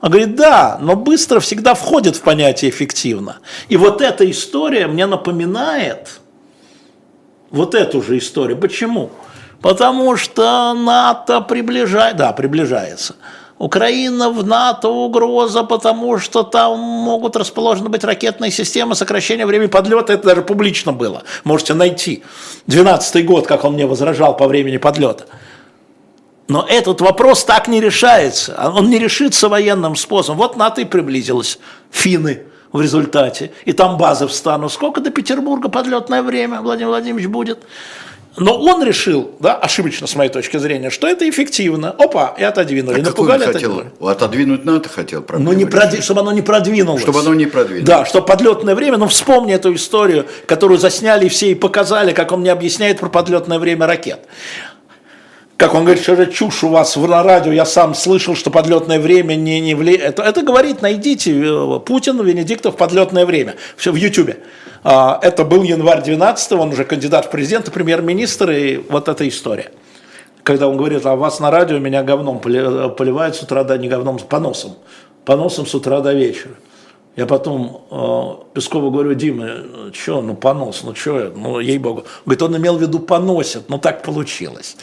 Он 0.00 0.10
говорит, 0.10 0.34
да, 0.34 0.78
но 0.80 0.96
быстро 0.96 1.38
всегда 1.38 1.74
входит 1.74 2.16
в 2.16 2.22
понятие 2.22 2.72
эффективно. 2.72 3.36
И 3.68 3.76
вот 3.76 4.02
эта 4.02 4.28
история 4.28 4.88
мне 4.88 5.06
напоминает 5.06 6.18
вот 7.50 7.76
эту 7.76 8.02
же 8.02 8.18
историю. 8.18 8.58
Почему? 8.58 9.12
Потому 9.62 10.16
что 10.16 10.74
НАТО 10.74 11.40
приближает, 11.40 12.16
да, 12.16 12.32
приближается. 12.32 13.14
Украина 13.58 14.30
в 14.30 14.46
НАТО 14.46 14.88
угроза, 14.88 15.64
потому 15.64 16.18
что 16.18 16.42
там 16.44 16.78
могут 16.78 17.36
расположены 17.36 17.88
быть 17.88 18.04
ракетные 18.04 18.50
системы, 18.50 18.94
сокращение 18.94 19.46
времени 19.46 19.68
подлета, 19.68 20.12
это 20.12 20.28
даже 20.28 20.42
публично 20.42 20.92
было. 20.92 21.24
Можете 21.44 21.74
найти. 21.74 22.22
12 22.66 23.26
год, 23.26 23.46
как 23.46 23.64
он 23.64 23.74
мне 23.74 23.86
возражал 23.86 24.36
по 24.36 24.46
времени 24.46 24.76
подлета. 24.76 25.26
Но 26.46 26.64
этот 26.66 27.00
вопрос 27.00 27.44
так 27.44 27.68
не 27.68 27.80
решается. 27.80 28.72
Он 28.74 28.88
не 28.88 28.98
решится 28.98 29.48
военным 29.48 29.96
способом. 29.96 30.38
Вот 30.38 30.56
НАТО 30.56 30.80
и 30.80 30.84
приблизилось. 30.84 31.58
Финны 31.90 32.44
в 32.72 32.80
результате. 32.80 33.52
И 33.66 33.72
там 33.72 33.98
базы 33.98 34.26
встанут. 34.26 34.72
Сколько 34.72 35.00
до 35.00 35.10
Петербурга 35.10 35.68
подлетное 35.68 36.22
время, 36.22 36.62
Владимир 36.62 36.88
Владимирович, 36.88 37.26
будет? 37.26 37.58
Но 38.40 38.56
он 38.58 38.82
решил, 38.82 39.30
да, 39.40 39.54
ошибочно 39.54 40.06
с 40.06 40.14
моей 40.14 40.30
точки 40.30 40.56
зрения, 40.56 40.90
что 40.90 41.06
это 41.06 41.28
эффективно. 41.28 41.90
Опа, 41.90 42.34
и 42.38 42.42
отодвинули. 42.42 43.00
А 43.00 43.04
Напугали, 43.04 43.44
хотел? 43.44 43.72
Отодвинули. 43.72 44.12
Отодвинуть 44.12 44.64
НАТО 44.64 44.88
хотел, 44.88 45.24
Но 45.38 45.52
не 45.52 45.64
продв... 45.64 46.02
чтобы 46.02 46.20
оно 46.20 46.32
не 46.32 46.42
продвинулось. 46.42 47.02
Чтобы 47.02 47.20
оно 47.20 47.34
не 47.34 47.46
продвинулось. 47.46 47.86
Да, 47.86 48.04
чтобы 48.04 48.26
подлетное 48.26 48.74
время, 48.74 48.98
ну 48.98 49.08
вспомни 49.08 49.54
эту 49.54 49.74
историю, 49.74 50.26
которую 50.46 50.78
засняли 50.78 51.28
все 51.28 51.50
и 51.50 51.54
показали, 51.54 52.12
как 52.12 52.32
он 52.32 52.40
мне 52.40 52.52
объясняет 52.52 53.00
про 53.00 53.08
подлетное 53.08 53.58
время 53.58 53.86
ракет 53.86 54.20
как 55.58 55.74
он 55.74 55.82
говорит, 55.82 56.04
что 56.04 56.12
это 56.12 56.32
чушь 56.32 56.62
у 56.62 56.68
вас 56.68 56.94
на 56.94 57.24
радио, 57.24 57.50
я 57.50 57.66
сам 57.66 57.92
слышал, 57.92 58.36
что 58.36 58.48
подлетное 58.48 59.00
время 59.00 59.34
не, 59.34 59.58
не 59.60 59.74
влияет. 59.74 60.20
Это, 60.20 60.22
это 60.22 60.42
говорит, 60.42 60.82
найдите 60.82 61.32
э, 61.32 61.80
Путин, 61.80 62.24
Венедиктов, 62.24 62.76
подлетное 62.76 63.26
время. 63.26 63.56
Все 63.76 63.90
в 63.90 63.96
Ютубе. 63.96 64.38
А, 64.84 65.18
это 65.20 65.44
был 65.44 65.64
январь 65.64 66.04
12 66.04 66.52
он 66.52 66.68
уже 66.68 66.84
кандидат 66.84 67.26
в 67.26 67.30
президенты, 67.30 67.72
премьер-министр, 67.72 68.50
и 68.52 68.76
вот 68.88 69.08
эта 69.08 69.26
история. 69.26 69.72
Когда 70.44 70.68
он 70.68 70.76
говорит, 70.76 71.04
а 71.04 71.16
вас 71.16 71.40
на 71.40 71.50
радио 71.50 71.78
меня 71.80 72.04
говном 72.04 72.38
поливают 72.38 73.34
с 73.34 73.42
утра 73.42 73.64
до 73.64 73.76
не 73.76 73.88
говном, 73.88 74.20
поносом. 74.20 74.76
Поносом 75.24 75.66
с 75.66 75.74
утра 75.74 75.98
до 76.00 76.12
вечера. 76.12 76.54
Я 77.16 77.26
потом 77.26 77.82
э, 77.90 78.54
Пескову 78.54 78.92
говорю, 78.92 79.14
Дима, 79.14 79.48
что, 79.92 80.22
ну 80.22 80.36
понос, 80.36 80.84
ну 80.84 80.94
что, 80.94 81.32
ну 81.34 81.58
ей-богу. 81.58 82.04
Говорит, 82.24 82.42
он 82.42 82.56
имел 82.58 82.76
в 82.76 82.80
виду 82.80 83.00
поносит, 83.00 83.68
ну 83.68 83.78
так 83.78 84.04
получилось 84.04 84.76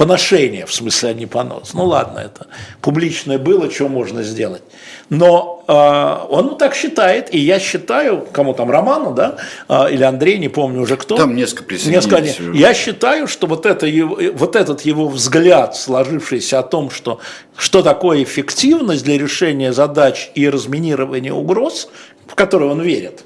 поношение, 0.00 0.64
в 0.64 0.72
смысле, 0.72 1.10
а 1.10 1.12
не 1.12 1.26
понос. 1.26 1.74
Ну 1.74 1.84
ладно, 1.84 2.20
это 2.20 2.46
публичное 2.80 3.38
было, 3.38 3.70
что 3.70 3.86
можно 3.86 4.22
сделать. 4.22 4.62
Но 5.10 5.62
э, 5.68 6.32
он 6.34 6.56
так 6.56 6.74
считает, 6.74 7.34
и 7.34 7.38
я 7.38 7.60
считаю, 7.60 8.26
кому 8.32 8.54
там, 8.54 8.70
Роману, 8.70 9.12
да, 9.12 9.36
э, 9.68 9.92
или 9.92 10.02
Андрей, 10.02 10.38
не 10.38 10.48
помню 10.48 10.80
уже 10.80 10.96
кто. 10.96 11.18
Там 11.18 11.36
несколько 11.36 11.64
присоединились. 11.64 12.06
Несколько, 12.06 12.56
я 12.56 12.72
считаю, 12.72 13.28
что 13.28 13.46
вот, 13.46 13.66
это, 13.66 13.86
вот 14.32 14.56
этот 14.56 14.80
его 14.86 15.06
взгляд, 15.06 15.76
сложившийся 15.76 16.60
о 16.60 16.62
том, 16.62 16.88
что, 16.88 17.20
что 17.54 17.82
такое 17.82 18.22
эффективность 18.22 19.04
для 19.04 19.18
решения 19.18 19.70
задач 19.70 20.30
и 20.34 20.48
разминирования 20.48 21.34
угроз, 21.34 21.90
в 22.26 22.34
которые 22.36 22.70
он 22.70 22.80
верит, 22.80 23.22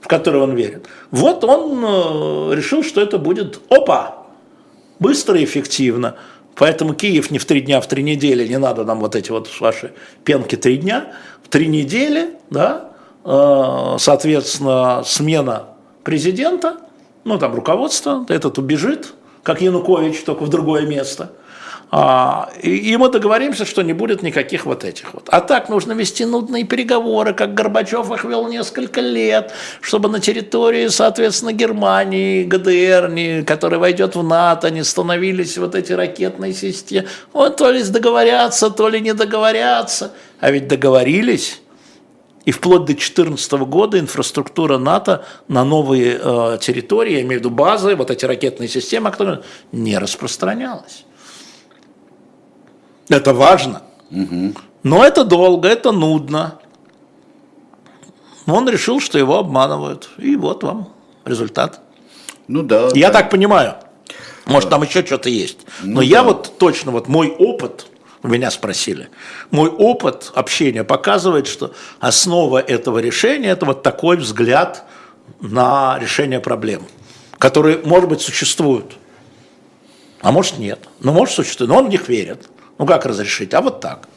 в 0.00 0.06
которые 0.06 0.44
он 0.44 0.54
верит, 0.54 0.86
вот 1.10 1.42
он 1.42 1.84
э, 1.84 2.54
решил, 2.54 2.84
что 2.84 3.00
это 3.00 3.18
будет, 3.18 3.58
опа, 3.68 4.17
быстро 4.98 5.38
и 5.38 5.44
эффективно. 5.44 6.16
Поэтому 6.54 6.94
Киев 6.94 7.30
не 7.30 7.38
в 7.38 7.44
три 7.44 7.60
дня, 7.60 7.80
в 7.80 7.86
три 7.86 8.02
недели, 8.02 8.46
не 8.46 8.58
надо 8.58 8.84
нам 8.84 9.00
вот 9.00 9.14
эти 9.14 9.30
вот 9.30 9.48
ваши 9.60 9.92
пенки 10.24 10.56
три 10.56 10.76
дня, 10.76 11.12
в 11.44 11.48
три 11.48 11.68
недели, 11.68 12.36
да, 12.50 12.90
э, 13.24 13.96
соответственно, 13.98 15.02
смена 15.04 15.68
президента, 16.02 16.78
ну 17.24 17.38
там 17.38 17.54
руководство, 17.54 18.26
этот 18.28 18.58
убежит, 18.58 19.14
как 19.42 19.60
Янукович, 19.60 20.22
только 20.24 20.44
в 20.44 20.48
другое 20.48 20.86
место– 20.86 21.32
а, 21.42 21.47
и, 22.62 22.92
и 22.92 22.96
мы 22.98 23.08
договоримся, 23.08 23.64
что 23.64 23.82
не 23.82 23.94
будет 23.94 24.22
никаких 24.22 24.66
вот 24.66 24.84
этих 24.84 25.14
вот. 25.14 25.28
А 25.30 25.40
так 25.40 25.70
нужно 25.70 25.92
вести 25.92 26.26
нудные 26.26 26.64
переговоры, 26.64 27.32
как 27.32 27.54
Горбачев 27.54 28.10
их 28.12 28.24
вел 28.24 28.46
несколько 28.46 29.00
лет, 29.00 29.52
чтобы 29.80 30.10
на 30.10 30.20
территории, 30.20 30.88
соответственно, 30.88 31.52
Германии, 31.52 32.44
ГДР, 32.44 33.08
не, 33.10 33.78
войдет 33.78 34.16
в 34.16 34.22
НАТО, 34.22 34.70
не 34.70 34.84
становились 34.84 35.56
вот 35.56 35.74
эти 35.74 35.92
ракетные 35.92 36.52
системы. 36.52 37.08
Вот 37.32 37.56
то 37.56 37.70
ли 37.70 37.82
договорятся, 37.82 38.68
то 38.68 38.88
ли 38.88 39.00
не 39.00 39.14
договорятся. 39.14 40.12
А 40.40 40.50
ведь 40.50 40.68
договорились. 40.68 41.62
И 42.44 42.50
вплоть 42.50 42.80
до 42.80 42.86
2014 42.88 43.52
года 43.52 43.98
инфраструктура 43.98 44.78
НАТО 44.78 45.24
на 45.48 45.64
новые 45.64 46.18
э, 46.20 46.58
территории, 46.60 47.14
я 47.14 47.20
имею 47.20 47.40
в 47.40 47.44
виду 47.44 47.50
базы, 47.50 47.94
вот 47.94 48.10
эти 48.10 48.24
ракетные 48.24 48.68
системы, 48.68 49.10
которые 49.10 49.42
не 49.72 49.98
распространялась. 49.98 51.04
Это 53.08 53.32
важно. 53.32 53.82
Угу. 54.10 54.54
Но 54.82 55.04
это 55.04 55.24
долго, 55.24 55.68
это 55.68 55.92
нудно. 55.92 56.58
Но 58.46 58.56
он 58.56 58.68
решил, 58.68 59.00
что 59.00 59.18
его 59.18 59.38
обманывают. 59.38 60.10
И 60.18 60.36
вот 60.36 60.62
вам 60.62 60.88
результат. 61.24 61.80
Ну 62.46 62.62
да. 62.62 62.88
Я 62.94 63.08
да. 63.08 63.20
так 63.20 63.30
понимаю. 63.30 63.74
Может, 64.46 64.70
там 64.70 64.82
еще 64.82 65.04
что-то 65.04 65.28
есть. 65.28 65.58
Но 65.82 65.96
Ну 65.96 66.00
я 66.00 66.22
да. 66.22 66.28
вот 66.28 66.58
точно, 66.58 66.90
вот 66.90 67.06
мой 67.06 67.28
опыт, 67.28 67.86
меня 68.22 68.50
спросили, 68.50 69.10
мой 69.50 69.68
опыт 69.68 70.32
общения 70.34 70.84
показывает, 70.84 71.46
что 71.46 71.72
основа 72.00 72.58
этого 72.58 72.98
решения– 72.98 73.48
это 73.50 73.66
вот 73.66 73.82
такой 73.82 74.16
взгляд 74.16 74.84
на 75.40 75.98
решение 76.00 76.40
проблем, 76.40 76.82
которые, 77.38 77.80
может 77.84 78.08
быть, 78.08 78.22
существуют, 78.22 78.96
а 80.20 80.32
может, 80.32 80.58
нет. 80.58 80.88
Ну, 81.00 81.12
может, 81.12 81.34
существуют, 81.34 81.70
но 81.70 81.78
он 81.78 81.86
в 81.86 81.90
них 81.90 82.08
верит. 82.08 82.48
Ну, 82.78 82.86
как 82.86 83.06
разрешить? 83.06 83.54
А 83.54 83.60
вот 83.60 83.80
так. 83.80 84.08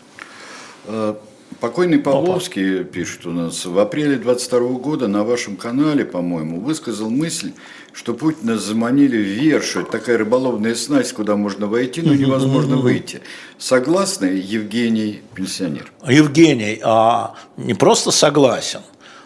Э, 0.85 1.15
Покойный 1.59 1.99
Павловский 1.99 2.83
пишет 2.83 3.27
у 3.27 3.31
нас, 3.31 3.65
в 3.65 3.77
апреле 3.77 4.15
22 4.15 4.59
года 4.79 5.07
на 5.07 5.23
вашем 5.23 5.57
канале, 5.57 6.05
по-моему, 6.05 6.59
высказал 6.59 7.11
мысль, 7.11 7.51
что 7.93 8.15
Путина 8.15 8.57
заманили 8.57 9.17
в 9.17 9.27
Вершу. 9.27 9.81
Это 9.81 9.91
такая 9.91 10.17
рыболовная 10.17 10.73
снасть, 10.73 11.13
куда 11.13 11.35
можно 11.35 11.67
войти, 11.67 12.01
но 12.01 12.15
невозможно 12.15 12.77
выйти. 12.77 13.21
Согласны, 13.59 14.41
Евгений, 14.43 15.21
пенсионер? 15.35 15.91
Евгений 16.07 16.79
а, 16.83 17.35
не 17.57 17.75
просто 17.75 18.09
согласен, 18.09 18.81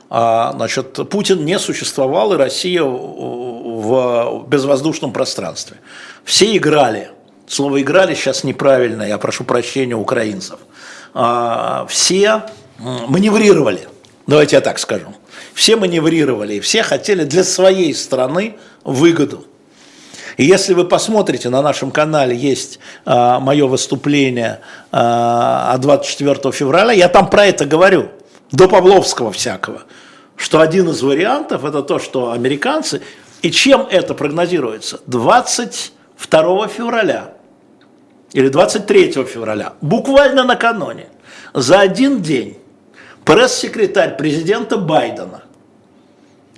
а, 0.09 0.51
значит, 0.55 1.09
Путин 1.09 1.45
не 1.45 1.57
существовал, 1.57 2.33
и 2.33 2.37
Россия 2.37 2.83
в 2.83 4.45
безвоздушном 4.47 5.13
пространстве. 5.13 5.77
Все 6.23 6.57
играли. 6.57 7.11
Слово 7.47 7.81
«играли» 7.81 8.15
сейчас 8.15 8.43
неправильно, 8.43 9.03
я 9.03 9.17
прошу 9.17 9.43
прощения 9.43 9.95
украинцев. 9.95 10.59
А, 11.13 11.85
все 11.87 12.43
маневрировали, 12.79 13.87
давайте 14.27 14.55
я 14.55 14.61
так 14.61 14.79
скажу. 14.79 15.13
Все 15.53 15.75
маневрировали, 15.75 16.59
все 16.59 16.83
хотели 16.83 17.23
для 17.23 17.43
своей 17.43 17.93
страны 17.93 18.57
выгоду. 18.83 19.45
И 20.37 20.43
если 20.43 20.73
вы 20.73 20.83
посмотрите, 20.85 21.49
на 21.49 21.61
нашем 21.61 21.91
канале 21.91 22.35
есть 22.35 22.79
а, 23.05 23.39
мое 23.39 23.67
выступление 23.67 24.59
а, 24.91 25.71
от 25.73 25.81
24 25.81 26.51
февраля, 26.51 26.91
я 26.91 27.07
там 27.07 27.29
про 27.29 27.45
это 27.45 27.65
говорю, 27.65 28.09
до 28.51 28.67
Павловского 28.67 29.31
всякого, 29.31 29.83
что 30.35 30.59
один 30.59 30.89
из 30.89 31.01
вариантов 31.01 31.63
это 31.63 31.81
то, 31.83 31.99
что 31.99 32.31
американцы, 32.31 33.01
и 33.41 33.51
чем 33.51 33.87
это 33.89 34.13
прогнозируется? 34.13 34.99
22 35.07 36.67
февраля 36.67 37.34
или 38.35 38.49
23 38.49 39.23
февраля, 39.23 39.73
буквально 39.79 40.43
накануне, 40.43 41.07
за 41.53 41.79
один 41.79 42.21
день 42.21 42.57
пресс-секретарь 43.23 44.17
президента 44.17 44.77
Байдена, 44.77 45.43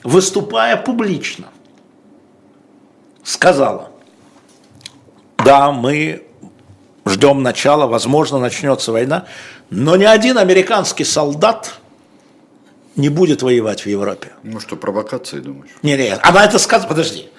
выступая 0.04 0.76
публично, 0.76 1.50
сказала, 3.24 3.92
да, 5.38 5.72
мы 5.72 6.24
ждем 7.06 7.44
начала, 7.44 7.86
возможно, 7.86 8.40
начнется 8.40 8.92
война, 8.92 9.28
но 9.70 9.96
ни 9.98 10.06
один 10.06 10.40
американский 10.40 11.04
солдат 11.04 11.76
не 12.96 13.10
будет 13.10 13.44
воевать 13.44 13.82
в 13.82 13.86
Европе. 13.86 14.32
Ну 14.42 14.60
что, 14.60 14.78
провокации, 14.78 15.38
думаешь? 15.38 15.70
Не, 15.84 15.96
не, 15.96 16.10
она 16.10 16.44
это 16.44 16.58
сказала, 16.58 16.90
подожди, 16.90 17.30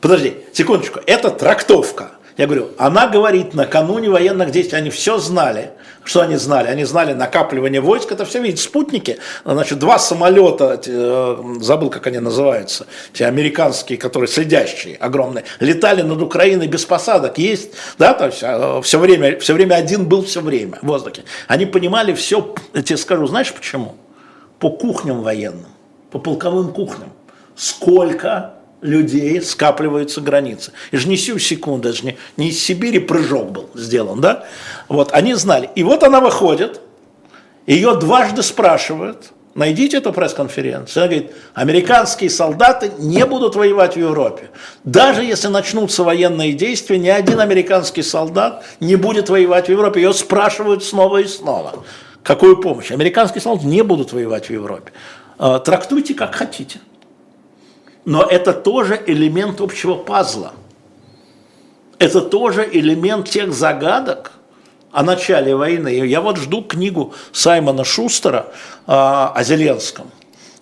подожди, 0.00 0.36
секундочку, 0.52 1.00
это 1.06 1.30
трактовка. 1.30 2.12
Я 2.40 2.46
говорю, 2.46 2.70
она 2.78 3.06
говорит, 3.06 3.52
накануне 3.52 4.08
военных 4.08 4.50
действий, 4.50 4.78
они 4.78 4.88
все 4.88 5.18
знали. 5.18 5.72
Что 6.04 6.22
они 6.22 6.36
знали? 6.36 6.68
Они 6.68 6.84
знали 6.84 7.12
накапливание 7.12 7.82
войск, 7.82 8.12
это 8.12 8.24
все 8.24 8.40
видите, 8.40 8.62
спутники. 8.62 9.18
Значит, 9.44 9.78
два 9.78 9.98
самолета, 9.98 10.80
э, 10.86 11.36
забыл, 11.60 11.90
как 11.90 12.06
они 12.06 12.18
называются, 12.18 12.86
те 13.12 13.26
американские, 13.26 13.98
которые 13.98 14.26
следящие, 14.26 14.96
огромные, 14.96 15.44
летали 15.60 16.00
над 16.00 16.22
Украиной 16.22 16.66
без 16.66 16.86
посадок, 16.86 17.36
есть, 17.36 17.72
да, 17.98 18.14
то 18.14 18.24
есть 18.24 18.38
все 18.86 18.98
время, 18.98 19.38
все 19.38 19.52
время 19.52 19.74
один 19.74 20.06
был 20.08 20.24
все 20.24 20.40
время 20.40 20.78
в 20.80 20.86
воздухе. 20.86 21.24
Они 21.46 21.66
понимали 21.66 22.14
все, 22.14 22.54
я 22.72 22.80
тебе 22.80 22.96
скажу, 22.96 23.26
знаешь 23.26 23.52
почему? 23.52 23.96
По 24.58 24.70
кухням 24.70 25.20
военным, 25.20 25.68
по 26.10 26.18
полковым 26.18 26.72
кухням. 26.72 27.12
Сколько 27.54 28.54
людей 28.82 29.40
скапливаются 29.42 30.20
границы. 30.20 30.72
И 30.90 30.96
же 30.96 31.08
не 31.08 31.16
сию 31.16 31.38
секунду, 31.38 31.88
это 31.88 32.04
не, 32.04 32.16
не 32.36 32.48
из 32.48 32.62
Сибири 32.62 32.98
прыжок 32.98 33.50
был 33.50 33.70
сделан, 33.74 34.20
да? 34.20 34.44
Вот, 34.88 35.12
они 35.12 35.34
знали. 35.34 35.70
И 35.74 35.82
вот 35.82 36.02
она 36.02 36.20
выходит, 36.20 36.80
ее 37.66 37.94
дважды 37.96 38.42
спрашивают, 38.42 39.32
найдите 39.54 39.98
эту 39.98 40.12
пресс-конференцию. 40.12 41.02
Она 41.02 41.12
говорит, 41.12 41.32
американские 41.54 42.30
солдаты 42.30 42.90
не 42.98 43.24
будут 43.26 43.56
воевать 43.56 43.94
в 43.94 43.98
Европе. 43.98 44.50
Даже 44.84 45.24
если 45.24 45.48
начнутся 45.48 46.02
военные 46.02 46.52
действия, 46.52 46.98
ни 46.98 47.08
один 47.08 47.40
американский 47.40 48.02
солдат 48.02 48.64
не 48.80 48.96
будет 48.96 49.28
воевать 49.28 49.66
в 49.66 49.70
Европе. 49.70 50.00
Ее 50.00 50.12
спрашивают 50.14 50.84
снова 50.84 51.18
и 51.18 51.26
снова. 51.26 51.84
Какую 52.22 52.58
помощь? 52.58 52.90
Американские 52.90 53.42
солдаты 53.42 53.66
не 53.66 53.82
будут 53.82 54.12
воевать 54.12 54.46
в 54.46 54.50
Европе. 54.50 54.92
А, 55.38 55.58
Трактуйте 55.58 56.14
как 56.14 56.34
хотите. 56.34 56.80
Но 58.10 58.24
это 58.24 58.52
тоже 58.52 59.00
элемент 59.06 59.60
общего 59.60 59.94
пазла. 59.94 60.52
Это 62.00 62.20
тоже 62.20 62.68
элемент 62.68 63.28
тех 63.28 63.52
загадок 63.52 64.32
о 64.90 65.04
начале 65.04 65.54
войны. 65.54 65.90
Я 65.90 66.20
вот 66.20 66.36
жду 66.36 66.60
книгу 66.60 67.14
Саймона 67.30 67.84
Шустера 67.84 68.46
э, 68.88 68.90
о 68.90 69.40
Зеленском. 69.44 70.10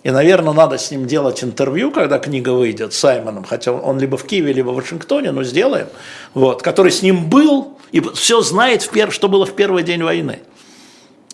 И, 0.02 0.10
наверное, 0.10 0.52
надо 0.52 0.76
с 0.76 0.90
ним 0.90 1.06
делать 1.06 1.42
интервью, 1.42 1.90
когда 1.90 2.18
книга 2.18 2.50
выйдет, 2.50 2.92
с 2.92 2.98
Саймоном, 2.98 3.44
хотя 3.44 3.72
он 3.72 3.98
либо 3.98 4.18
в 4.18 4.24
Киеве, 4.24 4.52
либо 4.52 4.68
в 4.68 4.74
Вашингтоне, 4.74 5.32
но 5.32 5.42
сделаем, 5.42 5.86
вот, 6.34 6.60
который 6.60 6.92
с 6.92 7.00
ним 7.00 7.30
был 7.30 7.78
и 7.92 8.00
все 8.00 8.42
знает, 8.42 8.82
в 8.82 8.90
пер... 8.90 9.10
что 9.10 9.26
было 9.26 9.46
в 9.46 9.56
первый 9.56 9.84
день 9.84 10.02
войны 10.02 10.40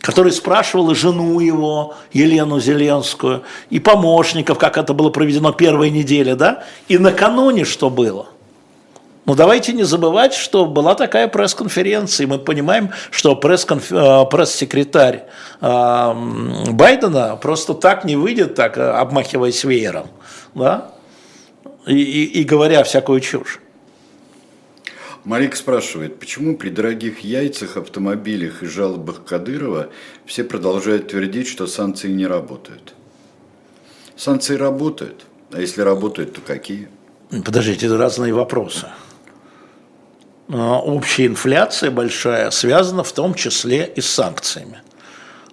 который 0.04 0.32
спрашивал 0.32 0.94
жену 0.94 1.40
его, 1.40 1.94
Елену 2.12 2.60
Зеленскую, 2.60 3.42
и 3.70 3.80
помощников, 3.80 4.58
как 4.58 4.76
это 4.76 4.92
было 4.92 5.08
проведено 5.08 5.50
первой 5.52 5.88
неделе, 5.88 6.34
да, 6.34 6.64
и 6.88 6.98
накануне 6.98 7.64
что 7.64 7.88
было. 7.88 8.26
Ну, 9.24 9.34
давайте 9.34 9.72
не 9.72 9.84
забывать, 9.84 10.34
что 10.34 10.66
была 10.66 10.94
такая 10.94 11.26
пресс-конференция, 11.26 12.24
и 12.24 12.26
мы 12.26 12.38
понимаем, 12.38 12.90
что 13.10 13.34
пресс-секретарь 13.34 15.22
Байдена 15.62 17.36
просто 17.40 17.72
так 17.72 18.04
не 18.04 18.16
выйдет, 18.16 18.54
так 18.54 18.76
обмахиваясь 18.76 19.64
веером, 19.64 20.08
да, 20.54 20.90
и, 21.86 21.94
и, 21.94 22.40
и 22.40 22.44
говоря 22.44 22.84
всякую 22.84 23.20
чушь. 23.20 23.58
Марик 25.24 25.56
спрашивает, 25.56 26.18
почему 26.20 26.56
при 26.56 26.68
дорогих 26.68 27.20
яйцах, 27.20 27.78
автомобилях 27.78 28.62
и 28.62 28.66
жалобах 28.66 29.24
Кадырова 29.24 29.88
все 30.26 30.44
продолжают 30.44 31.08
твердить, 31.08 31.48
что 31.48 31.66
санкции 31.66 32.10
не 32.10 32.26
работают? 32.26 32.94
Санкции 34.16 34.54
работают, 34.54 35.24
а 35.50 35.60
если 35.60 35.80
работают, 35.80 36.34
то 36.34 36.42
какие? 36.42 36.88
Подождите, 37.30 37.86
это 37.86 37.96
разные 37.96 38.34
вопросы. 38.34 38.88
Общая 40.48 41.26
инфляция 41.26 41.90
большая 41.90 42.50
связана 42.50 43.02
в 43.02 43.12
том 43.12 43.32
числе 43.32 43.90
и 43.96 44.02
с 44.02 44.10
санкциями. 44.10 44.82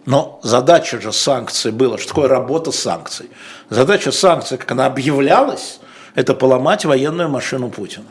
Но 0.06 0.42
задача 0.44 1.00
же 1.00 1.14
санкций 1.14 1.72
была, 1.72 1.98
что 1.98 2.10
такое 2.10 2.28
работа 2.28 2.74
санкций? 2.74 3.30
Задача 3.70 4.12
санкций, 4.12 4.58
как 4.58 4.72
она 4.72 4.86
объявлялась, 4.86 5.80
это 6.14 6.34
поломать 6.34 6.84
военную 6.84 7.30
машину 7.30 7.70
Путина. 7.70 8.08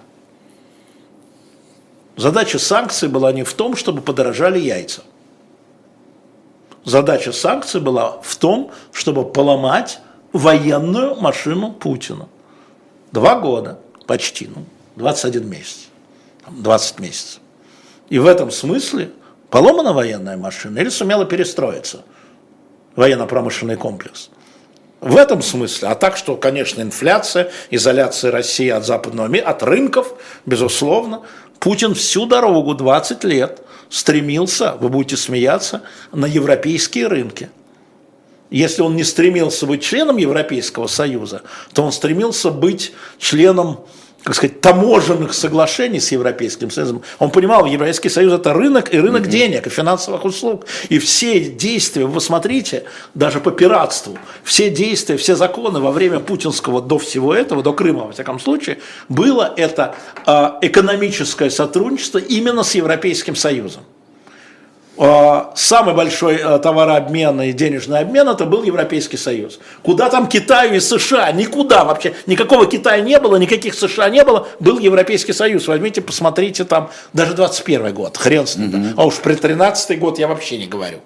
Задача 2.20 2.58
санкций 2.58 3.08
была 3.08 3.32
не 3.32 3.44
в 3.44 3.54
том, 3.54 3.74
чтобы 3.74 4.02
подорожали 4.02 4.58
яйца. 4.58 5.00
Задача 6.84 7.32
санкций 7.32 7.80
была 7.80 8.20
в 8.22 8.36
том, 8.36 8.72
чтобы 8.92 9.24
поломать 9.24 10.00
военную 10.34 11.14
машину 11.14 11.72
Путина. 11.72 12.28
Два 13.10 13.40
года, 13.40 13.78
почти, 14.06 14.50
ну, 14.54 14.66
21 14.96 15.48
месяц, 15.48 15.88
20 16.46 17.00
месяцев. 17.00 17.40
И 18.10 18.18
в 18.18 18.26
этом 18.26 18.50
смысле 18.50 19.12
поломана 19.48 19.94
военная 19.94 20.36
машина 20.36 20.78
или 20.78 20.90
сумела 20.90 21.24
перестроиться 21.24 22.02
военно-промышленный 22.96 23.76
комплекс. 23.76 24.28
В 25.00 25.16
этом 25.16 25.40
смысле. 25.40 25.88
А 25.88 25.94
так, 25.94 26.18
что, 26.18 26.36
конечно, 26.36 26.82
инфляция, 26.82 27.50
изоляция 27.70 28.30
России 28.30 28.68
от 28.68 28.84
западного 28.84 29.28
мира, 29.28 29.46
от 29.46 29.62
рынков, 29.62 30.12
безусловно. 30.44 31.22
Путин 31.60 31.94
всю 31.94 32.26
дорогу, 32.26 32.74
20 32.74 33.22
лет, 33.24 33.60
стремился, 33.90 34.76
вы 34.80 34.88
будете 34.88 35.16
смеяться, 35.16 35.82
на 36.10 36.24
европейские 36.24 37.06
рынки. 37.06 37.50
Если 38.50 38.82
он 38.82 38.96
не 38.96 39.04
стремился 39.04 39.66
быть 39.66 39.82
членом 39.82 40.16
Европейского 40.16 40.88
Союза, 40.88 41.42
то 41.72 41.84
он 41.84 41.92
стремился 41.92 42.50
быть 42.50 42.92
членом 43.18 43.80
как 44.22 44.34
сказать, 44.34 44.60
таможенных 44.60 45.32
соглашений 45.32 45.98
с 45.98 46.12
Европейским 46.12 46.70
Союзом. 46.70 47.02
Он 47.18 47.30
понимал, 47.30 47.64
Европейский 47.64 48.10
Союз 48.10 48.34
это 48.34 48.52
рынок 48.52 48.92
и 48.92 48.98
рынок 48.98 49.22
mm-hmm. 49.22 49.30
денег, 49.30 49.66
и 49.66 49.70
финансовых 49.70 50.24
услуг. 50.24 50.66
И 50.90 50.98
все 50.98 51.40
действия, 51.40 52.04
вы 52.04 52.20
смотрите, 52.20 52.84
даже 53.14 53.40
по 53.40 53.50
пиратству, 53.50 54.18
все 54.44 54.70
действия, 54.70 55.16
все 55.16 55.36
законы 55.36 55.80
во 55.80 55.90
время 55.90 56.20
путинского 56.20 56.82
до 56.82 56.98
всего 56.98 57.34
этого, 57.34 57.62
до 57.62 57.72
Крыма, 57.72 58.04
во 58.04 58.12
всяком 58.12 58.38
случае, 58.38 58.78
было 59.08 59.54
это 59.56 59.94
э, 60.26 60.50
экономическое 60.62 61.50
сотрудничество 61.50 62.18
именно 62.18 62.62
с 62.62 62.74
Европейским 62.74 63.34
Союзом. 63.34 63.84
А, 65.02 65.52
самый 65.56 65.94
большой 65.94 66.34
э, 66.34 66.58
товарообмен 66.58 67.40
и 67.40 67.52
денежный 67.52 68.00
обмен 68.00 68.28
это 68.28 68.44
был 68.44 68.62
Европейский 68.62 69.16
Союз. 69.16 69.58
Куда 69.82 70.10
там 70.10 70.28
Китаю 70.28 70.74
и 70.74 70.80
США? 70.80 71.32
Никуда 71.32 71.84
вообще. 71.84 72.14
Никакого 72.26 72.66
Китая 72.66 73.00
не 73.00 73.18
было, 73.18 73.36
никаких 73.36 73.72
США 73.72 74.10
не 74.10 74.22
было. 74.22 74.46
Был 74.60 74.78
Европейский 74.78 75.32
Союз. 75.32 75.66
Возьмите, 75.68 76.02
посмотрите 76.02 76.64
там, 76.64 76.90
даже 77.14 77.32
21 77.32 77.94
год, 77.94 78.18
хрен 78.18 78.46
с 78.46 78.56
ним. 78.56 78.68
Mm-hmm. 78.72 78.94
А 78.98 79.06
уж 79.06 79.14
при 79.14 79.36
13 79.36 79.98
год 79.98 80.18
я 80.18 80.28
вообще 80.28 80.58
не 80.58 80.66
говорю. 80.66 80.98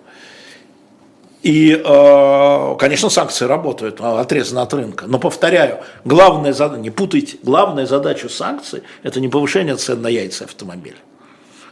И, 1.45 1.81
э, 1.81 2.77
конечно, 2.81 3.11
санкции 3.11 3.45
работают, 3.45 3.99
а, 4.01 4.21
отрезаны 4.21 4.59
от 4.59 4.75
рынка. 4.75 5.05
Но, 5.07 5.21
повторяю, 5.21 5.79
главная 6.05 6.53
задача, 6.53 6.81
не 6.81 6.91
путайте, 6.91 7.37
главная 7.45 7.87
задача 7.87 8.29
санкций– 8.29 8.83
это 9.05 9.21
не 9.21 9.29
повышение 9.29 9.77
цен 9.77 10.03
на 10.03 10.09
яйца 10.09 10.47
автомобиля. 10.47 10.97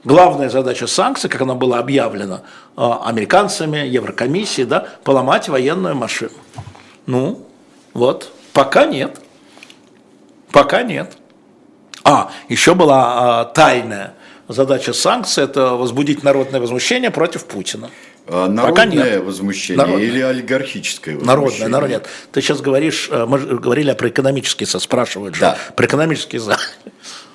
Главная 0.04 0.48
задача 0.48 0.86
санкций, 0.86 1.30
как 1.30 1.42
она 1.42 1.54
была 1.54 1.78
объявлена 1.78 2.42
а, 2.76 3.08
американцами, 3.08 3.78
Еврокомиссией, 3.86 4.66
да, 4.66 4.88
поломать 5.04 5.48
военную 5.48 5.94
машину. 5.94 6.32
Ну, 7.06 7.46
вот, 7.94 8.32
пока 8.52 8.86
нет. 8.86 9.20
Пока 10.50 10.82
нет. 10.82 11.16
А, 12.04 12.32
еще 12.48 12.74
была 12.74 13.40
а, 13.40 13.44
тайная 13.44 14.14
задача 14.48 14.92
санкций– 14.92 15.44
это 15.44 15.74
возбудить 15.74 16.22
народное 16.22 16.60
возмущение 16.60 17.10
против 17.10 17.44
Путина. 17.44 17.90
А 18.26 18.48
народное 18.48 19.20
возмущение 19.20 19.78
народное. 19.78 20.04
или 20.04 20.20
олигархическое 20.20 21.16
возмущение? 21.16 21.36
Народное, 21.36 21.68
народное. 21.68 22.02
Ты 22.30 22.40
сейчас 22.40 22.60
говоришь, 22.60 23.08
э, 23.10 23.26
мы 23.26 23.38
говорили 23.38 23.92
про 23.94 24.08
экономические, 24.08 24.66
спрашивают 24.66 25.34
же, 25.34 25.40
да. 25.40 25.58
про 25.74 25.86
экономические 25.86 26.40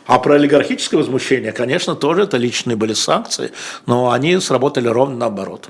а 0.07 0.19
про 0.19 0.35
олигархическое 0.35 0.97
возмущение, 0.97 1.51
конечно, 1.51 1.95
тоже 1.95 2.23
это 2.23 2.37
личные 2.37 2.77
были 2.77 2.93
санкции, 2.93 3.51
но 3.85 4.11
они 4.11 4.39
сработали 4.39 4.87
ровно 4.87 5.17
наоборот. 5.17 5.69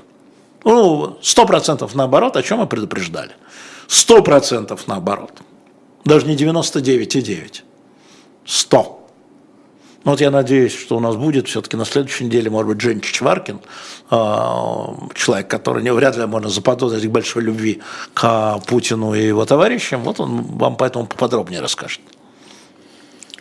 Ну, 0.64 1.18
сто 1.20 1.44
процентов 1.44 1.94
наоборот, 1.94 2.36
о 2.36 2.42
чем 2.42 2.58
мы 2.58 2.66
предупреждали. 2.66 3.32
Сто 3.88 4.22
процентов 4.22 4.86
наоборот. 4.86 5.32
Даже 6.04 6.26
не 6.26 6.36
99,9. 6.36 7.62
100. 8.46 8.98
Ну, 10.04 10.12
вот 10.12 10.20
я 10.20 10.30
надеюсь, 10.30 10.74
что 10.74 10.96
у 10.96 11.00
нас 11.00 11.16
будет 11.16 11.48
все-таки 11.48 11.76
на 11.76 11.84
следующей 11.84 12.24
неделе, 12.24 12.48
может 12.48 12.68
быть, 12.68 12.80
Жень 12.80 13.00
Чичваркин, 13.00 13.60
а, 14.10 14.94
человек, 15.14 15.48
который 15.48 15.82
не 15.82 15.92
вряд 15.92 16.16
ли 16.16 16.24
можно 16.26 16.48
заподозрить 16.48 17.10
большой 17.10 17.42
любви 17.42 17.82
к 18.14 18.60
Путину 18.66 19.14
и 19.14 19.26
его 19.26 19.44
товарищам. 19.44 20.02
Вот 20.02 20.20
он 20.20 20.42
вам 20.42 20.76
поэтому 20.76 21.06
поподробнее 21.06 21.60
расскажет. 21.60 22.00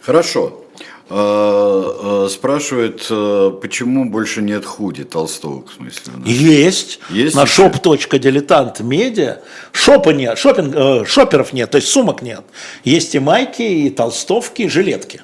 Хорошо. 0.08 0.64
А, 1.10 2.24
а, 2.26 2.30
спрашивают, 2.30 3.06
а, 3.10 3.52
почему 3.52 4.10
больше 4.10 4.42
нет 4.42 4.66
худи 4.66 5.04
Толстого, 5.04 5.66
в 5.66 5.74
смысле? 5.74 6.14
Есть. 6.26 7.02
Есть 7.10 7.36
на 7.36 7.44
shop.diletant 7.44 8.82
медиа. 8.84 9.40
Шопа 9.74 10.12
нет, 10.12 10.38
шопинг, 10.38 10.74
э, 10.74 11.06
шоперов 11.06 11.52
нет, 11.52 11.72
то 11.72 11.76
есть 11.76 11.90
сумок 11.90 12.22
нет. 12.22 12.42
Есть 12.86 13.16
и 13.16 13.20
майки, 13.20 13.62
и 13.62 13.90
толстовки, 13.90 14.62
и 14.62 14.70
жилетки. 14.70 15.24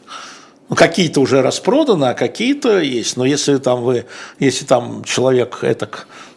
Ну, 0.68 0.76
какие-то 0.76 1.22
уже 1.22 1.42
распроданы, 1.42 2.06
а 2.06 2.14
какие-то 2.14 2.82
есть. 2.82 3.16
Но 3.16 3.24
если 3.24 3.60
там 3.60 3.84
вы, 3.84 4.06
если 4.38 4.66
там 4.66 5.06
человек 5.06 5.60
это 5.62 5.90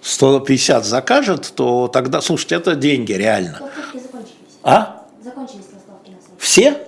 150 0.02 0.84
закажет, 0.84 1.52
то 1.56 1.88
тогда, 1.88 2.20
слушайте, 2.20 2.54
это 2.54 2.76
деньги 2.76 3.12
реально. 3.12 3.60
А? 4.62 5.04
Закончились 5.24 5.64
толстовки 5.64 6.10
на 6.10 6.20
сайте. 6.20 6.36
Все? 6.38 6.85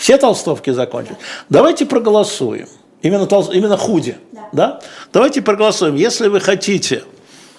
Все 0.00 0.16
толстовки 0.16 0.70
закончились. 0.70 1.18
Давайте 1.50 1.84
проголосуем. 1.84 2.68
Именно, 3.02 3.26
тол... 3.26 3.50
именно 3.52 3.76
худи. 3.76 4.16
Да. 4.32 4.48
да? 4.52 4.80
Давайте 5.12 5.42
проголосуем. 5.42 5.94
Если 5.94 6.28
вы 6.28 6.40
хотите 6.40 7.04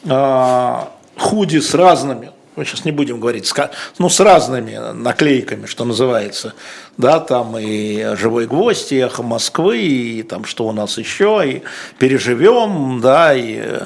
э, 0.04 0.76
худи 1.20 1.60
с 1.60 1.76
разными 1.76 2.32
мы 2.56 2.66
сейчас 2.66 2.84
не 2.86 2.92
будем 2.92 3.20
говорить, 3.20 3.52
ну, 3.98 4.10
с 4.10 4.20
разными 4.20 4.94
наклейками, 4.94 5.66
что 5.66 5.86
называется, 5.86 6.54
да, 6.98 7.20
там 7.20 7.58
и 7.58 8.16
«Живой 8.18 8.46
гвоздь», 8.48 8.92
и 8.92 8.98
«Эхо 8.98 9.24
Москвы», 9.24 9.80
и 9.80 10.24
там 10.24 10.44
что 10.44 10.68
у 10.68 10.72
нас 10.72 10.98
еще, 10.98 11.42
и 11.46 11.62
«Переживем», 11.98 13.00
да, 13.02 13.34
и 13.34 13.80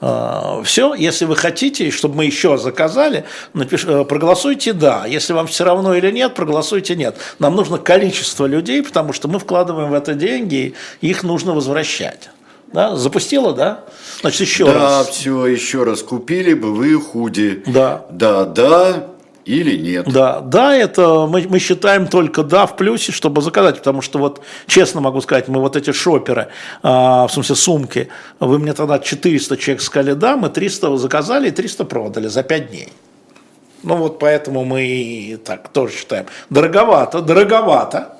э, 0.00 0.62
все. 0.64 0.94
Если 0.94 1.24
вы 1.24 1.34
хотите, 1.34 1.90
чтобы 1.90 2.16
мы 2.16 2.24
еще 2.26 2.58
заказали, 2.58 3.24
напиш, 3.54 3.84
э, 3.86 4.04
проголосуйте 4.04 4.72
«да». 4.72 5.04
Если 5.06 5.32
вам 5.32 5.48
все 5.48 5.64
равно 5.64 5.94
или 5.94 6.10
нет, 6.10 6.34
проголосуйте 6.34 6.94
«нет». 6.94 7.16
Нам 7.40 7.56
нужно 7.56 7.78
количество 7.78 8.46
людей, 8.46 8.82
потому 8.82 9.12
что 9.12 9.26
мы 9.26 9.40
вкладываем 9.40 9.90
в 9.90 9.94
это 9.94 10.14
деньги, 10.14 10.74
и 11.00 11.10
их 11.10 11.24
нужно 11.24 11.52
возвращать. 11.54 12.30
Да? 12.72 12.96
Запустила, 12.96 13.52
да? 13.52 13.84
Значит, 14.20 14.40
еще 14.40 14.66
да, 14.66 14.74
раз. 14.74 15.06
Да, 15.06 15.12
все, 15.12 15.46
еще 15.46 15.84
раз. 15.84 16.02
Купили 16.02 16.54
бы 16.54 16.74
вы 16.74 17.00
худи. 17.00 17.62
Да. 17.66 18.06
Да, 18.10 18.44
да 18.44 19.08
или 19.44 19.76
нет. 19.76 20.06
Да, 20.10 20.40
да, 20.40 20.74
это 20.76 21.26
мы, 21.26 21.46
мы 21.48 21.58
считаем 21.58 22.06
только 22.06 22.42
да 22.42 22.66
в 22.66 22.76
плюсе, 22.76 23.12
чтобы 23.12 23.42
заказать, 23.42 23.78
потому 23.78 24.00
что 24.00 24.18
вот, 24.18 24.40
честно 24.66 25.00
могу 25.00 25.20
сказать, 25.20 25.48
мы 25.48 25.60
вот 25.60 25.76
эти 25.76 25.92
шоперы, 25.92 26.48
а, 26.82 27.26
в 27.26 27.32
смысле 27.32 27.56
сумки, 27.56 28.08
вы 28.38 28.58
мне 28.58 28.72
тогда 28.72 28.98
400 28.98 29.56
человек 29.56 29.82
сказали 29.82 30.12
да, 30.12 30.36
мы 30.36 30.48
300 30.48 30.96
заказали 30.96 31.48
и 31.48 31.50
300 31.50 31.84
продали 31.84 32.28
за 32.28 32.42
5 32.42 32.70
дней. 32.70 32.88
Ну 33.82 33.96
вот 33.96 34.20
поэтому 34.20 34.64
мы 34.64 35.40
так 35.44 35.68
тоже 35.68 35.94
считаем. 35.94 36.26
Дороговато, 36.50 37.20
дороговато. 37.20 38.16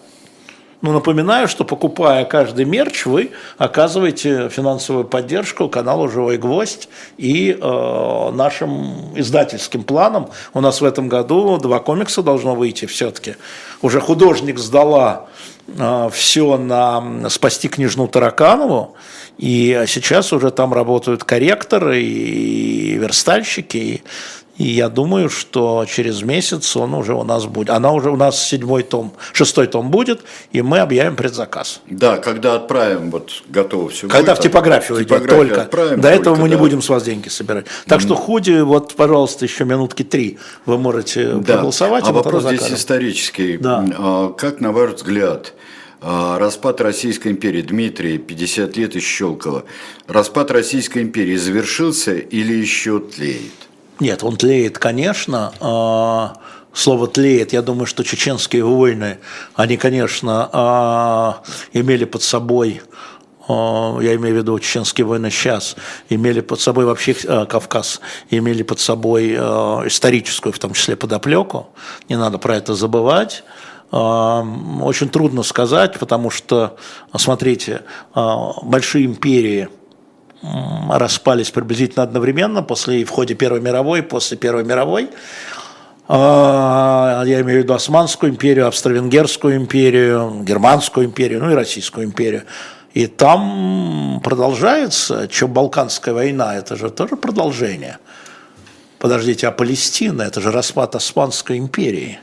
Но 0.82 0.88
ну, 0.88 0.94
напоминаю, 0.94 1.46
что 1.46 1.64
покупая 1.64 2.24
каждый 2.24 2.64
мерч, 2.64 3.06
вы 3.06 3.30
оказываете 3.56 4.48
финансовую 4.48 5.04
поддержку 5.04 5.68
каналу 5.68 6.08
«Живой 6.08 6.38
гвоздь» 6.38 6.88
и 7.16 7.52
э, 7.52 8.30
нашим 8.32 9.16
издательским 9.16 9.84
планам. 9.84 10.30
У 10.52 10.60
нас 10.60 10.80
в 10.80 10.84
этом 10.84 11.08
году 11.08 11.56
два 11.58 11.78
комикса 11.78 12.20
должно 12.24 12.56
выйти 12.56 12.86
все-таки. 12.86 13.36
Уже 13.80 14.00
художник 14.00 14.58
сдала 14.58 15.28
э, 15.68 16.10
все 16.12 16.56
на 16.56 17.30
«Спасти 17.30 17.68
княжну 17.68 18.08
Тараканову», 18.08 18.96
и 19.38 19.84
сейчас 19.86 20.32
уже 20.32 20.50
там 20.50 20.74
работают 20.74 21.24
корректоры 21.24 22.02
и 22.02 22.94
верстальщики, 22.94 23.76
и 23.76 24.02
и 24.58 24.64
я 24.64 24.90
думаю, 24.90 25.30
что 25.30 25.86
через 25.88 26.22
месяц 26.22 26.76
он 26.76 26.92
уже 26.94 27.14
у 27.14 27.24
нас 27.24 27.46
будет. 27.46 27.70
Она 27.70 27.92
уже 27.92 28.10
у 28.10 28.16
нас 28.16 28.42
седьмой 28.42 28.82
том, 28.82 29.14
шестой 29.32 29.66
том 29.66 29.90
будет, 29.90 30.20
и 30.52 30.60
мы 30.60 30.80
объявим 30.80 31.16
предзаказ. 31.16 31.80
Да, 31.88 32.18
когда 32.18 32.56
отправим, 32.56 33.10
вот 33.10 33.42
готово 33.48 33.88
все. 33.88 34.08
Когда 34.08 34.32
будет, 34.32 34.38
в 34.38 34.42
типографию 34.42 35.02
идет 35.02 35.26
только. 35.26 35.62
Отправим, 35.62 36.00
До 36.00 36.08
этого 36.08 36.36
мы 36.36 36.48
да. 36.48 36.54
не 36.54 36.56
будем 36.56 36.82
с 36.82 36.88
вас 36.88 37.02
деньги 37.02 37.28
собирать. 37.28 37.66
Так 37.86 38.00
что 38.00 38.14
худи, 38.14 38.60
вот, 38.60 38.94
пожалуйста, 38.94 39.46
еще 39.46 39.64
минутки 39.64 40.02
три 40.02 40.38
вы 40.66 40.76
можете 40.76 41.32
да. 41.34 41.54
проголосовать. 41.54 42.04
А 42.06 42.12
вопрос 42.12 42.44
здесь 42.44 42.70
исторический. 42.72 43.56
Да. 43.56 43.84
А, 43.98 44.32
как, 44.32 44.60
на 44.60 44.72
ваш 44.72 44.92
взгляд, 44.92 45.54
а, 46.02 46.38
Распад 46.38 46.82
Российской 46.82 47.28
империи, 47.28 47.62
Дмитрий, 47.62 48.18
50 48.18 48.76
лет 48.76 48.96
из 48.96 49.02
Щелкова. 49.02 49.64
Распад 50.08 50.50
Российской 50.50 51.02
империи 51.02 51.36
завершился 51.36 52.14
или 52.14 52.52
еще 52.52 52.98
тлеет? 52.98 53.52
Нет, 54.00 54.24
он 54.24 54.36
тлеет, 54.36 54.78
конечно. 54.78 55.52
А, 55.60 56.34
слово 56.72 57.06
тлеет, 57.06 57.52
я 57.52 57.62
думаю, 57.62 57.86
что 57.86 58.02
чеченские 58.02 58.64
войны, 58.64 59.18
они, 59.54 59.76
конечно, 59.76 60.48
а, 60.52 61.42
имели 61.72 62.04
под 62.04 62.22
собой 62.22 62.82
а, 63.48 63.98
я 64.00 64.14
имею 64.14 64.36
в 64.36 64.38
виду 64.38 64.58
чеченские 64.58 65.06
войны 65.06 65.30
сейчас, 65.30 65.76
имели 66.08 66.40
под 66.40 66.60
собой 66.60 66.84
вообще 66.84 67.14
Кавказ, 67.14 68.00
имели 68.30 68.62
под 68.62 68.80
собой 68.80 69.34
историческую, 69.34 70.52
в 70.52 70.58
том 70.58 70.72
числе, 70.72 70.96
подоплеку. 70.96 71.68
Не 72.08 72.16
надо 72.16 72.38
про 72.38 72.56
это 72.56 72.74
забывать. 72.74 73.44
Очень 73.90 75.10
трудно 75.10 75.42
сказать, 75.42 75.98
потому 75.98 76.30
что, 76.30 76.78
смотрите, 77.14 77.82
большие 78.14 79.04
империи– 79.04 79.68
распались 80.42 81.50
приблизительно 81.50 82.02
одновременно 82.02 82.62
после 82.62 83.04
в 83.04 83.10
ходе 83.10 83.34
Первой 83.34 83.60
мировой, 83.60 84.02
после 84.02 84.36
Первой 84.36 84.64
мировой. 84.64 85.10
А, 86.08 87.22
я 87.24 87.40
имею 87.40 87.60
в 87.60 87.62
виду 87.62 87.74
Османскую 87.74 88.32
империю, 88.32 88.66
Австро-Венгерскую 88.66 89.56
империю, 89.56 90.42
Германскую 90.42 91.06
империю, 91.06 91.40
ну 91.40 91.50
и 91.50 91.54
Российскую 91.54 92.06
империю. 92.06 92.42
И 92.92 93.06
там 93.06 94.20
продолжается, 94.22 95.28
что 95.30 95.48
Балканская 95.48 96.12
война, 96.12 96.56
это 96.56 96.76
же 96.76 96.90
тоже 96.90 97.16
продолжение. 97.16 97.98
Подождите, 98.98 99.48
а 99.48 99.52
Палестина, 99.52 100.22
это 100.22 100.40
же 100.40 100.50
распад 100.50 100.94
Османской 100.94 101.58
империи. 101.58 102.18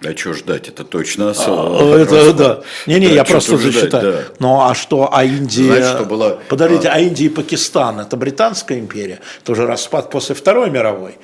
А 0.00 0.16
что 0.16 0.32
ждать? 0.32 0.68
Это 0.68 0.84
точно 0.84 1.34
а, 1.36 1.96
это, 1.96 2.32
да. 2.32 2.60
Не-не, 2.86 3.08
да, 3.08 3.14
я 3.14 3.24
просто 3.24 3.56
зачитаю. 3.56 4.12
Да. 4.12 4.20
Ну 4.38 4.60
а 4.62 4.74
что, 4.74 5.08
а 5.12 5.24
Индия... 5.24 5.64
Знаешь, 5.64 5.86
что 5.86 6.04
было... 6.04 6.38
Подождите, 6.48 6.88
а... 6.88 6.94
а 6.94 7.00
Индия 7.00 7.26
и 7.26 7.28
Пакистан– 7.28 7.98
это 8.00 8.16
британская 8.16 8.78
империя? 8.78 9.20
Это 9.42 9.52
уже 9.52 9.66
распад 9.66 10.10
после 10.10 10.36
Второй 10.36 10.70
мировой 10.70 11.18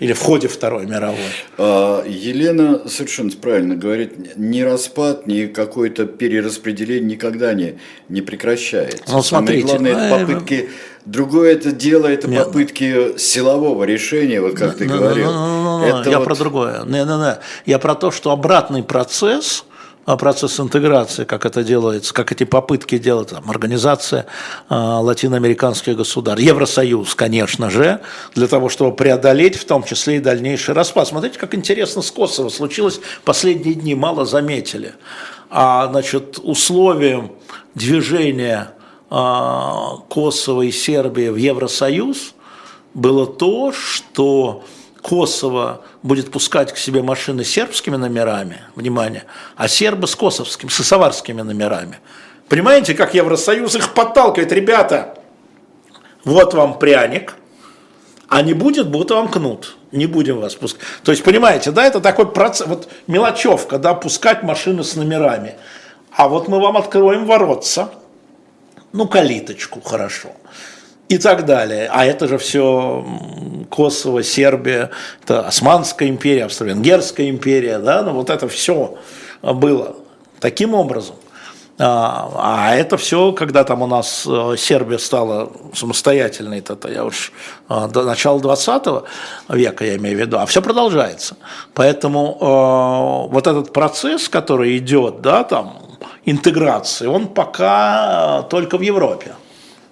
или 0.00 0.14
в 0.14 0.20
ходе 0.20 0.48
Второй 0.48 0.86
мировой. 0.86 1.18
А, 1.58 2.04
Елена 2.06 2.88
совершенно 2.88 3.30
правильно 3.30 3.76
говорит, 3.76 4.36
ни 4.36 4.62
распад, 4.62 5.26
ни 5.26 5.46
какое-то 5.46 6.06
перераспределение 6.06 7.12
никогда 7.12 7.54
не, 7.54 7.78
не 8.08 8.22
прекращается. 8.22 9.04
Ну, 9.08 9.22
смотрите, 9.22 9.68
Самое 9.68 9.94
главное, 9.94 10.18
это 10.18 10.26
попытки... 10.26 10.68
Другое 11.06 11.54
это 11.54 11.72
дело, 11.72 12.06
это 12.06 12.28
Нет. 12.28 12.44
попытки 12.44 13.16
силового 13.18 13.84
решения, 13.84 14.40
вот 14.40 14.54
как 14.54 14.76
ты 14.76 14.84
ну, 14.84 14.98
говорил. 14.98 15.32
Ну, 15.32 15.78
ну, 15.78 15.84
это 15.84 16.10
я 16.10 16.20
про 16.20 16.34
другое. 16.34 16.84
Не, 16.84 17.04
не, 17.04 17.18
не. 17.18 17.38
Я 17.64 17.78
про 17.78 17.94
то, 17.94 18.10
что 18.10 18.30
обратный 18.32 18.82
процесс– 18.82 19.64
процесс 20.16 20.58
интеграции, 20.60 21.24
как 21.24 21.44
это 21.46 21.62
делается, 21.62 22.14
как 22.14 22.32
эти 22.32 22.44
попытки 22.44 22.98
делать, 22.98 23.28
там, 23.28 23.48
организация 23.50 24.26
э, 24.68 24.74
латиноамериканских 24.74 25.96
государств, 25.96 26.44
Евросоюз, 26.44 27.14
конечно 27.14 27.70
же, 27.70 28.00
для 28.34 28.48
того, 28.48 28.68
чтобы 28.68 28.94
преодолеть 28.96 29.56
в 29.56 29.64
том 29.64 29.84
числе 29.84 30.16
и 30.16 30.20
дальнейший 30.20 30.74
распад. 30.74 31.08
Смотрите, 31.08 31.38
как 31.38 31.54
интересно 31.54 32.02
с 32.02 32.10
Косово 32.10 32.48
случилось, 32.48 33.00
последние 33.24 33.74
дни 33.74 33.94
мало 33.94 34.24
заметили. 34.24 34.94
А, 35.50 35.88
значит, 35.88 36.38
условием 36.42 37.32
движения 37.74 38.70
э, 39.10 39.14
Косово 40.08 40.62
и 40.62 40.70
Сербии 40.70 41.28
в 41.28 41.36
Евросоюз 41.36 42.34
было 42.94 43.26
то, 43.26 43.72
что 43.72 44.64
Косово 45.02 45.82
будет 46.02 46.30
пускать 46.30 46.72
к 46.72 46.76
себе 46.76 47.02
машины 47.02 47.44
с 47.44 47.50
сербскими 47.50 47.96
номерами, 47.96 48.62
внимание, 48.74 49.24
а 49.56 49.66
сербы 49.66 50.06
с 50.06 50.14
косовскими, 50.14 50.68
с 50.68 50.80
исаварскими 50.80 51.40
номерами. 51.40 51.98
Понимаете, 52.48 52.94
как 52.94 53.14
Евросоюз 53.14 53.76
их 53.76 53.94
подталкивает, 53.94 54.52
ребята, 54.52 55.18
вот 56.24 56.52
вам 56.54 56.78
пряник, 56.78 57.36
а 58.28 58.42
не 58.42 58.52
будет, 58.52 58.90
будет 58.90 59.10
вам 59.10 59.28
кнут. 59.28 59.76
Не 59.90 60.06
будем 60.06 60.40
вас 60.40 60.54
пускать. 60.54 60.82
То 61.02 61.10
есть, 61.10 61.24
понимаете, 61.24 61.72
да, 61.72 61.84
это 61.84 62.00
такой 62.00 62.30
процесс, 62.30 62.68
вот 62.68 62.88
мелочевка, 63.08 63.78
да, 63.78 63.94
пускать 63.94 64.44
машины 64.44 64.84
с 64.84 64.94
номерами. 64.94 65.56
А 66.12 66.28
вот 66.28 66.46
мы 66.46 66.60
вам 66.60 66.76
откроем 66.76 67.26
воротца, 67.26 67.90
ну, 68.92 69.08
калиточку, 69.08 69.80
хорошо 69.80 70.30
и 71.10 71.18
так 71.18 71.44
далее. 71.44 71.90
А 71.92 72.06
это 72.06 72.28
же 72.28 72.38
все 72.38 73.04
Косово, 73.68 74.22
Сербия, 74.22 74.90
это 75.24 75.40
Османская 75.40 76.08
империя, 76.08 76.44
Австро-Венгерская 76.44 77.28
империя, 77.28 77.80
да, 77.80 78.02
ну 78.02 78.12
вот 78.12 78.30
это 78.30 78.46
все 78.46 78.96
было 79.42 79.96
таким 80.38 80.72
образом. 80.72 81.16
А, 81.80 82.30
а 82.36 82.76
это 82.76 82.96
все, 82.96 83.32
когда 83.32 83.64
там 83.64 83.82
у 83.82 83.86
нас 83.86 84.24
э, 84.28 84.54
Сербия 84.56 84.98
стала 84.98 85.50
самостоятельной, 85.74 86.58
это, 86.58 86.76
я 86.88 87.04
уж 87.04 87.32
э, 87.68 87.88
до 87.92 88.04
начала 88.04 88.38
20 88.38 88.82
века, 89.48 89.84
я 89.84 89.96
имею 89.96 90.16
в 90.16 90.20
виду, 90.20 90.38
а 90.38 90.46
все 90.46 90.62
продолжается. 90.62 91.36
Поэтому 91.74 92.36
э, 92.38 93.32
вот 93.32 93.46
этот 93.46 93.72
процесс, 93.72 94.28
который 94.28 94.76
идет, 94.76 95.22
да, 95.22 95.42
там, 95.42 95.82
интеграции, 96.24 97.06
он 97.06 97.28
пока 97.28 98.42
только 98.50 98.78
в 98.78 98.82
Европе 98.82 99.32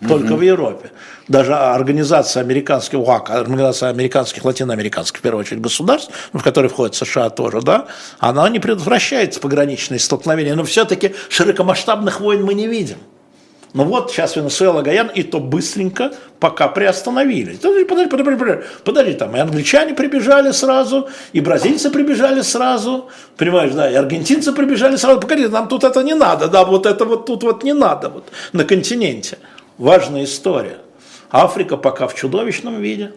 только 0.07 0.33
угу. 0.33 0.37
в 0.37 0.43
Европе. 0.43 0.91
Даже 1.29 1.55
организация 1.55 2.41
американских, 2.41 2.99
УАК, 2.99 3.31
организация 3.31 3.91
американских, 3.91 4.45
латиноамериканских, 4.45 5.21
в 5.21 5.23
первую 5.23 5.41
очередь, 5.41 5.61
государств, 5.61 6.11
в 6.33 6.43
которые 6.43 6.71
входят 6.71 6.95
США 6.95 7.29
тоже, 7.29 7.61
да, 7.61 7.87
она 8.19 8.49
не 8.49 8.59
предотвращает 8.59 9.39
пограничные 9.39 10.01
столкновения, 10.01 10.55
но 10.55 10.65
все-таки 10.65 11.15
широкомасштабных 11.29 12.21
войн 12.21 12.45
мы 12.45 12.55
не 12.55 12.67
видим. 12.67 12.97
Ну 13.75 13.85
вот, 13.85 14.11
сейчас 14.11 14.35
Венесуэла, 14.35 14.81
Гаян, 14.81 15.09
и 15.09 15.23
то 15.23 15.41
быстренько 15.41 16.13
пока 16.41 16.69
приостановили. 16.69 17.57
Подожди, 17.57 17.85
подожди, 17.85 18.11
подожди, 18.11 18.37
подожди, 18.39 18.65
подожди, 18.83 19.13
там 19.13 19.37
и 19.37 19.39
англичане 19.39 19.93
прибежали 19.93 20.53
сразу, 20.53 21.11
и 21.35 21.41
бразильцы 21.41 21.91
прибежали 21.91 22.41
сразу, 22.41 23.11
понимаешь, 23.37 23.75
да, 23.75 23.91
и 23.91 23.95
аргентинцы 23.95 24.53
прибежали 24.53 24.97
сразу. 24.97 25.21
Погоди, 25.21 25.47
нам 25.49 25.69
тут 25.69 25.85
это 25.85 26.03
не 26.03 26.15
надо, 26.15 26.49
да, 26.49 26.65
вот 26.65 26.87
это 26.87 27.05
вот 27.05 27.27
тут 27.27 27.43
вот 27.43 27.63
не 27.63 27.75
надо, 27.75 28.09
вот 28.09 28.29
на 28.55 28.65
континенте 28.65 29.37
важная 29.77 30.25
история. 30.25 30.79
Африка 31.31 31.77
пока 31.77 32.09
в 32.09 32.15
чудовищном 32.15 32.81
виде, 32.81 33.13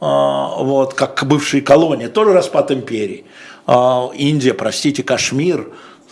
а, 0.00 0.56
вот, 0.58 0.94
как 0.94 1.24
бывшие 1.26 1.62
колонии, 1.62 2.06
тоже 2.06 2.32
распад 2.32 2.70
империи. 2.70 3.24
А, 3.66 4.10
Индия, 4.14 4.54
простите, 4.54 5.02
Кашмир, 5.02 5.68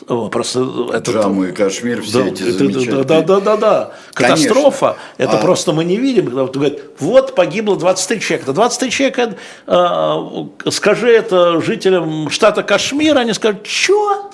Просто 0.07 0.89
это 0.93 1.13
Джамму 1.13 1.45
и 1.45 1.53
Кашмир, 1.53 2.03
все 2.03 2.25
да, 2.25 2.29
эти 2.29 2.43
замечательные... 2.43 3.05
Да, 3.05 3.23
да, 3.23 3.41
да, 3.41 3.57
да, 3.57 3.95
Катастрофа, 4.13 4.97
это 5.17 5.39
а... 5.39 5.41
просто 5.41 5.73
мы 5.73 5.85
не 5.85 5.97
видим, 5.97 6.27
когда 6.27 6.43
вот 6.43 6.55
говорят, 6.55 6.79
вот 6.99 7.35
погибло 7.35 7.77
23 7.77 8.21
человека. 8.21 8.53
23 8.53 8.91
человека, 8.91 9.37
э, 9.67 10.71
скажи 10.71 11.09
это 11.09 11.61
жителям 11.61 12.29
штата 12.29 12.63
Кашмир, 12.63 13.17
они 13.17 13.33
скажут, 13.33 13.67
что? 13.67 14.31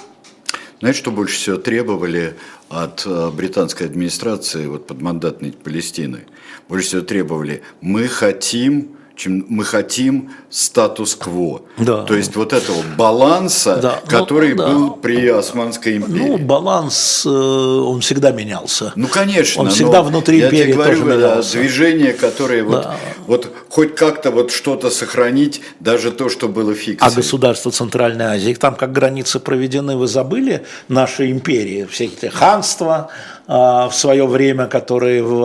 Знаете, 0.81 0.99
что 0.99 1.11
больше 1.11 1.37
всего 1.37 1.57
требовали 1.57 2.37
от 2.71 3.05
э, 3.05 3.31
британской 3.31 3.87
администрации 3.87 4.67
вот 4.67 4.87
подмандатной 4.87 5.53
Палестины? 5.53 6.21
Больше 6.69 6.87
всего 6.87 7.03
требовали, 7.03 7.63
мы 7.83 8.09
хотим 8.09 8.97
чем 9.21 9.45
мы 9.51 9.65
хотим 9.65 10.31
статус-кво. 10.49 11.61
Да. 11.77 12.05
То 12.05 12.17
есть 12.17 12.37
вот 12.37 12.55
этого 12.55 12.79
баланса, 12.97 13.77
да. 13.77 14.01
Ну, 14.03 14.11
который 14.11 14.55
ну, 14.55 14.67
был 14.67 14.91
при 14.93 15.29
Османской 15.29 15.99
империи. 15.99 16.27
Ну, 16.27 16.39
баланс, 16.39 17.25
э, 17.27 17.29
он 17.29 18.01
всегда 18.01 18.31
менялся. 18.31 18.93
Ну, 18.97 19.09
конечно. 19.09 19.63
Он 19.63 19.69
всегда 19.69 20.03
внутри 20.03 20.41
империи 20.41 20.71
я 20.71 20.75
говорю, 20.75 21.01
тоже 21.01 21.17
менялся. 21.17 21.59
Движение, 21.59 22.13
которое 22.15 22.65
вот, 22.65 22.83
да. 22.83 22.97
вот 23.27 23.53
хоть 23.69 23.95
как-то 23.95 24.31
вот 24.31 24.51
что-то 24.53 24.89
сохранить, 24.89 25.61
даже 25.81 26.13
то, 26.13 26.31
что 26.31 26.49
было 26.49 26.75
фиксией. 26.75 26.99
А 27.01 27.11
государство 27.11 27.71
Центральной 27.71 28.25
Азии, 28.25 28.55
там 28.55 28.75
как 28.75 28.91
границы 28.91 29.39
проведены, 29.39 29.97
вы 29.97 30.07
забыли, 30.07 30.65
нашей 30.89 31.31
империи, 31.31 31.87
все 31.91 32.07
эти 32.07 32.27
ханства, 32.27 33.11
в 33.51 33.91
свое 33.93 34.29
время, 34.29 34.69
которые 34.69 35.25
в 35.25 35.43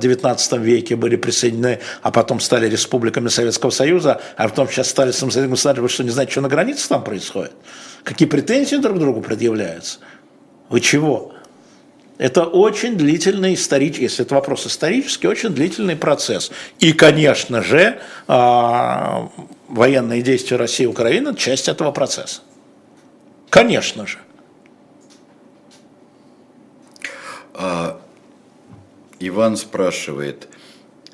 XIX 0.00 0.58
веке 0.58 0.96
были 0.96 1.14
присоединены, 1.14 1.78
а 2.02 2.10
потом 2.10 2.40
стали 2.40 2.68
республиками 2.68 3.28
Советского 3.28 3.70
Союза, 3.70 4.20
а 4.36 4.48
потом 4.48 4.68
сейчас 4.68 4.88
стали 4.90 5.12
самостоятельными 5.12 5.52
государствами, 5.52 5.86
что, 5.86 6.02
не 6.02 6.10
знаете, 6.10 6.32
что 6.32 6.40
на 6.40 6.48
границе 6.48 6.88
там 6.88 7.04
происходит? 7.04 7.52
Какие 8.02 8.28
претензии 8.28 8.74
друг 8.74 8.96
к 8.96 8.98
другу 8.98 9.20
предъявляются? 9.20 10.00
Вы 10.68 10.80
чего? 10.80 11.32
Это 12.18 12.42
очень 12.42 12.96
длительный 12.96 13.54
исторический, 13.54 14.04
если 14.04 14.24
это 14.24 14.34
вопрос 14.34 14.66
исторический, 14.66 15.28
очень 15.28 15.50
длительный 15.50 15.94
процесс. 15.94 16.50
И, 16.80 16.92
конечно 16.92 17.62
же, 17.62 18.00
а, 18.26 19.30
военные 19.68 20.22
действия 20.22 20.56
России 20.56 20.84
и 20.84 20.86
Украины– 20.86 21.34
часть 21.36 21.68
этого 21.68 21.92
процесса. 21.92 22.40
Конечно 23.48 24.08
же. 24.08 24.18
А, 27.54 28.00
Иван 29.20 29.56
спрашивает, 29.56 30.48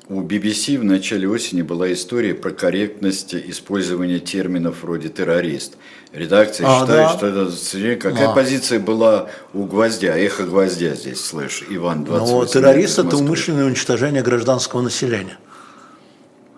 у 0.09 0.21
BBC 0.21 0.77
в 0.77 0.83
начале 0.83 1.29
осени 1.29 1.61
была 1.61 1.93
история 1.93 2.33
про 2.33 2.51
корректность 2.51 3.33
использования 3.33 4.19
терминов 4.19 4.81
вроде 4.81 5.09
террорист. 5.09 5.77
Редакция 6.11 6.67
а, 6.67 6.81
считает, 6.81 7.11
да? 7.11 7.17
что 7.17 7.27
это 7.27 7.95
какая 7.95 8.29
а. 8.29 8.33
позиция 8.33 8.79
была 8.79 9.29
у 9.53 9.63
гвоздя, 9.63 10.17
эхо 10.17 10.43
гвоздя 10.43 10.95
здесь 10.95 11.23
слышь, 11.23 11.63
Иван 11.69 12.03
28. 12.03 12.35
Ну, 12.35 12.45
террорист 12.45 12.99
это 12.99 13.15
умышленное 13.15 13.65
уничтожение 13.65 14.23
гражданского 14.23 14.81
населения. 14.81 15.37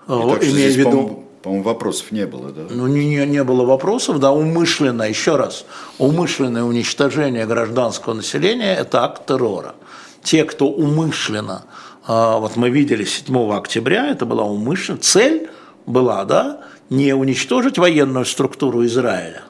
И 0.08 0.12
Имея 0.12 0.72
в 0.72 0.78
виду 0.78 1.23
по-моему, 1.44 1.66
вопросов 1.66 2.12
не 2.12 2.26
было, 2.26 2.52
да? 2.52 2.62
Ну, 2.70 2.88
не, 2.88 3.26
не, 3.26 3.44
было 3.44 3.66
вопросов, 3.66 4.20
да, 4.20 4.32
умышленное, 4.32 5.10
еще 5.10 5.36
раз, 5.36 5.66
умышленное 5.98 6.64
уничтожение 6.64 7.46
гражданского 7.46 8.14
населения– 8.14 8.74
это 8.80 9.04
акт 9.04 9.26
террора. 9.26 9.76
Те, 10.24 10.46
кто 10.46 10.70
умышленно, 10.70 11.66
а, 12.08 12.38
вот 12.38 12.56
мы 12.56 12.70
видели 12.70 13.04
7 13.04 13.52
октября, 13.52 14.08
это 14.08 14.26
была 14.26 14.46
умышленная, 14.46 15.02
цель 15.02 15.50
была, 15.86 16.24
да, 16.24 16.62
не 16.90 17.14
уничтожить 17.14 17.78
военную 17.78 18.24
структуру 18.24 18.86
Израиля, 18.86 19.44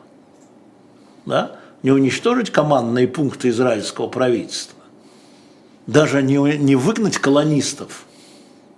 да, 1.27 1.57
не 1.83 1.91
уничтожить 1.91 2.49
командные 2.49 3.07
пункты 3.07 3.49
израильского 3.49 4.07
правительства, 4.07 4.79
даже 5.85 6.23
не, 6.23 6.37
не 6.57 6.75
выгнать 6.75 7.19
колонистов– 7.19 8.05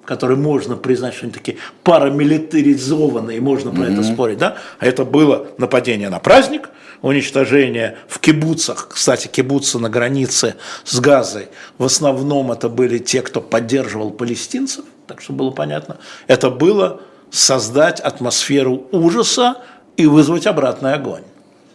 которые 0.06 0.38
можно 0.38 0.76
признать, 0.76 1.14
что 1.14 1.26
они 1.26 1.34
такие 1.34 1.58
парамилитаризованные, 1.84 3.42
можно 3.42 3.72
про 3.72 3.84
mm-hmm. 3.84 3.94
это 3.94 4.04
спорить, 4.04 4.38
да? 4.38 4.58
А 4.80 4.86
это 4.86 5.04
было 5.06 5.48
нападение 5.58 6.10
на 6.10 6.20
праздник, 6.20 6.70
уничтожение 7.02 7.98
в 8.08 8.20
кибуцах, 8.20 8.90
кстати, 8.90 9.28
кибуцы 9.28 9.80
на 9.80 9.90
границе 9.90 10.56
с 10.84 11.00
Газой, 11.00 11.50
в 11.78 11.84
основном 11.84 12.52
это 12.52 12.70
были 12.70 12.98
те, 12.98 13.22
кто 13.22 13.42
поддерживал 13.42 14.12
палестинцев, 14.12 14.86
так 15.08 15.22
что 15.22 15.34
было 15.34 15.52
понятно. 15.52 15.98
Это 16.28 16.50
было 16.50 17.02
создать 17.30 18.00
атмосферу 18.00 18.88
ужаса 18.92 19.58
и 19.98 20.06
вызвать 20.08 20.48
обратный 20.48 20.94
огонь. 20.94 21.24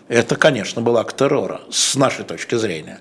Это, 0.08 0.34
конечно, 0.34 0.82
был 0.82 0.96
акт 0.96 1.16
террора, 1.16 1.60
с 1.70 1.94
нашей 1.94 2.24
точки 2.24 2.56
зрения. 2.56 2.98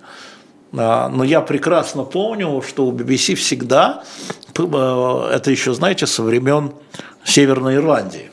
А, 0.78 1.10
но 1.10 1.24
я 1.24 1.42
прекрасно 1.42 2.04
помню, 2.04 2.62
что 2.68 2.86
у 2.86 2.92
BBC 2.92 3.36
всегда, 3.36 4.04
э, 4.58 5.30
это 5.34 5.52
еще, 5.52 5.74
знаете, 5.74 6.08
со 6.08 6.24
времен 6.24 6.74
Северной 7.24 7.76
Ирландии, 7.76 8.32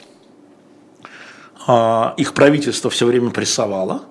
а, 1.66 2.14
их 2.16 2.34
правительство 2.34 2.90
все 2.90 3.06
время 3.06 3.30
прессовало 3.30 4.02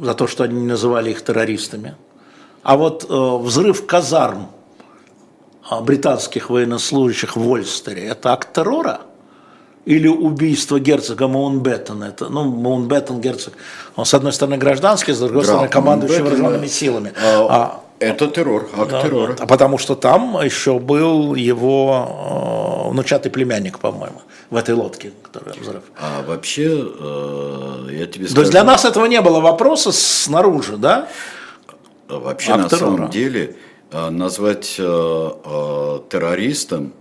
за 0.00 0.14
то, 0.14 0.26
что 0.26 0.44
они 0.44 0.62
называли 0.62 1.10
их 1.10 1.22
террористами. 1.22 1.96
А 2.62 2.76
вот 2.76 3.06
э, 3.08 3.36
взрыв 3.42 3.86
казарм 3.86 4.48
а, 5.68 5.80
британских 5.80 6.50
военнослужащих 6.50 7.36
в 7.36 7.48
Ольстере– 7.48 8.04
это 8.08 8.32
акт 8.32 8.52
террора? 8.52 9.00
Или 9.86 10.08
убийство 10.08 10.78
герцога 10.78 11.28
Маунбеттена? 11.28 12.04
Это, 12.04 12.28
ну, 12.28 12.44
Маунбеттен 12.44 13.20
герцог, 13.20 13.54
он 13.94 14.04
с 14.04 14.12
одной 14.12 14.32
стороны 14.32 14.58
гражданский, 14.58 15.12
с 15.12 15.18
другой 15.18 15.42
Граф 15.42 15.46
стороны 15.46 15.68
командующий 15.68 16.22
вооруженными 16.22 16.66
силами. 16.66 17.12
А, 17.16 17.46
а, 17.48 17.80
это 17.98 18.26
террор, 18.26 18.68
акт 18.76 18.90
да, 18.90 19.02
террора. 19.02 19.36
А 19.38 19.46
потому 19.46 19.78
что 19.78 19.94
там 19.94 20.38
еще 20.44 20.78
был 20.78 21.34
его 21.34 22.84
э, 22.86 22.90
внучатый 22.90 23.30
племянник, 23.30 23.78
по-моему, 23.78 24.20
в 24.50 24.56
этой 24.56 24.74
лодке, 24.74 25.12
которая 25.22 25.54
взрыв. 25.54 25.82
А 25.98 26.22
вообще, 26.26 26.68
э, 26.68 27.88
я 27.92 28.06
тебе 28.06 28.26
скажу... 28.26 28.34
То 28.34 28.40
есть 28.40 28.50
для 28.50 28.64
нас 28.64 28.84
этого 28.84 29.06
не 29.06 29.20
было 29.20 29.40
вопроса 29.40 29.92
снаружи, 29.92 30.76
да? 30.76 31.08
Вообще, 32.08 32.52
акт 32.52 32.62
на 32.64 32.68
террора. 32.68 32.96
самом 32.96 33.10
деле, 33.10 33.56
Э, 33.92 34.10
назвать 34.10 34.76
э, 34.78 34.82
э, 34.82 36.00
террористом, 36.10 36.92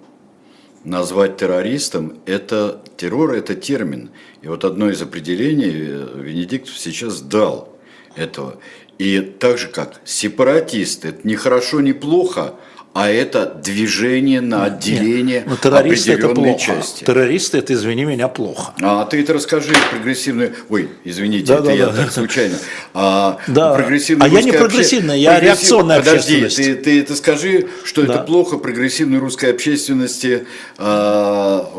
назвать 0.85 1.37
террористом, 1.37 2.19
это 2.25 2.81
террор, 2.95 3.33
это 3.33 3.55
термин. 3.55 4.11
И 4.41 4.47
вот 4.47 4.63
одно 4.63 4.89
из 4.89 5.01
определений 5.01 5.69
Венедиктов 5.69 6.77
сейчас 6.77 7.21
дал 7.21 7.75
этого. 8.15 8.57
И 8.97 9.19
так 9.19 9.57
же 9.57 9.67
как 9.67 9.99
сепаратист, 10.05 11.03
это 11.03 11.27
не 11.27 11.35
хорошо, 11.35 11.81
не 11.81 11.93
плохо, 11.93 12.55
а 12.95 13.09
это 13.09 13.45
движение 13.61 14.39
на 14.39 14.63
отделение 14.63 15.39
Нет, 15.41 15.47
ну, 15.47 15.57
террористы 15.57 16.13
определенной 16.13 16.51
это 16.51 16.61
плохо. 16.63 16.65
части. 16.65 17.03
Террористы 17.03 17.57
это, 17.57 17.73
извини 17.73 18.05
меня, 18.05 18.29
плохо. 18.29 18.73
А 18.81 19.03
ты 19.03 19.21
это 19.21 19.33
расскажи 19.33 19.73
прогрессивную. 19.91 20.53
Ой, 20.69 20.89
извините, 21.03 21.45
да, 21.47 21.55
это 21.55 21.63
да, 21.65 21.71
я 21.73 21.85
да. 21.87 22.03
так 22.03 22.13
случайно. 22.13 22.55
А, 22.93 23.37
да. 23.47 23.73
прогрессивная 23.73 24.25
а 24.25 24.29
я 24.29 24.41
не 24.41 24.53
прогрессивная, 24.53 25.17
я 25.17 25.31
прогрессив... 25.31 25.59
реакционная 25.59 25.99
Подожди, 25.99 26.47
ты, 26.47 26.75
ты 26.75 27.01
это 27.01 27.17
скажи, 27.17 27.67
что 27.83 28.03
да. 28.03 28.13
это 28.13 28.23
плохо 28.23 28.57
прогрессивной 28.59 29.19
русской 29.19 29.51
общественности 29.51 30.47
а, 30.77 31.69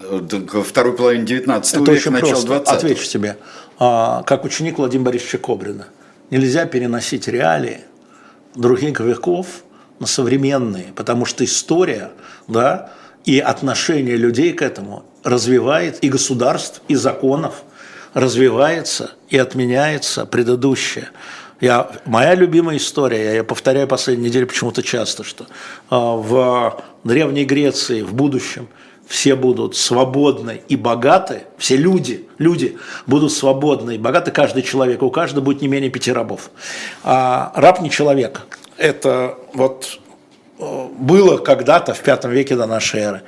а, 0.00 0.62
второй 0.64 0.96
половине 0.96 1.26
19 1.26 1.74
это 1.74 1.92
века, 1.92 2.10
начало 2.10 2.42
20 2.42 2.68
Отвечу 2.74 3.08
тебе. 3.08 3.36
А, 3.78 4.24
как 4.24 4.44
ученик 4.44 4.78
Владимира 4.78 5.04
Борисовича 5.10 5.38
Кобрина. 5.38 5.86
Нельзя 6.30 6.66
переносить 6.66 7.28
реалии 7.28 7.82
других 8.56 8.98
веков 8.98 9.46
на 10.00 10.06
современные, 10.06 10.92
потому 10.94 11.24
что 11.24 11.44
история, 11.44 12.10
да, 12.48 12.92
и 13.24 13.38
отношение 13.38 14.16
людей 14.16 14.52
к 14.52 14.62
этому 14.62 15.04
развивает 15.22 16.02
и 16.04 16.08
государств, 16.08 16.82
и 16.88 16.94
законов, 16.94 17.62
развивается 18.12 19.12
и 19.28 19.36
отменяется 19.36 20.26
предыдущее. 20.26 21.08
Я, 21.60 21.90
моя 22.04 22.34
любимая 22.34 22.76
история, 22.76 23.36
я 23.36 23.44
повторяю 23.44 23.88
последние 23.88 24.28
недели 24.28 24.44
почему-то 24.44 24.82
часто, 24.82 25.24
что 25.24 25.44
э, 25.44 25.46
в 25.90 26.82
Древней 27.04 27.44
Греции 27.44 28.02
в 28.02 28.12
будущем 28.12 28.68
все 29.06 29.36
будут 29.36 29.76
свободны 29.76 30.62
и 30.68 30.76
богаты, 30.76 31.42
все 31.58 31.76
люди, 31.76 32.26
люди 32.38 32.78
будут 33.06 33.32
свободны 33.32 33.96
и 33.96 33.98
богаты, 33.98 34.30
каждый 34.30 34.62
человек, 34.62 35.02
у 35.02 35.10
каждого 35.10 35.44
будет 35.44 35.62
не 35.62 35.68
менее 35.68 35.90
пяти 35.90 36.12
рабов. 36.12 36.50
А 37.02 37.52
раб 37.54 37.80
не 37.80 37.90
человек, 37.90 38.46
это 38.76 39.38
вот 39.52 39.98
э, 40.58 40.88
было 40.98 41.38
когда-то 41.38 41.94
в 41.94 42.00
пятом 42.00 42.30
веке 42.30 42.56
до 42.56 42.66
нашей 42.66 43.00
эры. 43.00 43.22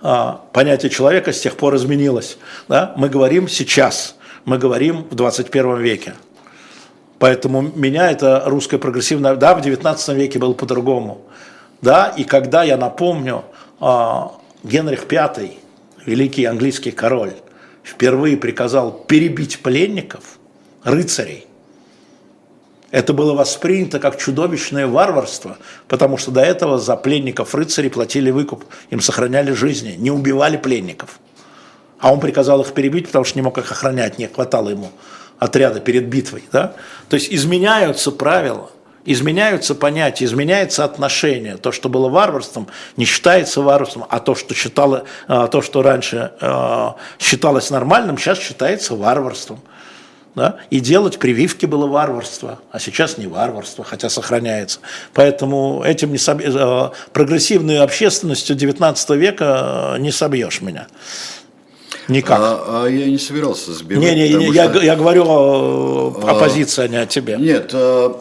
А, 0.00 0.44
понятие 0.52 0.90
человека 0.90 1.32
с 1.32 1.40
тех 1.40 1.56
пор 1.56 1.76
изменилось. 1.76 2.38
Да? 2.68 2.92
Мы 2.96 3.08
говорим 3.08 3.48
сейчас, 3.48 4.16
мы 4.44 4.58
говорим 4.58 5.04
в 5.10 5.14
21 5.14 5.78
веке. 5.78 6.14
Поэтому 7.18 7.62
меня 7.62 8.10
это 8.10 8.42
русское 8.46 8.78
прогрессивное, 8.78 9.36
да, 9.36 9.54
в 9.54 9.60
19 9.60 10.08
веке 10.16 10.40
было 10.40 10.54
по-другому. 10.54 11.22
Да, 11.80 12.12
и 12.16 12.24
когда 12.24 12.64
я 12.64 12.76
напомню, 12.76 13.44
а, 13.78 14.32
Генрих 14.64 15.04
V, 15.08 15.50
великий 16.04 16.44
английский 16.46 16.90
король, 16.90 17.34
впервые 17.84 18.36
приказал 18.36 18.92
перебить 18.92 19.60
пленников, 19.60 20.38
рыцарей, 20.82 21.46
это 22.92 23.14
было 23.14 23.32
воспринято 23.32 23.98
как 23.98 24.18
чудовищное 24.18 24.86
варварство, 24.86 25.56
потому 25.88 26.18
что 26.18 26.30
до 26.30 26.42
этого 26.42 26.78
за 26.78 26.94
пленников 26.94 27.54
рыцари 27.54 27.88
платили 27.88 28.30
выкуп, 28.30 28.64
им 28.90 29.00
сохраняли 29.00 29.52
жизни, 29.52 29.96
не 29.98 30.10
убивали 30.10 30.58
пленников. 30.58 31.18
А 31.98 32.12
он 32.12 32.20
приказал 32.20 32.60
их 32.60 32.72
перебить, 32.74 33.06
потому 33.06 33.24
что 33.24 33.38
не 33.38 33.42
мог 33.42 33.56
их 33.56 33.72
охранять, 33.72 34.18
не 34.18 34.26
хватало 34.26 34.68
ему 34.68 34.90
отряда 35.38 35.80
перед 35.80 36.06
битвой. 36.06 36.44
Да? 36.52 36.74
То 37.08 37.14
есть 37.14 37.32
изменяются 37.32 38.12
правила, 38.12 38.70
изменяются 39.06 39.74
понятия, 39.74 40.26
изменяется 40.26 40.84
отношение. 40.84 41.56
То, 41.56 41.72
что 41.72 41.88
было 41.88 42.10
варварством, 42.10 42.68
не 42.98 43.06
считается 43.06 43.62
варварством, 43.62 44.04
а 44.10 44.20
то, 44.20 44.34
что, 44.34 44.54
считало, 44.54 45.04
а, 45.28 45.46
то, 45.46 45.62
что 45.62 45.80
раньше 45.82 46.32
а, 46.42 46.96
считалось 47.18 47.70
нормальным, 47.70 48.18
сейчас 48.18 48.38
считается 48.38 48.94
варварством 48.94 49.60
да, 50.34 50.56
и 50.70 50.80
делать 50.80 51.18
прививки 51.18 51.66
было 51.66 51.86
варварство, 51.86 52.58
а 52.70 52.78
сейчас 52.78 53.18
не 53.18 53.26
варварство, 53.26 53.84
хотя 53.84 54.08
сохраняется. 54.08 54.80
Поэтому 55.12 55.82
этим 55.84 56.12
не 56.12 56.18
соб... 56.18 56.40
Э, 56.40 56.90
прогрессивной 57.12 57.80
общественностью 57.80 58.56
19 58.56 59.10
века 59.10 59.94
э, 59.96 59.98
не 59.98 60.10
собьешь 60.10 60.62
меня. 60.62 60.86
Никак. 62.08 62.38
А, 62.40 62.84
а 62.84 62.88
я 62.88 63.06
не 63.06 63.18
собирался 63.18 63.72
сбивать. 63.72 64.04
Не, 64.04 64.14
не, 64.14 64.34
не 64.34 64.52
я, 64.52 64.70
что... 64.70 64.80
я 64.82 64.96
говорю 64.96 65.24
о, 65.26 66.10
о 66.10 66.28
а, 66.28 66.34
позиции, 66.34 66.84
а 66.84 66.88
не 66.88 66.96
о 66.96 67.06
тебе. 67.06 67.36
Нет, 67.36 67.70
а, 67.74 68.20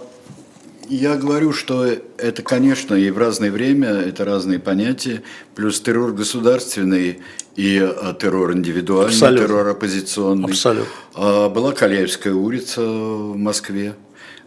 я 0.95 1.15
говорю, 1.15 1.53
что 1.53 1.85
это, 1.85 2.41
конечно, 2.43 2.95
и 2.95 3.09
в 3.11 3.17
разное 3.17 3.51
время, 3.51 3.89
это 3.89 4.25
разные 4.25 4.59
понятия, 4.59 5.23
плюс 5.55 5.79
террор 5.79 6.11
государственный 6.11 7.21
и 7.55 7.79
а, 7.79 8.13
террор 8.13 8.53
индивидуальный, 8.53 9.13
Абсолютно. 9.13 9.47
террор 9.47 9.67
оппозиционный. 9.67 10.49
Абсолютно. 10.49 10.91
А, 11.15 11.49
была 11.49 11.71
Каляевская 11.71 12.33
улица 12.33 12.81
в 12.81 13.37
Москве. 13.37 13.95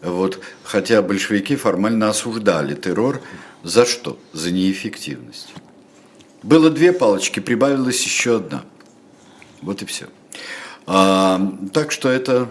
Вот, 0.02 0.38
хотя 0.64 1.00
большевики 1.00 1.56
формально 1.56 2.10
осуждали 2.10 2.74
террор. 2.74 3.22
За 3.62 3.86
что? 3.86 4.18
За 4.34 4.50
неэффективность. 4.50 5.54
Было 6.42 6.68
две 6.68 6.92
палочки, 6.92 7.40
прибавилась 7.40 8.04
еще 8.04 8.36
одна. 8.36 8.64
Вот 9.62 9.80
и 9.80 9.86
все. 9.86 10.08
А, 10.86 11.40
так 11.72 11.90
что 11.90 12.10
это 12.10 12.50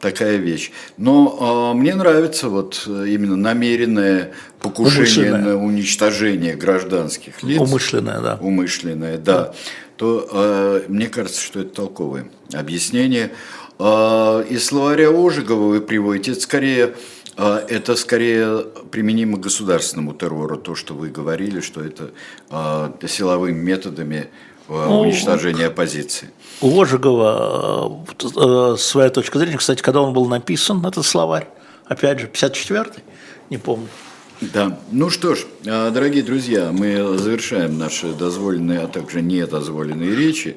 такая 0.00 0.36
вещь. 0.36 0.70
Но 0.96 1.72
э, 1.74 1.78
мне 1.78 1.94
нравится 1.94 2.48
вот 2.48 2.84
именно 2.86 3.36
намеренное 3.36 4.32
покушение 4.60 5.36
на 5.36 5.56
уничтожение 5.56 6.54
гражданских 6.54 7.42
лиц. 7.42 7.60
Умышленное, 7.60 8.20
да. 8.20 8.38
Умышленное, 8.40 9.18
да. 9.18 9.38
да. 9.38 9.54
То 9.96 10.28
э, 10.30 10.82
мне 10.88 11.08
кажется, 11.08 11.40
что 11.40 11.60
это 11.60 11.74
толковое 11.74 12.28
объяснение. 12.52 13.32
Э, 13.78 14.44
из 14.48 14.64
словаря 14.64 15.10
Ожегова 15.10 15.68
вы 15.68 15.80
приводите, 15.80 16.32
это 16.32 16.40
скорее 16.40 16.94
это 17.36 17.94
скорее 17.94 18.64
применимо 18.90 19.36
к 19.36 19.42
государственному 19.42 20.12
террору, 20.12 20.56
то, 20.56 20.74
что 20.74 20.94
вы 20.94 21.08
говорили, 21.08 21.60
что 21.60 21.80
это 21.80 22.10
силовыми 23.06 23.56
методами 23.56 24.26
ну, 24.68 25.00
уничтожения 25.00 25.66
оппозиции. 25.66 26.30
У 26.60 26.80
Ожегова 26.80 28.04
э, 28.22 28.76
своя 28.78 29.10
точка 29.10 29.38
зрения, 29.38 29.56
кстати, 29.56 29.82
когда 29.82 30.02
он 30.02 30.12
был 30.12 30.26
написан, 30.26 30.84
этот 30.84 31.06
словарь, 31.06 31.48
опять 31.86 32.20
же, 32.20 32.26
54-й, 32.26 33.02
не 33.50 33.58
помню. 33.58 33.88
Да, 34.40 34.78
ну 34.92 35.10
что 35.10 35.34
ж, 35.34 35.46
э, 35.64 35.90
дорогие 35.90 36.22
друзья, 36.22 36.70
мы 36.72 37.18
завершаем 37.18 37.76
наши 37.76 38.12
дозволенные, 38.12 38.80
а 38.80 38.86
также 38.86 39.20
недозволенные 39.20 40.14
речи 40.14 40.56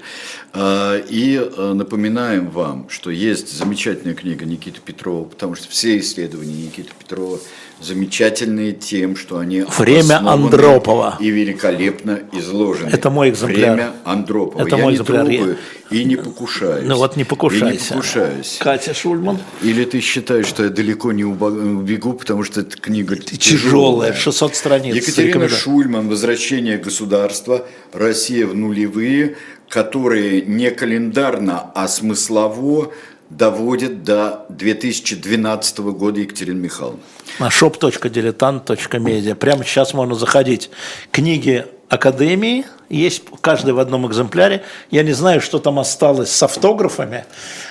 э, 0.51 0.51
и 0.54 1.50
напоминаем 1.74 2.50
вам, 2.50 2.88
что 2.90 3.10
есть 3.10 3.56
замечательная 3.58 4.16
книга 4.16 4.46
Никиты 4.46 4.80
Петрова, 4.84 5.24
потому 5.26 5.56
что 5.56 5.70
все 5.70 5.98
исследования 6.00 6.54
Никиты 6.66 6.92
Петрова 6.98 7.40
замечательные 7.82 8.74
тем, 8.74 9.16
что 9.16 9.40
они 9.40 9.64
Время 9.78 10.20
Андропова. 10.28 11.18
и 11.20 11.30
великолепно 11.30 12.20
изложены. 12.32 12.90
Это 12.90 13.10
мой 13.10 13.30
экземпляр. 13.30 13.72
Время 13.76 13.94
Андропова. 14.04 14.62
Это 14.68 14.76
Я 14.76 14.84
мой 14.84 14.92
не 14.92 14.98
экземпляр. 14.98 15.26
трогаю 15.26 15.58
и 15.90 16.04
не 16.04 16.16
покушаюсь. 16.16 16.86
Ну 16.88 16.98
вот 16.98 17.16
не 17.16 17.22
И 17.22 17.26
не 17.26 17.30
покушайся. 17.30 17.94
покушаюсь. 17.94 18.58
Катя 18.60 18.94
Шульман. 18.94 19.40
Или 19.64 19.84
ты 19.86 20.00
считаешь, 20.00 20.46
что 20.46 20.64
я 20.66 20.70
далеко 20.70 21.12
не 21.12 21.24
убегу, 21.26 22.14
потому 22.14 22.44
что 22.44 22.62
эта 22.62 22.78
книга 22.78 23.16
Тяжелая, 23.16 24.14
600 24.14 24.56
страниц. 24.56 24.96
Екатерина. 24.96 25.50
Шульман 25.50 26.08
«Возвращение 26.08 26.78
государства. 26.78 27.66
Россия 27.94 28.46
в 28.46 28.56
нулевые», 28.56 29.38
которые 29.72 30.42
не 30.42 30.70
календарно, 30.70 31.72
а 31.74 31.88
смыслово 31.88 32.92
доводят 33.30 34.04
до 34.04 34.46
2012 34.50 35.80
года 35.80 36.20
Екатерина 36.20 36.60
Михайловна. 36.60 37.00
на 37.40 37.48
shop.diletant.media. 37.48 39.36
Прямо 39.36 39.64
сейчас 39.64 39.94
можно 39.94 40.16
заходить. 40.16 40.70
Книги 41.12 41.66
Академии 41.88 42.66
есть 42.90 43.24
каждый 43.40 43.74
в 43.74 43.80
одном 43.80 44.06
экземпляре. 44.08 44.64
Я 44.92 45.04
не 45.04 45.14
знаю, 45.14 45.40
что 45.40 45.60
там 45.60 45.80
осталось 45.80 46.30
с 46.32 46.44
автографами. 46.44 47.24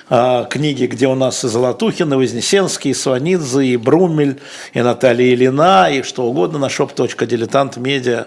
А, 0.09 0.44
книги, 0.44 0.86
где 0.86 1.06
у 1.06 1.14
нас 1.14 1.44
и 1.44 1.48
Золотухин, 1.48 2.10
и 2.14 2.16
Вознесенский, 2.16 2.93
и 2.93 2.94
Сванидзе, 2.94 3.66
и 3.66 3.77
Брумель, 3.77 4.40
и 4.72 4.81
Наталья 4.81 5.35
Ильина, 5.35 5.90
и 5.90 6.02
что 6.02 6.24
угодно 6.24 6.59
на 6.59 6.66
shop.diletant.media. 6.66 8.27